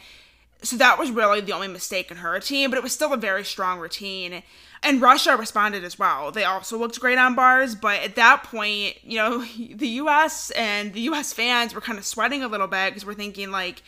So 0.61 0.75
that 0.75 0.99
was 0.99 1.09
really 1.09 1.41
the 1.41 1.53
only 1.53 1.67
mistake 1.67 2.11
in 2.11 2.17
her 2.17 2.33
routine, 2.33 2.69
but 2.69 2.77
it 2.77 2.83
was 2.83 2.91
still 2.91 3.11
a 3.11 3.17
very 3.17 3.43
strong 3.43 3.79
routine. 3.79 4.43
And 4.83 4.99
Russia 4.99 5.37
responded 5.37 5.83
as 5.83 5.99
well. 5.99 6.31
They 6.31 6.43
also 6.43 6.77
looked 6.77 6.99
great 6.99 7.19
on 7.19 7.35
bars, 7.35 7.75
but 7.75 8.01
at 8.01 8.15
that 8.15 8.43
point, 8.43 8.95
you 9.03 9.17
know, 9.17 9.39
the 9.75 9.87
US 9.87 10.51
and 10.51 10.93
the 10.93 11.01
US 11.01 11.33
fans 11.33 11.73
were 11.73 11.81
kind 11.81 11.99
of 11.99 12.05
sweating 12.05 12.43
a 12.43 12.47
little 12.47 12.67
bit 12.67 12.89
because 12.89 13.05
we're 13.05 13.13
thinking, 13.13 13.51
like, 13.51 13.83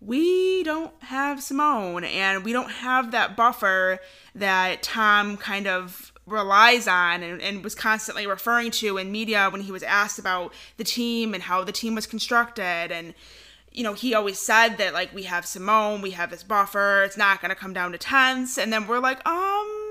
we 0.00 0.62
don't 0.64 0.92
have 1.04 1.42
Simone 1.42 2.04
and 2.04 2.44
we 2.44 2.52
don't 2.52 2.70
have 2.70 3.10
that 3.12 3.36
buffer 3.36 4.00
that 4.34 4.82
Tom 4.82 5.36
kind 5.36 5.66
of 5.66 6.12
relies 6.26 6.86
on 6.88 7.22
and, 7.22 7.40
and 7.40 7.64
was 7.64 7.74
constantly 7.74 8.26
referring 8.26 8.70
to 8.70 8.98
in 8.98 9.12
media 9.12 9.48
when 9.50 9.62
he 9.62 9.72
was 9.72 9.82
asked 9.82 10.18
about 10.18 10.52
the 10.76 10.84
team 10.84 11.32
and 11.34 11.44
how 11.44 11.64
the 11.64 11.72
team 11.72 11.94
was 11.94 12.06
constructed 12.06 12.90
and 12.90 13.14
you 13.72 13.82
know, 13.82 13.92
he 13.92 14.14
always 14.14 14.38
said 14.38 14.78
that 14.78 14.94
like 14.94 15.12
we 15.12 15.24
have 15.24 15.44
Simone, 15.44 16.00
we 16.00 16.12
have 16.12 16.30
this 16.30 16.44
buffer, 16.44 17.02
it's 17.02 17.16
not 17.16 17.42
gonna 17.42 17.56
come 17.56 17.72
down 17.72 17.90
to 17.90 17.98
tenths, 17.98 18.56
and 18.56 18.72
then 18.72 18.86
we're 18.86 19.00
like, 19.00 19.26
um, 19.26 19.83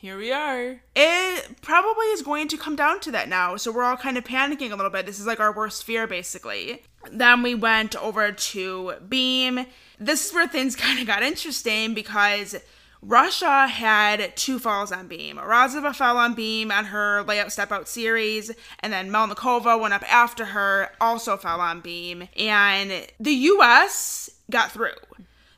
Here 0.00 0.16
we 0.16 0.32
are. 0.32 0.80
it 0.96 1.60
probably 1.60 2.06
is 2.06 2.22
going 2.22 2.48
to 2.48 2.56
come 2.56 2.74
down 2.74 3.00
to 3.00 3.10
that 3.10 3.28
now. 3.28 3.56
So 3.56 3.70
we're 3.70 3.84
all 3.84 3.98
kind 3.98 4.16
of 4.16 4.24
panicking 4.24 4.72
a 4.72 4.74
little 4.74 4.90
bit. 4.90 5.04
This 5.04 5.20
is 5.20 5.26
like 5.26 5.40
our 5.40 5.54
worst 5.54 5.84
fear, 5.84 6.06
basically. 6.06 6.84
Then 7.12 7.42
we 7.42 7.54
went 7.54 7.94
over 7.96 8.32
to 8.32 8.94
Beam. 9.06 9.66
This 9.98 10.26
is 10.26 10.32
where 10.32 10.48
things 10.48 10.74
kind 10.86 10.98
of 10.98 11.06
got 11.06 11.22
interesting 11.22 11.92
because 11.92 12.56
Russia 13.02 13.66
had 13.66 14.34
two 14.38 14.58
falls 14.58 14.90
on 14.90 15.06
Beam. 15.06 15.36
Urazova 15.36 15.94
fell 15.94 16.16
on 16.16 16.32
Beam 16.32 16.72
on 16.72 16.86
her 16.86 17.22
layout 17.22 17.52
step 17.52 17.70
out 17.70 17.86
series, 17.86 18.50
and 18.78 18.90
then 18.90 19.10
Melnikova 19.10 19.78
went 19.78 19.92
up 19.92 20.10
after 20.10 20.46
her, 20.46 20.92
also 20.98 21.36
fell 21.36 21.60
on 21.60 21.82
Beam. 21.82 22.26
And 22.38 23.06
the 23.20 23.32
US 23.32 24.30
got 24.50 24.72
through. 24.72 24.92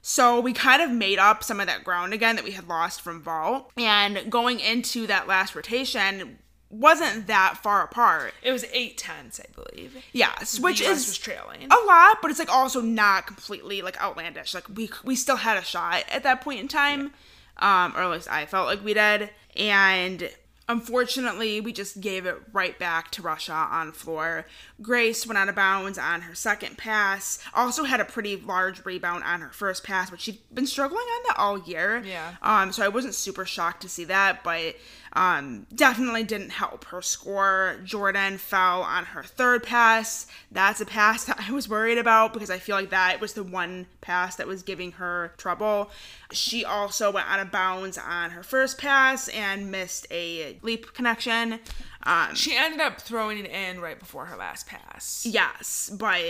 So 0.02 0.40
we 0.40 0.52
kind 0.52 0.82
of 0.82 0.90
made 0.90 1.18
up 1.20 1.44
some 1.44 1.60
of 1.60 1.66
that 1.68 1.84
ground 1.84 2.12
again 2.12 2.34
that 2.36 2.44
we 2.44 2.50
had 2.50 2.68
lost 2.68 3.00
from 3.00 3.22
Vault. 3.22 3.70
And 3.76 4.30
going 4.30 4.58
into 4.58 5.06
that 5.06 5.28
last 5.28 5.54
rotation 5.54 6.38
wasn't 6.68 7.28
that 7.28 7.58
far 7.62 7.84
apart. 7.84 8.34
It 8.42 8.50
was 8.50 8.64
eight 8.72 8.98
tenths, 8.98 9.38
I 9.40 9.44
believe. 9.54 9.96
Yes, 10.12 10.58
which 10.58 10.80
the 10.80 10.86
is 10.86 11.06
was 11.06 11.18
trailing. 11.18 11.70
a 11.70 11.86
lot, 11.86 12.18
but 12.20 12.30
it's 12.30 12.40
like 12.40 12.52
also 12.52 12.80
not 12.80 13.26
completely 13.26 13.80
like 13.82 14.00
outlandish. 14.00 14.54
Like 14.54 14.68
we 14.74 14.90
we 15.04 15.14
still 15.14 15.36
had 15.36 15.56
a 15.56 15.62
shot 15.62 16.04
at 16.10 16.24
that 16.24 16.40
point 16.40 16.60
in 16.60 16.68
time, 16.68 17.12
um, 17.58 17.94
or 17.94 18.00
at 18.00 18.10
least 18.10 18.30
I 18.30 18.46
felt 18.46 18.66
like 18.66 18.84
we 18.84 18.94
did. 18.94 19.30
And 19.54 20.30
unfortunately, 20.68 21.60
we 21.60 21.72
just 21.72 22.00
gave 22.00 22.26
it 22.26 22.36
right 22.52 22.78
back 22.78 23.10
to 23.12 23.22
Russia 23.22 23.52
on 23.52 23.92
floor. 23.92 24.46
Grace 24.80 25.26
went 25.26 25.38
out 25.38 25.48
of 25.48 25.54
bounds 25.54 25.98
on 25.98 26.22
her 26.22 26.34
second 26.34 26.78
pass. 26.78 27.38
Also 27.54 27.84
had 27.84 28.00
a 28.00 28.04
pretty 28.04 28.36
large 28.36 28.84
rebound 28.84 29.24
on 29.24 29.40
her 29.40 29.50
first 29.50 29.84
pass, 29.84 30.10
but 30.10 30.20
she'd 30.20 30.38
been 30.52 30.66
struggling 30.66 31.04
on 31.04 31.22
that 31.28 31.36
all 31.38 31.58
year. 31.60 32.02
Yeah. 32.04 32.34
Um, 32.42 32.72
so 32.72 32.84
I 32.84 32.88
wasn't 32.88 33.14
super 33.14 33.44
shocked 33.44 33.82
to 33.82 33.88
see 33.88 34.04
that, 34.04 34.44
but 34.44 34.76
um, 35.14 35.66
definitely 35.74 36.24
didn't 36.24 36.50
help 36.50 36.84
her 36.86 37.02
score. 37.02 37.76
Jordan 37.84 38.38
fell 38.38 38.82
on 38.82 39.04
her 39.06 39.22
third 39.22 39.62
pass. 39.62 40.26
That's 40.50 40.80
a 40.80 40.86
pass 40.86 41.24
that 41.26 41.44
I 41.46 41.52
was 41.52 41.68
worried 41.68 41.98
about 41.98 42.32
because 42.32 42.50
I 42.50 42.58
feel 42.58 42.76
like 42.76 42.90
that 42.90 43.20
was 43.20 43.34
the 43.34 43.42
one 43.42 43.86
pass 44.00 44.36
that 44.36 44.46
was 44.46 44.62
giving 44.62 44.92
her 44.92 45.32
trouble. 45.36 45.90
She 46.32 46.64
also 46.64 47.10
went 47.10 47.28
out 47.30 47.40
of 47.40 47.50
bounds 47.50 47.98
on 47.98 48.30
her 48.30 48.42
first 48.42 48.78
pass 48.78 49.28
and 49.28 49.70
missed 49.70 50.06
a 50.10 50.58
leap 50.62 50.94
connection. 50.94 51.60
Um, 52.04 52.34
She 52.34 52.56
ended 52.56 52.80
up 52.80 53.00
throwing 53.00 53.38
it 53.38 53.50
in 53.50 53.80
right 53.80 53.98
before 53.98 54.26
her 54.26 54.36
last 54.36 54.66
pass. 54.66 55.26
yes, 55.28 55.90
but 55.98 56.22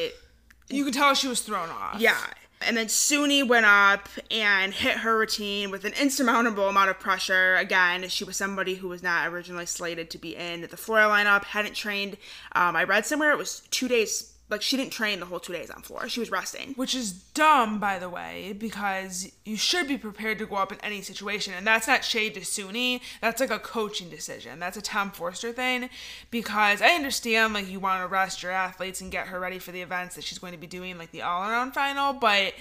You 0.69 0.85
could 0.85 0.95
tell 0.95 1.15
she 1.15 1.29
was 1.29 1.41
thrown 1.41 1.71
off. 1.71 2.01
Yeah. 2.01 2.19
And 2.65 2.77
then 2.77 2.87
Suni 2.87 3.47
went 3.47 3.67
up 3.67 4.09
and 4.31 4.73
hit 4.73 4.99
her 4.99 5.19
routine 5.19 5.71
with 5.71 5.85
an 5.85 5.93
insurmountable 6.01 6.69
amount 6.69 6.91
of 6.91 6.99
pressure. 6.99 7.57
Again, 7.57 8.09
she 8.09 8.25
was 8.25 8.37
somebody 8.37 8.77
who 8.77 8.89
was 8.89 9.03
not 9.03 9.29
originally 9.29 9.67
slated 9.67 10.11
to 10.11 10.19
be 10.19 10.37
in 10.37 10.63
the 10.63 10.77
floor 10.77 10.99
lineup, 11.01 11.45
hadn't 11.45 11.75
trained. 11.75 12.17
Um, 12.53 12.77
I 12.77 12.85
read 12.85 13.07
somewhere 13.07 13.33
it 13.33 13.39
was 13.39 13.63
two 13.71 13.89
days, 13.89 14.32
like 14.53 14.63
she 14.63 14.77
didn't 14.77 14.93
train 14.93 15.19
the 15.19 15.27
whole 15.27 15.41
two 15.41 15.53
days 15.53 15.71
on 15.71 15.83
floor. 15.83 16.09
She 16.09 16.21
was 16.21 16.31
resting. 16.31 16.75
Which 16.75 16.95
is 16.95 17.13
dumb, 17.13 17.81
by 17.81 17.99
the 17.99 18.09
way, 18.09 18.55
because 18.57 19.33
you 19.45 19.57
should 19.57 19.89
be 19.89 19.99
prepared 19.99 20.39
to 20.39 20.47
go 20.47 20.57
up 20.57 20.71
in 20.71 20.79
any 20.83 21.03
situation. 21.03 21.55
And 21.55 21.67
that's 21.67 21.89
not 21.89 22.05
shade 22.05 22.35
to 22.35 22.41
Suni. 22.41 23.01
That's 23.21 23.41
like 23.41 23.51
a 23.51 23.59
coaching 23.59 24.09
decision. 24.09 24.61
That's 24.61 24.77
a 24.77 24.83
Tom 24.83 25.11
Forster 25.11 25.53
thing. 25.53 25.91
Because 26.31 26.81
I 26.81 26.91
understand, 26.91 27.55
like, 27.55 27.69
you 27.69 27.81
want 27.81 28.03
to 28.03 28.07
rest 28.07 28.43
your 28.43 28.53
athletes 28.53 29.01
and 29.01 29.11
get 29.11 29.29
her 29.29 29.41
ready 29.41 29.59
for 29.59 29.73
the 29.73 29.83
events 29.83 30.15
that 30.15 30.25
she's 30.25 30.39
going 30.39 30.53
to 30.53 30.59
be 30.59 30.67
doing, 30.69 30.99
like 30.99 31.11
the 31.11 31.23
all 31.23 31.49
around 31.49 31.73
final. 31.73 32.13
But 32.13 32.55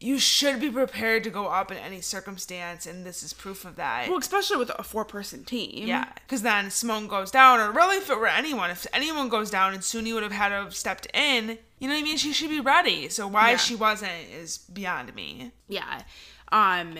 you 0.00 0.18
should 0.18 0.60
be 0.60 0.70
prepared 0.70 1.24
to 1.24 1.30
go 1.30 1.46
up 1.46 1.70
in 1.72 1.76
any 1.76 2.00
circumstance. 2.00 2.86
And 2.86 3.04
this 3.04 3.22
is 3.22 3.32
proof 3.32 3.64
of 3.64 3.76
that. 3.76 4.08
Well, 4.08 4.18
especially 4.18 4.56
with 4.56 4.70
a 4.78 4.82
four 4.84 5.04
person 5.04 5.44
team. 5.44 5.86
Yeah, 5.88 6.06
because 6.14 6.42
then 6.42 6.70
Simone 6.70 7.08
goes 7.08 7.30
down, 7.30 7.58
or 7.60 7.72
really 7.72 7.96
if 7.96 8.08
it 8.08 8.18
were 8.18 8.26
anyone, 8.28 8.70
if 8.70 8.86
anyone 8.92 9.28
goes 9.28 9.50
down 9.50 9.74
and 9.74 9.82
Suni 9.82 10.14
would 10.14 10.22
have 10.22 10.32
had 10.32 10.50
to 10.50 10.54
have 10.56 10.74
stepped 10.76 11.08
in, 11.14 11.58
you 11.80 11.88
know 11.88 11.94
what 11.94 12.00
I 12.00 12.04
mean? 12.04 12.16
She 12.16 12.32
should 12.32 12.50
be 12.50 12.60
ready. 12.60 13.08
So 13.08 13.26
why 13.26 13.50
Yeah. 13.52 13.56
she 13.56 13.74
wasn't 13.74 14.12
is 14.32 14.58
beyond 14.58 15.14
me. 15.14 15.52
Yeah. 15.68 16.02
Um 16.52 16.98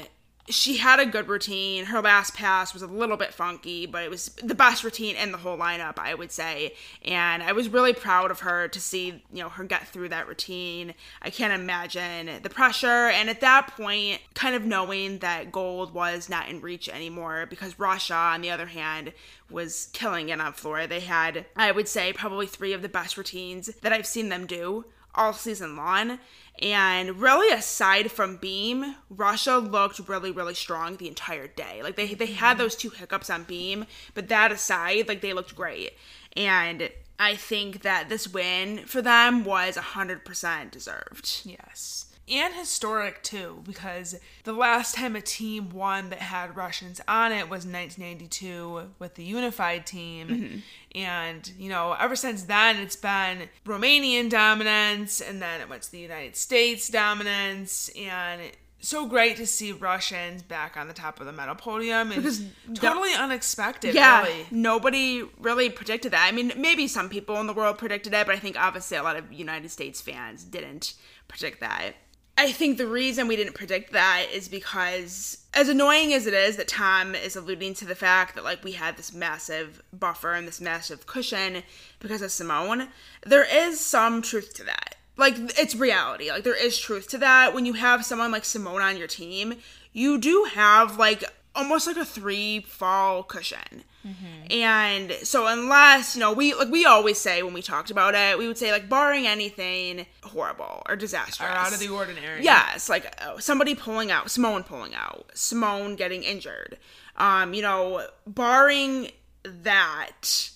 she 0.51 0.78
had 0.78 1.01
a 1.01 1.07
good 1.07 1.28
routine. 1.28 1.86
Her 1.86 2.01
last 2.01 2.34
pass 2.34 2.72
was 2.72 2.82
a 2.82 2.86
little 2.86 3.16
bit 3.16 3.34
funky, 3.34 3.86
but 3.86 4.03
it 4.03 4.11
was 4.11 4.30
the 4.42 4.55
best 4.55 4.82
routine 4.82 5.16
in 5.16 5.32
the 5.32 5.38
whole 5.38 5.59
lineup, 5.59 5.99
I 5.99 6.14
would 6.14 6.32
say. 6.32 6.74
And 7.05 7.42
I 7.42 7.53
was 7.53 7.68
really 7.68 7.92
proud 7.92 8.30
of 8.30 8.40
her 8.40 8.68
to 8.68 8.80
see, 8.80 9.22
you 9.32 9.42
know, 9.42 9.49
her 9.49 9.64
get 9.64 9.88
through 9.88 10.11
that 10.11 10.28
routine. 10.28 10.94
I 11.22 11.30
can't 11.30 11.53
imagine 11.53 12.42
the 12.42 12.51
pressure. 12.51 13.09
And 13.09 13.28
at 13.28 13.40
that 13.40 13.68
point, 13.76 14.20
kind 14.34 14.55
of 14.55 14.64
knowing 14.64 15.18
that 15.18 15.53
gold 15.53 15.92
was 15.92 16.28
not 16.28 16.49
in 16.49 16.61
reach 16.61 16.88
anymore 16.88 17.46
because 17.49 17.78
Russia, 17.78 18.14
on 18.14 18.40
the 18.40 18.51
other 18.51 18.66
hand, 18.66 19.12
was 19.51 19.88
killing 19.92 20.28
it 20.28 20.40
on 20.40 20.53
floor. 20.53 20.86
They 20.86 21.01
had, 21.01 21.46
I 21.57 21.72
would 21.72 21.88
say, 21.88 22.12
probably 22.12 22.46
three 22.46 22.72
of 22.72 22.82
the 22.82 22.88
best 22.88 23.16
routines 23.16 23.66
that 23.82 23.92
I've 23.92 24.07
seen 24.07 24.28
them 24.28 24.46
do 24.46 24.84
all 25.18 25.32
season 25.32 25.76
long. 25.76 26.18
And 26.60 27.20
really, 27.20 27.54
aside 27.54 28.10
from 28.10 28.36
Beam, 28.36 28.96
Russia 29.10 29.58
looked 29.58 30.00
really, 30.08 30.32
really 30.32 30.54
strong 30.54 30.96
the 30.96 31.06
entire 31.06 31.46
day. 31.46 31.82
Like 31.82 31.96
they 31.96 32.14
they 32.14 32.26
had 32.26 32.52
mm-hmm. 32.54 32.62
those 32.62 32.76
two 32.76 32.90
hiccups 32.90 33.30
on 33.30 33.44
Beam, 33.44 33.86
but 34.14 34.28
that 34.28 34.50
aside, 34.50 35.06
like 35.06 35.20
they 35.20 35.32
looked 35.32 35.54
great. 35.54 35.92
And 36.36 36.90
I 37.18 37.34
think 37.34 37.82
that 37.82 38.08
this 38.08 38.28
win 38.28 38.78
for 38.86 39.02
them 39.02 39.44
was 39.44 39.76
100% 39.76 40.70
deserved. 40.70 41.42
Yes. 41.44 42.06
And 42.30 42.54
historic 42.54 43.22
too, 43.22 43.62
because 43.64 44.14
the 44.44 44.52
last 44.52 44.94
time 44.94 45.16
a 45.16 45.20
team 45.20 45.70
won 45.70 46.10
that 46.10 46.20
had 46.20 46.56
Russians 46.56 47.00
on 47.08 47.32
it 47.32 47.44
was 47.44 47.64
1992 47.64 48.90
with 48.98 49.14
the 49.14 49.24
unified 49.24 49.86
team. 49.86 50.28
Mm-hmm. 50.28 50.58
And, 50.98 51.52
you 51.58 51.68
know, 51.68 51.94
ever 51.98 52.16
since 52.16 52.44
then, 52.44 52.76
it's 52.76 52.96
been 52.96 53.48
Romanian 53.66 54.30
dominance, 54.30 55.20
and 55.20 55.40
then 55.40 55.60
it 55.60 55.68
went 55.68 55.82
to 55.82 55.92
the 55.92 55.98
United 55.98 56.36
States 56.36 56.88
dominance, 56.88 57.90
and 57.90 58.40
so 58.80 59.06
great 59.06 59.36
to 59.36 59.46
see 59.46 59.72
Russians 59.72 60.42
back 60.42 60.76
on 60.76 60.86
the 60.86 60.94
top 60.94 61.20
of 61.20 61.26
the 61.26 61.32
medal 61.32 61.54
podium 61.56 62.10
because 62.10 62.42
totally 62.74 63.12
no, 63.12 63.24
unexpected. 63.24 63.94
Yeah, 63.94 64.22
really. 64.22 64.46
nobody 64.50 65.24
really 65.40 65.68
predicted 65.68 66.12
that. 66.12 66.26
I 66.26 66.32
mean, 66.32 66.52
maybe 66.56 66.86
some 66.86 67.08
people 67.08 67.40
in 67.40 67.46
the 67.46 67.52
world 67.52 67.78
predicted 67.78 68.14
it, 68.14 68.26
but 68.26 68.34
I 68.34 68.38
think 68.38 68.56
obviously 68.58 68.96
a 68.96 69.02
lot 69.02 69.16
of 69.16 69.32
United 69.32 69.70
States 69.70 70.00
fans 70.00 70.44
didn't 70.44 70.94
predict 71.26 71.60
that. 71.60 71.94
I 72.39 72.53
think 72.53 72.78
the 72.78 72.86
reason 72.86 73.26
we 73.26 73.34
didn't 73.36 73.55
predict 73.55 73.93
that 73.93 74.26
is 74.32 74.49
because, 74.49 75.45
as 75.53 75.68
annoying 75.68 76.14
as 76.14 76.26
it 76.26 76.34
is 76.34 76.57
that 76.57 76.68
Tom 76.68 77.16
is 77.16 77.34
alluding 77.34 77.74
to 77.74 77.84
the 77.84 77.97
fact 77.97 78.36
that 78.36 78.45
like 78.45 78.62
we 78.62 78.72
had 78.72 78.97
this 78.97 79.12
massive 79.12 79.82
buffer 79.93 80.32
and 80.32 80.47
this 80.47 80.61
massive 80.61 81.05
cushion 81.07 81.64
because 81.99 82.22
of 82.22 82.30
Simone, 82.30 82.89
there 83.26 83.45
is 83.45 83.80
some 83.80 84.22
truth 84.22 84.55
to 84.55 84.64
that 84.64 84.95
like 85.18 85.34
it's 85.59 85.74
reality. 85.74 86.30
Like 86.30 86.45
there 86.45 86.55
is 86.55 86.78
truth 86.78 87.09
to 87.09 87.18
that. 87.18 87.53
When 87.53 87.66
you 87.66 87.74
have 87.74 88.07
someone 88.07 88.30
like 88.30 88.45
Simone 88.45 88.80
on 88.80 88.97
your 88.97 89.09
team, 89.09 89.57
you 89.93 90.16
do 90.16 90.47
have 90.55 90.97
like 90.97 91.24
almost 91.59 91.86
like 91.86 91.96
a 91.96 92.04
three 92.04 92.61
fall 92.61 93.22
cushion. 93.22 93.84
Mm-hmm. 94.06 94.52
And 94.52 95.12
so 95.24 95.46
unless, 95.46 96.14
you 96.14 96.20
know, 96.20 96.32
we 96.32 96.54
like 96.54 96.70
we 96.70 96.86
always 96.86 97.18
say 97.18 97.42
when 97.42 97.52
we 97.52 97.61
talked 97.61 97.90
about 97.90 98.14
it, 98.14 98.38
we 98.38 98.46
would 98.46 98.56
say 98.56 98.70
like 98.72 98.88
barring 98.88 99.26
anything 99.26 100.06
horrible 100.22 100.82
or 100.88 100.96
disastrous. 100.96 101.40
Or 101.46 101.52
out 101.52 101.74
of 101.74 101.80
the 101.80 101.88
ordinary. 101.88 102.42
Yes, 102.42 102.88
like 102.88 103.12
oh, 103.26 103.38
somebody 103.38 103.74
pulling 103.74 104.11
out, 104.11 104.30
Simone 104.30 104.62
pulling 104.62 104.94
out, 104.94 105.30
Simone 105.34 105.96
getting 105.96 106.22
injured. 106.22 106.78
Um, 107.16 107.52
you 107.52 107.62
know, 107.62 108.06
barring 108.26 109.11
that, 109.42 110.50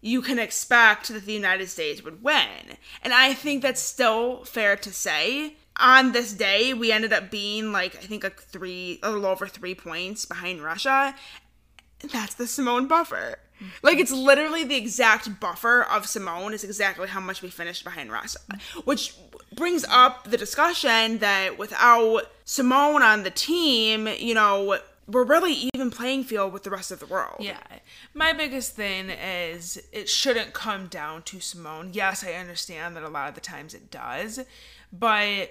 you 0.00 0.22
can 0.22 0.38
expect 0.38 1.08
that 1.08 1.26
the 1.26 1.32
United 1.32 1.68
States 1.68 2.02
would 2.04 2.22
win. 2.22 2.78
And 3.02 3.12
I 3.12 3.34
think 3.34 3.62
that's 3.62 3.82
still 3.82 4.44
fair 4.44 4.76
to 4.76 4.92
say. 4.92 5.56
On 5.80 6.12
this 6.12 6.32
day, 6.32 6.72
we 6.72 6.92
ended 6.92 7.12
up 7.12 7.30
being 7.30 7.72
like, 7.72 7.96
I 7.96 8.00
think, 8.00 8.22
like 8.22 8.40
three, 8.40 9.00
a 9.02 9.10
little 9.10 9.26
over 9.26 9.46
three 9.46 9.74
points 9.74 10.24
behind 10.24 10.62
Russia. 10.62 11.14
That's 12.12 12.34
the 12.34 12.46
Simone 12.46 12.86
buffer. 12.86 13.38
Mm-hmm. 13.56 13.66
Like, 13.82 13.98
it's 13.98 14.12
literally 14.12 14.62
the 14.64 14.76
exact 14.76 15.40
buffer 15.40 15.82
of 15.82 16.06
Simone, 16.06 16.54
is 16.54 16.62
exactly 16.62 17.08
how 17.08 17.20
much 17.20 17.42
we 17.42 17.50
finished 17.50 17.82
behind 17.82 18.12
Russia. 18.12 18.38
Which 18.84 19.14
brings 19.54 19.84
up 19.84 20.30
the 20.30 20.36
discussion 20.36 21.18
that 21.18 21.58
without 21.58 22.30
Simone 22.44 23.02
on 23.02 23.24
the 23.24 23.30
team, 23.30 24.06
you 24.06 24.34
know, 24.34 24.78
we're 25.06 25.24
really 25.24 25.70
even 25.74 25.90
playing 25.90 26.24
field 26.24 26.52
with 26.52 26.62
the 26.62 26.70
rest 26.70 26.90
of 26.90 27.00
the 27.00 27.06
world. 27.06 27.36
Yeah. 27.40 27.58
My 28.14 28.32
biggest 28.32 28.74
thing 28.74 29.10
is 29.10 29.82
it 29.92 30.08
shouldn't 30.08 30.52
come 30.52 30.86
down 30.86 31.22
to 31.24 31.40
Simone. 31.40 31.90
Yes, 31.92 32.24
I 32.24 32.32
understand 32.34 32.96
that 32.96 33.02
a 33.02 33.08
lot 33.08 33.28
of 33.28 33.34
the 33.34 33.40
times 33.40 33.74
it 33.74 33.90
does, 33.90 34.40
but 34.92 35.50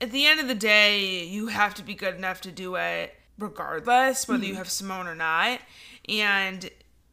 at 0.00 0.10
the 0.10 0.26
end 0.26 0.40
of 0.40 0.48
the 0.48 0.54
day, 0.54 1.24
you 1.24 1.48
have 1.48 1.74
to 1.74 1.82
be 1.82 1.94
good 1.94 2.14
enough 2.14 2.40
to 2.42 2.50
do 2.50 2.76
it 2.76 3.14
regardless 3.38 4.26
whether 4.26 4.42
mm-hmm. 4.42 4.50
you 4.50 4.54
have 4.56 4.70
Simone 4.70 5.06
or 5.06 5.14
not. 5.14 5.60
And 6.08 6.70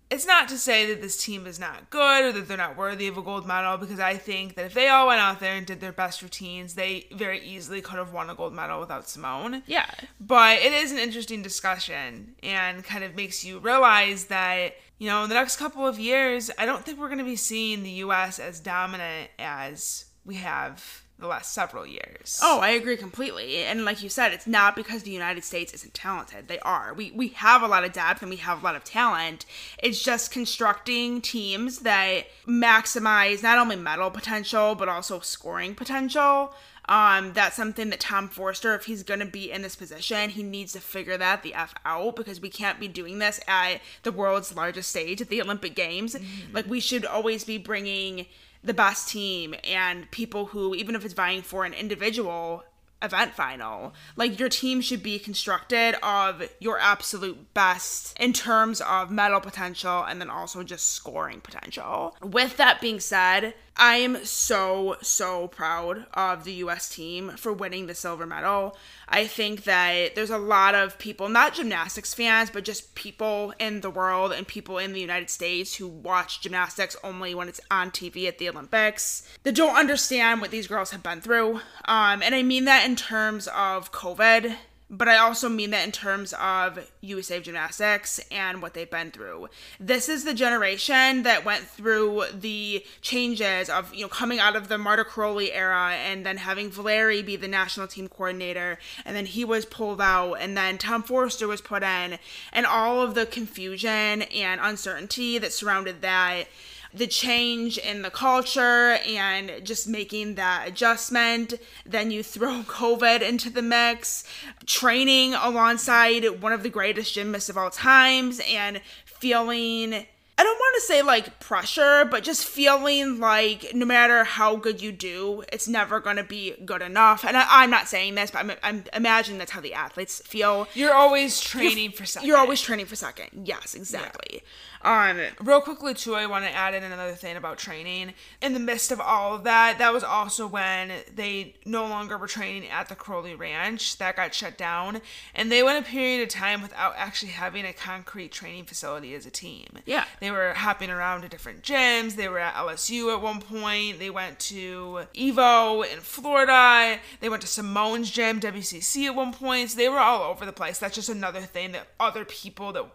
it's 0.09 0.27
not 0.27 0.47
to 0.49 0.57
say 0.57 0.85
that 0.85 1.01
this 1.01 1.23
team 1.23 1.47
is 1.47 1.59
not 1.59 1.89
good 1.89 2.23
or 2.23 2.31
that 2.31 2.47
they're 2.47 2.55
not 2.55 2.77
worthy 2.77 3.07
of 3.07 3.17
a 3.17 3.21
gold 3.21 3.47
medal 3.47 3.77
because 3.77 3.99
I 3.99 4.15
think 4.15 4.55
that 4.55 4.65
if 4.67 4.73
they 4.73 4.87
all 4.87 5.07
went 5.07 5.19
out 5.19 5.39
there 5.39 5.55
and 5.55 5.65
did 5.65 5.81
their 5.81 5.91
best 5.91 6.21
routines, 6.21 6.75
they 6.75 7.07
very 7.11 7.43
easily 7.43 7.81
could 7.81 7.97
have 7.97 8.13
won 8.13 8.29
a 8.29 8.35
gold 8.35 8.53
medal 8.53 8.79
without 8.79 9.09
Simone. 9.09 9.63
Yeah. 9.65 9.89
But 10.19 10.59
it 10.59 10.71
is 10.71 10.91
an 10.91 10.99
interesting 10.99 11.41
discussion 11.41 12.35
and 12.43 12.83
kind 12.83 13.03
of 13.03 13.15
makes 13.15 13.43
you 13.43 13.57
realize 13.57 14.25
that, 14.25 14.75
you 14.99 15.07
know, 15.07 15.23
in 15.23 15.29
the 15.29 15.35
next 15.35 15.57
couple 15.57 15.87
of 15.87 15.97
years, 15.97 16.51
I 16.59 16.67
don't 16.67 16.85
think 16.85 16.99
we're 16.99 17.07
going 17.07 17.17
to 17.17 17.23
be 17.23 17.35
seeing 17.35 17.81
the 17.81 17.89
US 17.89 18.37
as 18.37 18.59
dominant 18.59 19.31
as 19.39 20.05
we 20.25 20.35
have 20.35 21.02
the 21.23 21.29
last 21.29 21.53
several 21.53 21.87
years. 21.87 22.39
Oh, 22.43 22.59
I 22.59 22.69
agree 22.69 22.97
completely. 22.97 23.63
And 23.63 23.85
like 23.85 24.03
you 24.03 24.09
said, 24.09 24.33
it's 24.33 24.45
not 24.45 24.75
because 24.75 25.03
the 25.03 25.11
United 25.11 25.43
States 25.43 25.73
isn't 25.73 25.93
talented. 25.93 26.47
They 26.47 26.59
are. 26.59 26.93
We 26.93 27.11
we 27.11 27.29
have 27.29 27.63
a 27.63 27.67
lot 27.67 27.83
of 27.83 27.93
depth 27.93 28.21
and 28.21 28.29
we 28.29 28.37
have 28.37 28.61
a 28.61 28.63
lot 28.63 28.75
of 28.75 28.83
talent. 28.83 29.45
It's 29.81 30.03
just 30.03 30.31
constructing 30.31 31.21
teams 31.21 31.79
that 31.79 32.25
maximize 32.45 33.41
not 33.41 33.57
only 33.57 33.77
medal 33.77 34.11
potential 34.11 34.75
but 34.75 34.89
also 34.89 35.19
scoring 35.21 35.73
potential. 35.73 36.53
Um, 36.89 37.31
that's 37.31 37.55
something 37.55 37.89
that 37.91 38.01
Tom 38.01 38.27
Forster, 38.27 38.75
if 38.75 38.85
he's 38.85 39.03
going 39.03 39.21
to 39.21 39.25
be 39.25 39.49
in 39.49 39.61
this 39.61 39.77
position, 39.77 40.29
he 40.29 40.43
needs 40.43 40.73
to 40.73 40.81
figure 40.81 41.17
that 41.17 41.41
the 41.41 41.53
F 41.53 41.73
out 41.85 42.17
because 42.17 42.41
we 42.41 42.49
can't 42.49 42.77
be 42.77 42.89
doing 42.89 43.19
this 43.19 43.39
at 43.47 43.79
the 44.03 44.11
world's 44.11 44.53
largest 44.53 44.89
stage 44.89 45.21
at 45.21 45.29
the 45.29 45.41
Olympic 45.41 45.75
Games. 45.75 46.13
Mm-hmm. 46.13 46.53
Like, 46.53 46.67
we 46.67 46.81
should 46.81 47.05
always 47.05 47.45
be 47.45 47.57
bringing 47.57 48.25
the 48.63 48.73
best 48.73 49.09
team 49.09 49.55
and 49.63 50.09
people 50.11 50.47
who, 50.47 50.73
even 50.75 50.95
if 50.95 51.03
it's 51.03 51.13
vying 51.13 51.41
for 51.41 51.65
an 51.65 51.73
individual 51.73 52.63
event 53.03 53.33
final. 53.33 53.93
Like 54.15 54.39
your 54.39 54.49
team 54.49 54.81
should 54.81 55.03
be 55.03 55.19
constructed 55.19 55.95
of 56.01 56.43
your 56.59 56.79
absolute 56.79 57.53
best 57.53 58.17
in 58.19 58.33
terms 58.33 58.81
of 58.81 59.11
medal 59.11 59.41
potential 59.41 60.03
and 60.03 60.21
then 60.21 60.29
also 60.29 60.63
just 60.63 60.91
scoring 60.91 61.41
potential. 61.41 62.15
With 62.23 62.57
that 62.57 62.79
being 62.79 62.99
said, 62.99 63.53
I 63.75 63.97
am 63.97 64.23
so, 64.23 64.97
so 65.01 65.47
proud 65.49 66.05
of 66.13 66.45
the 66.45 66.53
US 66.53 66.87
team 66.89 67.31
for 67.37 67.51
winning 67.51 67.87
the 67.87 67.95
silver 67.95 68.25
medal. 68.25 68.77
I 69.13 69.27
think 69.27 69.65
that 69.65 70.15
there's 70.15 70.31
a 70.31 70.39
lot 70.39 70.73
of 70.73 70.97
people, 70.97 71.29
not 71.29 71.53
gymnastics 71.53 72.15
fans, 72.15 72.49
but 72.49 72.65
just 72.65 72.95
people 72.95 73.53
in 73.59 73.81
the 73.81 73.91
world 73.91 74.31
and 74.31 74.47
people 74.47 74.79
in 74.79 74.91
the 74.91 74.99
United 74.99 75.29
States 75.29 75.75
who 75.75 75.87
watch 75.87 76.41
gymnastics 76.41 76.95
only 77.03 77.35
when 77.35 77.47
it's 77.47 77.61
on 77.69 77.91
TV 77.91 78.27
at 78.27 78.39
the 78.39 78.49
Olympics 78.49 79.21
that 79.43 79.53
don't 79.53 79.77
understand 79.77 80.41
what 80.41 80.49
these 80.49 80.65
girls 80.65 80.89
have 80.89 81.03
been 81.03 81.21
through. 81.21 81.59
Um, 81.85 82.23
and 82.23 82.33
I 82.33 82.41
mean 82.41 82.65
that 82.65 82.87
in 82.87 82.95
terms 82.95 83.47
of 83.49 83.91
COVID 83.91 84.55
but 84.93 85.07
I 85.07 85.17
also 85.17 85.49
mean 85.49 85.71
that 85.71 85.83
in 85.83 85.91
terms 85.91 86.33
of 86.33 86.91
USA 87.01 87.39
Gymnastics 87.39 88.19
and 88.29 88.61
what 88.61 88.75
they've 88.75 88.89
been 88.89 89.09
through. 89.09 89.49
This 89.79 90.07
is 90.07 90.23
the 90.23 90.35
generation 90.35 91.23
that 91.23 91.43
went 91.43 91.63
through 91.65 92.25
the 92.31 92.85
changes 93.01 93.69
of, 93.69 93.93
you 93.93 94.01
know, 94.01 94.07
coming 94.07 94.39
out 94.39 94.55
of 94.55 94.67
the 94.67 94.77
Marta 94.77 95.03
Karolyi 95.03 95.49
era 95.51 95.93
and 95.93 96.23
then 96.23 96.37
having 96.37 96.69
Valeri 96.69 97.23
be 97.23 97.35
the 97.35 97.47
national 97.47 97.87
team 97.87 98.07
coordinator, 98.07 98.77
and 99.03 99.15
then 99.15 99.25
he 99.25 99.43
was 99.43 99.65
pulled 99.65 99.99
out, 99.99 100.35
and 100.35 100.55
then 100.55 100.77
Tom 100.77 101.01
Forster 101.01 101.47
was 101.47 101.61
put 101.61 101.81
in, 101.81 102.19
and 102.51 102.65
all 102.67 103.01
of 103.01 103.15
the 103.15 103.25
confusion 103.25 104.21
and 104.21 104.61
uncertainty 104.61 105.39
that 105.39 105.51
surrounded 105.51 106.01
that 106.01 106.45
the 106.93 107.07
change 107.07 107.77
in 107.77 108.01
the 108.01 108.11
culture 108.11 108.97
and 109.07 109.51
just 109.63 109.87
making 109.87 110.35
that 110.35 110.67
adjustment. 110.67 111.55
Then 111.85 112.11
you 112.11 112.23
throw 112.23 112.61
COVID 112.67 113.21
into 113.21 113.49
the 113.49 113.61
mix, 113.61 114.23
training 114.65 115.33
alongside 115.33 116.41
one 116.41 116.51
of 116.53 116.63
the 116.63 116.69
greatest 116.69 117.13
gymnasts 117.13 117.49
of 117.49 117.57
all 117.57 117.69
times, 117.69 118.41
and 118.47 118.81
feeling 119.05 120.05
I 120.35 120.41
don't 120.41 120.57
want 120.57 120.75
to 120.75 120.81
say 120.81 121.01
like 121.03 121.39
pressure, 121.39 122.05
but 122.09 122.23
just 122.23 122.45
feeling 122.45 123.19
like 123.19 123.73
no 123.75 123.85
matter 123.85 124.23
how 124.23 124.55
good 124.55 124.81
you 124.81 124.91
do, 124.91 125.43
it's 125.53 125.67
never 125.67 125.99
going 125.99 126.15
to 126.15 126.23
be 126.23 126.55
good 126.65 126.81
enough. 126.81 127.23
And 127.23 127.37
I, 127.37 127.63
am 127.63 127.69
not 127.69 127.87
saying 127.87 128.15
this, 128.15 128.31
but 128.31 128.39
I'm, 128.39 128.51
I'm 128.63 128.83
imagining 128.93 129.37
that's 129.37 129.51
how 129.51 129.61
the 129.61 129.75
athletes 129.75 130.21
feel. 130.25 130.67
You're 130.73 130.93
always 130.93 131.39
training 131.39 131.91
for 131.91 132.05
second. 132.05 132.27
You're 132.27 132.37
always 132.37 132.61
training 132.61 132.87
for 132.87 132.95
second. 132.95 133.45
Yes, 133.45 133.75
exactly. 133.75 134.27
Yeah. 134.33 134.39
Um, 134.83 135.19
real 135.41 135.61
quickly 135.61 135.93
too, 135.93 136.15
I 136.15 136.25
want 136.25 136.43
to 136.45 136.51
add 136.51 136.73
in 136.73 136.83
another 136.83 137.13
thing 137.13 137.37
about 137.37 137.57
training. 137.57 138.13
In 138.41 138.53
the 138.53 138.59
midst 138.59 138.91
of 138.91 138.99
all 138.99 139.33
of 139.33 139.45
that, 139.45 139.77
that 139.77 139.93
was 139.93 140.03
also 140.03 140.45
when 140.45 140.91
they 141.13 141.55
no 141.65 141.85
longer 141.85 142.17
were 142.17 142.27
training 142.27 142.69
at 142.69 142.89
the 142.89 142.95
Karolyi 142.95 143.39
Ranch. 143.39 143.97
That 143.97 144.17
got 144.17 144.33
shut 144.33 144.57
down, 144.57 145.01
and 145.33 145.51
they 145.51 145.63
went 145.63 145.85
a 145.85 145.89
period 145.89 146.23
of 146.23 146.29
time 146.29 146.61
without 146.61 146.93
actually 146.97 147.31
having 147.31 147.65
a 147.65 147.71
concrete 147.73 148.31
training 148.33 148.65
facility 148.65 149.15
as 149.15 149.25
a 149.25 149.31
team. 149.31 149.67
Yeah, 149.85 150.05
they 150.19 150.31
were 150.31 150.53
hopping 150.53 150.89
around 150.89 151.21
to 151.21 151.29
different 151.29 151.63
gyms. 151.63 152.15
They 152.15 152.27
were 152.27 152.39
at 152.39 152.55
LSU 152.55 153.13
at 153.13 153.21
one 153.21 153.39
point. 153.39 153.99
They 153.99 154.09
went 154.09 154.39
to 154.39 155.05
Evo 155.15 155.89
in 155.89 155.99
Florida. 155.99 156.99
They 157.21 157.29
went 157.29 157.41
to 157.41 157.47
Simone's 157.47 158.11
gym, 158.11 158.41
WCC 158.41 159.05
at 159.05 159.15
one 159.15 159.31
point. 159.31 159.71
So 159.71 159.77
they 159.77 159.87
were 159.87 159.99
all 159.99 160.23
over 160.23 160.45
the 160.45 160.51
place. 160.51 160.77
That's 160.77 160.95
just 160.95 161.09
another 161.09 161.41
thing 161.41 161.71
that 161.71 161.87
other 161.99 162.25
people 162.25 162.73
that 162.73 162.85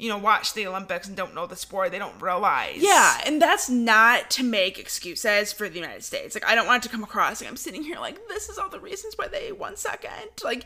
you 0.00 0.08
know, 0.08 0.16
watch 0.16 0.54
the 0.54 0.66
Olympics 0.66 1.06
and 1.06 1.16
don't 1.16 1.34
know 1.34 1.46
the 1.46 1.56
sport. 1.56 1.90
They 1.90 1.98
don't 1.98 2.20
realize. 2.22 2.78
Yeah, 2.78 3.20
and 3.26 3.40
that's 3.40 3.68
not 3.68 4.30
to 4.30 4.42
make 4.42 4.78
excuses 4.78 5.52
for 5.52 5.68
the 5.68 5.78
United 5.78 6.02
States. 6.02 6.34
Like 6.34 6.46
I 6.46 6.54
don't 6.54 6.66
want 6.66 6.84
it 6.84 6.88
to 6.88 6.92
come 6.92 7.04
across 7.04 7.40
like 7.40 7.50
I'm 7.50 7.56
sitting 7.56 7.82
here 7.82 7.98
like 7.98 8.26
this 8.28 8.48
is 8.48 8.58
all 8.58 8.70
the 8.70 8.80
reasons 8.80 9.14
why 9.16 9.28
they 9.28 9.52
won 9.52 9.76
second. 9.76 10.30
Like 10.42 10.64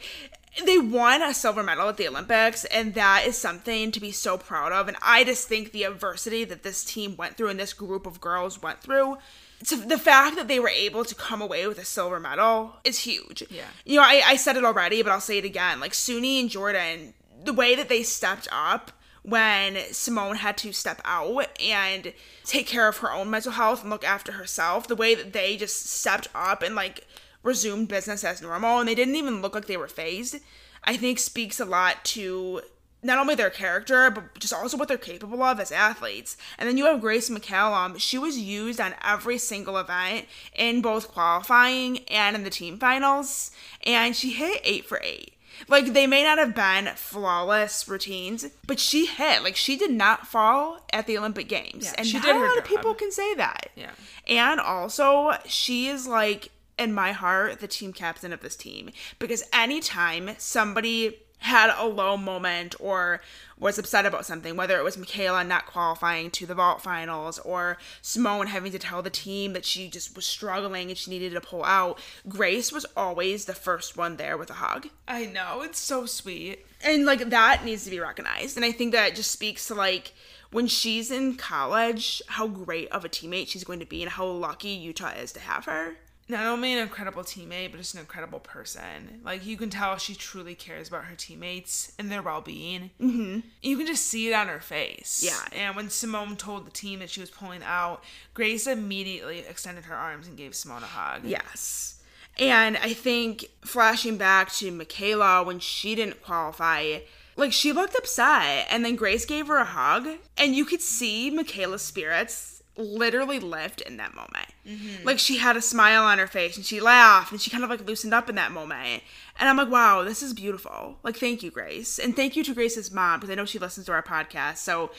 they 0.64 0.78
won 0.78 1.20
a 1.20 1.35
silver 1.35 1.64
medal 1.64 1.89
at 1.89 1.97
the 1.97 2.07
Olympics, 2.07 2.64
and 2.66 2.95
that 2.95 3.24
is 3.26 3.37
something 3.37 3.91
to 3.91 4.01
be 4.01 4.12
so 4.12 4.39
proud 4.39 4.72
of. 4.72 4.87
And 4.87 4.97
I 5.03 5.24
just 5.24 5.49
think 5.49 5.72
the 5.72 5.82
adversity 5.82 6.45
that 6.45 6.62
this 6.62 6.85
team 6.85 7.16
went 7.16 7.37
through 7.37 7.49
and 7.49 7.59
this 7.59 7.72
group 7.72 8.07
of 8.07 8.20
girls 8.20 8.62
went 8.62 8.80
through 8.80 9.18
so 9.64 9.76
the 9.76 9.99
fact 9.99 10.37
that 10.37 10.47
they 10.47 10.61
were 10.61 10.68
able 10.68 11.05
to 11.05 11.14
come 11.14 11.41
away 11.41 11.66
with 11.66 11.78
a 11.78 11.85
silver 11.85 12.20
medal 12.20 12.74
is 12.85 12.99
huge. 12.99 13.43
Yeah. 13.49 13.64
You 13.87 13.97
know, 13.97 14.03
I, 14.03 14.22
I 14.26 14.37
said 14.37 14.57
it 14.57 14.64
already, 14.64 15.03
but 15.03 15.11
I'll 15.11 15.20
say 15.20 15.39
it 15.39 15.45
again. 15.45 15.80
Like 15.80 15.93
Suni 15.93 16.39
and 16.41 16.51
Jordan, 16.51 17.14
the 17.43 17.55
way 17.55 17.74
that 17.74 17.89
they 17.89 18.03
stepped 18.03 18.47
up 18.53 18.93
when 19.25 19.79
Simone 19.91 20.37
had 20.37 20.59
to 20.59 20.72
step 20.72 21.01
out 21.05 21.49
and 21.59 22.12
take 22.45 22.66
care 22.66 22.89
of 22.89 22.99
her 22.99 23.11
own 23.11 23.31
mental 23.31 23.53
health 23.53 23.81
and 23.81 23.91
look 23.91 24.05
after 24.05 24.33
herself, 24.33 24.87
the 24.87 24.95
way 24.95 25.14
that 25.14 25.33
they 25.33 25.57
just 25.57 25.87
stepped 25.87 26.29
up 26.35 26.62
and 26.62 26.75
like 26.75 27.07
resumed 27.43 27.89
business 27.89 28.22
as 28.22 28.43
normal 28.43 28.79
and 28.81 28.89
they 28.89 28.95
didn't 28.95 29.16
even 29.16 29.41
look 29.41 29.55
like 29.55 29.66
they 29.66 29.79
were 29.79 29.89
phased, 29.89 30.37
I 30.85 30.99
think 30.99 31.18
speaks 31.18 31.59
a 31.59 31.64
lot 31.64 32.05
to 32.05 32.61
not 33.03 33.18
only 33.18 33.35
their 33.35 33.51
character, 33.51 34.11
but 34.11 34.39
just 34.39 34.53
also 34.53 34.77
what 34.77 34.89
they're 34.89 34.99
capable 34.99 35.43
of 35.43 35.59
as 35.59 35.72
athletes. 35.72 36.37
And 36.59 36.68
then 36.68 36.77
you 36.77 36.85
have 36.87 37.01
Grace 37.01 37.31
McCallum. 37.31 37.99
She 37.99 38.18
was 38.18 38.39
used 38.39 38.81
on 38.81 38.95
every 39.03 39.39
single 39.39 39.79
event 39.79 40.27
in 40.55 40.83
both 40.83 41.09
qualifying 41.09 42.01
and 42.09 42.37
in 42.37 42.45
the 42.45 42.51
team 42.51 42.79
finals, 42.79 43.51
and 43.87 44.14
she 44.16 44.31
hit 44.31 44.61
eight 44.64 44.87
for 44.87 45.01
eight. 45.03 45.35
Like 45.69 45.93
they 45.93 46.07
may 46.07 46.23
not 46.23 46.39
have 46.39 46.55
been 46.55 46.91
flawless 46.97 47.89
routines, 47.89 48.47
but 48.67 48.79
she 48.79 49.07
hit. 49.07 49.43
Like 49.43 49.57
she 49.57 49.77
did 49.77 49.91
not 49.91 50.27
fall 50.27 50.81
at 50.93 51.07
the 51.07 51.19
Olympic 51.19 51.49
Games, 51.49 51.87
Yeah, 51.87 51.95
and 51.99 52.07
she 52.07 52.19
not 52.19 52.27
did 52.27 52.37
a 52.37 52.39
lot 52.39 52.59
of 52.59 52.65
people 52.65 52.95
can 52.95 53.11
say 53.11 53.35
that. 53.35 53.71
Yeah. 53.77 53.91
And 54.27 54.61
also, 54.61 55.33
she 55.47 55.89
is 55.89 56.07
like 56.07 56.51
in 56.79 56.93
my 56.93 57.13
heart 57.13 57.61
the 57.61 57.69
team 57.69 57.93
captain 57.93 58.33
of 58.33 58.41
this 58.41 58.57
team 58.57 58.91
because 59.19 59.45
anytime 59.53 60.31
somebody 60.39 61.19
had 61.45 61.70
a 61.76 61.86
low 61.86 62.16
moment 62.16 62.74
or 62.80 63.20
was 63.59 63.78
upset 63.78 64.07
about 64.07 64.24
something, 64.24 64.57
whether 64.57 64.78
it 64.78 64.82
was 64.82 64.97
MyKayla 64.97 65.47
not 65.47 65.66
qualifying 65.66 66.30
to 66.30 66.47
the 66.47 66.55
vault 66.55 66.80
finals 66.80 67.38
or 67.40 67.76
Simone 68.01 68.47
having 68.47 68.72
to 68.72 68.78
tell 68.78 69.03
the 69.03 69.11
team 69.11 69.53
that 69.53 69.66
she 69.66 69.90
just 69.90 70.16
was 70.16 70.24
struggling 70.24 70.88
and 70.88 70.97
she 70.97 71.11
needed 71.11 71.34
to 71.34 71.42
pull 71.42 71.62
out, 71.62 72.01
Grace 72.26 72.72
was 72.72 72.86
always 72.97 73.45
the 73.45 73.55
first 73.55 73.95
one 73.95 74.16
there 74.16 74.38
with 74.38 74.49
a 74.49 74.55
hug. 74.55 74.88
I 75.07 75.26
know. 75.26 75.61
It's 75.61 75.78
so 75.78 76.07
sweet. 76.07 76.64
And 76.82 77.05
like 77.05 77.28
that 77.28 77.62
needs 77.62 77.84
to 77.84 77.90
be 77.90 78.01
recognized. 78.01 78.57
And 78.57 78.64
I 78.64 78.72
think 78.72 78.92
that 78.92 79.14
just 79.14 79.30
speaks 79.30 79.66
to 79.66 79.74
like 79.74 80.14
when 80.51 80.66
she's 80.66 81.11
in 81.11 81.34
college, 81.34 82.22
how 82.26 82.47
great 82.47 82.88
of 82.88 83.05
a 83.05 83.09
teammate 83.11 83.49
she's 83.49 83.64
going 83.64 83.80
to 83.80 83.86
be 83.86 84.03
and 84.03 84.12
how 84.12 84.24
lucky 84.24 84.70
Utah 84.70 85.11
is 85.11 85.30
to 85.32 85.40
have 85.40 85.66
her. 85.66 85.97
Not 86.27 86.47
only 86.47 86.72
an 86.72 86.79
incredible 86.79 87.22
teammate, 87.22 87.70
but 87.70 87.79
just 87.79 87.95
an 87.95 88.01
incredible 88.01 88.41
person. 88.41 89.20
Like 89.22 89.45
you 89.45 89.57
can 89.57 89.68
tell 89.68 89.99
she 89.99 90.14
truly 90.14 90.55
cares 90.55 90.89
about 90.89 91.05
her 91.05 91.14
teammates 91.14 91.93
and 91.99 92.11
their 92.11 92.22
well-being. 92.22 92.91
Mm-hmm. 93.01 93.41
You 93.61 93.77
can 93.77 93.87
just 93.87 94.07
see 94.07 94.29
it 94.29 94.33
on 94.33 94.49
her 94.49 94.61
face. 94.61 95.22
Yeah. 95.22 95.59
And 95.59 95.77
when 95.77 95.91
Simone 95.91 96.37
told 96.37 96.66
the 96.66 96.70
team 96.70 97.01
that 97.01 97.11
she 97.11 97.20
was 97.20 97.31
pulling 97.31 97.62
out, 97.62 98.03
Grace 98.33 98.66
immediately 98.66 99.41
extended 99.41 99.85
her 99.85 99.95
arms 99.95 100.27
and 100.27 100.37
gave 100.37 100.55
Simone 100.55 100.83
a 100.83 100.87
hug. 100.87 101.25
Yes. 101.25 102.01
And 102.39 102.79
I 102.79 102.95
think 102.95 103.45
flashing 103.64 104.16
back 104.16 104.51
to 104.55 104.72
MyKayla 104.72 105.45
when 105.45 105.59
she 105.59 105.95
didn't 105.95 106.22
qualify, 106.22 107.01
like 107.37 107.53
she 107.53 107.70
looked 107.70 107.97
upset 107.97 108.66
and 108.70 108.85
then 108.85 108.97
Grace 108.97 109.27
gave 109.27 109.47
her 109.49 109.59
a 109.59 109.64
hug 109.64 110.09
and 110.39 110.55
you 110.55 110.64
could 110.64 110.81
see 110.81 111.31
MyKayla's 111.31 111.83
spirits 111.83 112.62
literally 112.77 113.39
lift 113.39 113.83
in 113.83 113.99
that 113.99 114.14
moment. 114.14 114.49
Mm-hmm. 114.67 115.07
Like 115.07 115.19
she 115.19 115.39
had 115.39 115.57
a 115.57 115.62
smile 115.62 116.05
on 116.05 116.19
her 116.19 116.27
face 116.27 116.57
and 116.57 116.65
she 116.65 116.81
laughed 116.81 117.33
and 117.33 117.41
she 117.41 117.51
kind 117.51 117.65
of 117.65 117.71
like 117.71 117.87
loosened 117.87 118.15
up 118.15 118.29
in 118.29 118.35
that 118.37 118.53
moment. 118.53 119.03
And 119.39 119.49
I'm 119.49 119.57
like, 119.57 119.71
wow, 119.71 120.03
this 120.03 120.23
is 120.23 120.33
beautiful. 120.33 120.99
Like, 121.03 121.17
thank 121.17 121.43
you, 121.43 121.51
Grace. 121.51 121.99
And 121.99 122.15
thank 122.15 122.37
you 122.37 122.45
to 122.45 122.55
Grace's 122.55 122.93
mom 122.93 123.21
because 123.21 123.31
I 123.31 123.35
know 123.35 123.45
she 123.45 123.59
listens 123.59 123.87
to 123.87 123.93
our 123.93 124.03
podcast. 124.03 124.59
So 124.59 124.91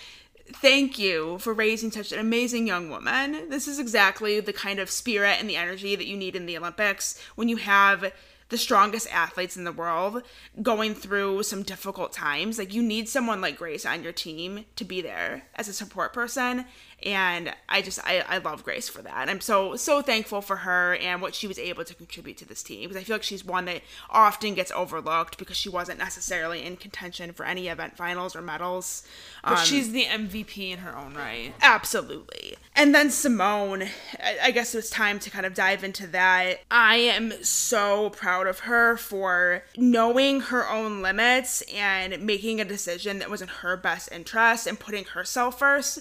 thank 0.53 0.99
you 0.99 1.37
for 1.39 1.53
raising 1.53 1.91
such 1.91 2.11
an 2.11 2.19
amazing 2.19 2.67
young 2.67 2.89
woman. 2.89 3.49
This 3.49 3.67
is 3.67 3.79
exactly 3.79 4.39
the 4.39 4.53
kind 4.53 4.79
of 4.79 4.89
spirit 4.89 5.37
and 5.39 5.49
the 5.49 5.55
energy 5.55 5.95
that 5.95 6.07
you 6.07 6.17
need 6.17 6.35
in 6.35 6.45
the 6.45 6.57
Olympics 6.57 7.19
when 7.35 7.49
you 7.49 7.57
have 7.57 8.11
the 8.49 8.57
strongest 8.57 9.11
athletes 9.11 9.57
in 9.57 9.63
the 9.63 9.71
world 9.71 10.21
going 10.61 10.93
through 10.93 11.41
some 11.43 11.63
difficult 11.63 12.13
times. 12.13 12.59
Like 12.59 12.73
you 12.73 12.83
need 12.83 13.09
someone 13.09 13.41
like 13.41 13.57
Grace 13.57 13.85
on 13.85 14.03
your 14.03 14.13
team 14.13 14.65
to 14.75 14.85
be 14.85 15.01
there 15.01 15.47
as 15.55 15.67
a 15.67 15.73
support 15.73 16.13
person. 16.13 16.65
And 17.03 17.53
I 17.69 17.81
just 17.81 17.99
I, 18.03 18.23
I 18.27 18.37
love 18.39 18.63
Grace 18.63 18.89
for 18.89 19.01
that. 19.01 19.29
I'm 19.29 19.41
so 19.41 19.75
so 19.75 20.01
thankful 20.01 20.41
for 20.41 20.57
her 20.57 20.95
and 20.95 21.21
what 21.21 21.35
she 21.35 21.45
was 21.47 21.59
able 21.59 21.83
to 21.83 21.93
contribute 21.93 22.37
to 22.37 22.45
this 22.45 22.63
team 22.63 22.81
because 22.89 22.97
I 23.01 23.03
feel 23.03 23.15
like 23.15 23.23
she's 23.23 23.45
one 23.45 23.65
that 23.65 23.81
often 24.09 24.55
gets 24.55 24.71
overlooked 24.71 25.37
because 25.37 25.57
she 25.57 25.69
wasn't 25.69 25.99
necessarily 25.99 26.63
in 26.63 26.77
contention 26.77 27.31
for 27.33 27.45
any 27.45 27.67
event 27.67 27.95
finals 27.97 28.35
or 28.35 28.41
medals. 28.41 29.03
But 29.43 29.59
Um, 29.59 29.65
she's 29.65 29.91
the 29.91 30.05
MVP 30.05 30.71
in 30.71 30.79
her 30.79 30.95
own 30.97 31.13
right. 31.13 31.53
Absolutely. 31.61 32.55
And 32.75 32.95
then 32.95 33.09
Simone, 33.11 33.83
I- 34.19 34.37
I 34.43 34.51
guess 34.51 34.73
it 34.73 34.77
was 34.77 34.89
time 34.89 35.19
to 35.19 35.29
kind 35.29 35.45
of 35.45 35.53
dive 35.53 35.83
into 35.83 36.07
that. 36.07 36.61
I 36.71 36.95
am 36.95 37.33
so 37.43 38.09
proud 38.09 38.47
of 38.47 38.59
her 38.59 38.97
for 38.97 39.63
knowing 39.77 40.39
her 40.41 40.67
own 40.67 41.01
limits 41.01 41.61
and 41.73 42.19
making 42.21 42.59
a 42.59 42.65
decision 42.65 43.19
that 43.19 43.29
was 43.29 43.41
in 43.41 43.47
her 43.47 43.77
best 43.77 44.09
interest 44.11 44.65
and 44.67 44.79
putting 44.79 45.03
herself 45.05 45.59
1st 45.59 45.99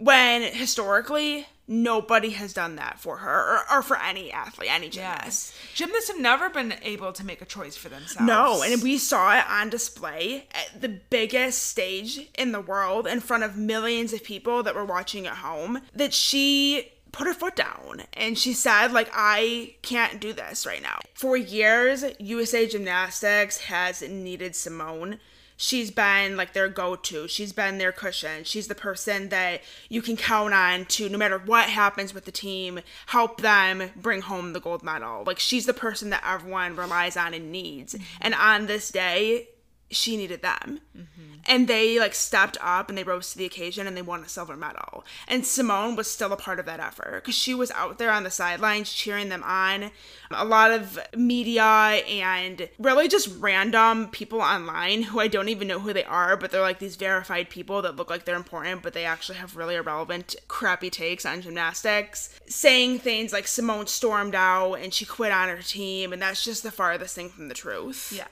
When 0.00 0.42
historically, 0.42 1.46
nobody 1.68 2.30
has 2.30 2.52
done 2.52 2.76
that 2.76 2.98
for 2.98 3.18
her 3.18 3.58
or, 3.70 3.78
or 3.78 3.82
for 3.82 3.96
any 3.96 4.32
athlete, 4.32 4.70
any 4.70 4.88
gymnast. 4.88 5.54
Yes. 5.54 5.54
Gymnasts 5.74 6.08
have 6.08 6.18
never 6.18 6.50
been 6.50 6.74
able 6.82 7.12
to 7.12 7.24
make 7.24 7.40
a 7.40 7.44
choice 7.44 7.76
for 7.76 7.88
themselves. 7.88 8.26
No, 8.26 8.62
and 8.62 8.82
we 8.82 8.98
saw 8.98 9.38
it 9.38 9.44
on 9.48 9.70
display 9.70 10.48
at 10.50 10.80
the 10.80 10.88
biggest 10.88 11.62
stage 11.62 12.28
in 12.36 12.52
the 12.52 12.60
world 12.60 13.06
in 13.06 13.20
front 13.20 13.44
of 13.44 13.56
millions 13.56 14.12
of 14.12 14.24
people 14.24 14.62
that 14.64 14.74
were 14.74 14.84
watching 14.84 15.26
at 15.26 15.36
home 15.36 15.80
that 15.94 16.12
she 16.12 16.92
put 17.12 17.26
her 17.26 17.34
foot 17.34 17.56
down 17.56 18.02
and 18.14 18.38
she 18.38 18.52
said 18.52 18.92
like 18.92 19.10
I 19.12 19.74
can't 19.82 20.20
do 20.20 20.32
this 20.32 20.66
right 20.66 20.82
now. 20.82 21.00
For 21.14 21.36
years, 21.36 22.04
USA 22.18 22.66
Gymnastics 22.66 23.58
has 23.62 24.02
needed 24.02 24.56
Simone 24.56 25.18
she's 25.60 25.90
been 25.90 26.38
like 26.38 26.54
their 26.54 26.68
go-to. 26.68 27.28
She's 27.28 27.52
been 27.52 27.76
their 27.76 27.92
cushion. 27.92 28.44
She's 28.44 28.66
the 28.66 28.74
person 28.74 29.28
that 29.28 29.60
you 29.90 30.00
can 30.00 30.16
count 30.16 30.54
on 30.54 30.86
to 30.86 31.08
no 31.10 31.18
matter 31.18 31.38
what 31.38 31.68
happens 31.68 32.14
with 32.14 32.24
the 32.24 32.32
team 32.32 32.80
help 33.06 33.42
them 33.42 33.90
bring 33.94 34.22
home 34.22 34.54
the 34.54 34.60
gold 34.60 34.82
medal. 34.82 35.22
Like 35.26 35.38
she's 35.38 35.66
the 35.66 35.74
person 35.74 36.08
that 36.10 36.24
everyone 36.26 36.76
relies 36.76 37.16
on 37.16 37.34
and 37.34 37.52
needs. 37.52 37.94
And 38.22 38.34
on 38.34 38.66
this 38.66 38.90
day 38.90 39.48
she 39.90 40.16
needed 40.16 40.42
them. 40.42 40.80
Mm-hmm. 40.96 41.22
And 41.46 41.68
they 41.68 41.98
like 41.98 42.14
stepped 42.14 42.58
up 42.60 42.88
and 42.88 42.98
they 42.98 43.02
rose 43.02 43.32
to 43.32 43.38
the 43.38 43.46
occasion 43.46 43.86
and 43.86 43.96
they 43.96 44.02
won 44.02 44.22
a 44.22 44.28
silver 44.28 44.56
medal. 44.56 45.04
And 45.26 45.44
simone 45.44 45.96
was 45.96 46.10
still 46.10 46.32
a 46.32 46.36
part 46.36 46.60
of 46.60 46.66
that 46.66 46.80
effort 46.80 47.22
because 47.22 47.34
she 47.34 47.54
was 47.54 47.70
out 47.70 47.98
there 47.98 48.10
on 48.10 48.24
the 48.24 48.30
sidelines 48.30 48.92
cheering 48.92 49.30
them 49.30 49.42
on. 49.42 49.90
A 50.30 50.44
lot 50.44 50.70
of 50.70 50.98
media 51.16 51.62
and 51.62 52.68
really 52.78 53.08
just 53.08 53.28
random 53.40 54.08
people 54.08 54.40
online 54.40 55.02
who 55.02 55.18
i 55.18 55.26
don't 55.26 55.48
even 55.48 55.66
know 55.66 55.80
who 55.80 55.92
they 55.92 56.04
are 56.04 56.36
but 56.36 56.52
they're 56.52 56.60
like 56.60 56.78
these 56.78 56.94
verified 56.94 57.50
people 57.50 57.82
that 57.82 57.96
look 57.96 58.08
like 58.08 58.24
they're 58.24 58.36
important 58.36 58.80
but 58.80 58.92
they 58.92 59.04
actually 59.04 59.38
have 59.38 59.56
really 59.56 59.74
irrelevant 59.74 60.36
crappy 60.46 60.88
takes 60.88 61.26
on 61.26 61.42
gymnastics 61.42 62.38
saying 62.46 63.00
things 63.00 63.32
like 63.32 63.48
simone 63.48 63.88
stormed 63.88 64.36
out 64.36 64.74
and 64.74 64.94
she 64.94 65.04
quit 65.04 65.32
on 65.32 65.48
her 65.48 65.62
team 65.62 66.12
and 66.12 66.22
that's 66.22 66.44
just 66.44 66.62
the 66.62 66.70
farthest 66.70 67.14
thing 67.14 67.28
from 67.28 67.48
the 67.48 67.54
truth. 67.54 68.12
Yeah. 68.16 68.26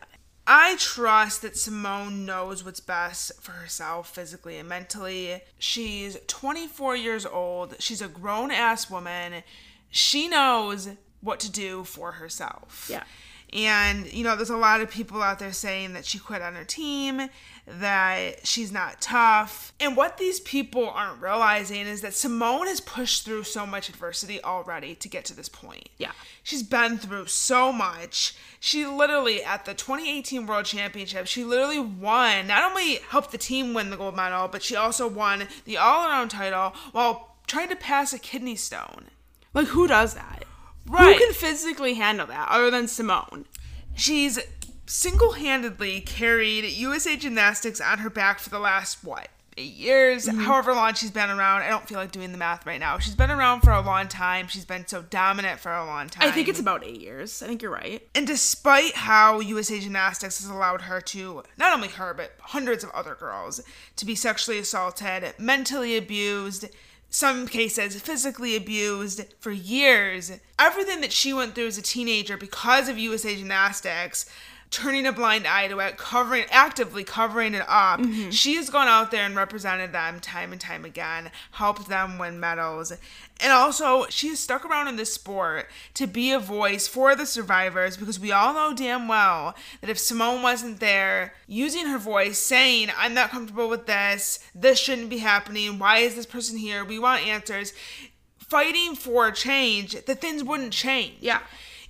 I 0.50 0.76
trust 0.78 1.42
that 1.42 1.58
Simone 1.58 2.24
knows 2.24 2.64
what's 2.64 2.80
best 2.80 3.42
for 3.42 3.52
herself 3.52 4.08
physically 4.08 4.56
and 4.56 4.66
mentally. 4.66 5.42
She's 5.58 6.16
24 6.26 6.96
years 6.96 7.26
old. 7.26 7.76
She's 7.80 8.00
a 8.00 8.08
grown 8.08 8.50
ass 8.50 8.90
woman. 8.90 9.42
She 9.90 10.26
knows 10.26 10.88
what 11.20 11.38
to 11.40 11.52
do 11.52 11.84
for 11.84 12.12
herself. 12.12 12.88
Yeah. 12.90 13.04
And, 13.52 14.12
you 14.12 14.24
know, 14.24 14.36
there's 14.36 14.50
a 14.50 14.56
lot 14.56 14.80
of 14.80 14.90
people 14.90 15.22
out 15.22 15.38
there 15.38 15.52
saying 15.52 15.94
that 15.94 16.04
she 16.04 16.18
quit 16.18 16.42
on 16.42 16.54
her 16.54 16.64
team, 16.64 17.28
that 17.66 18.46
she's 18.46 18.70
not 18.70 19.00
tough. 19.00 19.72
And 19.80 19.96
what 19.96 20.18
these 20.18 20.40
people 20.40 20.88
aren't 20.88 21.22
realizing 21.22 21.86
is 21.86 22.02
that 22.02 22.14
Simone 22.14 22.66
has 22.66 22.80
pushed 22.80 23.24
through 23.24 23.44
so 23.44 23.66
much 23.66 23.88
adversity 23.88 24.42
already 24.44 24.94
to 24.96 25.08
get 25.08 25.24
to 25.26 25.34
this 25.34 25.48
point. 25.48 25.88
Yeah. 25.96 26.12
She's 26.42 26.62
been 26.62 26.98
through 26.98 27.26
so 27.26 27.72
much. 27.72 28.36
She 28.60 28.84
literally, 28.86 29.42
at 29.42 29.64
the 29.64 29.74
2018 29.74 30.46
World 30.46 30.66
Championship, 30.66 31.26
she 31.26 31.44
literally 31.44 31.80
won, 31.80 32.48
not 32.48 32.70
only 32.70 32.96
helped 33.08 33.32
the 33.32 33.38
team 33.38 33.72
win 33.72 33.90
the 33.90 33.96
gold 33.96 34.16
medal, 34.16 34.48
but 34.48 34.62
she 34.62 34.76
also 34.76 35.06
won 35.06 35.48
the 35.64 35.78
all 35.78 36.06
around 36.06 36.28
title 36.28 36.74
while 36.92 37.36
trying 37.46 37.68
to 37.70 37.76
pass 37.76 38.12
a 38.12 38.18
kidney 38.18 38.56
stone. 38.56 39.06
like 39.54 39.68
who 39.68 39.86
does 39.86 40.14
that 40.14 40.44
Right. 40.88 41.16
who 41.18 41.24
can 41.26 41.34
physically 41.34 41.94
handle 41.94 42.26
that 42.26 42.48
other 42.50 42.70
than 42.70 42.88
simone 42.88 43.44
She's 43.94 44.38
single 44.86 45.32
handedly 45.32 46.00
carried 46.00 46.64
USA 46.64 47.16
Gymnastics 47.16 47.80
on 47.80 47.98
her 47.98 48.10
back 48.10 48.38
for 48.38 48.48
the 48.48 48.58
last, 48.60 49.02
what, 49.04 49.28
eight 49.56 49.74
years, 49.74 50.26
Mm-hmm. 50.26 50.40
however 50.44 50.72
long 50.72 50.94
she's 50.94 51.10
been 51.10 51.28
around. 51.30 51.62
I 51.62 51.68
don't 51.68 51.86
feel 51.88 51.98
like 51.98 52.12
doing 52.12 52.30
the 52.30 52.38
math 52.38 52.64
right 52.64 52.78
now. 52.78 52.98
She's 52.98 53.16
been 53.16 53.30
around 53.30 53.62
for 53.62 53.72
a 53.72 53.80
long 53.82 54.06
time. 54.06 54.46
She's 54.46 54.64
been 54.64 54.86
so 54.86 55.02
dominant 55.02 55.58
for 55.58 55.72
a 55.74 55.84
long 55.84 56.08
time. 56.08 56.28
I 56.28 56.30
think 56.30 56.46
it's 56.48 56.60
about 56.60 56.84
eight 56.84 57.00
years. 57.00 57.42
I 57.42 57.48
think 57.48 57.60
you're 57.60 57.72
right. 57.72 58.06
And 58.14 58.24
despite 58.26 58.94
how 58.94 59.40
USA 59.40 59.80
Gymnastics 59.80 60.40
has 60.40 60.48
allowed 60.48 60.82
her 60.82 61.00
to, 61.00 61.42
not 61.58 61.74
only 61.74 61.88
her, 61.88 62.14
but 62.14 62.32
hundreds 62.40 62.84
of 62.84 62.90
other 62.90 63.16
girls, 63.16 63.60
to 63.96 64.06
be 64.06 64.14
sexually 64.14 64.58
assaulted, 64.60 65.34
mentally 65.38 65.96
abused, 65.96 66.66
some 67.10 67.46
cases 67.48 68.00
physically 68.00 68.54
abused 68.54 69.22
for 69.40 69.50
years, 69.50 70.30
everything 70.58 71.00
that 71.00 71.12
she 71.12 71.32
went 71.32 71.54
through 71.54 71.66
as 71.66 71.78
a 71.78 71.82
teenager 71.82 72.36
because 72.36 72.88
of 72.88 72.98
USA 72.98 73.34
Gymnastics, 73.34 74.26
turning 74.70 75.06
a 75.06 75.12
blind 75.12 75.46
eye 75.46 75.68
to 75.68 75.78
it, 75.80 75.96
covering, 75.96 76.44
actively 76.50 77.04
covering 77.04 77.54
it 77.54 77.64
up, 77.66 78.00
mm-hmm. 78.00 78.30
she 78.30 78.56
has 78.56 78.68
gone 78.68 78.88
out 78.88 79.10
there 79.10 79.24
and 79.24 79.34
represented 79.34 79.92
them 79.92 80.20
time 80.20 80.52
and 80.52 80.60
time 80.60 80.84
again, 80.84 81.30
helped 81.52 81.88
them 81.88 82.18
win 82.18 82.38
medals. 82.38 82.92
And 83.40 83.52
also, 83.52 84.06
she 84.08 84.28
has 84.28 84.40
stuck 84.40 84.64
around 84.64 84.88
in 84.88 84.96
this 84.96 85.12
sport 85.12 85.68
to 85.94 86.06
be 86.06 86.32
a 86.32 86.38
voice 86.38 86.88
for 86.88 87.14
the 87.14 87.24
survivors 87.24 87.96
because 87.96 88.18
we 88.18 88.32
all 88.32 88.52
know 88.52 88.74
damn 88.74 89.08
well 89.08 89.54
that 89.80 89.90
if 89.90 89.98
Simone 89.98 90.42
wasn't 90.42 90.80
there 90.80 91.34
using 91.46 91.86
her 91.86 91.98
voice, 91.98 92.38
saying, 92.38 92.90
I'm 92.96 93.14
not 93.14 93.30
comfortable 93.30 93.68
with 93.68 93.86
this, 93.86 94.40
this 94.54 94.78
shouldn't 94.78 95.08
be 95.08 95.18
happening, 95.18 95.78
why 95.78 95.98
is 95.98 96.14
this 96.14 96.26
person 96.26 96.58
here, 96.58 96.84
we 96.84 96.98
want 96.98 97.26
answers, 97.26 97.72
fighting 98.38 98.96
for 98.96 99.30
change, 99.30 100.04
the 100.04 100.14
things 100.14 100.42
wouldn't 100.42 100.72
change. 100.72 101.16
Yeah. 101.20 101.40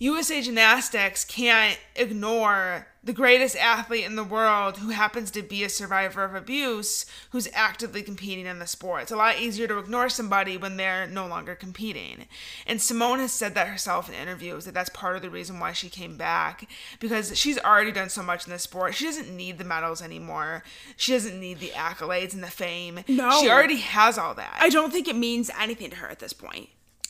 USA 0.01 0.41
Gymnastics 0.41 1.25
can't 1.25 1.79
ignore 1.97 2.87
the 3.03 3.13
greatest 3.13 3.57
athlete 3.57 4.05
in 4.05 4.17
the 4.17 4.23
world 4.25 4.79
who 4.79 4.91
happens 4.91 5.31
to 5.31 5.43
be 5.43 5.65
a 5.65 5.69
survivor 5.69 6.23
of 6.23 6.35
abuse 6.35 7.07
who's 7.31 7.49
actively 7.53 8.03
competing 8.03 8.47
in 8.47 8.59
the 8.59 8.67
sport. 8.67 9.03
It's 9.03 9.11
a 9.11 9.17
lot 9.17 9.41
easier 9.41 9.67
to 9.67 9.79
ignore 9.79 10.09
somebody 10.09 10.57
when 10.57 10.77
they're 10.77 11.07
no 11.07 11.27
longer 11.27 11.55
competing. 11.55 12.27
And 12.67 12.81
Simone 12.81 13.19
has 13.19 13.33
said 13.33 13.55
that 13.55 13.69
herself 13.69 14.09
in 14.09 14.15
interviews 14.15 14.67
that 14.67 14.75
that's 14.75 14.91
part 14.91 15.17
of 15.17 15.23
the 15.23 15.31
reason 15.31 15.59
why 15.59 15.73
she 15.73 15.89
came 15.89 16.17
back 16.17 16.69
because 17.01 17.37
she's 17.37 17.59
already 17.59 17.93
done 17.93 18.09
so 18.11 18.23
much 18.23 18.47
in 18.47 18.53
the 18.53 18.59
sport. 18.59 18.95
She 18.95 19.07
doesn't 19.07 19.35
need 19.35 19.59
the 19.59 19.65
medals 19.65 20.03
anymore. 20.03 20.63
She 20.97 21.13
doesn't 21.13 21.41
need 21.41 21.59
the 21.59 21.71
accolades 21.71 22.35
and 22.35 22.43
the 22.43 22.49
fame. 22.49 23.01
No. 23.09 23.41
She 23.41 23.51
already 23.51 23.79
has 23.79 24.19
all 24.19 24.35
that 24.35 24.59
I 24.61 24.69
don't 24.69 24.93
think 24.93 25.09
it 25.09 25.17
means 25.17 25.51
anything 25.59 25.91
to 25.91 25.97
her 25.97 26.09
at 26.09 26.19
this 26.19 26.33
point. 26.33 26.69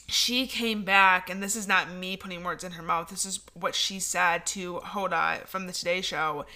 She 0.09 0.47
came 0.47 0.85
back, 0.85 1.29
and 1.29 1.43
this 1.43 1.55
is 1.55 1.69
not 1.69 1.93
me 1.93 2.17
putting 2.17 2.43
words 2.43 2.65
in 2.65 2.73
her 2.73 2.83
mouth. 2.83 3.11
This 3.11 3.27
is 3.27 3.41
what 3.53 3.75
she 3.75 4.01
said 4.01 4.47
to 4.47 4.81
Hoda 4.81 5.47
from 5.47 5.67
the 5.67 5.73
Today 5.73 6.01
Show. 6.01 6.47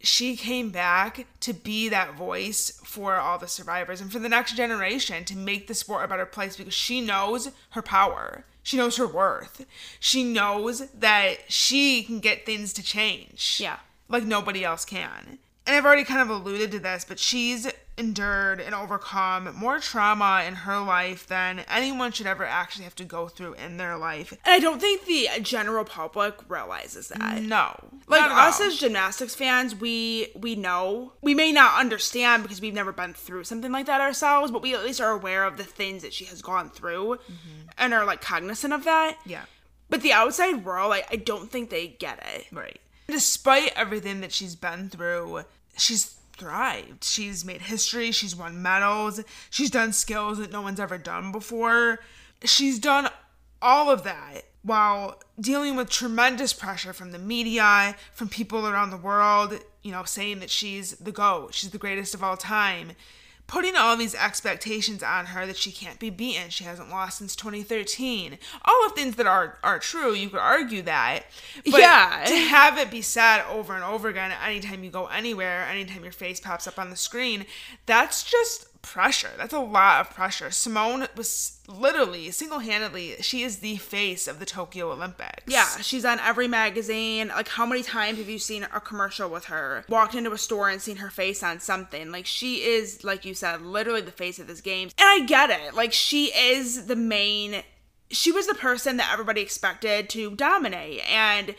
She 0.00 0.36
came 0.36 0.70
back 0.70 1.26
to 1.40 1.52
be 1.52 1.88
that 1.88 2.14
voice 2.14 2.80
for 2.84 3.16
all 3.16 3.38
the 3.38 3.48
survivors 3.48 4.00
and 4.00 4.10
for 4.10 4.20
the 4.20 4.28
next 4.28 4.56
generation 4.56 5.24
to 5.24 5.36
make 5.36 5.66
the 5.66 5.74
sport 5.74 6.04
a 6.04 6.08
better 6.08 6.26
place 6.26 6.56
because 6.56 6.74
she 6.74 7.00
knows 7.00 7.50
her 7.70 7.82
power. 7.82 8.44
She 8.62 8.76
knows 8.76 8.96
her 8.96 9.06
worth. 9.06 9.66
She 9.98 10.22
knows 10.22 10.88
that 10.90 11.38
she 11.48 12.04
can 12.04 12.20
get 12.20 12.46
things 12.46 12.72
to 12.74 12.82
change. 12.84 13.58
Yeah. 13.60 13.78
Like 14.08 14.24
nobody 14.24 14.64
else 14.64 14.84
can. 14.84 15.38
And 15.66 15.76
I've 15.76 15.84
already 15.84 16.04
kind 16.04 16.20
of 16.20 16.30
alluded 16.30 16.70
to 16.72 16.78
this, 16.78 17.04
but 17.04 17.18
she's 17.18 17.68
endured 17.98 18.60
and 18.60 18.74
overcome 18.74 19.54
more 19.54 19.78
trauma 19.78 20.44
in 20.46 20.54
her 20.54 20.80
life 20.80 21.26
than 21.26 21.60
anyone 21.68 22.10
should 22.10 22.26
ever 22.26 22.44
actually 22.44 22.84
have 22.84 22.94
to 22.96 23.04
go 23.04 23.28
through 23.28 23.52
in 23.54 23.76
their 23.76 23.96
life. 23.96 24.32
And 24.44 24.54
I 24.54 24.58
don't 24.58 24.80
think 24.80 25.04
the 25.04 25.28
general 25.42 25.84
public 25.84 26.34
realizes 26.48 27.08
that. 27.08 27.42
No. 27.42 27.76
Like 28.06 28.30
us 28.30 28.60
all. 28.60 28.66
as 28.66 28.78
gymnastics 28.78 29.34
fans, 29.34 29.74
we 29.74 30.28
we 30.34 30.54
know 30.54 31.12
we 31.20 31.34
may 31.34 31.52
not 31.52 31.78
understand 31.78 32.42
because 32.42 32.60
we've 32.60 32.74
never 32.74 32.92
been 32.92 33.14
through 33.14 33.44
something 33.44 33.72
like 33.72 33.86
that 33.86 34.00
ourselves, 34.00 34.50
but 34.50 34.62
we 34.62 34.74
at 34.74 34.82
least 34.82 35.00
are 35.00 35.10
aware 35.10 35.44
of 35.44 35.56
the 35.56 35.64
things 35.64 36.02
that 36.02 36.14
she 36.14 36.24
has 36.26 36.40
gone 36.42 36.70
through 36.70 37.16
mm-hmm. 37.16 37.68
and 37.78 37.92
are 37.92 38.04
like 38.04 38.20
cognizant 38.20 38.72
of 38.72 38.84
that. 38.84 39.18
Yeah. 39.26 39.44
But 39.90 40.00
the 40.00 40.12
outside 40.12 40.64
world, 40.64 40.92
I, 40.92 41.04
I 41.10 41.16
don't 41.16 41.50
think 41.50 41.68
they 41.68 41.88
get 41.88 42.24
it. 42.34 42.46
Right. 42.50 42.80
Despite 43.08 43.72
everything 43.76 44.22
that 44.22 44.32
she's 44.32 44.56
been 44.56 44.88
through, 44.88 45.42
she's 45.76 46.16
thrived. 46.36 47.04
She's 47.04 47.44
made 47.44 47.62
history. 47.62 48.10
She's 48.12 48.36
won 48.36 48.62
medals. 48.62 49.20
She's 49.50 49.70
done 49.70 49.92
skills 49.92 50.38
that 50.38 50.52
no 50.52 50.62
one's 50.62 50.80
ever 50.80 50.98
done 50.98 51.32
before. 51.32 52.00
She's 52.44 52.78
done 52.78 53.08
all 53.60 53.90
of 53.90 54.02
that 54.04 54.42
while 54.62 55.20
dealing 55.40 55.76
with 55.76 55.90
tremendous 55.90 56.52
pressure 56.52 56.92
from 56.92 57.12
the 57.12 57.18
media, 57.18 57.96
from 58.12 58.28
people 58.28 58.66
around 58.66 58.90
the 58.90 58.96
world, 58.96 59.58
you 59.82 59.92
know, 59.92 60.04
saying 60.04 60.40
that 60.40 60.50
she's 60.50 60.92
the 60.96 61.12
GOAT, 61.12 61.54
she's 61.54 61.70
the 61.70 61.78
greatest 61.78 62.14
of 62.14 62.22
all 62.22 62.36
time. 62.36 62.92
Putting 63.46 63.76
all 63.76 63.96
these 63.98 64.14
expectations 64.14 65.02
on 65.02 65.26
her 65.26 65.46
that 65.46 65.58
she 65.58 65.72
can't 65.72 65.98
be 65.98 66.08
beaten, 66.08 66.48
she 66.48 66.64
hasn't 66.64 66.88
lost 66.88 67.18
since 67.18 67.36
2013. 67.36 68.38
All 68.64 68.86
of 68.86 68.92
things 68.92 69.16
that 69.16 69.26
are 69.26 69.58
are 69.62 69.78
true, 69.78 70.14
you 70.14 70.30
could 70.30 70.38
argue 70.38 70.80
that. 70.82 71.24
But 71.70 71.80
Yeah. 71.80 72.24
to 72.26 72.34
have 72.34 72.78
it 72.78 72.90
be 72.90 73.02
said 73.02 73.44
over 73.50 73.74
and 73.74 73.84
over 73.84 74.08
again 74.08 74.32
anytime 74.42 74.82
you 74.84 74.90
go 74.90 75.06
anywhere, 75.06 75.66
anytime 75.70 76.02
your 76.02 76.12
face 76.12 76.40
pops 76.40 76.66
up 76.66 76.78
on 76.78 76.88
the 76.88 76.96
screen, 76.96 77.44
that's 77.84 78.22
just 78.22 78.68
pressure. 78.82 79.30
That's 79.38 79.54
a 79.54 79.60
lot 79.60 80.00
of 80.00 80.14
pressure. 80.14 80.50
Simone 80.50 81.06
was 81.16 81.60
literally 81.68 82.30
single 82.30 82.58
handedly, 82.58 83.14
she 83.20 83.42
is 83.42 83.58
the 83.58 83.76
face 83.76 84.28
of 84.28 84.38
the 84.38 84.44
Tokyo 84.44 84.92
Olympics. 84.92 85.44
Yeah, 85.46 85.66
she's 85.78 86.04
on 86.04 86.18
every 86.20 86.48
magazine. 86.48 87.28
Like, 87.28 87.48
how 87.48 87.64
many 87.64 87.82
times 87.82 88.18
have 88.18 88.28
you 88.28 88.38
seen 88.38 88.64
a 88.64 88.80
commercial 88.80 89.30
with 89.30 89.46
her? 89.46 89.84
Walked 89.88 90.14
into 90.14 90.32
a 90.32 90.38
store 90.38 90.68
and 90.68 90.82
seen 90.82 90.96
her 90.96 91.10
face 91.10 91.42
on 91.42 91.60
something. 91.60 92.10
Like, 92.10 92.26
she 92.26 92.56
is, 92.56 93.04
like 93.04 93.24
you 93.24 93.34
said, 93.34 93.62
literally 93.62 94.00
the 94.00 94.10
face 94.10 94.38
of 94.38 94.46
this 94.46 94.60
game. 94.60 94.90
And 94.98 95.22
I 95.22 95.26
get 95.26 95.50
it. 95.50 95.74
Like, 95.74 95.92
she 95.92 96.26
is 96.26 96.86
the 96.86 96.96
main. 96.96 97.62
She 98.10 98.30
was 98.30 98.46
the 98.46 98.54
person 98.54 98.98
that 98.98 99.10
everybody 99.10 99.40
expected 99.40 100.10
to 100.10 100.32
dominate. 100.32 101.00
And 101.10 101.54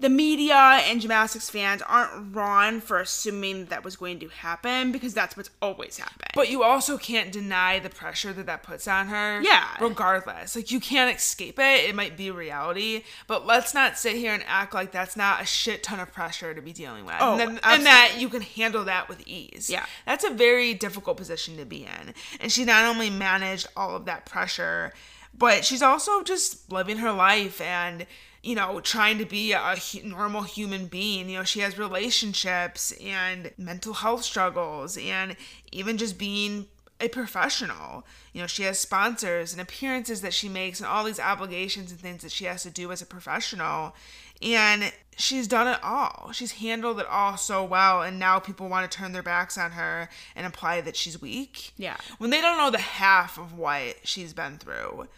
the 0.00 0.08
media 0.08 0.54
and 0.54 1.00
gymnastics 1.00 1.50
fans 1.50 1.82
aren't 1.82 2.34
wrong 2.34 2.80
for 2.80 3.00
assuming 3.00 3.66
that 3.66 3.84
was 3.84 3.96
going 3.96 4.20
to 4.20 4.28
happen 4.28 4.92
because 4.92 5.12
that's 5.12 5.36
what's 5.36 5.50
always 5.60 5.98
happened. 5.98 6.30
But 6.34 6.50
you 6.50 6.62
also 6.62 6.96
can't 6.98 7.32
deny 7.32 7.80
the 7.80 7.90
pressure 7.90 8.32
that 8.32 8.46
that 8.46 8.62
puts 8.62 8.86
on 8.86 9.08
her. 9.08 9.40
Yeah. 9.42 9.66
Regardless. 9.80 10.54
Like, 10.54 10.70
you 10.70 10.78
can't 10.78 11.16
escape 11.16 11.58
it. 11.58 11.88
It 11.88 11.96
might 11.96 12.16
be 12.16 12.30
reality. 12.30 13.02
But 13.26 13.44
let's 13.44 13.74
not 13.74 13.98
sit 13.98 14.14
here 14.14 14.32
and 14.32 14.44
act 14.46 14.72
like 14.72 14.92
that's 14.92 15.16
not 15.16 15.42
a 15.42 15.46
shit 15.46 15.82
ton 15.82 15.98
of 15.98 16.12
pressure 16.12 16.54
to 16.54 16.62
be 16.62 16.72
dealing 16.72 17.04
with. 17.04 17.16
Oh, 17.18 17.32
and, 17.32 17.40
then, 17.40 17.60
and 17.64 17.86
that 17.86 18.14
you 18.18 18.28
can 18.28 18.42
handle 18.42 18.84
that 18.84 19.08
with 19.08 19.26
ease. 19.26 19.68
Yeah. 19.68 19.84
That's 20.06 20.24
a 20.24 20.30
very 20.30 20.74
difficult 20.74 21.16
position 21.16 21.56
to 21.56 21.64
be 21.64 21.84
in. 21.84 22.14
And 22.40 22.52
she 22.52 22.64
not 22.64 22.84
only 22.84 23.10
managed 23.10 23.66
all 23.76 23.96
of 23.96 24.04
that 24.04 24.26
pressure, 24.26 24.92
but 25.36 25.64
she's 25.64 25.82
also 25.82 26.22
just 26.22 26.70
living 26.70 26.98
her 26.98 27.12
life 27.12 27.60
and 27.60 28.06
you 28.42 28.54
know 28.54 28.80
trying 28.80 29.18
to 29.18 29.24
be 29.24 29.52
a 29.52 29.76
normal 30.04 30.42
human 30.42 30.86
being 30.86 31.28
you 31.28 31.38
know 31.38 31.44
she 31.44 31.60
has 31.60 31.78
relationships 31.78 32.92
and 33.02 33.50
mental 33.58 33.94
health 33.94 34.22
struggles 34.22 34.96
and 34.96 35.36
even 35.72 35.96
just 35.96 36.18
being 36.18 36.66
a 37.00 37.08
professional 37.08 38.04
you 38.32 38.40
know 38.40 38.46
she 38.46 38.64
has 38.64 38.78
sponsors 38.78 39.52
and 39.52 39.60
appearances 39.60 40.20
that 40.20 40.34
she 40.34 40.48
makes 40.48 40.80
and 40.80 40.88
all 40.88 41.04
these 41.04 41.20
obligations 41.20 41.90
and 41.90 42.00
things 42.00 42.22
that 42.22 42.32
she 42.32 42.44
has 42.44 42.62
to 42.62 42.70
do 42.70 42.90
as 42.90 43.02
a 43.02 43.06
professional 43.06 43.94
and 44.40 44.92
she's 45.18 45.48
done 45.48 45.66
it 45.66 45.80
all. 45.82 46.30
She's 46.32 46.52
handled 46.52 47.00
it 47.00 47.06
all 47.06 47.36
so 47.36 47.64
well, 47.64 48.02
and 48.02 48.18
now 48.18 48.38
people 48.38 48.68
want 48.68 48.90
to 48.90 48.96
turn 48.96 49.12
their 49.12 49.22
backs 49.22 49.58
on 49.58 49.72
her 49.72 50.08
and 50.34 50.46
imply 50.46 50.80
that 50.80 50.96
she's 50.96 51.20
weak. 51.20 51.72
Yeah. 51.76 51.96
When 52.18 52.30
they 52.30 52.40
don't 52.40 52.58
know 52.58 52.70
the 52.70 52.78
half 52.78 53.38
of 53.38 53.56
what 53.58 53.96
she's 54.04 54.32
been 54.32 54.58
through. 54.58 55.08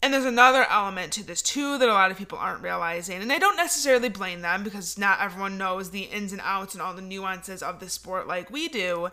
And 0.00 0.14
there's 0.14 0.24
another 0.24 0.64
element 0.70 1.12
to 1.14 1.24
this 1.24 1.42
too 1.42 1.76
that 1.78 1.88
a 1.88 1.92
lot 1.92 2.10
of 2.10 2.16
people 2.16 2.38
aren't 2.38 2.62
realizing. 2.62 3.20
And 3.20 3.32
I 3.32 3.38
don't 3.38 3.56
necessarily 3.56 4.08
blame 4.08 4.42
them 4.42 4.62
because 4.62 4.96
not 4.96 5.20
everyone 5.20 5.58
knows 5.58 5.90
the 5.90 6.02
ins 6.02 6.32
and 6.32 6.40
outs 6.44 6.74
and 6.74 6.82
all 6.82 6.94
the 6.94 7.02
nuances 7.02 7.62
of 7.62 7.80
the 7.80 7.88
sport 7.88 8.28
like 8.28 8.50
we 8.50 8.68
do. 8.68 9.08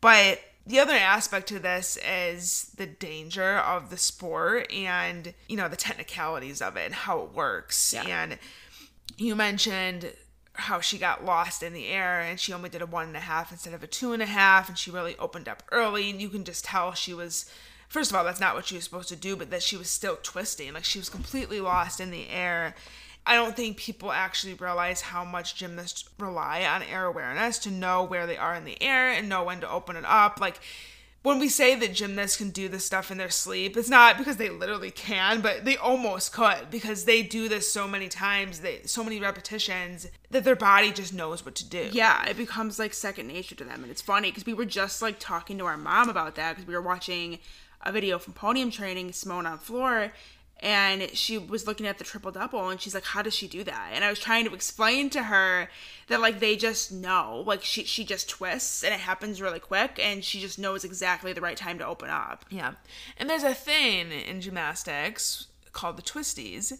But 0.00 0.40
the 0.66 0.80
other 0.80 0.94
aspect 0.94 1.46
to 1.48 1.60
this 1.60 1.96
is 2.04 2.72
the 2.76 2.86
danger 2.86 3.58
of 3.58 3.90
the 3.90 3.96
sport 3.96 4.70
and, 4.72 5.32
you 5.48 5.56
know, 5.56 5.68
the 5.68 5.76
technicalities 5.76 6.60
of 6.60 6.76
it 6.76 6.86
and 6.86 6.94
how 6.94 7.20
it 7.20 7.32
works. 7.32 7.94
Yeah. 7.94 8.02
And 8.02 8.38
you 9.16 9.36
mentioned 9.36 10.12
how 10.54 10.80
she 10.80 10.98
got 10.98 11.24
lost 11.24 11.62
in 11.62 11.72
the 11.72 11.86
air 11.86 12.20
and 12.20 12.40
she 12.40 12.52
only 12.52 12.68
did 12.68 12.82
a 12.82 12.86
one 12.86 13.06
and 13.06 13.16
a 13.16 13.20
half 13.20 13.52
instead 13.52 13.74
of 13.74 13.82
a 13.82 13.86
two 13.86 14.12
and 14.12 14.22
a 14.22 14.26
half 14.26 14.68
and 14.68 14.76
she 14.76 14.90
really 14.90 15.16
opened 15.18 15.48
up 15.48 15.62
early 15.70 16.10
and 16.10 16.20
you 16.20 16.28
can 16.28 16.44
just 16.44 16.64
tell 16.64 16.94
she 16.94 17.14
was 17.14 17.50
first 17.88 18.10
of 18.10 18.16
all 18.16 18.24
that's 18.24 18.40
not 18.40 18.54
what 18.54 18.66
she 18.66 18.74
was 18.74 18.84
supposed 18.84 19.08
to 19.08 19.16
do 19.16 19.36
but 19.36 19.50
that 19.50 19.62
she 19.62 19.76
was 19.76 19.88
still 19.88 20.18
twisting 20.22 20.72
like 20.72 20.84
she 20.84 20.98
was 20.98 21.08
completely 21.08 21.60
lost 21.60 22.00
in 22.00 22.10
the 22.10 22.28
air 22.28 22.74
i 23.26 23.34
don't 23.34 23.56
think 23.56 23.76
people 23.76 24.12
actually 24.12 24.54
realize 24.54 25.00
how 25.00 25.24
much 25.24 25.54
gymnasts 25.54 26.08
rely 26.18 26.64
on 26.64 26.82
air 26.82 27.06
awareness 27.06 27.58
to 27.58 27.70
know 27.70 28.02
where 28.02 28.26
they 28.26 28.36
are 28.36 28.54
in 28.54 28.64
the 28.64 28.80
air 28.82 29.10
and 29.10 29.28
know 29.28 29.44
when 29.44 29.60
to 29.60 29.70
open 29.70 29.96
it 29.96 30.04
up 30.06 30.40
like 30.40 30.60
when 31.26 31.40
we 31.40 31.48
say 31.48 31.74
that 31.74 31.92
gymnasts 31.92 32.36
can 32.36 32.50
do 32.50 32.68
this 32.68 32.84
stuff 32.84 33.10
in 33.10 33.18
their 33.18 33.30
sleep, 33.30 33.76
it's 33.76 33.88
not 33.90 34.16
because 34.16 34.36
they 34.36 34.48
literally 34.48 34.92
can, 34.92 35.40
but 35.40 35.64
they 35.64 35.76
almost 35.76 36.32
could 36.32 36.70
because 36.70 37.04
they 37.04 37.20
do 37.24 37.48
this 37.48 37.68
so 37.68 37.88
many 37.88 38.08
times, 38.08 38.60
they 38.60 38.82
so 38.84 39.02
many 39.02 39.18
repetitions 39.18 40.06
that 40.30 40.44
their 40.44 40.54
body 40.54 40.92
just 40.92 41.12
knows 41.12 41.44
what 41.44 41.56
to 41.56 41.68
do. 41.68 41.88
Yeah, 41.90 42.24
it 42.26 42.36
becomes 42.36 42.78
like 42.78 42.94
second 42.94 43.26
nature 43.26 43.56
to 43.56 43.64
them. 43.64 43.82
And 43.82 43.90
it's 43.90 44.00
funny 44.00 44.30
because 44.30 44.46
we 44.46 44.54
were 44.54 44.64
just 44.64 45.02
like 45.02 45.16
talking 45.18 45.58
to 45.58 45.64
our 45.64 45.76
mom 45.76 46.08
about 46.08 46.36
that 46.36 46.52
because 46.52 46.68
we 46.68 46.74
were 46.74 46.80
watching 46.80 47.40
a 47.86 47.92
video 47.92 48.18
from 48.18 48.34
podium 48.34 48.70
training, 48.70 49.12
Simone 49.12 49.46
on 49.46 49.58
floor, 49.58 50.12
and 50.60 51.10
she 51.10 51.36
was 51.36 51.66
looking 51.66 51.86
at 51.86 51.98
the 51.98 52.04
triple 52.04 52.30
double 52.30 52.70
and 52.70 52.80
she's 52.80 52.94
like 52.94 53.04
how 53.04 53.20
does 53.20 53.34
she 53.34 53.46
do 53.46 53.62
that 53.62 53.90
and 53.92 54.02
i 54.02 54.08
was 54.08 54.18
trying 54.18 54.42
to 54.42 54.54
explain 54.54 55.10
to 55.10 55.24
her 55.24 55.68
that 56.08 56.18
like 56.18 56.40
they 56.40 56.56
just 56.56 56.90
know 56.90 57.44
like 57.46 57.62
she 57.62 57.84
she 57.84 58.02
just 58.02 58.26
twists 58.26 58.82
and 58.82 58.94
it 58.94 59.00
happens 59.00 59.42
really 59.42 59.60
quick 59.60 59.98
and 60.02 60.24
she 60.24 60.40
just 60.40 60.58
knows 60.58 60.82
exactly 60.82 61.34
the 61.34 61.42
right 61.42 61.58
time 61.58 61.78
to 61.78 61.86
open 61.86 62.08
up 62.08 62.46
Yeah. 62.56 62.72
And 63.18 63.28
there's 63.28 63.42
a 63.42 63.54
thing 63.54 64.10
in 64.10 64.40
gymnastics 64.40 65.48
called 65.72 65.98
the 65.98 66.02
twisties, 66.02 66.78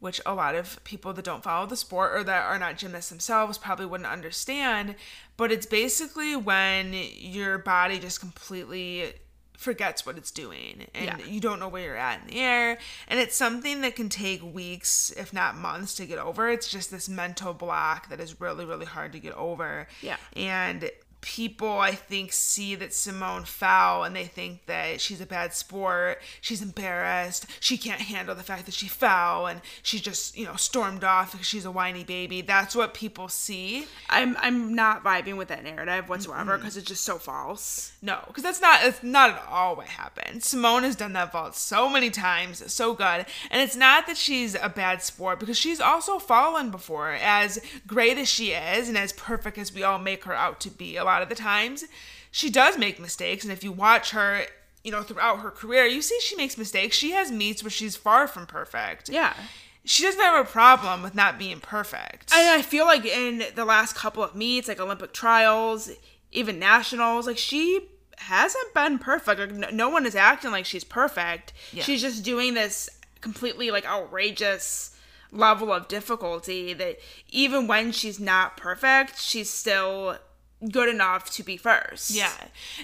which 0.00 0.20
a 0.24 0.34
lot 0.34 0.54
of 0.54 0.82
people 0.84 1.12
that 1.12 1.24
don't 1.24 1.42
follow 1.42 1.66
the 1.66 1.76
sport 1.76 2.12
or 2.14 2.24
that 2.24 2.44
are 2.46 2.58
not 2.58 2.78
gymnasts 2.78 3.10
themselves 3.10 3.58
probably 3.58 3.86
wouldn't 3.86 4.08
understand. 4.08 4.94
But 5.36 5.52
it's 5.52 5.66
basically 5.66 6.34
when 6.34 6.94
your 6.94 7.58
body 7.58 7.98
just 7.98 8.20
completely 8.20 9.12
forgets 9.58 10.06
what 10.06 10.16
it's 10.16 10.30
doing 10.30 10.86
and 10.94 11.04
Yeah. 11.20 11.26
you 11.26 11.40
don't 11.40 11.58
know 11.58 11.68
where 11.68 11.82
you're 11.82 11.96
at 11.96 12.20
in 12.22 12.28
the 12.28 12.40
air 12.40 12.78
and 13.08 13.18
it's 13.18 13.34
something 13.36 13.80
that 13.80 13.96
can 13.96 14.08
take 14.08 14.40
weeks 14.42 15.10
if 15.16 15.32
not 15.32 15.56
months 15.56 15.94
to 15.96 16.06
get 16.06 16.18
over 16.18 16.48
it's 16.48 16.68
just 16.68 16.92
this 16.92 17.08
mental 17.08 17.52
block 17.52 18.08
that 18.08 18.20
is 18.20 18.40
really 18.40 18.64
really 18.64 18.86
hard 18.86 19.12
to 19.12 19.18
get 19.18 19.32
over 19.34 19.88
Yeah. 20.00 20.16
and 20.36 20.88
people 21.28 21.78
I 21.78 21.92
think 21.92 22.32
see 22.32 22.74
that 22.76 22.94
Simone 22.94 23.44
fell 23.44 24.02
and 24.02 24.16
they 24.16 24.24
think 24.24 24.64
that 24.64 24.98
she's 24.98 25.20
a 25.20 25.26
bad 25.26 25.52
sport, 25.52 26.22
she's 26.40 26.62
embarrassed, 26.62 27.44
she 27.60 27.76
can't 27.76 28.00
handle 28.00 28.34
the 28.34 28.42
fact 28.42 28.64
that 28.64 28.74
she 28.74 28.88
fell 28.88 29.46
and 29.46 29.60
she 29.82 29.98
just, 29.98 30.38
you 30.38 30.46
know, 30.46 30.56
stormed 30.56 31.04
off 31.04 31.32
because 31.32 31.46
she's 31.46 31.66
a 31.66 31.70
whiny 31.70 32.02
baby. 32.02 32.40
That's 32.40 32.74
what 32.74 32.94
people 32.94 33.28
see. 33.28 33.86
i'm 34.08 34.36
i'm 34.40 34.74
not 34.74 35.04
vibing 35.04 35.36
with 35.36 35.48
that 35.48 35.62
narrative 35.62 36.08
whatsoever 36.08 36.56
because 36.56 36.76
it's 36.78 36.88
just 36.88 37.04
so 37.04 37.18
false 37.18 37.92
No, 38.00 38.20
because 38.26 38.42
that's 38.42 38.60
not 38.62 38.82
it's 38.84 39.02
not 39.02 39.30
at 39.30 39.42
all 39.50 39.76
what 39.76 39.86
happened. 39.88 40.42
Simone 40.42 40.84
has 40.84 40.96
done 40.96 41.12
that 41.12 41.32
vault 41.32 41.54
so 41.56 41.90
many 41.90 42.10
times, 42.10 42.72
so 42.72 42.94
good. 42.94 43.26
And 43.50 43.60
it's 43.60 43.76
not 43.76 44.06
that 44.06 44.16
she's 44.16 44.54
a 44.54 44.68
bad 44.68 45.02
sport 45.02 45.40
because 45.40 45.58
she's 45.58 45.80
also 45.80 46.18
fallen 46.18 46.70
before. 46.70 47.10
As 47.12 47.58
great 47.86 48.16
as 48.16 48.28
she 48.28 48.52
is 48.52 48.88
and 48.88 48.96
as 48.96 49.12
perfect 49.12 49.58
as 49.58 49.74
we 49.74 49.82
all 49.82 49.98
make 49.98 50.24
her 50.24 50.34
out 50.34 50.60
to 50.60 50.70
be, 50.70 50.96
a 50.96 51.04
lot 51.04 51.17
of 51.22 51.28
the 51.28 51.34
times, 51.34 51.84
she 52.30 52.50
does 52.50 52.76
make 52.78 52.98
mistakes. 53.00 53.44
And 53.44 53.52
if 53.52 53.62
you 53.64 53.72
watch 53.72 54.10
her, 54.12 54.44
you 54.84 54.92
know, 54.92 55.02
throughout 55.02 55.40
her 55.40 55.50
career, 55.50 55.84
you 55.86 56.02
see 56.02 56.18
she 56.20 56.36
makes 56.36 56.56
mistakes. 56.58 56.96
She 56.96 57.10
has 57.12 57.30
meets 57.30 57.62
where 57.62 57.70
she's 57.70 57.96
far 57.96 58.26
from 58.28 58.46
perfect. 58.46 59.08
yeah 59.08 59.34
She 59.84 60.02
doesn't 60.02 60.20
have 60.20 60.46
a 60.46 60.48
problem 60.50 61.02
with 61.02 61.14
not 61.14 61.38
being 61.38 61.60
perfect. 61.60 62.32
and 62.34 62.48
i 62.50 62.62
feel 62.62 62.84
like 62.86 63.04
in 63.06 63.42
the 63.54 63.64
last 63.64 63.94
couple 63.94 64.22
of 64.22 64.34
meets 64.34 64.68
like 64.68 64.80
olympic 64.80 65.12
trials 65.12 65.90
even 66.32 66.58
nationals 66.58 67.26
like 67.26 67.38
she 67.38 67.80
hasn't 68.18 68.74
been 68.74 68.98
perfect 68.98 69.40
like 69.40 69.52
no, 69.52 69.68
no 69.70 69.88
one 69.88 70.04
is 70.04 70.14
acting 70.14 70.50
like 70.50 70.66
she's 70.66 70.84
perfect 70.84 71.52
Yeah. 71.72 71.84
she's 71.84 72.02
just 72.02 72.22
doing 72.24 72.52
this 72.54 72.88
completely 73.22 73.70
like 73.70 73.86
outrageous 73.86 74.94
level 75.32 75.72
of 75.72 75.88
difficulty 75.88 76.72
that 76.74 76.98
even 77.30 77.66
when 77.66 77.92
she's 77.92 78.18
not 78.20 78.56
perfect 78.56 79.18
she's 79.18 79.48
still 79.50 80.16
good 80.70 80.88
enough 80.88 81.30
to 81.30 81.42
be 81.42 81.56
first 81.56 82.10
Yeah. 82.10 82.32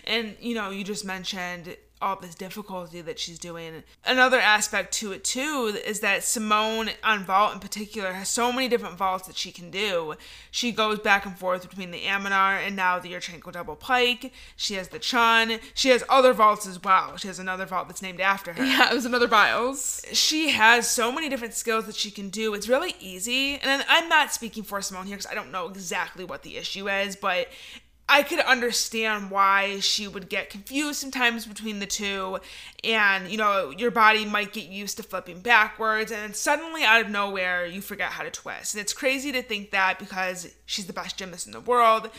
And, 0.04 0.36
you 0.40 0.54
know, 0.54 0.70
you 0.70 0.84
just 0.84 1.04
mentioned 1.04 1.76
all 2.04 2.16
this 2.16 2.34
difficulty 2.34 3.00
that 3.00 3.18
she's 3.18 3.38
doing. 3.38 3.82
Another 4.04 4.38
aspect 4.38 4.92
to 4.94 5.12
it, 5.12 5.24
too, 5.24 5.76
is 5.84 6.00
that 6.00 6.22
Simone 6.22 6.90
on 7.02 7.24
vault 7.24 7.54
in 7.54 7.60
particular 7.60 8.12
has 8.12 8.28
so 8.28 8.52
many 8.52 8.68
different 8.68 8.96
vaults 8.96 9.26
that 9.26 9.36
she 9.36 9.50
can 9.50 9.70
do. 9.70 10.14
She 10.50 10.70
goes 10.70 10.98
back 10.98 11.24
and 11.24 11.36
forth 11.38 11.68
between 11.68 11.90
the 11.90 12.02
Amanar 12.02 12.64
and 12.64 12.76
now 12.76 12.98
the 12.98 13.12
Yurchenko 13.12 13.52
double 13.52 13.76
pike. 13.76 14.32
She 14.56 14.74
has 14.74 14.88
the 14.88 14.98
Cheng. 14.98 15.58
She 15.74 15.88
has 15.88 16.04
other 16.08 16.32
vaults 16.32 16.66
as 16.66 16.82
well. 16.82 17.16
She 17.16 17.28
has 17.28 17.38
another 17.38 17.64
vault 17.64 17.88
that's 17.88 18.02
named 18.02 18.20
after 18.20 18.52
her 18.52 18.64
yeah 18.64 18.90
it 18.90 18.94
was 18.94 19.04
another 19.04 19.28
Biles. 19.28 20.04
she 20.12 20.50
has 20.50 20.88
so 20.88 21.10
many 21.10 21.28
different 21.28 21.54
skills 21.54 21.86
that 21.86 21.94
she 21.94 22.10
can 22.10 22.28
do. 22.28 22.54
It's 22.54 22.68
really 22.68 22.94
easy. 23.00 23.56
And 23.56 23.84
I'm 23.88 24.08
not 24.08 24.32
speaking 24.32 24.62
for 24.62 24.80
Simone 24.82 25.06
here 25.06 25.16
because 25.16 25.30
I 25.30 25.34
don't 25.34 25.50
know 25.50 25.68
exactly 25.68 26.24
what 26.24 26.42
the 26.42 26.56
issue 26.56 26.88
is, 26.88 27.16
but 27.16 27.48
I 28.08 28.22
could 28.22 28.40
understand 28.40 29.30
why 29.30 29.80
she 29.80 30.06
would 30.06 30.28
get 30.28 30.50
confused 30.50 31.00
sometimes 31.00 31.46
between 31.46 31.78
the 31.78 31.86
two. 31.86 32.38
And, 32.84 33.28
you 33.30 33.38
know, 33.38 33.70
your 33.70 33.90
body 33.90 34.26
might 34.26 34.52
get 34.52 34.66
used 34.66 34.98
to 34.98 35.02
flipping 35.02 35.40
backwards, 35.40 36.12
and 36.12 36.20
then 36.20 36.34
suddenly 36.34 36.84
out 36.84 37.00
of 37.00 37.10
nowhere, 37.10 37.64
you 37.64 37.80
forget 37.80 38.10
how 38.10 38.22
to 38.22 38.30
twist. 38.30 38.74
And 38.74 38.80
it's 38.82 38.92
crazy 38.92 39.32
to 39.32 39.42
think 39.42 39.70
that 39.70 39.98
because 39.98 40.54
she's 40.66 40.86
the 40.86 40.92
best 40.92 41.16
gymnast 41.16 41.46
in 41.46 41.52
the 41.52 41.60
world. 41.60 42.10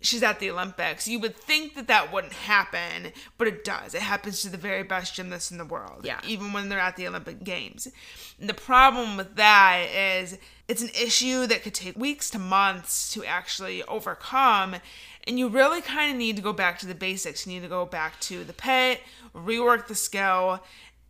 She's 0.00 0.22
at 0.22 0.38
the 0.38 0.50
Olympics. 0.50 1.08
You 1.08 1.18
would 1.20 1.34
think 1.34 1.74
that 1.76 1.86
that 1.86 2.12
wouldn't 2.12 2.34
happen, 2.34 3.12
but 3.38 3.48
it 3.48 3.64
does. 3.64 3.94
It 3.94 4.02
happens 4.02 4.42
to 4.42 4.50
the 4.50 4.58
very 4.58 4.82
best 4.82 5.14
gymnasts 5.14 5.50
in 5.50 5.56
the 5.56 5.64
world 5.64 6.04
Yeah. 6.04 6.20
even 6.26 6.52
when 6.52 6.68
they're 6.68 6.78
at 6.78 6.96
the 6.96 7.06
Olympic 7.08 7.42
Games. 7.42 7.88
And 8.38 8.46
the 8.46 8.54
problem 8.54 9.16
with 9.16 9.36
that 9.36 9.86
is 9.88 10.36
it's 10.68 10.82
an 10.82 10.90
issue 10.90 11.46
that 11.46 11.62
could 11.62 11.72
take 11.72 11.96
weeks 11.96 12.28
to 12.30 12.38
months 12.38 13.14
to 13.14 13.24
actually 13.24 13.82
overcome. 13.84 14.76
And 15.26 15.38
you 15.38 15.48
really 15.48 15.80
kind 15.80 16.10
of 16.10 16.18
need 16.18 16.36
to 16.36 16.42
go 16.42 16.52
back 16.52 16.78
to 16.80 16.86
the 16.86 16.94
basics. 16.94 17.46
You 17.46 17.54
need 17.54 17.62
to 17.62 17.68
go 17.68 17.86
back 17.86 18.20
to 18.20 18.44
the 18.44 18.52
pit, 18.52 19.00
rework 19.34 19.86
the 19.86 19.94
skill. 19.94 20.62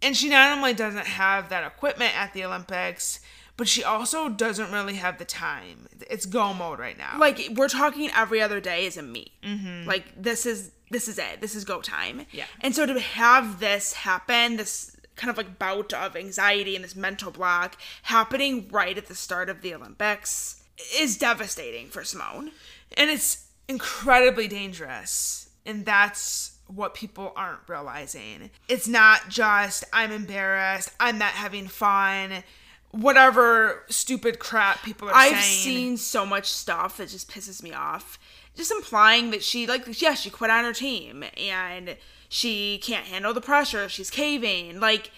And 0.02 0.16
she 0.16 0.28
not 0.28 0.56
only 0.56 0.74
doesn't 0.74 1.06
have 1.06 1.48
that 1.48 1.66
equipment 1.66 2.16
at 2.16 2.32
the 2.32 2.44
Olympics, 2.44 3.20
but 3.56 3.68
she 3.68 3.84
also 3.84 4.28
doesn't 4.28 4.72
really 4.72 4.94
have 4.94 5.18
the 5.18 5.24
time. 5.24 5.88
It's 6.10 6.26
go 6.26 6.52
mode 6.52 6.78
right 6.78 6.98
now. 6.98 7.18
like 7.18 7.48
we're 7.54 7.68
talking 7.68 8.10
every 8.14 8.40
other 8.40 8.60
day 8.60 8.86
is 8.86 8.96
a 8.96 9.02
meet. 9.02 9.32
Mm-hmm. 9.42 9.86
Like 9.86 10.04
this 10.20 10.46
is 10.46 10.70
this 10.90 11.08
is 11.08 11.18
it. 11.18 11.40
This 11.40 11.54
is 11.54 11.64
go 11.64 11.80
time. 11.80 12.26
Yeah. 12.32 12.44
And 12.60 12.74
so 12.74 12.86
to 12.86 13.00
have 13.00 13.60
this 13.60 13.92
happen, 13.92 14.56
this 14.56 14.96
kind 15.16 15.30
of 15.30 15.36
like 15.36 15.58
bout 15.58 15.92
of 15.92 16.16
anxiety 16.16 16.74
and 16.74 16.84
this 16.84 16.96
mental 16.96 17.30
block 17.30 17.76
happening 18.02 18.68
right 18.70 18.98
at 18.98 19.06
the 19.06 19.14
start 19.14 19.48
of 19.48 19.62
the 19.62 19.74
Olympics 19.74 20.62
is 20.96 21.16
devastating 21.16 21.88
for 21.88 22.02
Simone. 22.04 22.50
And 22.96 23.10
it's 23.10 23.46
incredibly 23.68 24.48
dangerous. 24.48 25.48
And 25.66 25.84
that's 25.84 26.58
what 26.66 26.94
people 26.94 27.32
aren't 27.36 27.60
realizing. 27.68 28.50
It's 28.68 28.88
not 28.88 29.28
just, 29.28 29.84
I'm 29.92 30.12
embarrassed, 30.12 30.90
I'm 30.98 31.18
not 31.18 31.32
having 31.32 31.68
fun, 31.68 32.42
whatever 32.90 33.82
stupid 33.88 34.38
crap 34.38 34.82
people 34.82 35.08
are 35.08 35.14
saying. 35.14 35.34
I've 35.34 35.42
saying. 35.42 35.76
seen 35.76 35.96
so 35.96 36.24
much 36.24 36.50
stuff 36.50 36.98
that 36.98 37.08
just 37.08 37.30
pisses 37.30 37.62
me 37.62 37.72
off. 37.72 38.18
Just 38.56 38.70
implying 38.70 39.30
that 39.32 39.42
she 39.42 39.66
like 39.66 40.00
yeah, 40.00 40.14
she 40.14 40.30
quit 40.30 40.50
on 40.50 40.64
her 40.64 40.72
team 40.72 41.24
and 41.36 41.96
she 42.28 42.78
can't 42.78 43.06
handle 43.06 43.34
the 43.34 43.40
pressure, 43.40 43.88
she's 43.88 44.10
caving. 44.10 44.78
Like 44.78 45.10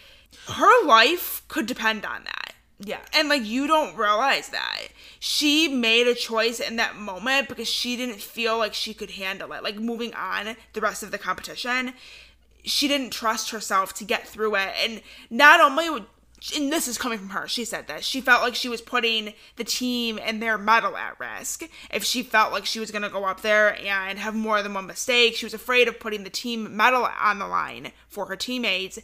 her 0.49 0.87
life 0.87 1.43
could 1.49 1.67
depend 1.67 2.07
on 2.07 2.25
that. 2.25 2.46
Yeah. 2.79 3.01
And 3.13 3.29
like 3.29 3.45
you 3.45 3.67
don't 3.67 3.97
realize 3.97 4.49
that. 4.51 4.89
She 5.19 5.69
made 5.69 6.07
a 6.07 6.15
choice 6.15 6.61
in 6.61 6.77
that 6.77 6.97
moment 6.97 7.49
because 7.49 7.69
she 7.69 7.97
didn't 7.97 8.21
feel 8.21 8.59
like 8.59 8.75
she 8.75 8.93
could 8.93 9.13
handle 9.13 9.53
it. 9.53 9.63
Like 9.63 9.77
moving 9.77 10.13
on 10.15 10.57
the 10.75 10.81
rest 10.81 11.03
of 11.03 11.11
the 11.11 11.19
competition, 11.19 11.95
she 12.65 12.87
didn't 12.87 13.11
trust 13.11 13.51
herself 13.51 13.95
to 13.95 14.05
get 14.05 14.27
through 14.29 14.57
it. 14.57 14.73
And 14.83 15.01
not 15.31 15.61
only 15.61 15.89
would- 15.89 16.07
and 16.55 16.71
this 16.71 16.87
is 16.87 16.99
coming 16.99 17.19
from 17.19 17.31
her. 17.31 17.49
She 17.49 17.65
said 17.65 17.87
this. 17.87 18.05
She 18.05 18.21
felt 18.21 18.43
like 18.43 18.55
she 18.55 18.69
was 18.69 18.83
putting 18.83 19.33
the 19.57 19.65
team 19.65 20.19
and 20.23 20.41
their 20.43 20.59
medal 20.59 20.97
at 20.97 21.19
risk. 21.19 21.63
If 21.91 22.05
she 22.05 22.23
felt 22.23 22.53
like 22.53 22.67
she 22.67 22.79
was 22.79 22.91
going 22.91 23.03
to 23.03 23.09
go 23.09 23.25
up 23.25 23.41
there 23.41 23.75
and 23.83 24.19
have 24.19 24.35
more 24.35 24.63
than 24.63 24.75
one 24.75 24.87
mistake, 24.87 25.35
she 25.35 25.47
was 25.47 25.55
afraid 25.55 25.89
of 25.89 25.99
putting 25.99 26.25
the 26.25 26.31
team 26.31 26.77
medal 26.77 27.09
on 27.19 27.39
the 27.39 27.47
line 27.47 27.91
for 28.07 28.27
her 28.27 28.37
teammates. 28.37 28.99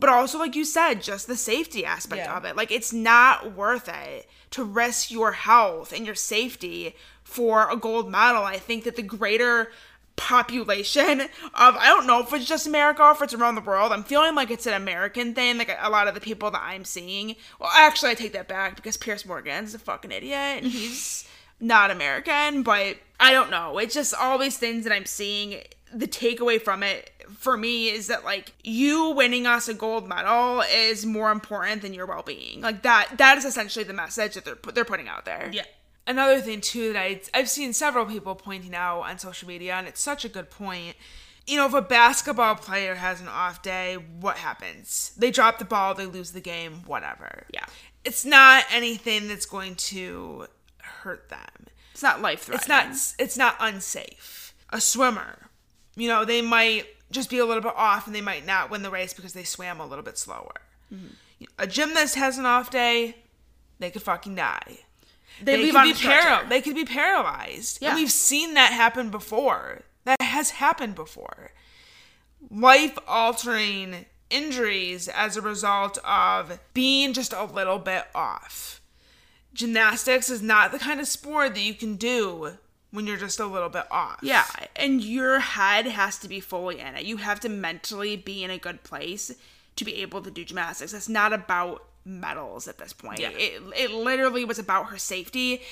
But 0.00 0.08
also, 0.10 0.38
like 0.38 0.56
you 0.56 0.64
said, 0.64 1.02
just 1.02 1.26
the 1.26 1.36
safety 1.36 1.84
aspect 1.84 2.22
Yeah. 2.24 2.36
of 2.36 2.44
it. 2.44 2.56
Like, 2.56 2.72
it's 2.72 2.92
not 2.92 3.52
worth 3.54 3.88
it 3.88 4.28
to 4.50 4.64
risk 4.64 5.10
your 5.10 5.32
health 5.32 5.92
and 5.92 6.04
your 6.06 6.14
safety 6.16 6.96
for 7.22 7.70
a 7.70 7.76
gold 7.76 8.10
medal. 8.10 8.42
I 8.42 8.58
think 8.58 8.84
that 8.84 8.96
the 8.96 9.02
greater 9.02 9.70
population 10.16 11.20
of 11.20 11.28
I 11.76 11.86
don't 11.86 12.06
know 12.06 12.20
if 12.20 12.32
it's 12.32 12.44
just 12.44 12.66
America 12.66 13.02
or 13.02 13.12
if 13.12 13.22
it's 13.22 13.34
around 13.34 13.54
the 13.54 13.60
world. 13.62 13.90
I'm 13.92 14.04
feeling 14.04 14.34
like 14.34 14.50
it's 14.50 14.66
an 14.66 14.74
American 14.74 15.34
thing. 15.34 15.58
Like 15.58 15.76
a 15.80 15.90
lot 15.90 16.08
of 16.08 16.14
the 16.14 16.20
people 16.20 16.50
that 16.50 16.62
I'm 16.62 16.84
seeing. 16.84 17.36
Well, 17.58 17.70
actually, 17.74 18.10
I 18.10 18.14
take 18.14 18.32
that 18.34 18.46
back 18.48 18.76
because 18.76 18.96
Piers 18.96 19.24
Morgan's 19.26 19.74
a 19.74 19.78
fucking 19.78 20.12
idiot 20.12 20.62
and 20.62 20.66
he's 20.66 21.26
not 21.60 21.90
American. 21.90 22.62
But 22.62 22.96
I 23.18 23.32
don't 23.32 23.50
know. 23.50 23.78
It's 23.78 23.94
just 23.94 24.14
all 24.14 24.38
these 24.38 24.56
things 24.58 24.84
that 24.84 24.92
I'm 24.92 25.06
seeing. 25.06 25.62
The 25.92 26.06
takeaway 26.06 26.60
from 26.60 26.82
it 26.82 27.10
for 27.36 27.56
me 27.56 27.88
is 27.88 28.06
that 28.08 28.24
like 28.24 28.52
you 28.62 29.10
winning 29.10 29.46
us 29.46 29.68
a 29.68 29.74
gold 29.74 30.08
medal 30.08 30.62
is 30.62 31.04
more 31.04 31.30
important 31.32 31.82
than 31.82 31.94
your 31.94 32.06
well-being. 32.06 32.60
Like 32.60 32.82
that. 32.82 33.18
That 33.18 33.38
is 33.38 33.44
essentially 33.44 33.84
the 33.84 33.92
message 33.92 34.34
that 34.34 34.44
they're 34.44 34.58
they're 34.72 34.84
putting 34.84 35.08
out 35.08 35.24
there. 35.24 35.50
Yeah. 35.52 35.64
Another 36.06 36.40
thing 36.40 36.60
too 36.60 36.92
that 36.92 37.00
I 37.00 37.20
I've 37.34 37.48
seen 37.48 37.72
several 37.72 38.06
people 38.06 38.34
pointing 38.34 38.74
out 38.74 39.02
on 39.02 39.18
social 39.18 39.46
media, 39.48 39.74
and 39.74 39.86
it's 39.86 40.00
such 40.00 40.24
a 40.24 40.28
good 40.28 40.50
point. 40.50 40.96
you 41.46 41.56
know, 41.56 41.66
if 41.66 41.74
a 41.74 41.82
basketball 41.82 42.54
player 42.54 42.94
has 42.94 43.20
an 43.20 43.28
off 43.28 43.62
day, 43.62 43.94
what 44.20 44.36
happens? 44.36 45.12
They 45.16 45.30
drop 45.30 45.58
the 45.58 45.64
ball, 45.64 45.94
they 45.94 46.06
lose 46.06 46.32
the 46.32 46.40
game, 46.40 46.82
whatever. 46.86 47.46
Yeah. 47.52 47.66
It's 48.04 48.24
not 48.24 48.64
anything 48.70 49.28
that's 49.28 49.46
going 49.46 49.74
to 49.76 50.46
hurt 50.78 51.28
them. 51.28 51.66
It's 51.92 52.02
not 52.02 52.22
life 52.22 52.42
threatening. 52.42 52.90
It's 52.90 53.16
not 53.18 53.24
it's 53.24 53.36
not 53.36 53.56
unsafe. 53.58 54.54
A 54.70 54.80
swimmer, 54.80 55.49
you 56.00 56.08
know, 56.08 56.24
they 56.24 56.42
might 56.42 56.86
just 57.10 57.28
be 57.30 57.38
a 57.38 57.44
little 57.44 57.62
bit 57.62 57.74
off 57.76 58.06
and 58.06 58.14
they 58.14 58.20
might 58.20 58.46
not 58.46 58.70
win 58.70 58.82
the 58.82 58.90
race 58.90 59.12
because 59.12 59.32
they 59.32 59.44
swam 59.44 59.80
a 59.80 59.86
little 59.86 60.04
bit 60.04 60.16
slower. 60.16 60.54
A 61.58 61.66
gymnast 61.66 62.14
has 62.16 62.38
an 62.38 62.46
off 62.46 62.70
day, 62.70 63.16
they 63.78 63.90
could 63.90 64.02
fucking 64.02 64.34
die. 64.34 64.80
They, 65.42 65.56
leave 65.56 65.74
could 65.74 65.84
be 65.84 65.90
a 65.92 65.94
stretcher. 65.94 66.22
para- 66.28 66.48
they 66.48 66.60
could 66.60 66.74
be 66.74 66.84
paralyzed. 66.84 67.78
Yeah. 67.80 67.90
And 67.90 67.98
we've 67.98 68.10
seen 68.10 68.54
that 68.54 68.72
happen 68.72 69.10
before. 69.10 69.82
That 70.04 70.20
has 70.20 70.50
happened 70.50 70.94
before. 70.94 71.52
Life 72.50 72.98
altering 73.06 74.06
injuries 74.28 75.08
as 75.08 75.36
a 75.36 75.40
result 75.42 75.98
of 76.04 76.58
being 76.74 77.12
just 77.12 77.32
a 77.32 77.44
little 77.44 77.78
bit 77.78 78.04
off. 78.14 78.80
Gymnastics 79.54 80.30
is 80.30 80.42
not 80.42 80.72
the 80.72 80.78
kind 80.78 81.00
of 81.00 81.06
sport 81.08 81.54
that 81.54 81.60
you 81.62 81.74
can 81.74 81.96
do 81.96 82.52
when 82.90 83.06
you're 83.06 83.16
just 83.16 83.40
a 83.40 83.46
little 83.46 83.68
bit 83.68 83.86
off. 83.90 84.18
Yeah, 84.22 84.44
and 84.76 85.02
your 85.02 85.40
head 85.40 85.86
has 85.86 86.18
to 86.18 86.28
be 86.28 86.40
fully 86.40 86.80
in 86.80 86.96
it. 86.96 87.04
You 87.04 87.18
have 87.18 87.40
to 87.40 87.48
mentally 87.48 88.16
be 88.16 88.44
in 88.44 88.50
a 88.50 88.58
good 88.58 88.82
place 88.82 89.32
to 89.76 89.84
be 89.84 89.96
able 90.02 90.22
to 90.22 90.30
do 90.30 90.44
gymnastics. 90.44 90.92
It's 90.92 91.08
not 91.08 91.32
about 91.32 91.84
medals 92.04 92.66
at 92.68 92.78
this 92.78 92.92
point. 92.92 93.20
Yeah. 93.20 93.30
It 93.30 93.62
it 93.76 93.90
literally 93.90 94.44
was 94.44 94.58
about 94.58 94.86
her 94.86 94.98
safety 94.98 95.62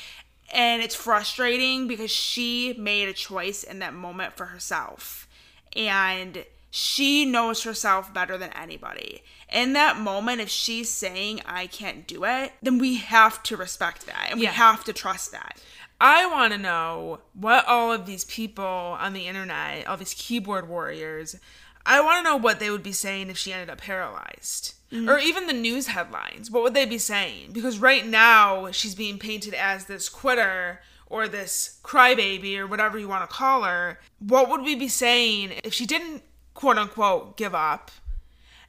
and 0.52 0.82
it's 0.82 0.94
frustrating 0.94 1.86
because 1.86 2.10
she 2.10 2.74
made 2.78 3.08
a 3.08 3.12
choice 3.12 3.62
in 3.64 3.80
that 3.80 3.94
moment 3.94 4.36
for 4.36 4.46
herself. 4.46 5.28
And 5.76 6.44
she 6.70 7.24
knows 7.24 7.62
herself 7.62 8.12
better 8.12 8.38
than 8.38 8.50
anybody. 8.52 9.22
In 9.50 9.74
that 9.74 9.98
moment, 9.98 10.40
if 10.40 10.48
she's 10.48 10.90
saying, 10.90 11.40
I 11.46 11.66
can't 11.66 12.06
do 12.06 12.24
it, 12.24 12.52
then 12.62 12.78
we 12.78 12.96
have 12.96 13.42
to 13.44 13.56
respect 13.56 14.06
that 14.06 14.28
and 14.30 14.40
we 14.40 14.46
have 14.46 14.84
to 14.84 14.92
trust 14.92 15.32
that. 15.32 15.62
I 16.00 16.26
want 16.26 16.52
to 16.52 16.58
know 16.58 17.20
what 17.34 17.66
all 17.66 17.92
of 17.92 18.06
these 18.06 18.24
people 18.24 18.64
on 18.64 19.12
the 19.12 19.26
internet, 19.26 19.86
all 19.86 19.96
these 19.96 20.14
keyboard 20.14 20.68
warriors, 20.68 21.36
I 21.84 22.00
want 22.00 22.18
to 22.18 22.30
know 22.30 22.36
what 22.36 22.60
they 22.60 22.70
would 22.70 22.82
be 22.82 22.92
saying 22.92 23.30
if 23.30 23.38
she 23.38 23.52
ended 23.52 23.70
up 23.70 23.78
paralyzed. 23.78 24.74
Mm-hmm. 24.92 25.08
Or 25.08 25.18
even 25.18 25.46
the 25.46 25.52
news 25.52 25.88
headlines. 25.88 26.50
What 26.50 26.62
would 26.62 26.74
they 26.74 26.86
be 26.86 26.98
saying? 26.98 27.52
Because 27.52 27.78
right 27.78 28.06
now 28.06 28.70
she's 28.70 28.94
being 28.94 29.18
painted 29.18 29.54
as 29.54 29.84
this 29.84 30.08
quitter 30.08 30.80
or 31.06 31.28
this 31.28 31.78
crybaby 31.82 32.56
or 32.58 32.66
whatever 32.66 32.98
you 32.98 33.08
want 33.08 33.28
to 33.28 33.34
call 33.34 33.64
her. 33.64 33.98
What 34.18 34.48
would 34.48 34.62
we 34.62 34.74
be 34.74 34.88
saying 34.88 35.54
if 35.64 35.74
she 35.74 35.84
didn't 35.84 36.22
quote 36.58 36.76
unquote 36.76 37.36
give 37.36 37.54
up 37.54 37.92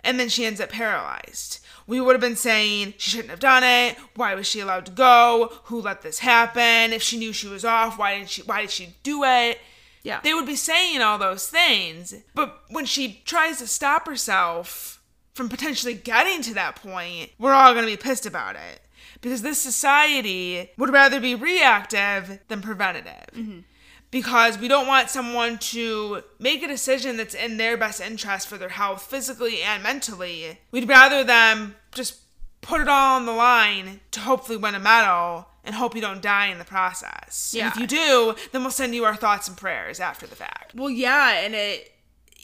and 0.01 0.19
then 0.19 0.29
she 0.29 0.45
ends 0.45 0.61
up 0.61 0.69
paralyzed. 0.69 1.59
We 1.89 1.99
would 1.99 2.13
have 2.13 2.21
been 2.21 2.35
saying 2.35 2.93
she 2.99 3.09
shouldn't 3.09 3.31
have 3.31 3.39
done 3.39 3.63
it. 3.63 3.97
Why 4.15 4.35
was 4.35 4.45
she 4.45 4.59
allowed 4.59 4.85
to 4.85 4.91
go? 4.91 5.51
Who 5.63 5.81
let 5.81 6.03
this 6.03 6.19
happen? 6.19 6.93
If 6.93 7.01
she 7.01 7.17
knew 7.17 7.33
she 7.33 7.47
was 7.47 7.65
off, 7.65 7.97
why 7.97 8.15
didn't 8.15 8.29
she 8.29 8.43
why 8.43 8.61
did 8.61 8.69
she 8.69 8.93
do 9.01 9.23
it? 9.23 9.57
Yeah. 10.03 10.19
They 10.23 10.35
would 10.35 10.45
be 10.45 10.55
saying 10.55 11.01
all 11.01 11.17
those 11.17 11.47
things. 11.47 12.13
But 12.35 12.61
when 12.69 12.85
she 12.85 13.23
tries 13.25 13.57
to 13.57 13.65
stop 13.65 14.07
herself 14.07 15.01
from 15.33 15.49
potentially 15.49 15.95
getting 15.95 16.43
to 16.43 16.53
that 16.53 16.75
point, 16.75 17.31
we're 17.39 17.53
all 17.53 17.73
going 17.73 17.85
to 17.85 17.91
be 17.91 17.97
pissed 17.97 18.27
about 18.27 18.55
it. 18.55 18.81
Because 19.21 19.41
this 19.41 19.59
society 19.59 20.69
would 20.77 20.93
rather 20.93 21.19
be 21.19 21.33
reactive 21.33 22.39
than 22.49 22.61
preventative 22.61 23.33
mm-hmm. 23.35 23.59
Because 24.11 24.57
we 24.57 24.67
don't 24.67 24.87
want 24.87 25.09
someone 25.09 25.57
to 25.57 26.23
make 26.39 26.63
a 26.63 26.67
decision 26.67 27.17
that's 27.17 27.35
in 27.35 27.57
their 27.57 27.77
best 27.77 28.01
interest 28.01 28.47
for 28.47 28.57
their 28.57 28.69
health 28.69 29.03
physically 29.03 29.61
and 29.61 29.83
mentally. 29.83 30.59
We'd 30.71 30.87
rather 30.87 31.23
them 31.23 31.75
just 31.93 32.15
put 32.61 32.81
it 32.81 32.87
all 32.87 33.15
on 33.15 33.25
the 33.25 33.31
line 33.31 34.01
to 34.11 34.19
hopefully 34.21 34.57
win 34.57 34.75
a 34.75 34.79
medal 34.79 35.47
and 35.63 35.75
hope 35.75 35.95
you 35.95 36.01
don't 36.01 36.21
die 36.21 36.47
in 36.47 36.57
the 36.57 36.65
process. 36.65 37.55
And 37.57 37.67
if 37.67 37.77
you 37.77 37.87
do, 37.87 38.35
then 38.51 38.61
we'll 38.61 38.71
send 38.71 38.95
you 38.95 39.05
our 39.05 39.15
thoughts 39.15 39.47
and 39.47 39.55
prayers 39.55 39.99
after 39.99 40.25
the 40.25 40.35
fact. 40.35 40.73
Well, 40.73 40.89
yeah, 40.89 41.39
and 41.39 41.53
it 41.53 41.93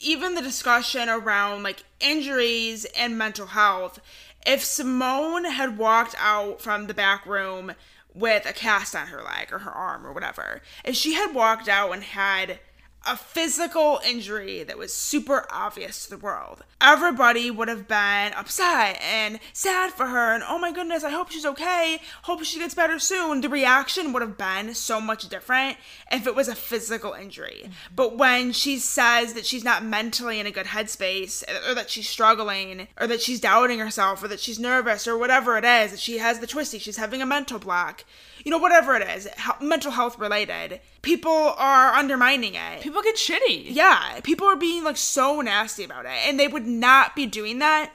even 0.00 0.34
the 0.34 0.42
discussion 0.42 1.08
around 1.08 1.62
like 1.62 1.82
injuries 2.00 2.84
and 2.96 3.16
mental 3.16 3.46
health. 3.46 4.00
If 4.46 4.62
Simone 4.62 5.44
had 5.44 5.78
walked 5.78 6.14
out 6.18 6.60
from 6.60 6.86
the 6.86 6.94
back 6.94 7.26
room 7.26 7.72
with 8.16 8.46
a 8.46 8.52
cast 8.52 8.96
on 8.96 9.08
her 9.08 9.22
leg 9.22 9.52
or 9.52 9.58
her 9.58 9.70
arm 9.70 10.06
or 10.06 10.12
whatever, 10.12 10.62
if 10.84 10.96
she 10.96 11.14
had 11.14 11.34
walked 11.34 11.68
out 11.68 11.92
and 11.92 12.02
had 12.02 12.58
a 13.06 13.16
physical 13.16 14.00
injury 14.06 14.62
that 14.64 14.78
was 14.78 14.92
super 14.92 15.46
obvious 15.50 16.04
to 16.04 16.10
the 16.10 16.18
world, 16.18 16.64
everybody 16.80 17.50
would 17.50 17.68
have 17.68 17.86
been 17.88 18.32
upset 18.34 19.00
and 19.02 19.38
sad 19.52 19.92
for 19.92 20.06
her. 20.06 20.34
And 20.34 20.42
oh 20.46 20.58
my 20.58 20.72
goodness, 20.72 21.04
I 21.04 21.10
hope 21.10 21.30
she's 21.30 21.46
okay. 21.46 22.00
Hope 22.22 22.42
she 22.44 22.58
gets 22.58 22.74
better 22.74 22.98
soon. 22.98 23.40
The 23.40 23.48
reaction 23.48 24.12
would 24.12 24.22
have 24.22 24.36
been 24.36 24.74
so 24.74 25.00
much 25.00 25.28
different 25.28 25.78
if 26.10 26.26
it 26.26 26.34
was 26.34 26.48
a 26.48 26.54
physical 26.54 27.12
injury. 27.12 27.62
Mm-hmm. 27.62 27.72
But 27.94 28.16
when 28.16 28.52
she 28.52 28.78
says 28.78 29.34
that 29.34 29.46
she's 29.46 29.64
not 29.64 29.84
mentally 29.84 30.40
in 30.40 30.46
a 30.46 30.50
good 30.50 30.66
headspace, 30.66 31.44
or 31.68 31.74
that 31.74 31.90
she's 31.90 32.08
struggling, 32.08 32.88
or 33.00 33.06
that 33.06 33.22
she's 33.22 33.40
doubting 33.40 33.78
herself, 33.78 34.22
or 34.22 34.28
that 34.28 34.40
she's 34.40 34.58
nervous, 34.58 35.06
or 35.06 35.16
whatever 35.16 35.56
it 35.56 35.64
is, 35.64 35.92
that 35.92 36.00
she 36.00 36.18
has 36.18 36.40
the 36.40 36.46
twisty, 36.46 36.78
she's 36.78 36.96
having 36.96 37.22
a 37.22 37.26
mental 37.26 37.58
block, 37.58 38.04
you 38.46 38.52
know, 38.52 38.58
whatever 38.58 38.94
it 38.94 39.02
is, 39.08 39.26
he- 39.26 39.66
mental 39.66 39.90
health 39.90 40.20
related, 40.20 40.80
people 41.02 41.32
are 41.58 41.92
undermining 41.94 42.54
it. 42.54 42.80
People 42.80 43.02
get 43.02 43.16
shitty. 43.16 43.64
Yeah, 43.70 44.20
people 44.22 44.46
are 44.46 44.54
being 44.54 44.84
like 44.84 44.96
so 44.96 45.40
nasty 45.40 45.82
about 45.82 46.04
it, 46.04 46.12
and 46.12 46.38
they 46.38 46.46
would 46.46 46.64
not 46.64 47.16
be 47.16 47.26
doing 47.26 47.58
that, 47.58 47.90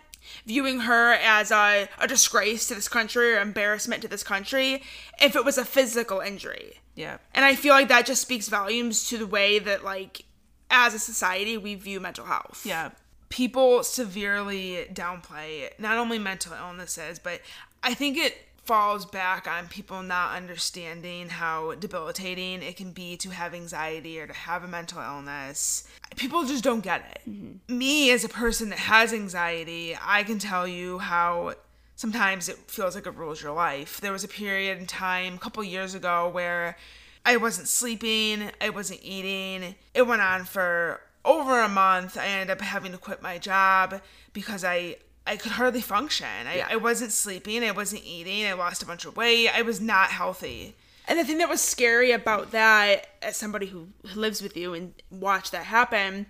viewing 0.45 0.81
her 0.81 1.13
as 1.13 1.51
a, 1.51 1.87
a 1.97 2.05
disgrace 2.05 2.67
to 2.67 2.75
this 2.75 2.89
country 2.89 3.33
or 3.33 3.39
embarrassment 3.39 4.01
to 4.01 4.09
this 4.09 4.23
country, 4.23 4.83
if 5.21 5.37
it 5.37 5.45
was 5.45 5.57
a 5.57 5.63
physical 5.63 6.19
injury. 6.19 6.81
Yeah. 6.95 7.19
And 7.33 7.45
I 7.45 7.55
feel 7.55 7.73
like 7.73 7.87
that 7.87 8.05
just 8.05 8.21
speaks 8.21 8.49
volumes 8.49 9.07
to 9.07 9.17
the 9.17 9.25
way 9.25 9.57
that, 9.57 9.85
like, 9.85 10.25
as 10.69 10.93
a 10.93 10.99
society, 10.99 11.57
we 11.57 11.75
view 11.75 12.01
mental 12.01 12.25
health. 12.25 12.65
Yeah. 12.65 12.89
People 13.29 13.83
severely 13.83 14.85
downplay 14.91 15.69
not 15.79 15.97
only 15.97 16.19
mental 16.19 16.51
illnesses, 16.51 17.19
but 17.19 17.39
I 17.81 17.93
think 17.93 18.17
it 18.17 18.35
falls 18.63 19.05
back 19.05 19.47
on 19.47 19.67
people 19.67 20.03
not 20.03 20.35
understanding 20.35 21.29
how 21.29 21.73
debilitating 21.75 22.61
it 22.61 22.77
can 22.77 22.91
be 22.91 23.17
to 23.17 23.29
have 23.29 23.53
anxiety 23.53 24.19
or 24.19 24.27
to 24.27 24.33
have 24.33 24.63
a 24.63 24.67
mental 24.67 25.01
illness. 25.01 25.87
People 26.15 26.43
just 26.45 26.63
don't 26.63 26.81
get 26.81 27.01
it. 27.11 27.29
Mm-hmm. 27.29 27.77
Me, 27.77 28.11
as 28.11 28.23
a 28.23 28.29
person 28.29 28.69
that 28.69 28.79
has 28.79 29.13
anxiety, 29.13 29.97
I 30.01 30.23
can 30.23 30.39
tell 30.39 30.67
you 30.67 30.99
how 30.99 31.55
sometimes 31.95 32.49
it 32.49 32.57
feels 32.67 32.95
like 32.95 33.07
it 33.07 33.15
rules 33.15 33.41
your 33.41 33.53
life. 33.53 33.99
There 33.99 34.11
was 34.11 34.23
a 34.23 34.27
period 34.27 34.77
in 34.77 34.85
time 34.85 35.35
a 35.35 35.39
couple 35.39 35.63
years 35.63 35.95
ago 35.95 36.29
where 36.29 36.77
I 37.25 37.37
wasn't 37.37 37.67
sleeping, 37.67 38.51
I 38.59 38.69
wasn't 38.69 39.01
eating. 39.03 39.75
It 39.93 40.07
went 40.07 40.21
on 40.21 40.45
for 40.45 41.01
over 41.23 41.61
a 41.61 41.69
month. 41.69 42.17
I 42.17 42.27
ended 42.27 42.49
up 42.51 42.61
having 42.61 42.91
to 42.91 42.97
quit 42.97 43.21
my 43.21 43.37
job 43.37 44.01
because 44.33 44.63
I 44.63 44.97
I 45.25 45.37
could 45.37 45.53
hardly 45.53 45.81
function. 45.81 46.27
I, 46.47 46.57
Yeah. 46.57 46.67
I 46.69 46.75
wasn't 46.77 47.11
sleeping, 47.11 47.63
I 47.63 47.71
wasn't 47.71 48.03
eating, 48.05 48.45
I 48.45 48.53
lost 48.53 48.81
a 48.83 48.85
bunch 48.85 49.05
of 49.05 49.15
weight. 49.15 49.49
I 49.49 49.61
was 49.61 49.79
not 49.79 50.09
healthy. 50.09 50.75
And 51.07 51.19
the 51.19 51.25
thing 51.25 51.39
that 51.39 51.49
was 51.49 51.61
scary 51.61 52.11
about 52.11 52.51
that, 52.51 53.07
as 53.21 53.35
somebody 53.37 53.67
who 53.67 53.89
who 54.07 54.19
lives 54.19 54.41
with 54.41 54.55
you 54.55 54.73
and 54.73 54.93
watched 55.09 55.51
that 55.51 55.65
happen, 55.65 56.27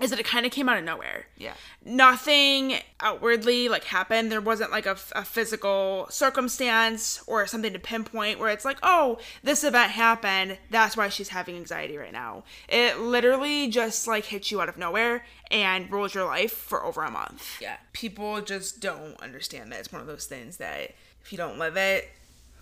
is 0.00 0.10
that 0.10 0.18
it 0.18 0.26
kind 0.26 0.46
of 0.46 0.52
came 0.52 0.68
out 0.68 0.78
of 0.78 0.84
nowhere. 0.84 1.26
Yeah. 1.36 1.54
Nothing 1.84 2.76
outwardly 3.00 3.68
like 3.68 3.84
happened. 3.84 4.32
There 4.32 4.40
wasn't 4.40 4.70
like 4.70 4.86
a 4.86 4.96
physical 4.96 6.06
circumstance 6.10 7.22
or 7.26 7.46
something 7.46 7.72
to 7.72 7.78
pinpoint 7.78 8.38
where 8.38 8.48
it's 8.48 8.64
like, 8.64 8.78
oh, 8.82 9.18
this 9.42 9.62
event 9.62 9.92
happened. 9.92 10.58
That's 10.70 10.96
why 10.96 11.08
she's 11.08 11.28
having 11.28 11.56
anxiety 11.56 11.98
right 11.98 12.12
now. 12.12 12.44
It 12.68 12.98
literally 12.98 13.68
just 13.68 14.06
like 14.06 14.24
hits 14.24 14.50
you 14.50 14.60
out 14.60 14.68
of 14.68 14.78
nowhere 14.78 15.24
and 15.50 15.90
rules 15.90 16.14
your 16.14 16.24
life 16.24 16.52
for 16.52 16.84
over 16.84 17.02
a 17.02 17.10
month. 17.10 17.58
Yeah. 17.60 17.76
People 17.92 18.40
just 18.40 18.80
don't 18.80 19.20
understand 19.20 19.72
that. 19.72 19.80
It's 19.80 19.92
one 19.92 20.00
of 20.00 20.06
those 20.06 20.26
things 20.26 20.56
that 20.58 20.94
if 21.22 21.32
you 21.32 21.38
don't 21.38 21.58
live 21.58 21.76
it, 21.76 22.08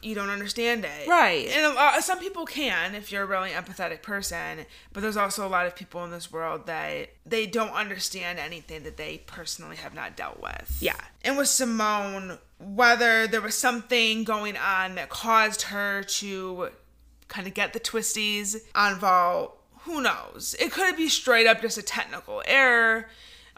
you 0.02 0.14
don't 0.14 0.30
understand 0.30 0.84
it. 0.84 1.08
Right. 1.08 1.48
And 1.48 1.66
a 1.66 1.74
lot, 1.74 2.02
some 2.02 2.18
people 2.18 2.46
can 2.46 2.94
if 2.94 3.10
you're 3.10 3.22
a 3.22 3.26
really 3.26 3.50
empathetic 3.50 4.02
person, 4.02 4.66
but 4.92 5.00
there's 5.00 5.16
also 5.16 5.46
a 5.46 5.50
lot 5.50 5.66
of 5.66 5.74
people 5.74 6.04
in 6.04 6.10
this 6.10 6.30
world 6.32 6.66
that 6.66 7.10
they 7.26 7.46
don't 7.46 7.72
understand 7.72 8.38
anything 8.38 8.82
that 8.84 8.96
they 8.96 9.18
personally 9.26 9.76
have 9.76 9.94
not 9.94 10.16
dealt 10.16 10.40
with. 10.40 10.78
Yeah. 10.80 11.00
And 11.24 11.36
with 11.36 11.48
Simone, 11.48 12.38
whether 12.58 13.26
there 13.26 13.40
was 13.40 13.54
something 13.54 14.24
going 14.24 14.56
on 14.56 14.96
that 14.96 15.08
caused 15.08 15.62
her 15.62 16.02
to 16.02 16.70
kind 17.28 17.46
of 17.46 17.54
get 17.54 17.72
the 17.72 17.80
twisties 17.80 18.56
on 18.74 18.98
vault, 18.98 19.58
who 19.80 20.00
knows? 20.00 20.54
It 20.58 20.72
could 20.72 20.96
be 20.96 21.08
straight 21.08 21.46
up 21.46 21.60
just 21.60 21.78
a 21.78 21.82
technical 21.82 22.42
error. 22.46 23.08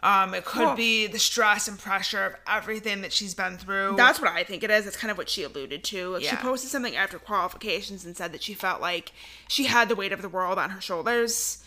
Um, 0.03 0.33
it 0.33 0.45
could 0.45 0.65
Well- 0.65 0.75
be 0.75 1.05
the 1.07 1.19
stress 1.19 1.67
and 1.67 1.77
pressure 1.77 2.25
of 2.25 2.35
everything 2.47 3.01
that 3.01 3.13
she's 3.13 3.35
been 3.35 3.57
through. 3.57 3.93
That's 3.97 4.19
what 4.19 4.31
I 4.31 4.43
think 4.43 4.63
it 4.63 4.71
is. 4.71 4.87
It's 4.87 4.97
kind 4.97 5.11
of 5.11 5.17
what 5.17 5.29
she 5.29 5.43
alluded 5.43 5.83
to. 5.85 6.09
Like 6.09 6.23
she 6.23 6.35
posted 6.37 6.71
something 6.71 6.95
after 6.95 7.19
qualifications 7.19 8.03
and 8.03 8.17
said 8.17 8.31
that 8.33 8.41
she 8.41 8.53
felt 8.55 8.81
like 8.81 9.11
she 9.47 9.65
had 9.65 9.89
the 9.89 9.95
weight 9.95 10.11
of 10.11 10.21
the 10.23 10.29
world 10.29 10.57
on 10.57 10.71
her 10.71 10.81
shoulders. 10.81 11.59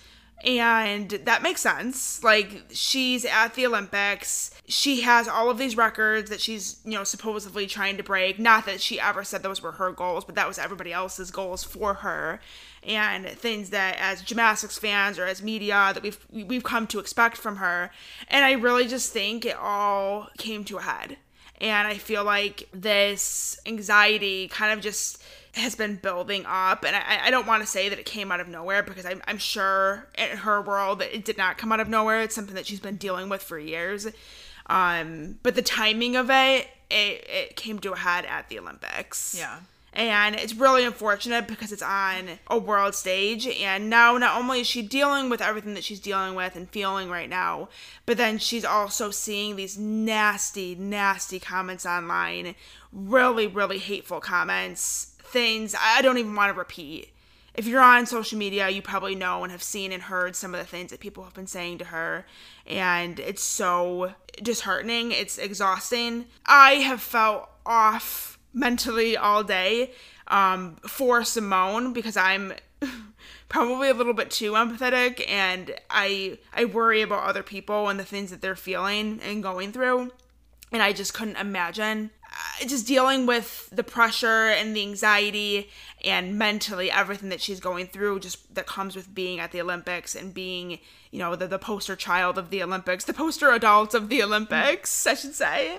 And 0.45 1.09
that 1.11 1.43
makes 1.43 1.61
sense. 1.61 2.23
Like, 2.25 2.65
she's 2.73 3.25
at 3.25 3.55
the 3.55 3.67
Olympics. 3.67 4.51
She 4.67 5.03
has 5.03 5.29
all 5.29 5.49
of 5.49 5.59
these 5.59 5.77
records 5.77 6.29
that 6.29 6.41
she's, 6.41 6.81
you 6.85 6.91
know, 6.93 7.05
supposedly 7.05 7.67
trying 7.67 7.97
to 7.97 8.03
break. 8.03 8.39
Not 8.39 8.67
that 8.67 8.81
she 8.83 9.01
ever 9.01 9.23
said 9.25 9.43
those 9.43 9.63
were 9.63 9.73
her 9.73 9.93
goals, 9.93 10.25
but 10.25 10.35
that 10.35 10.49
was 10.49 10.59
everybody 10.59 10.93
else's 10.93 11.31
goals 11.31 11.63
for 11.63 11.95
her. 11.95 12.41
And 12.87 13.27
things 13.27 13.71
that, 13.71 13.97
as 13.99 14.21
gymnastics 14.23 14.77
fans 14.77 15.19
or 15.19 15.25
as 15.25 15.43
media, 15.43 15.93
that 15.95 16.03
we've 16.03 16.19
we've 16.31 16.65
come 16.65 16.87
to 16.89 16.99
expect 16.99 17.37
from 17.37 17.57
her. 17.57 17.91
And 18.29 18.45
I 18.45 18.53
really 18.53 18.87
just 18.87 19.13
think 19.13 19.47
it 19.47 19.57
all 19.57 20.29
came 20.37 20.65
to 20.65 20.77
a 20.77 20.83
head. 20.83 21.17
And 21.61 21.89
I 21.89 21.97
feel 21.97 22.25
like 22.25 22.69
this 22.73 23.59
anxiety 23.65 24.49
kind 24.49 24.73
of 24.73 24.81
just 24.81 25.23
has 25.55 25.77
been 25.77 25.97
building 25.97 26.45
up. 26.47 26.85
And 26.85 26.97
I, 26.97 27.27
I 27.27 27.31
don't 27.31 27.47
want 27.47 27.63
to 27.63 27.67
say 27.67 27.89
that 27.89 27.99
it 27.99 28.07
came 28.07 28.33
out 28.33 28.41
of 28.41 28.49
nowhere 28.49 28.83
because 28.83 29.07
I'm, 29.07 29.23
I'm 29.27 29.39
sure 29.39 30.09
in 30.19 30.39
her 30.39 30.61
world 30.61 31.01
it 31.01 31.25
did 31.25 31.39
not 31.39 31.59
come 31.59 31.73
out 31.73 31.81
of 31.81 31.89
nowhere. 31.89 32.23
It's 32.23 32.35
something 32.35 32.57
that 32.57 32.67
she's 32.67 32.81
been 32.81 32.97
dealing 32.97 33.29
with 33.29 33.43
for 33.43 33.59
years. 33.59 34.09
Um, 34.67 35.39
but 35.43 35.55
the 35.55 35.63
timing 35.63 36.17
of 36.17 36.29
it, 36.29 36.69
it, 36.91 37.27
it 37.29 37.57
came 37.57 37.79
to 37.81 37.93
a 37.93 37.97
head 37.97 38.25
at 38.25 38.49
the 38.49 38.59
Olympics. 38.59 39.37
Yeah. 39.39 39.61
And 39.95 40.35
it's 40.35 40.55
really 40.55 40.85
unfortunate 40.85 41.47
because 41.47 41.71
it's 41.71 41.83
on 41.83 42.41
a 42.49 42.59
world 42.59 42.97
stage. 42.97 43.47
And 43.47 43.89
now, 43.89 44.19
not 44.19 44.41
only 44.41 44.61
is 44.61 44.67
she 44.67 44.83
dealing 44.83 45.31
with 45.31 45.41
everything 45.41 45.75
that 45.75 45.85
she's 45.85 46.01
dealing 46.01 46.35
with 46.35 46.57
and 46.57 46.69
feeling 46.69 47.09
right 47.09 47.31
now, 47.31 47.69
but 48.05 48.17
then 48.17 48.39
she's 48.39 48.65
also 48.65 49.13
seeing 49.13 49.55
these 49.55 49.79
nasty, 49.79 50.75
nasty 50.75 51.39
comments 51.39 51.87
online. 51.87 52.57
Really, 52.93 53.47
really 53.47 53.79
hateful 53.79 54.21
comments. 54.21 55.15
Things 55.21 55.77
I 55.81 56.03
don't 56.03 56.19
even 56.19 56.35
want 56.35 56.53
to 56.53 56.59
repeat. 56.59 57.11
If 57.55 57.69
you're 57.69 57.81
on 57.81 58.07
social 58.07 58.37
media, 58.37 58.69
you 58.69 58.83
probably 58.83 59.15
know 59.15 59.45
and 59.45 59.53
have 59.53 59.63
seen 59.63 59.93
and 59.93 60.03
heard 60.03 60.35
some 60.35 60.55
of 60.55 60.61
the 60.61 60.67
things 60.67 60.91
that 60.91 60.99
people 60.99 61.23
have 61.23 61.35
been 61.35 61.47
saying 61.47 61.79
to 61.79 61.85
her. 61.87 62.27
And 62.67 63.21
it's 63.21 63.45
so 63.45 64.15
disheartening. 64.43 65.13
It's 65.13 65.39
exhausting. 65.39 66.27
I 66.47 66.73
have 66.75 67.01
felt 67.01 67.49
off 67.65 68.34
mentally 68.55 69.17
all 69.17 69.43
day 69.43 69.91
um, 70.29 70.77
for 70.87 71.25
Simone 71.25 71.93
because 71.93 72.17
I'm 72.17 72.55
probably 73.49 73.89
a 73.89 73.95
little 73.95 74.15
bit 74.15 74.31
too 74.31 74.53
empathetic 74.53 75.29
and 75.29 75.75
I 75.91 76.39
I 76.53 76.65
worry 76.65 77.03
about 77.03 77.25
other 77.25 77.43
people 77.43 77.89
and 77.89 77.99
the 77.99 78.05
things 78.05 78.31
that 78.31 78.41
they're 78.41 78.57
feeling 78.57 79.21
and 79.23 79.43
going 79.43 79.73
through. 79.73 80.13
And 80.73 80.83
I 80.83 80.93
just 80.93 81.15
couldn't 81.15 81.37
imagine 81.37 82.11
uh, 82.35 82.67
just 82.67 82.87
dealing 82.87 83.27
with 83.27 83.69
the 83.71 83.85
pressure 83.85 84.49
and 84.49 84.75
the 84.75 84.83
anxiety 84.83 85.71
and 86.05 86.37
mentally 86.37 86.91
everything 86.91 87.29
that 87.29 87.41
she's 87.41 87.61
going 87.61 87.87
through 87.87 88.21
just 88.21 88.55
that 88.55 88.67
comes 88.67 88.97
with 88.97 89.15
being 89.15 89.39
at 89.39 89.53
the 89.53 89.61
Olympics 89.61 90.17
and 90.17 90.35
being 90.35 90.79
you 91.13 91.19
know 91.19 91.37
the, 91.37 91.47
the 91.47 91.59
poster 91.59 91.95
child 91.95 92.39
of 92.39 92.51
the 92.51 92.63
Olympics 92.63 93.05
the 93.05 93.13
poster 93.13 93.51
adult 93.53 93.95
of 93.95 94.09
the 94.09 94.23
Olympics 94.23 95.07
I 95.07 95.15
should 95.15 95.35
say 95.35 95.79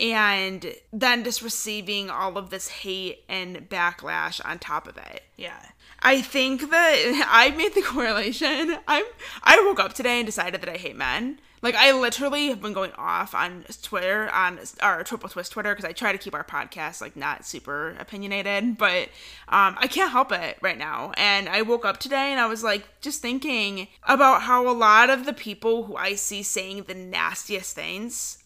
and 0.00 0.74
then 0.92 1.24
just 1.24 1.42
receiving 1.42 2.10
all 2.10 2.38
of 2.38 2.50
this 2.50 2.68
hate 2.68 3.24
and 3.28 3.68
backlash 3.68 4.40
on 4.44 4.58
top 4.58 4.86
of 4.86 4.96
it. 4.96 5.22
Yeah. 5.36 5.60
I 6.00 6.22
think 6.22 6.70
that 6.70 7.26
I 7.28 7.50
made 7.50 7.74
the 7.74 7.82
correlation. 7.82 8.76
I'm 8.86 9.04
I 9.42 9.60
woke 9.66 9.80
up 9.80 9.92
today 9.92 10.18
and 10.18 10.26
decided 10.26 10.60
that 10.60 10.70
I 10.70 10.76
hate 10.76 10.96
men. 10.96 11.40
Like 11.60 11.74
I 11.74 11.90
literally 11.90 12.46
have 12.48 12.62
been 12.62 12.72
going 12.72 12.92
off 12.92 13.34
on 13.34 13.64
Twitter 13.82 14.30
on 14.30 14.60
our 14.80 15.02
Triple 15.02 15.28
Twist 15.28 15.50
Twitter 15.50 15.74
because 15.74 15.84
I 15.84 15.92
try 15.92 16.12
to 16.12 16.18
keep 16.18 16.34
our 16.34 16.44
podcast 16.44 17.00
like 17.00 17.16
not 17.16 17.44
super 17.44 17.96
opinionated, 17.98 18.78
but 18.78 19.08
um, 19.48 19.76
I 19.76 19.88
can't 19.90 20.12
help 20.12 20.30
it 20.30 20.58
right 20.62 20.78
now. 20.78 21.12
And 21.16 21.48
I 21.48 21.62
woke 21.62 21.84
up 21.84 21.98
today 21.98 22.30
and 22.30 22.38
I 22.38 22.46
was 22.46 22.62
like 22.62 23.00
just 23.00 23.20
thinking 23.20 23.88
about 24.04 24.42
how 24.42 24.68
a 24.68 24.70
lot 24.70 25.10
of 25.10 25.26
the 25.26 25.32
people 25.32 25.82
who 25.82 25.96
I 25.96 26.14
see 26.14 26.44
saying 26.44 26.84
the 26.84 26.94
nastiest 26.94 27.74
things 27.74 28.38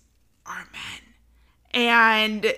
are 0.47 0.67
men 0.73 1.12
and 1.75 2.55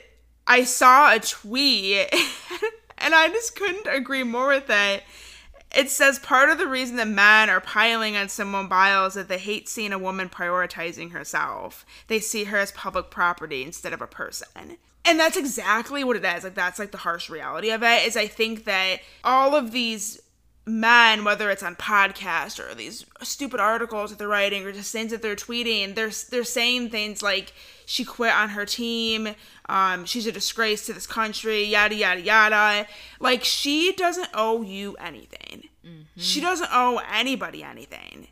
I 0.46 0.64
saw 0.64 1.14
a 1.14 1.20
tweet 1.20 2.12
and 2.98 3.14
I 3.14 3.28
just 3.28 3.56
couldn't 3.56 3.86
agree 3.86 4.22
more 4.22 4.48
with 4.48 4.68
it. 4.68 5.02
It 5.76 5.90
says 5.90 6.18
part 6.20 6.50
of 6.50 6.58
the 6.58 6.68
reason 6.68 6.96
that 6.96 7.08
men 7.08 7.50
are 7.50 7.60
piling 7.60 8.16
on 8.16 8.28
Simone 8.28 8.68
Biles 8.68 9.16
is 9.16 9.26
that 9.26 9.28
they 9.28 9.38
hate 9.38 9.68
seeing 9.68 9.92
a 9.92 9.98
woman 9.98 10.28
prioritizing 10.28 11.10
herself. 11.10 11.84
They 12.06 12.20
see 12.20 12.44
her 12.44 12.58
as 12.58 12.70
public 12.72 13.10
property 13.10 13.64
instead 13.64 13.92
of 13.92 14.00
a 14.00 14.06
person. 14.06 14.76
And 15.04 15.18
that's 15.18 15.36
exactly 15.36 16.04
what 16.04 16.16
it 16.16 16.24
is. 16.24 16.44
Like 16.44 16.54
that's 16.54 16.78
like 16.78 16.92
the 16.92 16.98
harsh 16.98 17.28
reality 17.28 17.70
of 17.70 17.82
it 17.82 18.06
is 18.06 18.16
I 18.16 18.26
think 18.26 18.64
that 18.64 19.00
all 19.24 19.54
of 19.54 19.72
these 19.72 20.20
men, 20.66 21.24
whether 21.24 21.50
it's 21.50 21.62
on 21.62 21.76
podcast 21.76 22.58
or 22.58 22.74
these 22.74 23.04
stupid 23.22 23.60
articles 23.60 24.10
that 24.10 24.18
they're 24.18 24.28
writing 24.28 24.64
or 24.64 24.72
just 24.72 24.92
things 24.92 25.10
that 25.10 25.22
they're 25.22 25.36
tweeting, 25.36 25.94
they're 25.94 26.12
they're 26.30 26.44
saying 26.44 26.90
things 26.90 27.22
like 27.22 27.52
she 27.86 28.04
quit 28.04 28.34
on 28.34 28.50
her 28.50 28.64
team, 28.64 29.34
um, 29.68 30.04
she's 30.04 30.26
a 30.26 30.32
disgrace 30.32 30.86
to 30.86 30.92
this 30.92 31.06
country, 31.06 31.64
yada 31.64 31.94
yada 31.94 32.20
yada. 32.20 32.86
Like 33.20 33.44
she 33.44 33.92
doesn't 33.92 34.28
owe 34.34 34.62
you 34.62 34.94
anything. 34.96 35.68
Mm-hmm. 35.84 36.02
She 36.16 36.40
doesn't 36.40 36.70
owe 36.72 37.00
anybody 37.12 37.62
anything. 37.62 38.28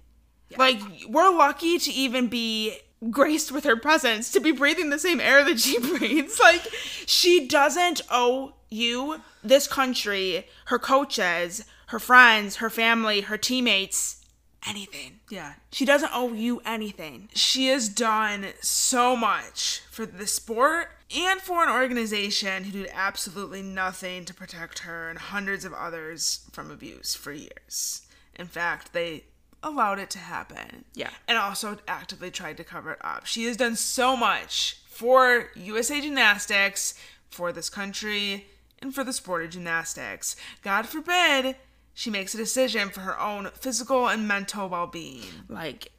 Yeah. 0.49 0.59
Like 0.59 0.81
we're 1.09 1.31
lucky 1.31 1.79
to 1.79 1.93
even 1.93 2.29
be 2.29 2.79
graced 3.11 3.51
with 3.51 3.65
her 3.65 3.77
presence, 3.77 4.31
to 4.33 4.41
be 4.41 4.53
breathing 4.53 4.91
the 4.91 4.99
same 4.99 5.20
air 5.20 5.45
that 5.45 5.61
she 5.61 5.79
breathes. 5.99 6.39
Like 6.41 6.62
she 7.07 7.47
doesn't 7.47 8.03
owe 8.11 8.55
you, 8.70 9.20
this 9.43 9.66
country, 9.66 10.47
her 10.66 10.79
coaches, 10.79 11.65
her 11.89 11.99
friends, 11.99 12.57
her 12.57 12.70
family, 12.70 13.23
her 13.23 13.37
teammates, 13.37 14.22
anything. 14.67 15.21
Yeah. 15.31 15.55
She 15.71 15.85
doesn't 15.85 16.13
owe 16.15 16.33
you 16.33 16.61
anything. 16.65 17.29
She 17.35 17.69
has 17.69 17.89
done 17.89 18.47
so 18.61 19.17
much 19.17 19.83
for 19.91 20.07
the 20.07 20.27
sport 20.27 20.91
and 21.15 21.41
for 21.41 21.63
an 21.63 21.69
organization 21.69 22.65
who 22.65 22.73
did 22.73 22.91
absolutely 22.93 23.63
nothing 23.63 24.25
to 24.25 24.35
protect 24.35 24.81
her 24.81 25.09
and 25.09 25.19
hundreds 25.19 25.65
of 25.65 25.73
others 25.73 26.47
from 26.53 26.71
abuse 26.71 27.15
for 27.15 27.33
years. 27.33 28.03
In 28.35 28.47
fact, 28.47 28.93
they 28.93 29.25
allowed 29.63 29.99
it 29.99 30.11
to 30.11 30.19
happen. 30.19 30.85
Yeah. 30.95 31.11
And 31.29 31.39
also 31.39 31.79
actively 31.87 32.31
tried 32.31 32.57
to 32.57 32.65
cover 32.65 32.93
it 32.93 32.99
up. 33.03 33.27
She 33.27 33.45
has 33.45 33.57
done 33.57 33.77
so 33.77 34.17
much 34.17 34.79
for 34.87 35.51
USA 35.55 36.01
Gymnastics, 36.01 36.95
for 37.31 37.53
this 37.53 37.71
country, 37.71 38.47
and 38.81 38.95
for 38.95 39.05
the 39.05 39.13
sport 39.13 39.45
of 39.45 39.51
gymnastics. 39.51 40.37
God 40.63 40.87
forbid 40.87 41.57
she 41.94 42.10
makes 42.10 42.35
a 42.35 42.39
decision 42.39 42.89
for 42.89 43.01
her 43.01 43.19
own 43.20 43.51
physical 43.55 44.09
and 44.09 44.27
mental 44.27 44.69
well 44.69 44.86
being. 44.86 45.24
Like, 45.48 45.93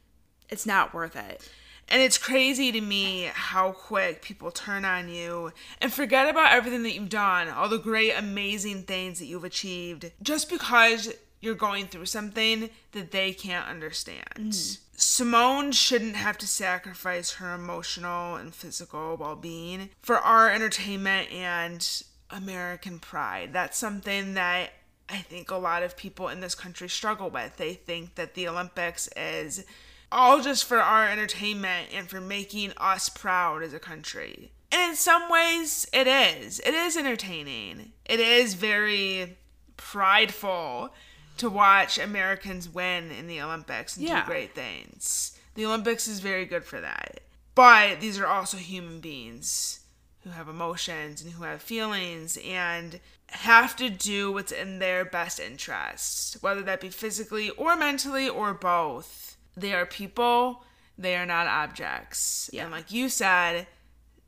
it's 0.48 0.66
not 0.66 0.94
worth 0.94 1.16
it. 1.16 1.48
And 1.88 2.00
it's 2.00 2.16
crazy 2.16 2.72
to 2.72 2.80
me 2.80 3.30
how 3.32 3.72
quick 3.72 4.22
people 4.22 4.50
turn 4.50 4.84
on 4.84 5.08
you 5.08 5.52
and 5.80 5.92
forget 5.92 6.28
about 6.28 6.52
everything 6.52 6.82
that 6.84 6.94
you've 6.94 7.10
done, 7.10 7.48
all 7.48 7.68
the 7.68 7.78
great, 7.78 8.12
amazing 8.12 8.84
things 8.84 9.18
that 9.18 9.26
you've 9.26 9.44
achieved, 9.44 10.10
just 10.22 10.48
because 10.48 11.12
you're 11.40 11.54
going 11.54 11.86
through 11.86 12.06
something 12.06 12.70
that 12.92 13.10
they 13.10 13.32
can't 13.32 13.68
understand. 13.68 14.24
Mm. 14.38 14.78
Simone 14.96 15.72
shouldn't 15.72 16.16
have 16.16 16.38
to 16.38 16.46
sacrifice 16.46 17.32
her 17.32 17.54
emotional 17.54 18.36
and 18.36 18.54
physical 18.54 19.16
well 19.16 19.36
being 19.36 19.90
for 20.00 20.16
our 20.16 20.50
entertainment 20.50 21.30
and 21.30 22.02
American 22.30 22.98
pride. 22.98 23.52
That's 23.52 23.76
something 23.76 24.34
that 24.34 24.70
I 25.08 25.18
think 25.18 25.50
a 25.50 25.56
lot 25.56 25.82
of 25.82 25.96
people 25.96 26.28
in 26.28 26.40
this 26.40 26.54
country 26.54 26.88
struggle 26.88 27.30
with. 27.30 27.56
They 27.56 27.74
think 27.74 28.14
that 28.14 28.34
the 28.34 28.48
Olympics 28.48 29.08
is 29.16 29.64
all 30.10 30.40
just 30.40 30.64
for 30.64 30.78
our 30.78 31.08
entertainment 31.08 31.88
and 31.92 32.08
for 32.08 32.20
making 32.20 32.72
us 32.76 33.08
proud 33.08 33.62
as 33.62 33.74
a 33.74 33.78
country. 33.78 34.52
And 34.72 34.90
in 34.90 34.96
some 34.96 35.28
ways, 35.28 35.86
it 35.92 36.06
is. 36.06 36.60
It 36.60 36.74
is 36.74 36.96
entertaining. 36.96 37.92
It 38.04 38.20
is 38.20 38.54
very 38.54 39.36
prideful 39.76 40.94
to 41.36 41.50
watch 41.50 41.98
Americans 41.98 42.68
win 42.68 43.10
in 43.10 43.26
the 43.26 43.40
Olympics 43.40 43.96
and 43.96 44.06
yeah. 44.06 44.22
do 44.22 44.26
great 44.26 44.54
things. 44.54 45.38
The 45.54 45.66
Olympics 45.66 46.08
is 46.08 46.20
very 46.20 46.44
good 46.44 46.64
for 46.64 46.80
that. 46.80 47.20
But 47.54 48.00
these 48.00 48.18
are 48.18 48.26
also 48.26 48.56
human 48.56 49.00
beings 49.00 49.80
who 50.22 50.30
have 50.30 50.48
emotions 50.48 51.22
and 51.22 51.32
who 51.32 51.44
have 51.44 51.62
feelings 51.62 52.38
and 52.44 52.98
have 53.34 53.74
to 53.76 53.90
do 53.90 54.32
what's 54.32 54.52
in 54.52 54.78
their 54.78 55.04
best 55.04 55.40
interest, 55.40 56.36
whether 56.40 56.62
that 56.62 56.80
be 56.80 56.88
physically 56.88 57.50
or 57.50 57.76
mentally 57.76 58.28
or 58.28 58.54
both. 58.54 59.36
They 59.56 59.74
are 59.74 59.86
people, 59.86 60.64
they 60.96 61.16
are 61.16 61.26
not 61.26 61.46
objects. 61.46 62.48
Yeah. 62.52 62.62
And 62.62 62.72
like 62.72 62.92
you 62.92 63.08
said, 63.08 63.66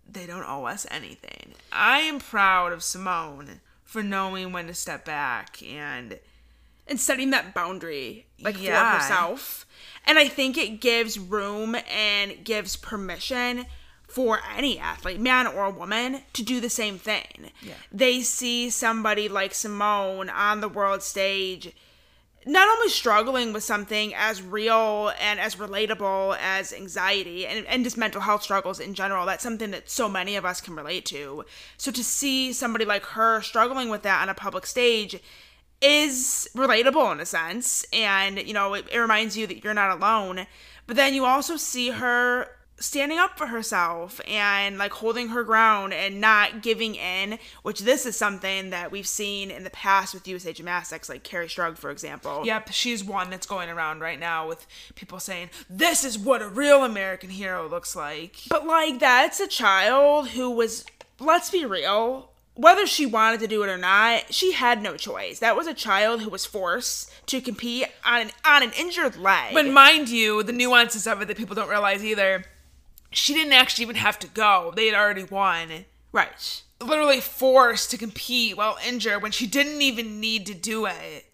they 0.08 0.26
don't 0.26 0.44
owe 0.44 0.64
us 0.64 0.86
anything. 0.90 1.54
I 1.72 2.00
am 2.00 2.18
proud 2.18 2.72
of 2.72 2.82
Simone 2.82 3.60
for 3.84 4.02
knowing 4.02 4.52
when 4.52 4.66
to 4.66 4.74
step 4.74 5.04
back 5.04 5.62
and 5.62 6.18
and 6.88 7.00
setting 7.00 7.30
that 7.30 7.52
boundary 7.54 8.26
like 8.40 8.60
yeah. 8.60 8.92
for 8.92 8.98
herself. 8.98 9.66
And 10.04 10.18
I 10.18 10.28
think 10.28 10.56
it 10.56 10.80
gives 10.80 11.18
room 11.18 11.76
and 11.90 12.44
gives 12.44 12.76
permission 12.76 13.66
for 14.16 14.40
any 14.56 14.78
athlete, 14.78 15.20
man 15.20 15.46
or 15.46 15.68
woman, 15.68 16.22
to 16.32 16.42
do 16.42 16.58
the 16.58 16.70
same 16.70 16.96
thing. 16.96 17.50
Yeah. 17.60 17.74
They 17.92 18.22
see 18.22 18.70
somebody 18.70 19.28
like 19.28 19.52
Simone 19.52 20.30
on 20.30 20.62
the 20.62 20.70
world 20.70 21.02
stage 21.02 21.74
not 22.46 22.66
only 22.66 22.88
struggling 22.88 23.52
with 23.52 23.62
something 23.62 24.14
as 24.14 24.40
real 24.40 25.12
and 25.20 25.38
as 25.38 25.56
relatable 25.56 26.38
as 26.40 26.72
anxiety 26.72 27.46
and, 27.46 27.66
and 27.66 27.84
just 27.84 27.98
mental 27.98 28.22
health 28.22 28.42
struggles 28.42 28.80
in 28.80 28.94
general, 28.94 29.26
that's 29.26 29.42
something 29.42 29.70
that 29.72 29.90
so 29.90 30.08
many 30.08 30.34
of 30.34 30.46
us 30.46 30.62
can 30.62 30.74
relate 30.74 31.04
to. 31.04 31.44
So 31.76 31.90
to 31.90 32.02
see 32.02 32.54
somebody 32.54 32.86
like 32.86 33.04
her 33.04 33.42
struggling 33.42 33.90
with 33.90 34.00
that 34.04 34.22
on 34.22 34.30
a 34.30 34.34
public 34.34 34.64
stage 34.64 35.20
is 35.82 36.48
relatable 36.56 37.12
in 37.12 37.20
a 37.20 37.26
sense. 37.26 37.84
And, 37.92 38.38
you 38.38 38.54
know, 38.54 38.72
it, 38.72 38.86
it 38.90 38.98
reminds 38.98 39.36
you 39.36 39.46
that 39.46 39.62
you're 39.62 39.74
not 39.74 39.94
alone. 39.94 40.46
But 40.86 40.96
then 40.96 41.12
you 41.12 41.26
also 41.26 41.58
see 41.58 41.90
her 41.90 42.48
standing 42.78 43.18
up 43.18 43.38
for 43.38 43.46
herself 43.46 44.20
and 44.28 44.78
like 44.78 44.92
holding 44.92 45.28
her 45.28 45.42
ground 45.44 45.92
and 45.92 46.20
not 46.20 46.62
giving 46.62 46.94
in, 46.94 47.38
which 47.62 47.80
this 47.80 48.06
is 48.06 48.16
something 48.16 48.70
that 48.70 48.90
we've 48.90 49.06
seen 49.06 49.50
in 49.50 49.64
the 49.64 49.70
past 49.70 50.14
with 50.14 50.28
USA 50.28 50.52
Gymnastics, 50.52 51.08
like 51.08 51.24
Kerri 51.24 51.46
Strug, 51.46 51.78
for 51.78 51.90
example. 51.90 52.42
Yep, 52.44 52.72
she's 52.72 53.02
one 53.02 53.30
that's 53.30 53.46
going 53.46 53.68
around 53.68 54.00
right 54.00 54.20
now 54.20 54.46
with 54.46 54.66
people 54.94 55.18
saying, 55.18 55.50
This 55.70 56.04
is 56.04 56.18
what 56.18 56.42
a 56.42 56.48
real 56.48 56.84
American 56.84 57.30
hero 57.30 57.68
looks 57.68 57.96
like. 57.96 58.36
But 58.48 58.66
like, 58.66 58.98
that's 58.98 59.40
a 59.40 59.48
child 59.48 60.28
who 60.28 60.50
was, 60.50 60.84
let's 61.18 61.50
be 61.50 61.64
real, 61.64 62.30
whether 62.56 62.86
she 62.86 63.04
wanted 63.04 63.40
to 63.40 63.46
do 63.46 63.62
it 63.62 63.68
or 63.68 63.76
not, 63.76 64.32
she 64.32 64.52
had 64.52 64.82
no 64.82 64.96
choice. 64.96 65.38
That 65.40 65.56
was 65.56 65.66
a 65.66 65.74
child 65.74 66.22
who 66.22 66.30
was 66.30 66.46
forced 66.46 67.12
to 67.26 67.40
compete 67.40 67.86
on 68.04 68.22
an, 68.22 68.30
on 68.46 68.62
an 68.62 68.72
injured 68.78 69.16
leg. 69.16 69.52
But 69.52 69.66
mind 69.66 70.08
you, 70.08 70.42
the 70.42 70.52
nuances 70.52 71.06
of 71.06 71.20
it 71.20 71.28
that 71.28 71.36
people 71.36 71.54
don't 71.54 71.68
realize 71.68 72.02
either 72.02 72.44
she 73.16 73.32
didn't 73.32 73.54
actually 73.54 73.82
even 73.82 73.96
have 73.96 74.18
to 74.18 74.28
go. 74.28 74.72
They 74.76 74.86
had 74.86 74.94
already 74.94 75.24
won. 75.24 75.86
Right. 76.12 76.62
Literally 76.80 77.20
forced 77.20 77.90
to 77.90 77.98
compete 77.98 78.56
while 78.56 78.76
injured 78.86 79.22
when 79.22 79.32
she 79.32 79.46
didn't 79.46 79.80
even 79.80 80.20
need 80.20 80.44
to 80.46 80.54
do 80.54 80.86
it. 80.86 81.24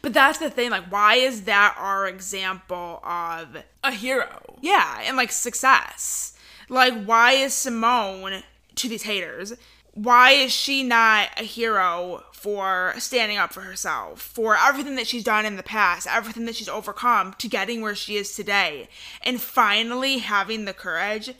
But 0.00 0.14
that's 0.14 0.38
the 0.38 0.48
thing, 0.48 0.70
like, 0.70 0.90
why 0.90 1.16
is 1.16 1.42
that 1.42 1.76
our 1.78 2.08
example 2.08 3.00
of 3.04 3.62
a 3.84 3.92
hero? 3.92 4.56
Yeah, 4.62 5.02
and 5.04 5.16
like 5.16 5.30
success. 5.30 6.36
Like, 6.70 7.04
why 7.04 7.32
is 7.32 7.52
Simone 7.52 8.42
to 8.76 8.88
these 8.88 9.02
haters? 9.02 9.52
Why 9.96 10.32
is 10.32 10.52
she 10.52 10.82
not 10.82 11.30
a 11.38 11.42
hero 11.42 12.22
for 12.32 12.94
standing 12.98 13.38
up 13.38 13.52
for 13.52 13.62
herself, 13.62 14.20
for 14.20 14.54
everything 14.54 14.96
that 14.96 15.06
she's 15.06 15.24
done 15.24 15.46
in 15.46 15.56
the 15.56 15.62
past, 15.62 16.06
everything 16.06 16.44
that 16.44 16.54
she's 16.54 16.68
overcome 16.68 17.34
to 17.38 17.48
getting 17.48 17.80
where 17.80 17.94
she 17.94 18.16
is 18.16 18.36
today, 18.36 18.90
and 19.22 19.40
finally 19.40 20.18
having 20.18 20.66
the 20.66 20.74
courage 20.74 21.30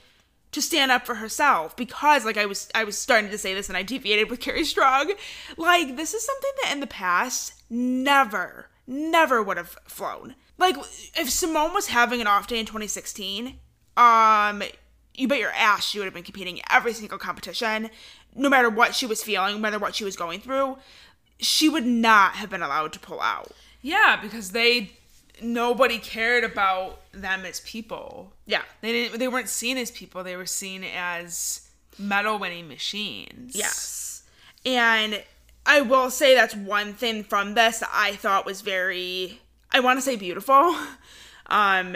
to 0.52 0.62
stand 0.62 0.90
up 0.90 1.04
for 1.04 1.16
herself 1.16 1.76
because 1.76 2.24
like 2.24 2.38
I 2.38 2.46
was 2.46 2.70
I 2.74 2.84
was 2.84 2.96
starting 2.96 3.30
to 3.30 3.36
say 3.36 3.52
this 3.52 3.68
and 3.68 3.76
I 3.76 3.82
deviated 3.82 4.30
with 4.30 4.40
Kerri 4.40 4.62
Strug. 4.62 5.12
Like 5.58 5.96
this 5.96 6.14
is 6.14 6.24
something 6.24 6.50
that 6.62 6.72
in 6.72 6.80
the 6.80 6.86
past 6.86 7.52
never 7.68 8.70
never 8.86 9.42
would 9.42 9.58
have 9.58 9.76
flown. 9.86 10.34
Like 10.56 10.76
if 11.14 11.28
Simone 11.28 11.74
was 11.74 11.88
having 11.88 12.22
an 12.22 12.26
off 12.26 12.46
day 12.46 12.58
in 12.58 12.64
2016, 12.64 13.58
um 13.98 14.62
you 15.14 15.28
bet 15.28 15.38
your 15.38 15.50
ass 15.50 15.84
she 15.84 15.98
would 15.98 16.06
have 16.06 16.14
been 16.14 16.22
competing 16.22 16.60
every 16.70 16.94
single 16.94 17.18
competition 17.18 17.90
no 18.36 18.48
matter 18.48 18.70
what 18.70 18.94
she 18.94 19.06
was 19.06 19.22
feeling, 19.22 19.54
no 19.54 19.60
matter 19.60 19.78
what 19.78 19.94
she 19.94 20.04
was 20.04 20.16
going 20.16 20.40
through, 20.40 20.76
she 21.38 21.68
would 21.68 21.86
not 21.86 22.32
have 22.32 22.50
been 22.50 22.62
allowed 22.62 22.92
to 22.94 22.98
pull 22.98 23.20
out. 23.20 23.52
Yeah, 23.82 24.18
because 24.20 24.50
they 24.50 24.92
nobody 25.42 25.98
cared 25.98 26.44
about 26.44 27.00
them 27.12 27.44
as 27.44 27.60
people. 27.60 28.32
Yeah. 28.46 28.62
They 28.80 28.92
didn't 28.92 29.18
they 29.18 29.28
weren't 29.28 29.48
seen 29.48 29.76
as 29.76 29.90
people, 29.90 30.24
they 30.24 30.36
were 30.36 30.46
seen 30.46 30.84
as 30.84 31.68
medal 31.98 32.38
winning 32.38 32.68
machines. 32.68 33.54
Yes. 33.54 34.22
And 34.64 35.22
I 35.64 35.80
will 35.80 36.10
say 36.10 36.34
that's 36.34 36.54
one 36.54 36.94
thing 36.94 37.24
from 37.24 37.54
this 37.54 37.80
that 37.80 37.90
I 37.92 38.16
thought 38.16 38.46
was 38.46 38.60
very 38.60 39.40
I 39.70 39.80
want 39.80 39.98
to 39.98 40.02
say 40.02 40.16
beautiful. 40.16 40.76
Um 41.48 41.94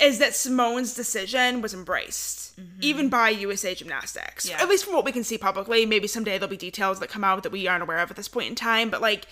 is 0.00 0.18
that 0.18 0.34
Simone's 0.34 0.94
decision 0.94 1.60
was 1.60 1.74
embraced, 1.74 2.58
mm-hmm. 2.58 2.78
even 2.80 3.08
by 3.08 3.30
USA 3.30 3.74
Gymnastics. 3.74 4.48
Yeah. 4.48 4.60
At 4.60 4.68
least 4.68 4.84
from 4.84 4.94
what 4.94 5.04
we 5.04 5.12
can 5.12 5.24
see 5.24 5.36
publicly. 5.36 5.84
Maybe 5.84 6.06
someday 6.06 6.38
there'll 6.38 6.48
be 6.48 6.56
details 6.56 7.00
that 7.00 7.08
come 7.08 7.24
out 7.24 7.42
that 7.42 7.52
we 7.52 7.68
aren't 7.68 7.82
aware 7.82 7.98
of 7.98 8.10
at 8.10 8.16
this 8.16 8.28
point 8.28 8.48
in 8.48 8.54
time. 8.54 8.90
But 8.90 9.02
like, 9.02 9.26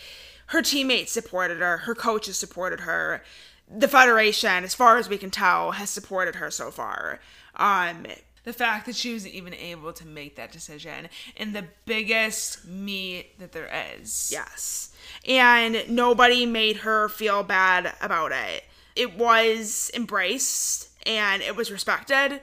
her 0.48 0.62
teammates 0.62 1.12
supported 1.12 1.58
her, 1.58 1.78
her 1.78 1.94
coaches 1.94 2.38
supported 2.38 2.80
her, 2.80 3.22
the 3.70 3.88
federation, 3.88 4.64
as 4.64 4.74
far 4.74 4.96
as 4.96 5.08
we 5.08 5.18
can 5.18 5.30
tell, 5.30 5.72
has 5.72 5.90
supported 5.90 6.36
her 6.36 6.50
so 6.50 6.70
far. 6.70 7.20
Um, 7.56 8.06
the 8.44 8.52
fact 8.54 8.86
that 8.86 8.96
she 8.96 9.12
was 9.12 9.26
even 9.26 9.52
able 9.52 9.92
to 9.92 10.06
make 10.06 10.36
that 10.36 10.52
decision 10.52 11.08
in 11.36 11.52
the 11.52 11.64
biggest 11.84 12.66
meet 12.66 13.38
that 13.38 13.52
there 13.52 13.68
is. 13.98 14.30
Yes. 14.32 14.94
And 15.26 15.84
nobody 15.88 16.46
made 16.46 16.78
her 16.78 17.10
feel 17.10 17.42
bad 17.42 17.92
about 18.00 18.32
it 18.32 18.64
it 18.98 19.16
was 19.16 19.90
embraced 19.94 20.88
and 21.06 21.40
it 21.42 21.56
was 21.56 21.70
respected, 21.70 22.40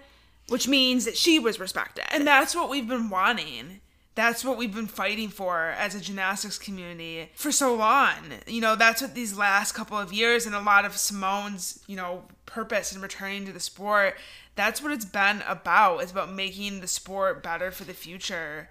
which 0.47 0.67
means 0.67 1.05
that 1.05 1.17
she 1.17 1.37
was 1.37 1.59
respected. 1.59 2.05
And 2.11 2.25
that's 2.25 2.55
what 2.55 2.69
we've 2.69 2.87
been 2.87 3.09
wanting. 3.09 3.81
That's 4.15 4.45
what 4.45 4.57
we've 4.57 4.73
been 4.73 4.87
fighting 4.87 5.27
for 5.27 5.73
as 5.77 5.93
a 5.93 5.99
gymnastics 5.99 6.57
community 6.57 7.29
for 7.35 7.51
so 7.51 7.75
long. 7.75 8.13
You 8.47 8.61
know, 8.61 8.77
that's 8.77 9.01
what 9.01 9.13
these 9.13 9.37
last 9.37 9.73
couple 9.73 9.97
of 9.97 10.13
years 10.13 10.45
and 10.45 10.55
a 10.55 10.61
lot 10.61 10.85
of 10.85 10.95
Simone's, 10.95 11.83
you 11.85 11.97
know, 11.97 12.23
purpose 12.45 12.95
in 12.95 13.01
returning 13.01 13.45
to 13.45 13.51
the 13.51 13.59
sport, 13.59 14.15
that's 14.55 14.81
what 14.81 14.93
it's 14.93 15.03
been 15.03 15.43
about. 15.45 16.01
It's 16.01 16.13
about 16.13 16.31
making 16.31 16.79
the 16.79 16.87
sport 16.87 17.43
better 17.43 17.71
for 17.71 17.83
the 17.83 17.93
future. 17.93 18.69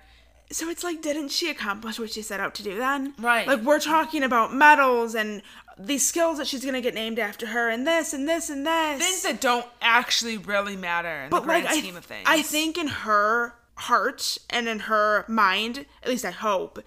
So 0.50 0.68
it's 0.70 0.84
like, 0.84 1.02
didn't 1.02 1.30
she 1.30 1.50
accomplish 1.50 1.98
what 1.98 2.10
she 2.10 2.22
set 2.22 2.40
out 2.40 2.54
to 2.54 2.62
do 2.62 2.76
then? 2.78 3.14
Right. 3.18 3.46
Like, 3.46 3.62
we're 3.62 3.80
talking 3.80 4.22
about 4.22 4.54
medals 4.54 5.14
and 5.14 5.42
these 5.78 6.06
skills 6.06 6.38
that 6.38 6.46
she's 6.46 6.62
going 6.62 6.74
to 6.74 6.80
get 6.80 6.94
named 6.94 7.18
after 7.18 7.46
her 7.46 7.68
and 7.68 7.86
this 7.86 8.12
and 8.12 8.28
this 8.28 8.50
and 8.50 8.66
this. 8.66 9.02
Things 9.02 9.22
that 9.22 9.40
don't 9.40 9.66
actually 9.80 10.38
really 10.38 10.76
matter 10.76 11.24
in 11.24 11.30
but 11.30 11.40
the 11.40 11.46
grand 11.46 11.64
like, 11.64 11.74
scheme 11.74 11.94
I, 11.94 11.98
of 11.98 12.04
things. 12.04 12.24
I 12.26 12.42
think 12.42 12.78
in 12.78 12.88
her 12.88 13.54
heart 13.76 14.38
and 14.50 14.68
in 14.68 14.80
her 14.80 15.24
mind, 15.28 15.86
at 16.02 16.08
least 16.08 16.24
I 16.24 16.30
hope, 16.30 16.82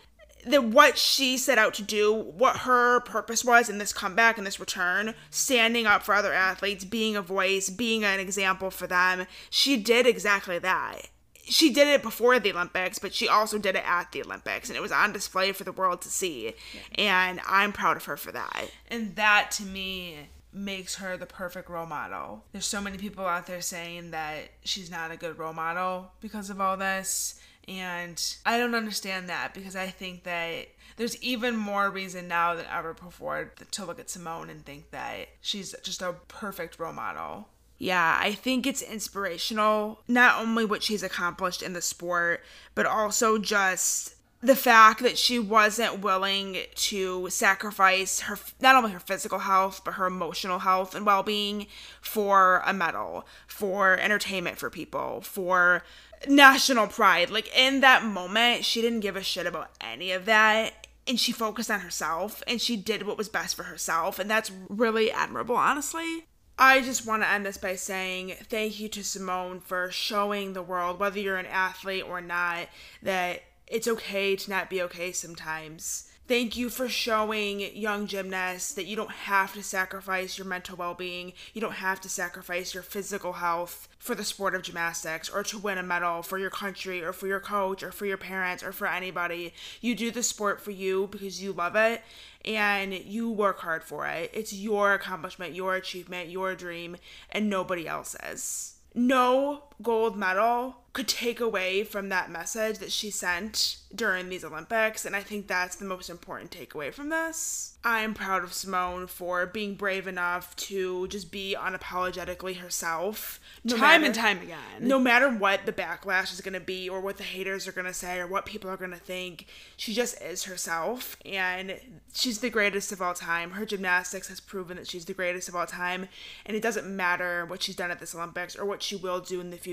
that 0.45 0.63
what 0.63 0.97
she 0.97 1.37
set 1.37 1.57
out 1.57 1.73
to 1.73 1.83
do, 1.83 2.13
what 2.13 2.57
her 2.57 3.01
purpose 3.01 3.43
was 3.43 3.69
in 3.69 3.79
this 3.79 3.91
comeback 3.91 4.37
and 4.37 4.47
this 4.47 4.59
return, 4.59 5.13
standing 5.29 5.85
up 5.85 6.03
for 6.03 6.13
other 6.15 6.31
athletes, 6.31 6.85
being 6.85 7.17
a 7.17 7.21
voice, 7.21 7.69
being 7.69 8.05
an 8.05 8.19
example 8.19 8.71
for 8.71 8.87
them, 8.87 9.27
she 9.49 9.75
did 9.75 10.07
exactly 10.07 10.57
that 10.59 11.09
she 11.47 11.71
did 11.71 11.87
it 11.87 12.01
before 12.01 12.39
the 12.39 12.51
Olympics, 12.51 12.99
but 12.99 13.13
she 13.13 13.27
also 13.27 13.57
did 13.57 13.75
it 13.75 13.83
at 13.85 14.11
the 14.11 14.21
Olympics, 14.21 14.69
and 14.69 14.77
it 14.77 14.81
was 14.81 14.91
on 14.91 15.13
display 15.13 15.51
for 15.51 15.63
the 15.63 15.71
world 15.71 16.01
to 16.01 16.09
see. 16.09 16.53
Yeah. 16.73 16.81
And 16.97 17.41
I'm 17.47 17.71
proud 17.71 17.97
of 17.97 18.05
her 18.05 18.17
for 18.17 18.31
that. 18.31 18.69
And 18.89 19.15
that 19.15 19.51
to 19.51 19.63
me 19.63 20.29
makes 20.53 20.95
her 20.95 21.17
the 21.17 21.25
perfect 21.25 21.69
role 21.69 21.85
model. 21.85 22.43
There's 22.51 22.65
so 22.65 22.81
many 22.81 22.97
people 22.97 23.25
out 23.25 23.47
there 23.47 23.61
saying 23.61 24.11
that 24.11 24.49
she's 24.63 24.89
not 24.89 25.11
a 25.11 25.17
good 25.17 25.37
role 25.37 25.53
model 25.53 26.11
because 26.19 26.49
of 26.49 26.59
all 26.59 26.77
this. 26.77 27.39
And 27.67 28.21
I 28.45 28.57
don't 28.57 28.75
understand 28.75 29.27
that 29.27 29.53
because 29.53 29.75
I 29.75 29.87
think 29.87 30.23
that 30.23 30.67
there's 30.95 31.21
even 31.21 31.57
more 31.57 31.89
reason 31.89 32.27
now 32.27 32.55
than 32.55 32.65
ever 32.71 32.93
before 32.93 33.51
to 33.71 33.85
look 33.85 33.99
at 33.99 34.09
Simone 34.09 34.49
and 34.49 34.65
think 34.65 34.91
that 34.91 35.27
she's 35.41 35.75
just 35.83 36.01
a 36.01 36.15
perfect 36.27 36.79
role 36.79 36.93
model. 36.93 37.49
Yeah, 37.79 38.17
I 38.19 38.31
think 38.33 38.65
it's 38.65 38.81
inspirational, 38.81 40.01
not 40.07 40.41
only 40.41 40.65
what 40.65 40.81
she's 40.81 41.03
accomplished 41.03 41.61
in 41.61 41.73
the 41.73 41.81
sport, 41.81 42.43
but 42.73 42.85
also 42.87 43.37
just 43.37 44.15
the 44.41 44.55
fact 44.55 45.01
that 45.01 45.17
she 45.17 45.39
wasn't 45.39 45.99
willing 45.99 46.57
to 46.75 47.27
sacrifice 47.29 48.21
her 48.21 48.37
not 48.61 48.75
only 48.75 48.91
her 48.91 48.99
physical 48.99 49.39
health 49.39 49.81
but 49.83 49.95
her 49.95 50.05
emotional 50.05 50.59
health 50.59 50.93
and 50.93 51.07
well-being 51.07 51.65
for 52.01 52.61
a 52.63 52.71
medal 52.71 53.25
for 53.47 53.97
entertainment 53.97 54.57
for 54.57 54.69
people 54.69 55.21
for 55.21 55.83
national 56.27 56.87
pride. 56.87 57.31
Like 57.31 57.55
in 57.57 57.81
that 57.81 58.03
moment 58.03 58.63
she 58.63 58.81
didn't 58.81 58.99
give 58.99 59.15
a 59.15 59.23
shit 59.23 59.47
about 59.47 59.71
any 59.81 60.11
of 60.11 60.25
that 60.25 60.87
and 61.07 61.19
she 61.19 61.31
focused 61.31 61.71
on 61.71 61.79
herself 61.79 62.43
and 62.47 62.61
she 62.61 62.75
did 62.75 63.07
what 63.07 63.17
was 63.17 63.29
best 63.29 63.55
for 63.55 63.63
herself 63.63 64.19
and 64.19 64.29
that's 64.29 64.51
really 64.69 65.11
admirable 65.11 65.55
honestly 65.55 66.25
I 66.59 66.81
just 66.81 67.05
want 67.05 67.21
to 67.21 67.29
end 67.29 67.45
this 67.45 67.57
by 67.57 67.75
saying 67.75 68.33
thank 68.49 68.79
you 68.79 68.89
to 68.89 69.03
Simone 69.03 69.59
for 69.59 69.91
showing 69.91 70.53
the 70.53 70.63
world, 70.63 70.99
whether 70.99 71.19
you're 71.19 71.37
an 71.37 71.45
athlete 71.45 72.05
or 72.07 72.19
not, 72.19 72.69
that 73.03 73.43
it's 73.67 73.87
okay 73.87 74.35
to 74.35 74.49
not 74.49 74.69
be 74.69 74.81
okay 74.81 75.11
sometimes. 75.11 76.09
Thank 76.27 76.57
you 76.57 76.69
for 76.69 76.89
showing 76.89 77.61
young 77.73 78.05
gymnasts 78.05 78.73
that 78.73 78.85
you 78.85 78.97
don't 78.97 79.11
have 79.11 79.53
to 79.53 79.63
sacrifice 79.63 80.37
your 80.37 80.45
mental 80.45 80.75
well 80.75 80.93
being, 80.93 81.31
you 81.53 81.61
don't 81.61 81.75
have 81.75 82.01
to 82.01 82.09
sacrifice 82.09 82.73
your 82.73 82.83
physical 82.83 83.31
health 83.33 83.87
for 83.97 84.13
the 84.13 84.25
sport 84.25 84.53
of 84.53 84.61
gymnastics 84.61 85.29
or 85.29 85.41
to 85.43 85.57
win 85.57 85.77
a 85.77 85.83
medal 85.83 86.21
for 86.21 86.37
your 86.37 86.49
country 86.49 87.01
or 87.01 87.13
for 87.13 87.27
your 87.27 87.39
coach 87.39 87.81
or 87.81 87.93
for 87.93 88.05
your 88.05 88.17
parents 88.17 88.61
or 88.61 88.73
for 88.73 88.87
anybody. 88.87 89.53
You 89.79 89.95
do 89.95 90.11
the 90.11 90.21
sport 90.21 90.59
for 90.59 90.71
you 90.71 91.07
because 91.09 91.41
you 91.41 91.53
love 91.53 91.77
it 91.77 92.01
and 92.43 92.93
you 92.93 93.31
work 93.31 93.59
hard 93.59 93.85
for 93.85 94.05
it. 94.05 94.29
It's 94.33 94.51
your 94.51 94.93
accomplishment, 94.93 95.55
your 95.55 95.75
achievement, 95.75 96.27
your 96.27 96.55
dream, 96.55 96.97
and 97.31 97.49
nobody 97.49 97.87
else's. 97.87 98.73
No 98.93 99.63
gold 99.81 100.17
medal 100.17 100.77
could 100.97 101.07
take 101.07 101.39
away 101.39 101.83
from 101.83 102.09
that 102.09 102.31
message 102.31 102.79
that 102.79 102.91
she 102.91 103.11
sent 103.11 103.77
during 103.93 104.29
these 104.29 104.43
Olympics. 104.43 105.05
And 105.05 105.15
I 105.15 105.21
think 105.21 105.45
that's 105.45 105.75
the 105.75 105.85
most 105.85 106.09
important 106.09 106.49
takeaway 106.49 106.91
from 106.91 107.09
this. 107.09 107.77
I'm 107.83 108.15
proud 108.15 108.43
of 108.43 108.51
Simone 108.51 109.05
for 109.05 109.45
being 109.45 109.75
brave 109.75 110.07
enough 110.07 110.55
to 110.55 111.07
just 111.09 111.31
be 111.31 111.55
unapologetically 111.57 112.57
herself. 112.57 113.39
No 113.63 113.77
time 113.77 114.01
matter, 114.01 114.05
and 114.05 114.15
time 114.15 114.41
again. 114.41 114.57
No 114.81 114.99
matter 114.99 115.29
what 115.29 115.67
the 115.67 115.71
backlash 115.71 116.33
is 116.33 116.41
going 116.41 116.55
to 116.55 116.59
be, 116.59 116.89
or 116.89 116.99
what 116.99 117.17
the 117.17 117.23
haters 117.23 117.67
are 117.67 117.71
going 117.71 117.85
to 117.85 117.93
say, 117.93 118.19
or 118.19 118.25
what 118.25 118.47
people 118.47 118.69
are 118.69 118.75
going 118.75 118.91
to 118.91 118.97
think, 118.97 119.45
she 119.77 119.93
just 119.93 120.19
is 120.19 120.45
herself. 120.45 121.15
And 121.23 121.79
she's 122.11 122.39
the 122.39 122.49
greatest 122.49 122.91
of 122.91 123.03
all 123.03 123.13
time. 123.13 123.51
Her 123.51 123.65
gymnastics 123.65 124.29
has 124.29 124.39
proven 124.39 124.77
that 124.77 124.87
she's 124.87 125.05
the 125.05 125.13
greatest 125.13 125.47
of 125.47 125.55
all 125.55 125.67
time. 125.67 126.09
And 126.45 126.57
it 126.57 126.63
doesn't 126.63 126.87
matter 126.87 127.45
what 127.45 127.61
she's 127.61 127.75
done 127.75 127.91
at 127.91 127.99
this 127.99 128.15
Olympics 128.15 128.55
or 128.55 128.65
what 128.65 128.81
she 128.81 128.95
will 128.95 129.19
do 129.19 129.39
in 129.39 129.51
the 129.51 129.57
future. 129.57 129.66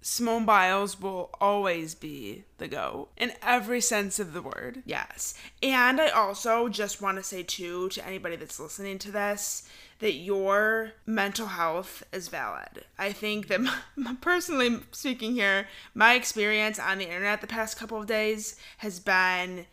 Simone 0.00 0.44
Biles 0.44 1.00
will 1.00 1.30
always 1.40 1.94
be 1.94 2.44
the 2.58 2.68
GOAT 2.68 3.08
in 3.16 3.32
every 3.42 3.80
sense 3.80 4.18
of 4.18 4.32
the 4.32 4.42
word. 4.42 4.82
Yes. 4.84 5.34
And 5.62 6.00
I 6.00 6.08
also 6.08 6.68
just 6.68 7.00
want 7.00 7.16
to 7.18 7.22
say, 7.22 7.42
too, 7.42 7.88
to 7.90 8.06
anybody 8.06 8.36
that's 8.36 8.60
listening 8.60 8.98
to 9.00 9.10
this, 9.10 9.68
that 10.00 10.14
your 10.14 10.92
mental 11.06 11.46
health 11.46 12.02
is 12.12 12.28
valid. 12.28 12.84
I 12.98 13.12
think 13.12 13.48
that, 13.48 13.60
personally 14.20 14.80
speaking 14.92 15.34
here, 15.34 15.68
my 15.94 16.14
experience 16.14 16.78
on 16.78 16.98
the 16.98 17.04
internet 17.04 17.40
the 17.40 17.46
past 17.46 17.78
couple 17.78 17.98
of 17.98 18.06
days 18.06 18.56
has 18.78 19.00
been 19.00 19.66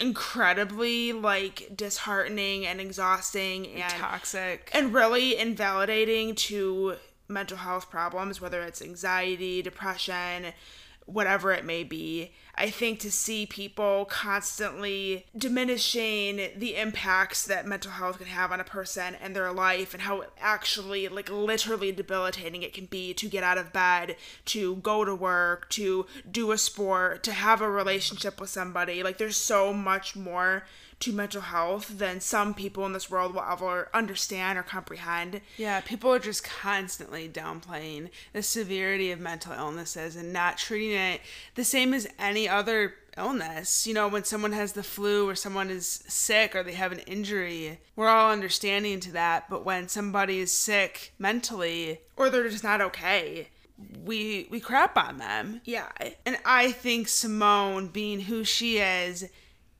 incredibly 0.00 1.12
like 1.12 1.70
disheartening 1.76 2.66
and 2.66 2.80
exhausting 2.80 3.68
and 3.68 3.92
toxic 3.92 4.68
and 4.72 4.92
really 4.92 5.38
invalidating 5.38 6.34
to 6.34 6.96
mental 7.28 7.56
health 7.56 7.90
problems 7.90 8.40
whether 8.40 8.62
it's 8.62 8.82
anxiety 8.82 9.62
depression 9.62 10.52
whatever 11.06 11.52
it 11.52 11.64
may 11.64 11.84
be. 11.84 12.32
I 12.56 12.70
think 12.70 13.00
to 13.00 13.10
see 13.10 13.46
people 13.46 14.04
constantly 14.04 15.26
diminishing 15.36 16.50
the 16.56 16.76
impacts 16.76 17.44
that 17.46 17.66
mental 17.66 17.92
health 17.92 18.18
can 18.18 18.28
have 18.28 18.52
on 18.52 18.60
a 18.60 18.64
person 18.64 19.16
and 19.16 19.34
their 19.34 19.52
life 19.52 19.92
and 19.92 20.02
how 20.02 20.24
actually, 20.40 21.08
like, 21.08 21.30
literally 21.30 21.90
debilitating 21.92 22.62
it 22.62 22.72
can 22.72 22.86
be 22.86 23.12
to 23.14 23.28
get 23.28 23.42
out 23.42 23.58
of 23.58 23.72
bed, 23.72 24.16
to 24.46 24.76
go 24.76 25.04
to 25.04 25.14
work, 25.14 25.68
to 25.70 26.06
do 26.30 26.52
a 26.52 26.58
sport, 26.58 27.22
to 27.24 27.32
have 27.32 27.60
a 27.60 27.70
relationship 27.70 28.40
with 28.40 28.50
somebody. 28.50 29.02
Like, 29.02 29.18
there's 29.18 29.36
so 29.36 29.72
much 29.72 30.14
more 30.14 30.64
to 31.00 31.12
mental 31.12 31.42
health 31.42 31.98
than 31.98 32.20
some 32.20 32.54
people 32.54 32.86
in 32.86 32.92
this 32.92 33.10
world 33.10 33.34
will 33.34 33.42
ever 33.42 33.90
understand 33.92 34.58
or 34.58 34.62
comprehend. 34.62 35.40
Yeah, 35.58 35.80
people 35.80 36.10
are 36.12 36.18
just 36.18 36.44
constantly 36.44 37.28
downplaying 37.28 38.10
the 38.32 38.42
severity 38.42 39.10
of 39.10 39.20
mental 39.20 39.52
illnesses 39.52 40.16
and 40.16 40.32
not 40.32 40.56
treating 40.56 40.96
it 40.96 41.20
the 41.56 41.64
same 41.64 41.92
as 41.92 42.06
any 42.18 42.43
other 42.48 42.94
illness. 43.16 43.86
You 43.86 43.94
know, 43.94 44.08
when 44.08 44.24
someone 44.24 44.52
has 44.52 44.72
the 44.72 44.82
flu 44.82 45.28
or 45.28 45.34
someone 45.34 45.70
is 45.70 45.86
sick 45.86 46.54
or 46.54 46.62
they 46.62 46.72
have 46.74 46.92
an 46.92 47.00
injury, 47.00 47.80
we're 47.96 48.08
all 48.08 48.32
understanding 48.32 49.00
to 49.00 49.12
that. 49.12 49.48
But 49.48 49.64
when 49.64 49.88
somebody 49.88 50.40
is 50.40 50.52
sick 50.52 51.12
mentally 51.18 52.00
or 52.16 52.30
they're 52.30 52.48
just 52.48 52.64
not 52.64 52.80
okay, 52.80 53.48
we 54.04 54.46
we 54.50 54.60
crap 54.60 54.96
on 54.96 55.18
them. 55.18 55.60
Yeah. 55.64 55.88
And 56.24 56.38
I 56.44 56.72
think 56.72 57.08
Simone 57.08 57.88
being 57.88 58.20
who 58.20 58.44
she 58.44 58.78
is 58.78 59.28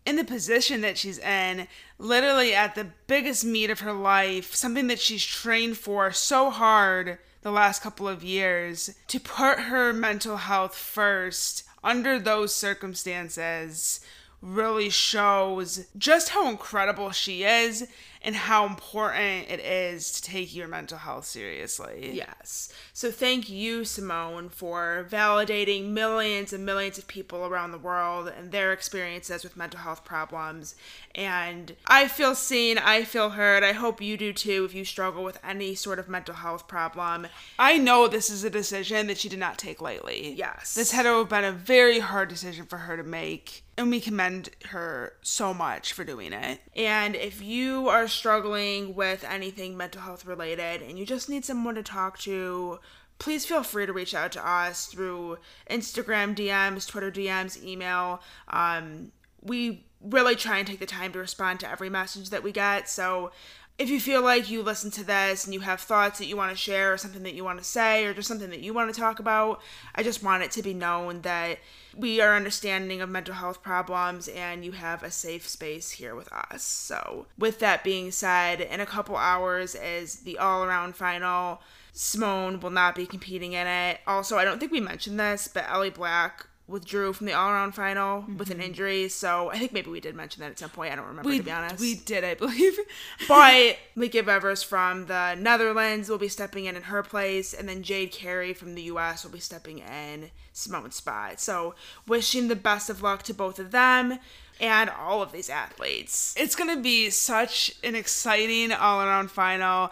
in 0.06 0.16
the 0.16 0.24
position 0.24 0.82
that 0.82 0.98
she's 0.98 1.18
in, 1.18 1.66
literally 1.98 2.54
at 2.54 2.74
the 2.74 2.88
biggest 3.06 3.44
meet 3.44 3.70
of 3.70 3.80
her 3.80 3.92
life, 3.92 4.54
something 4.54 4.86
that 4.88 5.00
she's 5.00 5.24
trained 5.24 5.78
for 5.78 6.10
so 6.12 6.50
hard 6.50 7.18
the 7.42 7.52
last 7.52 7.82
couple 7.82 8.08
of 8.08 8.24
years, 8.24 8.94
to 9.06 9.20
put 9.20 9.60
her 9.60 9.92
mental 9.92 10.38
health 10.38 10.74
first 10.74 11.63
under 11.84 12.18
those 12.18 12.54
circumstances 12.54 14.00
really 14.40 14.90
shows 14.90 15.86
just 15.96 16.30
how 16.30 16.48
incredible 16.48 17.10
she 17.10 17.44
is 17.44 17.86
and 18.24 18.34
how 18.34 18.64
important 18.64 19.50
it 19.50 19.60
is 19.60 20.10
to 20.12 20.22
take 20.22 20.54
your 20.54 20.66
mental 20.66 20.96
health 20.96 21.26
seriously. 21.26 22.10
Yes. 22.14 22.72
So 22.94 23.10
thank 23.10 23.50
you, 23.50 23.84
Simone, 23.84 24.48
for 24.48 25.06
validating 25.10 25.90
millions 25.90 26.54
and 26.54 26.64
millions 26.64 26.96
of 26.96 27.06
people 27.06 27.44
around 27.44 27.72
the 27.72 27.78
world 27.78 28.32
and 28.34 28.50
their 28.50 28.72
experiences 28.72 29.44
with 29.44 29.58
mental 29.58 29.80
health 29.80 30.04
problems. 30.04 30.74
And 31.14 31.76
I 31.86 32.08
feel 32.08 32.34
seen, 32.34 32.78
I 32.78 33.04
feel 33.04 33.30
heard. 33.30 33.62
I 33.62 33.72
hope 33.72 34.00
you 34.00 34.16
do 34.16 34.32
too 34.32 34.64
if 34.64 34.74
you 34.74 34.86
struggle 34.86 35.22
with 35.22 35.38
any 35.44 35.74
sort 35.74 35.98
of 35.98 36.08
mental 36.08 36.34
health 36.34 36.66
problem. 36.66 37.26
I 37.58 37.76
know 37.76 38.08
this 38.08 38.30
is 38.30 38.42
a 38.42 38.50
decision 38.50 39.06
that 39.08 39.18
she 39.18 39.28
did 39.28 39.38
not 39.38 39.58
take 39.58 39.82
lightly. 39.82 40.32
Yes. 40.32 40.74
This 40.74 40.92
had 40.92 41.02
to 41.02 41.18
have 41.18 41.28
been 41.28 41.44
a 41.44 41.52
very 41.52 41.98
hard 41.98 42.30
decision 42.30 42.64
for 42.64 42.78
her 42.78 42.96
to 42.96 43.02
make 43.02 43.64
and 43.76 43.90
we 43.90 44.00
commend 44.00 44.50
her 44.66 45.14
so 45.22 45.52
much 45.52 45.92
for 45.92 46.04
doing 46.04 46.32
it. 46.32 46.60
And 46.76 47.16
if 47.16 47.42
you 47.42 47.88
are 47.88 48.06
struggling 48.14 48.94
with 48.94 49.24
anything 49.24 49.76
mental 49.76 50.02
health 50.02 50.24
related 50.24 50.82
and 50.82 50.98
you 50.98 51.06
just 51.06 51.28
need 51.28 51.44
someone 51.44 51.74
to 51.74 51.82
talk 51.82 52.18
to, 52.20 52.78
please 53.18 53.46
feel 53.46 53.62
free 53.62 53.86
to 53.86 53.92
reach 53.92 54.14
out 54.14 54.32
to 54.32 54.48
us 54.48 54.86
through 54.86 55.38
Instagram 55.70 56.34
DMs, 56.34 56.86
Twitter 56.86 57.10
DMs, 57.10 57.62
email. 57.62 58.20
Um, 58.48 59.12
we 59.42 59.84
really 60.00 60.36
try 60.36 60.58
and 60.58 60.66
take 60.66 60.80
the 60.80 60.86
time 60.86 61.12
to 61.12 61.18
respond 61.18 61.60
to 61.60 61.70
every 61.70 61.88
message 61.88 62.30
that 62.30 62.42
we 62.42 62.52
get. 62.52 62.88
So 62.88 63.32
if 63.76 63.90
you 63.90 63.98
feel 63.98 64.22
like 64.22 64.48
you 64.48 64.62
listen 64.62 64.90
to 64.92 65.02
this 65.02 65.44
and 65.44 65.52
you 65.52 65.60
have 65.60 65.80
thoughts 65.80 66.18
that 66.18 66.26
you 66.26 66.36
want 66.36 66.52
to 66.52 66.56
share 66.56 66.92
or 66.92 66.96
something 66.96 67.24
that 67.24 67.34
you 67.34 67.42
want 67.42 67.58
to 67.58 67.64
say 67.64 68.04
or 68.04 68.14
just 68.14 68.28
something 68.28 68.50
that 68.50 68.60
you 68.60 68.72
want 68.72 68.92
to 68.92 69.00
talk 69.00 69.18
about, 69.18 69.60
I 69.96 70.04
just 70.04 70.22
want 70.22 70.44
it 70.44 70.52
to 70.52 70.62
be 70.62 70.72
known 70.74 71.22
that 71.22 71.58
we 71.96 72.20
are 72.20 72.36
understanding 72.36 73.00
of 73.00 73.08
mental 73.08 73.34
health 73.34 73.62
problems 73.62 74.28
and 74.28 74.64
you 74.64 74.72
have 74.72 75.02
a 75.02 75.10
safe 75.10 75.48
space 75.48 75.90
here 75.90 76.14
with 76.14 76.32
us. 76.32 76.62
So, 76.62 77.26
with 77.36 77.58
that 77.58 77.82
being 77.82 78.12
said, 78.12 78.60
in 78.60 78.78
a 78.78 78.86
couple 78.86 79.16
hours 79.16 79.74
is 79.74 80.20
the 80.20 80.38
all 80.38 80.62
around 80.62 80.94
final. 80.94 81.60
Simone 81.92 82.60
will 82.60 82.70
not 82.70 82.94
be 82.94 83.06
competing 83.06 83.54
in 83.54 83.66
it. 83.66 84.00
Also, 84.06 84.36
I 84.36 84.44
don't 84.44 84.58
think 84.58 84.72
we 84.72 84.80
mentioned 84.80 85.18
this, 85.18 85.48
but 85.52 85.68
Ellie 85.68 85.90
Black 85.90 86.46
withdrew 86.66 87.12
from 87.12 87.26
the 87.26 87.32
all 87.32 87.50
around 87.50 87.72
final 87.72 88.22
mm-hmm. 88.22 88.38
with 88.38 88.50
an 88.50 88.56
mm-hmm. 88.56 88.66
injury. 88.66 89.08
So 89.08 89.50
I 89.50 89.58
think 89.58 89.72
maybe 89.72 89.90
we 89.90 90.00
did 90.00 90.14
mention 90.14 90.40
that 90.40 90.50
at 90.50 90.58
some 90.58 90.70
point. 90.70 90.92
I 90.92 90.96
don't 90.96 91.06
remember 91.06 91.28
we, 91.28 91.38
to 91.38 91.44
be 91.44 91.50
honest. 91.50 91.80
We 91.80 91.94
did, 91.94 92.24
I 92.24 92.34
believe. 92.34 92.78
but 93.28 93.76
Lieke 93.96 94.26
Wevers 94.26 94.62
from 94.62 95.06
the 95.06 95.34
Netherlands 95.34 96.08
will 96.08 96.18
be 96.18 96.28
stepping 96.28 96.64
in 96.64 96.76
in 96.76 96.84
her 96.84 97.02
place, 97.02 97.52
and 97.52 97.68
then 97.68 97.82
Jade 97.82 98.12
Carey 98.12 98.54
from 98.54 98.74
the 98.74 98.82
U.S. 98.82 99.24
will 99.24 99.32
be 99.32 99.40
stepping 99.40 99.78
in 99.78 100.30
Simone's 100.52 100.96
spot. 100.96 101.40
So 101.40 101.74
wishing 102.06 102.48
the 102.48 102.56
best 102.56 102.88
of 102.88 103.02
luck 103.02 103.22
to 103.24 103.34
both 103.34 103.58
of 103.58 103.70
them 103.70 104.18
and 104.60 104.88
all 104.88 105.20
of 105.20 105.32
these 105.32 105.50
athletes. 105.50 106.34
It's 106.38 106.54
going 106.54 106.74
to 106.74 106.80
be 106.80 107.10
such 107.10 107.74
an 107.82 107.94
exciting 107.94 108.72
all 108.72 109.02
around 109.02 109.30
final. 109.30 109.90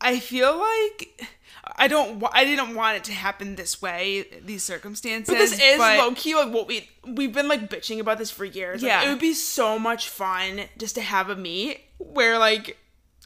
I 0.00 0.18
feel 0.18 0.56
like 0.56 1.28
I 1.76 1.88
don't. 1.88 2.22
I 2.32 2.44
didn't 2.44 2.74
want 2.74 2.96
it 2.96 3.04
to 3.04 3.12
happen 3.12 3.56
this 3.56 3.80
way. 3.82 4.26
These 4.44 4.62
circumstances. 4.62 5.32
But 5.32 5.38
this 5.38 5.52
is 5.52 5.78
but, 5.78 5.98
low 5.98 6.12
key 6.14 6.34
like 6.34 6.52
what 6.52 6.66
we 6.68 6.88
we've 7.06 7.32
been 7.32 7.48
like 7.48 7.68
bitching 7.68 8.00
about 8.00 8.18
this 8.18 8.30
for 8.30 8.44
years. 8.44 8.82
Yeah, 8.82 8.98
like, 8.98 9.06
it 9.06 9.10
would 9.10 9.20
be 9.20 9.34
so 9.34 9.78
much 9.78 10.08
fun 10.08 10.62
just 10.76 10.94
to 10.96 11.00
have 11.00 11.30
a 11.30 11.36
meet 11.36 11.80
where 11.98 12.38
like 12.38 12.76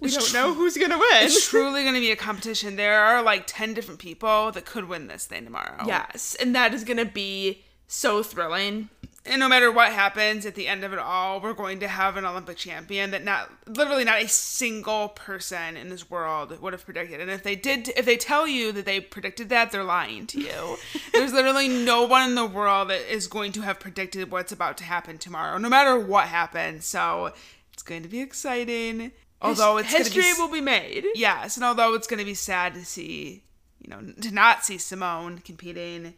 we 0.01 0.11
don't 0.11 0.27
tr- 0.27 0.37
know 0.37 0.55
who's 0.55 0.77
gonna 0.77 0.99
win. 0.99 1.25
It's 1.25 1.49
truly 1.49 1.85
gonna 1.85 2.01
be 2.01 2.11
a 2.11 2.17
competition. 2.17 2.77
There 2.77 3.01
are 3.01 3.23
like 3.23 3.45
ten 3.47 3.75
different 3.75 4.01
people 4.01 4.51
that 4.53 4.65
could 4.65 4.89
win 4.89 5.07
this 5.07 5.27
thing 5.27 5.45
tomorrow. 5.45 5.85
Yes, 5.87 6.37
and 6.41 6.55
that 6.55 6.75
is 6.75 6.85
gonna 6.85 7.05
be 7.05 7.63
so 7.87 8.23
thrilling 8.23 8.89
and 9.25 9.39
no 9.39 9.49
matter 9.49 9.71
what 9.71 9.93
happens 9.93 10.45
at 10.45 10.57
the 10.57 10.67
end 10.67 10.83
of 10.83 10.93
it 10.93 10.99
all, 10.99 11.41
we're 11.41 11.53
going 11.53 11.79
to 11.81 11.89
have 11.89 12.17
an 12.17 12.25
Olympic 12.25 12.57
champion 12.57 13.13
that 13.13 13.23
not 13.23 13.51
literally 13.69 14.03
not 14.03 14.21
a 14.21 14.27
single 14.27 15.09
person 15.11 15.77
in 15.77 15.91
this 15.91 16.11
world 16.11 16.61
would 16.61 16.73
have 16.73 16.85
predicted. 16.85 17.21
And 17.21 17.31
if 17.31 17.45
they 17.45 17.55
did, 17.55 17.89
if 17.97 18.05
they 18.05 18.17
tell 18.17 18.49
you 18.49 18.73
that 18.73 18.85
they 18.85 18.99
predicted 18.99 19.49
that, 19.51 19.71
they're 19.71 19.85
lying 19.85 20.27
to 20.29 20.41
you. 20.41 20.77
There's 21.13 21.33
literally 21.33 21.69
no 21.69 22.03
one 22.05 22.31
in 22.31 22.35
the 22.35 22.47
world 22.47 22.91
that 22.91 23.13
is 23.13 23.29
going 23.29 23.53
to 23.53 23.61
have 23.61 23.79
predicted 23.79 24.33
what's 24.33 24.51
about 24.51 24.77
to 24.79 24.85
happen 24.85 25.19
tomorrow, 25.19 25.57
no 25.59 25.69
matter 25.69 25.97
what 25.97 26.27
happens. 26.27 26.85
So 26.85 27.33
it's 27.73 27.85
going 27.85 28.03
to 28.03 28.09
be 28.09 28.21
exciting. 28.21 29.13
Although 29.41 29.77
it's 29.77 29.93
history 29.93 30.23
be, 30.23 30.35
will 30.39 30.51
be 30.51 30.61
made. 30.61 31.05
Yes, 31.15 31.57
and 31.57 31.65
although 31.65 31.95
it's 31.95 32.07
going 32.07 32.19
to 32.19 32.25
be 32.25 32.35
sad 32.35 32.75
to 32.75 32.85
see, 32.85 33.45
you 33.81 33.91
know, 33.91 34.01
to 34.21 34.33
not 34.33 34.65
see 34.65 34.79
Simone 34.79 35.39
competing 35.39 36.15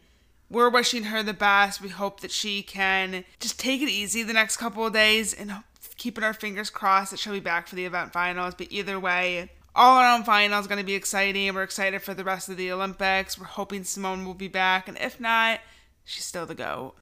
we're 0.49 0.69
wishing 0.69 1.03
her 1.05 1.23
the 1.23 1.33
best. 1.33 1.81
We 1.81 1.89
hope 1.89 2.19
that 2.21 2.31
she 2.31 2.61
can 2.61 3.25
just 3.39 3.59
take 3.59 3.81
it 3.81 3.89
easy 3.89 4.23
the 4.23 4.33
next 4.33 4.57
couple 4.57 4.85
of 4.85 4.93
days 4.93 5.33
and 5.33 5.51
keeping 5.97 6.23
our 6.23 6.33
fingers 6.33 6.69
crossed 6.69 7.11
that 7.11 7.19
she'll 7.19 7.33
be 7.33 7.39
back 7.39 7.67
for 7.67 7.75
the 7.75 7.85
event 7.85 8.13
finals. 8.13 8.53
But 8.55 8.67
either 8.69 8.99
way, 8.99 9.51
all 9.75 9.99
around 9.99 10.25
final 10.25 10.59
is 10.59 10.67
going 10.67 10.79
to 10.79 10.85
be 10.85 10.95
exciting. 10.95 11.53
We're 11.53 11.63
excited 11.63 12.01
for 12.01 12.13
the 12.13 12.23
rest 12.23 12.49
of 12.49 12.57
the 12.57 12.71
Olympics. 12.71 13.39
We're 13.39 13.45
hoping 13.45 13.83
Simone 13.83 14.25
will 14.25 14.33
be 14.33 14.47
back. 14.47 14.87
And 14.87 14.97
if 14.99 15.19
not, 15.19 15.59
she's 16.03 16.25
still 16.25 16.45
the 16.45 16.55
GOAT. 16.55 16.95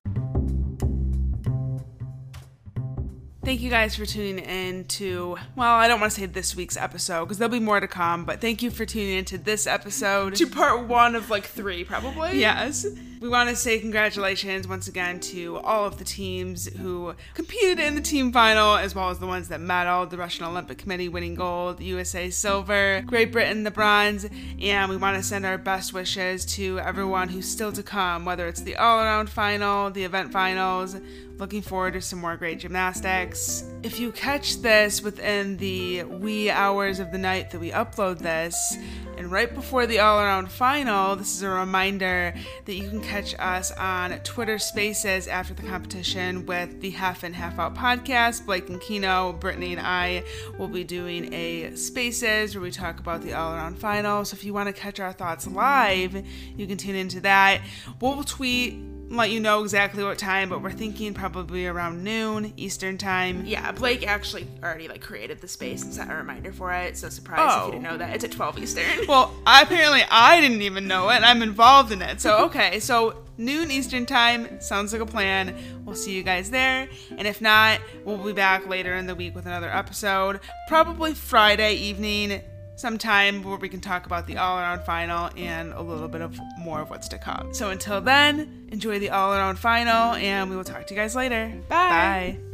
Thank 3.43 3.59
you 3.59 3.69
guys 3.69 3.97
for 3.97 4.05
tuning 4.05 4.39
in 4.39 4.85
to, 4.85 5.37
well, 5.57 5.75
I 5.75 5.89
don't 5.89 5.99
want 5.99 6.13
to 6.13 6.19
say 6.21 6.27
this 6.27 6.55
week's 6.55 6.77
episode 6.77 7.25
because 7.25 7.39
there'll 7.39 7.51
be 7.51 7.59
more 7.59 7.81
to 7.81 7.89
come, 7.89 8.23
but 8.23 8.39
thank 8.39 8.63
you 8.63 8.71
for 8.71 8.85
tuning 8.85 9.17
into 9.17 9.37
this 9.37 9.67
episode. 9.67 10.35
To 10.35 10.47
part 10.47 10.87
one 10.87 11.13
of 11.13 11.29
like 11.29 11.45
three, 11.47 11.83
probably. 11.83 12.39
Yes. 12.39 12.85
We 13.23 13.29
want 13.29 13.49
to 13.49 13.55
say 13.55 13.79
congratulations 13.79 14.67
once 14.67 14.89
again 14.89 15.21
to 15.21 15.55
all 15.59 15.85
of 15.85 15.97
the 15.97 16.03
teams 16.03 16.67
who 16.67 17.15
competed 17.35 17.79
in 17.79 17.95
the 17.95 18.01
team 18.01 18.33
final, 18.33 18.75
as 18.75 18.93
well 18.93 19.11
as 19.11 19.19
the 19.19 19.25
ones 19.25 19.47
that 19.47 19.61
medaled 19.61 20.09
the 20.09 20.17
Russian 20.17 20.43
Olympic 20.43 20.77
Committee 20.79 21.07
winning 21.07 21.33
gold, 21.33 21.79
USA 21.79 22.29
silver, 22.29 23.01
Great 23.05 23.31
Britain 23.31 23.63
the 23.63 23.71
bronze, 23.71 24.25
and 24.61 24.91
we 24.91 24.97
want 24.97 25.15
to 25.15 25.23
send 25.23 25.45
our 25.45 25.57
best 25.57 25.93
wishes 25.93 26.43
to 26.57 26.79
everyone 26.79 27.29
who's 27.29 27.47
still 27.47 27.71
to 27.71 27.81
come, 27.81 28.25
whether 28.25 28.45
it's 28.45 28.61
the 28.63 28.75
all 28.75 28.99
around 28.99 29.29
final, 29.29 29.89
the 29.89 30.03
event 30.03 30.33
finals. 30.33 30.97
Looking 31.37 31.61
forward 31.61 31.93
to 31.93 32.01
some 32.01 32.19
more 32.19 32.37
great 32.37 32.59
gymnastics. 32.59 33.63
If 33.81 33.99
you 33.99 34.11
catch 34.11 34.61
this 34.61 35.01
within 35.01 35.57
the 35.57 36.03
wee 36.03 36.49
hours 36.49 36.99
of 36.99 37.11
the 37.11 37.17
night 37.17 37.51
that 37.51 37.59
we 37.59 37.71
upload 37.71 38.19
this, 38.19 38.77
and 39.17 39.31
right 39.31 39.53
before 39.53 39.85
the 39.85 39.99
all 39.99 40.19
around 40.19 40.51
final, 40.51 41.15
this 41.15 41.35
is 41.35 41.41
a 41.41 41.49
reminder 41.49 42.33
that 42.65 42.73
you 42.73 42.89
can 42.89 43.01
catch 43.01 43.35
us 43.39 43.71
on 43.71 44.11
Twitter 44.19 44.57
Spaces 44.57 45.27
after 45.27 45.53
the 45.53 45.63
competition 45.63 46.45
with 46.45 46.81
the 46.81 46.89
Half 46.91 47.23
In 47.23 47.33
Half 47.33 47.59
Out 47.59 47.75
podcast. 47.75 48.45
Blake 48.45 48.69
and 48.69 48.81
Kino, 48.81 49.33
Brittany, 49.33 49.73
and 49.73 49.81
I 49.85 50.23
will 50.57 50.67
be 50.67 50.83
doing 50.83 51.33
a 51.33 51.75
Spaces 51.75 52.55
where 52.55 52.61
we 52.61 52.71
talk 52.71 52.99
about 52.99 53.21
the 53.21 53.33
all 53.33 53.53
around 53.53 53.77
final. 53.77 54.25
So 54.25 54.35
if 54.35 54.43
you 54.43 54.53
want 54.53 54.67
to 54.67 54.73
catch 54.73 54.99
our 54.99 55.13
thoughts 55.13 55.47
live, 55.47 56.25
you 56.57 56.67
can 56.67 56.77
tune 56.77 56.95
into 56.95 57.19
that. 57.21 57.61
We'll 57.99 58.23
tweet 58.23 58.92
let 59.09 59.29
you 59.31 59.39
know 59.39 59.61
exactly 59.61 60.03
what 60.03 60.17
time, 60.17 60.49
but 60.49 60.61
we're 60.61 60.71
thinking 60.71 61.13
probably 61.13 61.67
around 61.67 62.03
noon 62.03 62.53
Eastern 62.57 62.97
time. 62.97 63.45
Yeah, 63.45 63.71
Blake 63.71 64.07
actually 64.07 64.47
already 64.63 64.87
like 64.87 65.01
created 65.01 65.39
the 65.39 65.47
space 65.47 65.83
and 65.83 65.93
set 65.93 66.09
a 66.09 66.15
reminder 66.15 66.51
for 66.51 66.73
it. 66.73 66.97
So 66.97 67.09
surprised 67.09 67.41
if 67.57 67.61
Oh. 67.61 67.65
you 67.67 67.71
didn't 67.73 67.85
oh. 67.87 67.91
know 67.91 67.97
that. 67.97 68.15
It's 68.15 68.23
at 68.23 68.31
12 68.31 68.59
Eastern. 68.59 68.83
Well, 69.07 69.33
I, 69.45 69.61
apparently 69.61 70.01
I 70.09 70.41
didn't 70.41 70.61
even 70.61 70.87
know 70.87 71.09
it, 71.09 71.21
I'm 71.23 71.41
involved 71.41 71.91
in 71.91 72.01
it. 72.01 72.21
So 72.21 72.37
okay, 72.45 72.79
so 72.79 73.23
noon 73.37 73.69
Eastern 73.69 74.05
time 74.05 74.59
sounds 74.61 74.93
like 74.93 75.01
a 75.01 75.05
plan. 75.05 75.55
We'll 75.85 75.95
see 75.95 76.13
you 76.13 76.23
guys 76.23 76.49
there, 76.49 76.87
and 77.17 77.27
if 77.27 77.41
not, 77.41 77.81
we'll 78.05 78.17
be 78.17 78.33
back 78.33 78.67
later 78.67 78.95
in 78.95 79.05
the 79.05 79.15
week 79.15 79.35
with 79.35 79.45
another 79.45 79.69
episode, 79.69 80.39
probably 80.67 81.13
Friday 81.13 81.75
evening. 81.75 82.41
Sometime 82.75 83.43
where 83.43 83.57
we 83.57 83.69
can 83.69 83.81
talk 83.81 84.05
about 84.05 84.25
the 84.27 84.37
all 84.37 84.57
around 84.57 84.83
final 84.83 85.29
and 85.37 85.73
a 85.73 85.81
little 85.81 86.07
bit 86.07 86.21
of 86.21 86.39
more 86.57 86.81
of 86.81 86.89
what's 86.89 87.07
to 87.09 87.17
come. 87.17 87.53
So 87.53 87.69
until 87.69 88.01
then, 88.01 88.67
enjoy 88.71 88.99
the 88.99 89.11
all 89.11 89.33
around 89.33 89.57
final, 89.57 90.13
and 90.13 90.49
we 90.49 90.55
will 90.55 90.63
talk 90.63 90.87
to 90.87 90.93
you 90.93 90.99
guys 90.99 91.15
later. 91.15 91.53
Bye. 91.69 92.37
Bye. 92.39 92.52